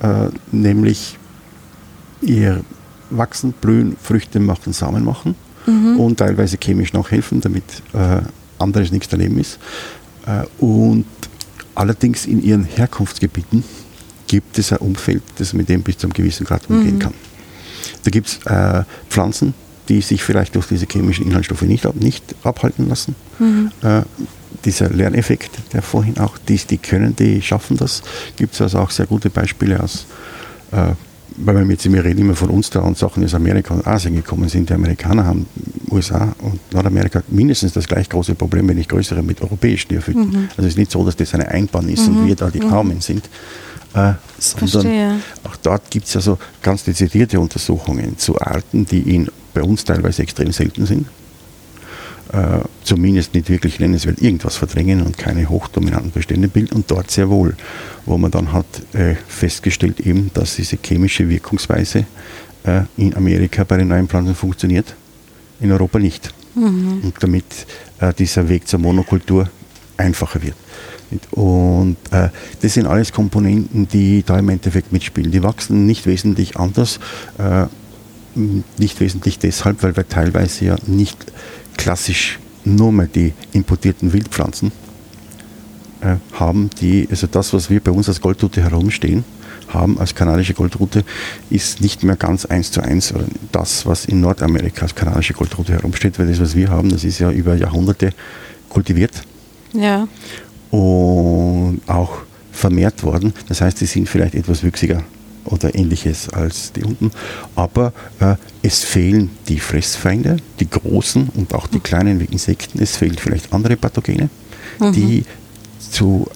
äh, 0.00 0.28
nämlich 0.50 1.16
ihr 2.20 2.64
wachsen, 3.10 3.52
blühen, 3.52 3.96
Früchte 4.00 4.40
machen, 4.40 4.72
Samen 4.72 5.04
machen 5.04 5.34
mhm. 5.66 6.00
und 6.00 6.18
teilweise 6.18 6.56
chemisch 6.58 6.92
noch 6.92 7.10
helfen, 7.10 7.40
damit 7.40 7.64
äh, 7.92 8.20
anderes 8.58 8.92
nichts 8.92 9.08
daneben 9.08 9.38
ist. 9.38 9.58
Äh, 10.26 10.44
und 10.62 11.06
allerdings 11.74 12.26
in 12.26 12.42
ihren 12.42 12.64
Herkunftsgebieten 12.64 13.64
gibt 14.26 14.58
es 14.58 14.72
ein 14.72 14.78
Umfeld, 14.78 15.22
das 15.36 15.52
mit 15.52 15.68
dem 15.68 15.82
bis 15.82 15.98
zu 15.98 16.06
einem 16.06 16.14
gewissen 16.14 16.44
Grad 16.46 16.68
umgehen 16.68 16.96
mhm. 16.96 17.00
kann. 17.00 17.14
Da 18.04 18.10
gibt 18.10 18.28
es 18.28 18.38
äh, 18.46 18.84
Pflanzen, 19.08 19.54
die 19.88 20.00
sich 20.00 20.22
vielleicht 20.22 20.54
durch 20.54 20.66
diese 20.66 20.86
chemischen 20.86 21.26
Inhaltsstoffe 21.26 21.62
nicht, 21.62 21.84
nicht 21.96 22.34
abhalten 22.42 22.88
lassen. 22.88 23.14
Mhm. 23.38 23.70
Äh, 23.82 24.02
dieser 24.64 24.88
Lerneffekt, 24.88 25.50
der 25.72 25.82
vorhin 25.82 26.18
auch, 26.18 26.38
die, 26.38 26.56
die 26.56 26.78
können, 26.78 27.14
die 27.16 27.42
schaffen 27.42 27.76
das. 27.76 28.02
Gibt 28.36 28.54
es 28.54 28.60
also 28.60 28.78
auch 28.78 28.90
sehr 28.90 29.06
gute 29.06 29.28
Beispiele 29.28 29.82
aus, 29.82 30.06
äh, 30.72 30.92
weil 31.36 31.56
wir 31.56 31.66
jetzt 31.72 31.90
wir 31.90 32.04
reden 32.04 32.20
immer 32.20 32.36
von 32.36 32.50
uns 32.50 32.70
da 32.70 32.80
und 32.80 32.96
Sachen 32.96 33.24
aus 33.24 33.34
Amerika 33.34 33.74
und 33.74 33.86
Asien 33.86 34.14
gekommen 34.14 34.48
sind. 34.48 34.70
Die 34.70 34.74
Amerikaner 34.74 35.24
haben 35.24 35.46
USA 35.90 36.34
und 36.42 36.60
Nordamerika 36.72 37.22
mindestens 37.28 37.72
das 37.72 37.86
gleich 37.86 38.08
große 38.08 38.34
Problem, 38.34 38.68
wenn 38.68 38.76
nicht 38.76 38.88
größere, 38.88 39.22
mit 39.22 39.40
europäischen 39.40 39.92
Neophyten. 39.92 40.28
Mhm. 40.28 40.48
Also 40.50 40.62
es 40.62 40.68
ist 40.68 40.78
nicht 40.78 40.90
so, 40.90 41.04
dass 41.04 41.16
das 41.16 41.34
eine 41.34 41.48
Einbahn 41.48 41.88
ist 41.88 42.08
mhm. 42.08 42.18
und 42.18 42.26
wir 42.26 42.36
da 42.36 42.50
die 42.50 42.60
mhm. 42.60 42.72
Armen 42.72 43.00
sind. 43.00 43.28
Äh, 43.94 44.14
sondern 44.38 45.22
auch 45.44 45.56
dort 45.62 45.88
gibt 45.90 46.06
es 46.06 46.16
also 46.16 46.38
ganz 46.62 46.82
dezidierte 46.82 47.38
Untersuchungen 47.38 48.18
zu 48.18 48.40
Arten, 48.40 48.84
die 48.84 49.14
in, 49.14 49.28
bei 49.52 49.62
uns 49.62 49.84
teilweise 49.84 50.22
extrem 50.22 50.50
selten 50.50 50.84
sind 50.84 51.06
äh, 52.34 52.58
zumindest 52.82 53.34
nicht 53.34 53.48
wirklich 53.48 53.78
nennenswert 53.78 54.20
irgendwas 54.20 54.56
verdrängen 54.56 55.02
und 55.02 55.16
keine 55.16 55.48
hochdominanten 55.48 56.10
Bestände 56.10 56.48
bilden 56.48 56.74
und 56.74 56.90
dort 56.90 57.10
sehr 57.10 57.30
wohl, 57.30 57.56
wo 58.06 58.18
man 58.18 58.30
dann 58.32 58.52
hat 58.52 58.66
äh, 58.92 59.14
festgestellt 59.28 60.00
eben, 60.00 60.32
dass 60.34 60.56
diese 60.56 60.76
chemische 60.84 61.28
Wirkungsweise 61.28 62.06
äh, 62.64 62.82
in 62.96 63.14
Amerika 63.14 63.62
bei 63.62 63.76
den 63.76 63.88
neuen 63.88 64.08
Pflanzen 64.08 64.34
funktioniert, 64.34 64.96
in 65.60 65.70
Europa 65.70 66.00
nicht. 66.00 66.34
Mhm. 66.56 67.02
Und 67.04 67.14
damit 67.20 67.44
äh, 68.00 68.12
dieser 68.12 68.48
Weg 68.48 68.66
zur 68.66 68.80
Monokultur 68.80 69.48
einfacher 69.96 70.42
wird. 70.42 70.56
Und 71.30 71.96
äh, 72.10 72.30
das 72.62 72.74
sind 72.74 72.86
alles 72.86 73.12
Komponenten, 73.12 73.86
die 73.86 74.24
da 74.24 74.38
im 74.38 74.48
Endeffekt 74.48 74.92
mitspielen. 74.92 75.30
Die 75.30 75.44
wachsen 75.44 75.86
nicht 75.86 76.06
wesentlich 76.06 76.56
anders, 76.56 76.98
äh, 77.38 77.66
nicht 78.34 78.98
wesentlich 78.98 79.38
deshalb, 79.38 79.84
weil 79.84 79.96
wir 79.96 80.08
teilweise 80.08 80.64
ja 80.64 80.76
nicht 80.86 81.16
klassisch 81.76 82.38
nur 82.64 82.92
mehr 82.92 83.06
die 83.06 83.32
importierten 83.52 84.12
Wildpflanzen 84.12 84.72
äh, 86.00 86.16
haben, 86.32 86.70
die, 86.80 87.06
also 87.10 87.26
das, 87.26 87.52
was 87.52 87.70
wir 87.70 87.80
bei 87.80 87.90
uns 87.90 88.08
als 88.08 88.20
Goldrute 88.20 88.62
herumstehen, 88.62 89.24
haben 89.68 89.98
als 89.98 90.14
kanadische 90.14 90.54
Goldrute, 90.54 91.04
ist 91.50 91.80
nicht 91.80 92.02
mehr 92.02 92.16
ganz 92.16 92.44
eins 92.44 92.70
zu 92.70 92.82
eins 92.82 93.12
oder 93.12 93.24
das, 93.52 93.86
was 93.86 94.04
in 94.04 94.20
Nordamerika 94.20 94.82
als 94.82 94.94
kanadische 94.94 95.34
Goldrute 95.34 95.72
herumsteht, 95.72 96.18
weil 96.18 96.28
das, 96.28 96.40
was 96.40 96.54
wir 96.54 96.68
haben, 96.68 96.90
das 96.90 97.04
ist 97.04 97.18
ja 97.18 97.30
über 97.30 97.54
Jahrhunderte 97.54 98.10
kultiviert. 98.68 99.22
Ja. 99.72 100.06
Und 100.70 101.80
auch 101.86 102.18
vermehrt 102.52 103.02
worden. 103.02 103.32
Das 103.48 103.60
heißt, 103.60 103.80
die 103.80 103.86
sind 103.86 104.08
vielleicht 104.08 104.34
etwas 104.34 104.62
wüchsiger 104.62 105.02
oder 105.44 105.74
ähnliches 105.74 106.28
als 106.28 106.72
die 106.72 106.84
unten. 106.84 107.10
Aber 107.54 107.92
äh, 108.20 108.36
es 108.62 108.84
fehlen 108.84 109.30
die 109.48 109.58
Fressfeinde, 109.58 110.36
die 110.60 110.68
großen 110.68 111.30
und 111.34 111.54
auch 111.54 111.66
die 111.66 111.80
kleinen 111.80 112.20
wie 112.20 112.24
Insekten. 112.24 112.82
Es 112.82 112.96
fehlen 112.96 113.16
vielleicht 113.18 113.52
andere 113.52 113.76
Pathogene, 113.76 114.28
mhm. 114.80 114.92
die 114.92 115.24
zu 115.78 116.26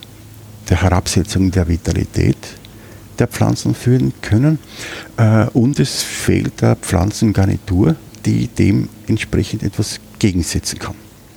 der 0.69 0.83
Herabsetzung 0.83 1.51
der 1.51 1.69
Vitalität 1.69 2.37
der 3.19 3.27
Pflanzen 3.27 3.75
führen 3.75 4.13
können. 4.23 4.59
Äh, 5.17 5.47
und 5.53 5.81
es 5.81 6.03
fehlt 6.03 6.61
der 6.61 6.77
Pflanzengarnitur, 6.77 7.97
die 8.25 8.49
dem 8.49 8.89
entsprechend 9.07 9.63
etwas 9.63 10.01
gegensetzen 10.19 10.79
kann. 10.79 10.95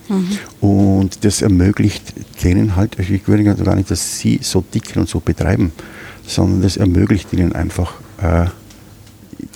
Mhm. 0.10 0.38
Und 0.60 1.24
das 1.24 1.42
ermöglicht 1.42 2.14
denen 2.44 2.76
halt, 2.76 3.00
ich 3.00 3.28
würde 3.28 3.44
gar 3.44 3.76
nicht, 3.76 3.90
dass 3.90 4.20
sie 4.20 4.40
so 4.42 4.64
dick 4.74 4.96
und 4.96 5.08
so 5.08 5.20
betreiben, 5.20 5.72
sondern 6.32 6.62
das 6.62 6.78
ermöglicht 6.78 7.32
ihnen 7.34 7.54
einfach 7.54 7.94
äh, 8.22 8.46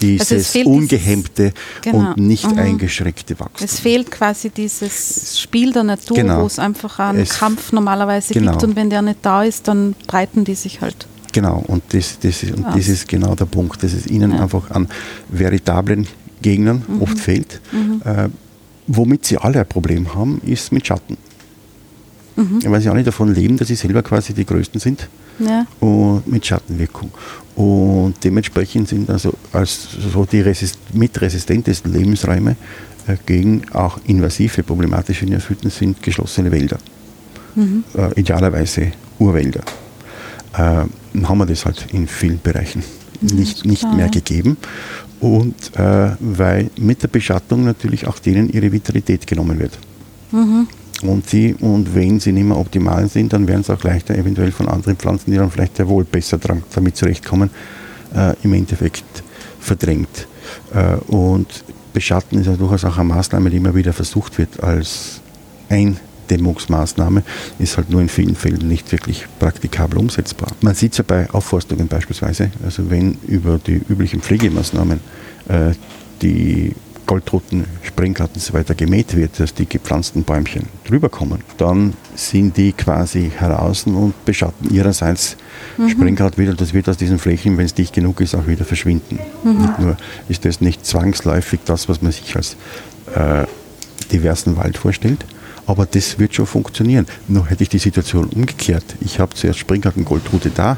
dieses 0.02 0.56
also 0.56 0.70
ungehemmte 0.70 1.54
genau. 1.82 2.12
und 2.12 2.18
nicht 2.18 2.50
mhm. 2.50 2.58
eingeschränkte 2.58 3.40
Wachstum. 3.40 3.66
Es 3.66 3.80
fehlt 3.80 4.12
quasi 4.12 4.50
dieses 4.50 5.40
Spiel 5.40 5.72
der 5.72 5.84
Natur, 5.84 6.18
genau. 6.18 6.42
wo 6.42 6.48
es 6.48 6.60
einfach 6.60 7.00
einen 7.00 7.20
es 7.20 7.30
Kampf 7.30 7.72
normalerweise 7.72 8.34
genau. 8.34 8.52
gibt 8.52 8.64
und 8.64 8.76
wenn 8.76 8.90
der 8.90 9.02
nicht 9.02 9.20
da 9.22 9.44
ist, 9.44 9.68
dann 9.68 9.96
breiten 10.08 10.44
die 10.44 10.56
sich 10.56 10.82
halt. 10.82 11.08
Genau, 11.34 11.64
und 11.68 11.84
das, 11.90 12.18
das, 12.20 12.44
ist, 12.44 12.56
und 12.56 12.66
das 12.66 12.88
ist 12.88 13.08
genau 13.08 13.36
der 13.36 13.46
Punkt, 13.46 13.84
dass 13.84 13.94
es 13.94 14.08
ihnen 14.08 14.32
ja. 14.32 14.42
einfach 14.42 14.72
an 14.72 14.88
veritablen 15.30 16.08
Gegnern 16.42 16.84
mhm. 16.88 17.02
oft 17.02 17.20
fehlt. 17.20 17.60
Mhm. 17.72 18.02
Äh, 18.06 18.30
womit 18.88 19.26
sie 19.26 19.38
alle 19.38 19.60
ein 19.60 19.68
Problem 19.68 20.16
haben, 20.16 20.42
ist 20.46 20.72
mit 20.72 20.88
Schatten. 20.88 21.18
Mhm. 22.36 22.60
Weil 22.66 22.82
sie 22.82 22.90
auch 22.90 22.94
nicht 22.94 23.08
davon 23.08 23.34
leben, 23.34 23.58
dass 23.58 23.68
sie 23.68 23.76
selber 23.76 24.02
quasi 24.04 24.34
die 24.34 24.46
Größten 24.46 24.80
sind 24.80 25.08
ja. 25.40 25.66
und 25.80 26.28
mit 26.28 26.46
Schattenwirkung. 26.46 27.12
Und 27.56 28.16
dementsprechend 28.24 28.90
sind 28.90 29.10
also 29.10 29.34
als 29.54 29.88
so 30.14 30.26
die 30.26 30.42
resist 30.42 30.78
mitresistentesten 30.94 31.94
Lebensräume 31.94 32.56
äh, 33.08 33.16
gegen 33.26 33.62
auch 33.72 33.98
invasive 34.08 34.64
problematische 34.64 35.26
Neophyten 35.26 35.70
sind 35.70 36.02
geschlossene 36.02 36.52
Wälder. 36.52 36.78
Mhm. 37.56 37.84
Äh, 37.96 38.20
idealerweise 38.20 38.92
Urwälder. 39.20 39.62
Äh, 40.54 40.84
haben 41.24 41.38
wir 41.38 41.46
das 41.46 41.66
halt 41.66 41.88
in 41.94 42.08
vielen 42.08 42.42
Bereichen 42.42 42.84
mhm, 43.22 43.38
nicht, 43.38 43.66
nicht 43.66 43.86
mehr 43.94 44.10
gegeben. 44.10 44.58
Und 45.22 45.56
äh, 45.78 46.12
weil 46.20 46.70
mit 46.78 47.04
der 47.04 47.08
Beschattung 47.08 47.64
natürlich 47.64 48.06
auch 48.06 48.20
denen 48.20 48.50
ihre 48.50 48.72
Vitalität 48.72 49.26
genommen 49.26 49.60
wird. 49.60 49.78
Mhm. 50.36 50.68
Und, 51.04 51.30
sie, 51.30 51.54
und 51.60 51.94
wenn 51.94 52.20
sie 52.20 52.32
nicht 52.32 52.46
mehr 52.46 52.58
optimal 52.58 53.08
sind, 53.08 53.34
dann 53.34 53.48
werden 53.48 53.64
sie 53.64 53.74
auch 53.74 53.84
leichter 53.84 54.16
eventuell 54.16 54.52
von 54.52 54.68
anderen 54.68 54.98
Pflanzen, 54.98 55.32
die 55.32 55.38
dann 55.38 55.52
vielleicht 55.52 55.78
ja 55.80 55.88
wohl 55.88 56.04
besser 56.04 56.40
damit 56.74 56.96
zurechtkommen, 56.96 57.50
äh, 58.16 58.34
im 58.44 58.54
Endeffekt 58.54 59.04
verdrängt. 59.60 60.28
Äh, 60.74 60.96
und 61.12 61.48
Beschatten 61.94 62.40
ist 62.40 62.48
ja 62.48 62.56
durchaus 62.56 62.86
auch 62.86 62.98
eine 62.98 63.08
Maßnahme, 63.10 63.50
die 63.50 63.58
immer 63.58 63.76
wieder 63.76 63.94
versucht 63.94 64.38
wird 64.38 64.62
als 64.62 65.22
Eindämmungsmaßnahme, 65.70 67.24
ist 67.60 67.78
halt 67.78 67.90
nur 67.90 68.02
in 68.02 68.10
vielen 68.10 68.36
Fällen 68.36 68.68
nicht 68.68 68.92
wirklich 68.92 69.26
praktikabel 69.40 69.98
umsetzbar. 69.98 70.52
Man 70.62 70.76
sieht 70.76 70.94
es 70.94 71.00
ja 71.00 71.04
bei 71.08 71.30
Aufforstungen 71.32 71.88
beispielsweise, 71.88 72.52
also 72.64 72.90
wenn 72.90 73.18
über 73.28 73.60
die 73.66 73.82
üblichen 73.90 74.22
Pflegemaßnahmen 74.22 75.00
äh, 75.48 75.72
die 76.22 76.74
Goldruten, 77.06 77.66
Springkarten 77.84 78.36
und 78.36 78.42
so 78.42 78.54
weiter 78.54 78.76
gemäht 78.76 79.16
wird, 79.16 79.40
dass 79.40 79.54
die 79.54 79.68
gepflanzten 79.68 80.24
Bäumchen 80.24 80.68
drüber 80.86 81.10
kommen, 81.10 81.42
dann 81.58 81.94
sind 82.16 82.58
die 82.58 82.74
quasi 82.74 83.32
heraus 83.36 83.86
und 83.86 84.14
beschatten 84.26 84.74
ihrerseits 84.74 85.38
mhm. 85.78 85.90
Springrad 85.90 86.38
wieder. 86.38 86.54
Das 86.54 86.74
wird 86.74 86.90
aus 86.90 86.98
diesen 86.98 87.20
Flächen, 87.20 87.58
wenn 87.58 87.66
es 87.66 87.74
dicht 87.74 87.94
genug 87.94 88.22
ist, 88.22 88.36
auch 88.36 88.48
wieder 88.48 88.66
verschwinden. 88.66 89.20
Mhm. 89.44 89.62
Nicht 89.62 89.80
nur 89.80 89.98
ist 90.30 90.46
das 90.46 90.62
nicht 90.62 90.86
zwangsläufig 90.86 91.62
das, 91.66 91.90
was 91.90 92.02
man 92.02 92.12
sich 92.12 92.36
als 92.36 92.56
äh, 93.16 93.46
diversen 94.12 94.58
Wald 94.58 94.78
vorstellt, 94.78 95.26
aber 95.68 95.86
das 95.86 96.20
wird 96.20 96.36
schon 96.36 96.46
funktionieren. 96.46 97.08
Nur 97.28 97.48
hätte 97.48 97.64
ich 97.64 97.70
die 97.70 97.80
Situation 97.80 98.26
umgekehrt. 98.28 98.86
Ich 99.02 99.20
habe 99.20 99.34
zuerst 99.34 99.60
Springgarten 99.60 100.06
Goldrute 100.06 100.50
da. 100.50 100.78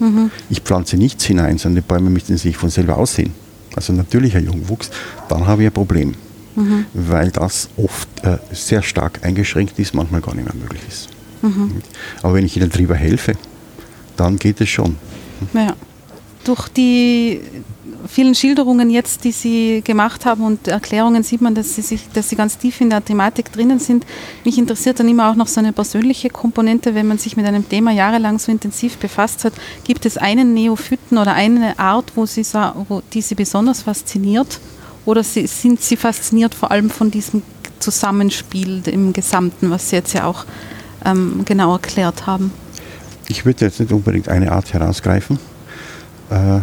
Mhm. 0.00 0.30
Ich 0.48 0.60
pflanze 0.60 0.96
nichts 0.96 1.24
hinein, 1.24 1.58
sondern 1.58 1.82
die 1.82 1.88
Bäume 1.88 2.10
müssen 2.10 2.36
sich 2.36 2.56
von 2.56 2.70
selber 2.70 2.96
aussehen 2.96 3.41
also 3.76 3.92
natürlicher 3.92 4.40
Jungwuchs, 4.40 4.90
dann 5.28 5.46
habe 5.46 5.62
ich 5.62 5.68
ein 5.68 5.72
Problem. 5.72 6.14
Mhm. 6.54 6.86
Weil 6.92 7.30
das 7.30 7.68
oft 7.76 8.08
äh, 8.24 8.38
sehr 8.52 8.82
stark 8.82 9.20
eingeschränkt 9.22 9.78
ist, 9.78 9.94
manchmal 9.94 10.20
gar 10.20 10.34
nicht 10.34 10.44
mehr 10.44 10.54
möglich 10.54 10.82
ist. 10.86 11.08
Mhm. 11.40 11.82
Aber 12.22 12.34
wenn 12.34 12.44
ich 12.44 12.56
Ihnen 12.56 12.70
drüber 12.70 12.94
helfe, 12.94 13.34
dann 14.16 14.38
geht 14.38 14.60
es 14.60 14.68
schon. 14.68 14.96
Ja. 15.54 15.74
Durch 16.44 16.68
die 16.68 17.40
vielen 18.06 18.34
Schilderungen 18.34 18.90
jetzt, 18.90 19.24
die 19.24 19.32
Sie 19.32 19.82
gemacht 19.82 20.24
haben 20.24 20.44
und 20.44 20.68
Erklärungen 20.68 21.22
sieht 21.22 21.40
man, 21.40 21.54
dass 21.54 21.74
Sie, 21.74 21.82
sich, 21.82 22.08
dass 22.12 22.28
Sie 22.28 22.36
ganz 22.36 22.58
tief 22.58 22.80
in 22.80 22.90
der 22.90 23.04
Thematik 23.04 23.52
drinnen 23.52 23.78
sind. 23.78 24.06
Mich 24.44 24.58
interessiert 24.58 25.00
dann 25.00 25.08
immer 25.08 25.30
auch 25.30 25.34
noch 25.34 25.46
so 25.46 25.60
eine 25.60 25.72
persönliche 25.72 26.30
Komponente, 26.30 26.94
wenn 26.94 27.06
man 27.06 27.18
sich 27.18 27.36
mit 27.36 27.46
einem 27.46 27.68
Thema 27.68 27.92
jahrelang 27.92 28.38
so 28.38 28.50
intensiv 28.52 28.96
befasst 28.98 29.44
hat. 29.44 29.52
Gibt 29.84 30.06
es 30.06 30.16
einen 30.16 30.54
Neophyten 30.54 31.18
oder 31.18 31.34
eine 31.34 31.78
Art, 31.78 32.12
wo 32.14 32.26
Sie, 32.26 32.44
wo, 32.88 33.02
die 33.12 33.22
Sie 33.22 33.34
besonders 33.34 33.82
fasziniert? 33.82 34.60
Oder 35.04 35.24
sind 35.24 35.80
Sie 35.80 35.96
fasziniert 35.96 36.54
vor 36.54 36.70
allem 36.70 36.90
von 36.90 37.10
diesem 37.10 37.42
Zusammenspiel 37.80 38.82
im 38.86 39.12
Gesamten, 39.12 39.70
was 39.70 39.90
Sie 39.90 39.96
jetzt 39.96 40.12
ja 40.12 40.26
auch 40.26 40.44
ähm, 41.04 41.42
genau 41.44 41.72
erklärt 41.72 42.26
haben? 42.26 42.52
Ich 43.28 43.44
würde 43.44 43.64
jetzt 43.64 43.80
nicht 43.80 43.92
unbedingt 43.92 44.28
eine 44.28 44.52
Art 44.52 44.72
herausgreifen. 44.72 45.38
Äh, 46.30 46.60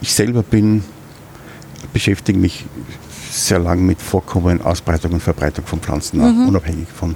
ich 0.00 0.12
selber 0.12 0.42
bin, 0.42 0.82
beschäftige 1.92 2.38
mich 2.38 2.64
sehr 3.30 3.58
lang 3.58 3.84
mit 3.84 4.00
Vorkommen, 4.00 4.60
Ausbreitung 4.60 5.12
und 5.12 5.22
Verbreitung 5.22 5.64
von 5.66 5.80
Pflanzen, 5.80 6.18
mhm. 6.18 6.48
unabhängig 6.48 6.88
von, 6.88 7.14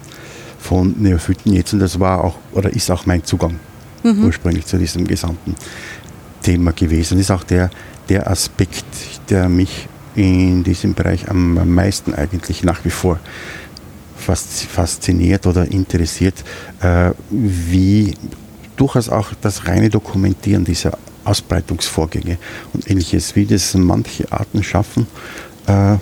von 0.58 0.94
Neophyten 0.98 1.52
jetzt. 1.52 1.72
Und 1.72 1.80
das 1.80 1.98
war 1.98 2.22
auch 2.22 2.36
oder 2.52 2.70
ist 2.70 2.90
auch 2.90 3.06
mein 3.06 3.24
Zugang 3.24 3.58
mhm. 4.02 4.24
ursprünglich 4.24 4.66
zu 4.66 4.78
diesem 4.78 5.06
gesamten 5.06 5.54
Thema 6.42 6.72
gewesen. 6.72 7.18
Das 7.18 7.26
ist 7.26 7.30
auch 7.30 7.44
der, 7.44 7.70
der 8.08 8.30
Aspekt, 8.30 8.84
der 9.28 9.48
mich 9.48 9.88
in 10.14 10.62
diesem 10.62 10.94
Bereich 10.94 11.28
am 11.28 11.74
meisten 11.74 12.14
eigentlich 12.14 12.62
nach 12.62 12.84
wie 12.84 12.90
vor 12.90 13.18
fasziniert 14.16 15.46
oder 15.46 15.70
interessiert, 15.70 16.44
äh, 16.80 17.10
wie 17.30 18.14
durchaus 18.76 19.08
auch 19.08 19.32
das 19.40 19.66
reine 19.66 19.90
Dokumentieren 19.90 20.64
dieser 20.64 20.96
Ausbreitungsvorgänge 21.24 22.38
und 22.72 22.90
ähnliches, 22.90 23.36
wie 23.36 23.46
das 23.46 23.74
manche 23.74 24.30
Arten 24.32 24.62
schaffen, 24.62 25.06
äh, 25.66 25.96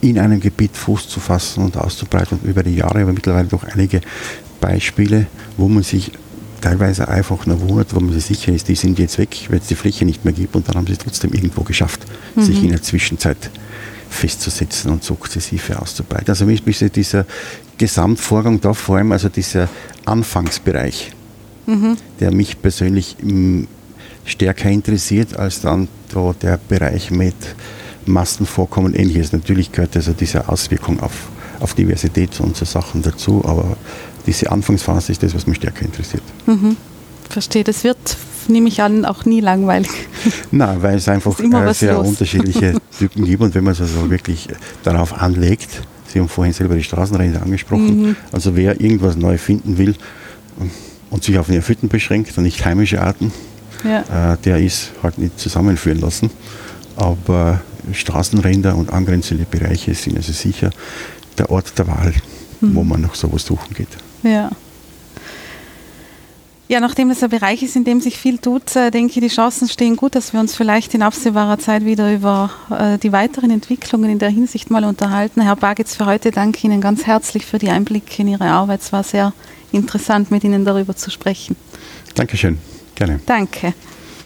in 0.00 0.18
einem 0.18 0.40
Gebiet 0.40 0.76
Fuß 0.76 1.08
zu 1.08 1.20
fassen 1.20 1.64
und 1.64 1.76
auszubreiten 1.76 2.38
und 2.38 2.48
über 2.48 2.62
die 2.62 2.76
Jahre, 2.76 3.02
aber 3.02 3.12
mittlerweile 3.12 3.48
doch 3.48 3.64
einige 3.64 4.00
Beispiele, 4.60 5.26
wo 5.56 5.68
man 5.68 5.82
sich 5.82 6.12
teilweise 6.60 7.08
einfach 7.08 7.46
nur 7.46 7.60
wundert, 7.60 7.94
wo 7.94 8.00
man 8.00 8.12
sich 8.12 8.24
sicher 8.24 8.52
ist, 8.52 8.68
die 8.68 8.74
sind 8.74 8.98
jetzt 8.98 9.18
weg, 9.18 9.46
weil 9.48 9.58
es 9.58 9.66
die 9.66 9.74
Fläche 9.74 10.04
nicht 10.04 10.24
mehr 10.24 10.34
gibt 10.34 10.56
und 10.56 10.68
dann 10.68 10.76
haben 10.76 10.86
sie 10.86 10.92
es 10.92 10.98
trotzdem 10.98 11.32
irgendwo 11.32 11.62
geschafft, 11.62 12.00
mhm. 12.34 12.42
sich 12.42 12.62
in 12.62 12.70
der 12.70 12.82
Zwischenzeit 12.82 13.50
festzusetzen 14.10 14.90
und 14.90 15.04
sukzessive 15.04 15.80
auszubreiten. 15.80 16.28
Also 16.28 16.46
mich 16.46 16.66
ist 16.66 16.96
dieser 16.96 17.26
Gesamtvorgang 17.76 18.60
da 18.60 18.72
vor 18.72 18.96
allem, 18.96 19.12
also 19.12 19.28
dieser 19.28 19.68
Anfangsbereich, 20.04 21.12
mhm. 21.68 21.96
der 22.18 22.32
mich 22.32 22.60
persönlich 22.60 23.16
stärker 24.24 24.70
interessiert 24.70 25.36
als 25.36 25.60
dann 25.60 25.88
da 26.12 26.34
der 26.40 26.58
Bereich 26.68 27.10
mit 27.10 27.34
Massenvorkommen 28.06 28.94
ähnliches. 28.94 29.32
Natürlich 29.32 29.70
gehört 29.70 29.94
also 29.96 30.12
diese 30.12 30.48
Auswirkung 30.48 31.00
auf, 31.00 31.28
auf 31.60 31.74
Diversität 31.74 32.40
und 32.40 32.56
so 32.56 32.64
Sachen 32.64 33.02
dazu, 33.02 33.44
aber 33.44 33.76
diese 34.26 34.50
Anfangsphase 34.50 35.12
ist 35.12 35.22
das, 35.22 35.34
was 35.34 35.46
mich 35.46 35.58
stärker 35.58 35.84
interessiert. 35.84 36.22
Mhm. 36.46 36.76
Verstehe, 37.28 37.64
das 37.64 37.84
wird, 37.84 37.98
nehme 38.48 38.68
ich 38.68 38.80
an, 38.80 39.04
auch 39.04 39.26
nie 39.26 39.40
langweilig. 39.40 39.90
Nein, 40.50 40.82
weil 40.82 40.96
es 40.96 41.08
einfach 41.08 41.38
äh, 41.38 41.74
sehr 41.74 41.94
los. 41.94 42.08
unterschiedliche 42.08 42.74
Typen 42.98 43.24
gibt 43.26 43.42
und 43.42 43.54
wenn 43.54 43.64
man 43.64 43.74
es 43.74 43.80
also 43.80 44.10
wirklich 44.10 44.48
darauf 44.82 45.12
anlegt, 45.12 45.82
Sie 46.10 46.18
haben 46.20 46.28
vorhin 46.30 46.54
selber 46.54 46.74
die 46.74 46.82
Straßenränder 46.82 47.42
angesprochen, 47.42 48.00
mhm. 48.00 48.16
also 48.32 48.56
wer 48.56 48.80
irgendwas 48.80 49.14
neu 49.14 49.36
finden 49.36 49.76
will 49.76 49.94
und 51.10 51.24
sich 51.24 51.38
auf 51.38 51.48
Neophyten 51.48 51.88
beschränkt 51.88 52.36
und 52.36 52.44
nicht 52.44 52.64
heimische 52.64 53.00
Arten, 53.00 53.32
ja. 53.84 54.32
äh, 54.32 54.36
der 54.38 54.58
ist 54.58 54.92
halt 55.02 55.18
nicht 55.18 55.38
zusammenführen 55.38 56.00
lassen. 56.00 56.30
Aber 56.96 57.60
Straßenränder 57.92 58.76
und 58.76 58.92
angrenzende 58.92 59.44
Bereiche 59.44 59.94
sind 59.94 60.16
also 60.16 60.32
sicher 60.32 60.70
der 61.38 61.50
Ort 61.50 61.78
der 61.78 61.86
Wahl, 61.86 62.12
mhm. 62.60 62.74
wo 62.74 62.84
man 62.84 63.00
nach 63.00 63.14
sowas 63.14 63.44
suchen 63.44 63.74
geht. 63.74 63.88
Ja. 64.22 64.50
Ja, 66.70 66.80
nachdem 66.80 67.08
es 67.08 67.22
ein 67.22 67.30
Bereich 67.30 67.62
ist, 67.62 67.76
in 67.76 67.84
dem 67.84 68.02
sich 68.02 68.18
viel 68.18 68.36
tut, 68.36 68.76
äh, 68.76 68.90
denke 68.90 69.14
ich, 69.14 69.20
die 69.26 69.34
Chancen 69.34 69.68
stehen 69.68 69.96
gut, 69.96 70.14
dass 70.14 70.34
wir 70.34 70.40
uns 70.40 70.54
vielleicht 70.54 70.92
in 70.92 71.00
absehbarer 71.02 71.58
Zeit 71.58 71.86
wieder 71.86 72.12
über 72.12 72.50
äh, 72.70 72.98
die 72.98 73.10
weiteren 73.10 73.50
Entwicklungen 73.50 74.10
in 74.10 74.18
der 74.18 74.28
Hinsicht 74.28 74.70
mal 74.70 74.84
unterhalten. 74.84 75.40
Herr 75.40 75.56
Bagitz, 75.56 75.96
für 75.96 76.04
heute 76.04 76.30
danke 76.30 76.66
Ihnen 76.66 76.82
ganz 76.82 77.06
herzlich 77.06 77.46
für 77.46 77.58
die 77.58 77.70
Einblicke 77.70 78.20
in 78.20 78.28
Ihre 78.28 78.48
Arbeit. 78.48 78.82
Es 78.82 78.92
war 78.92 79.02
sehr 79.02 79.32
interessant, 79.72 80.30
mit 80.30 80.44
Ihnen 80.44 80.66
darüber 80.66 80.94
zu 80.94 81.10
sprechen. 81.10 81.56
Dankeschön, 82.14 82.58
gerne. 82.94 83.20
Danke. 83.24 83.72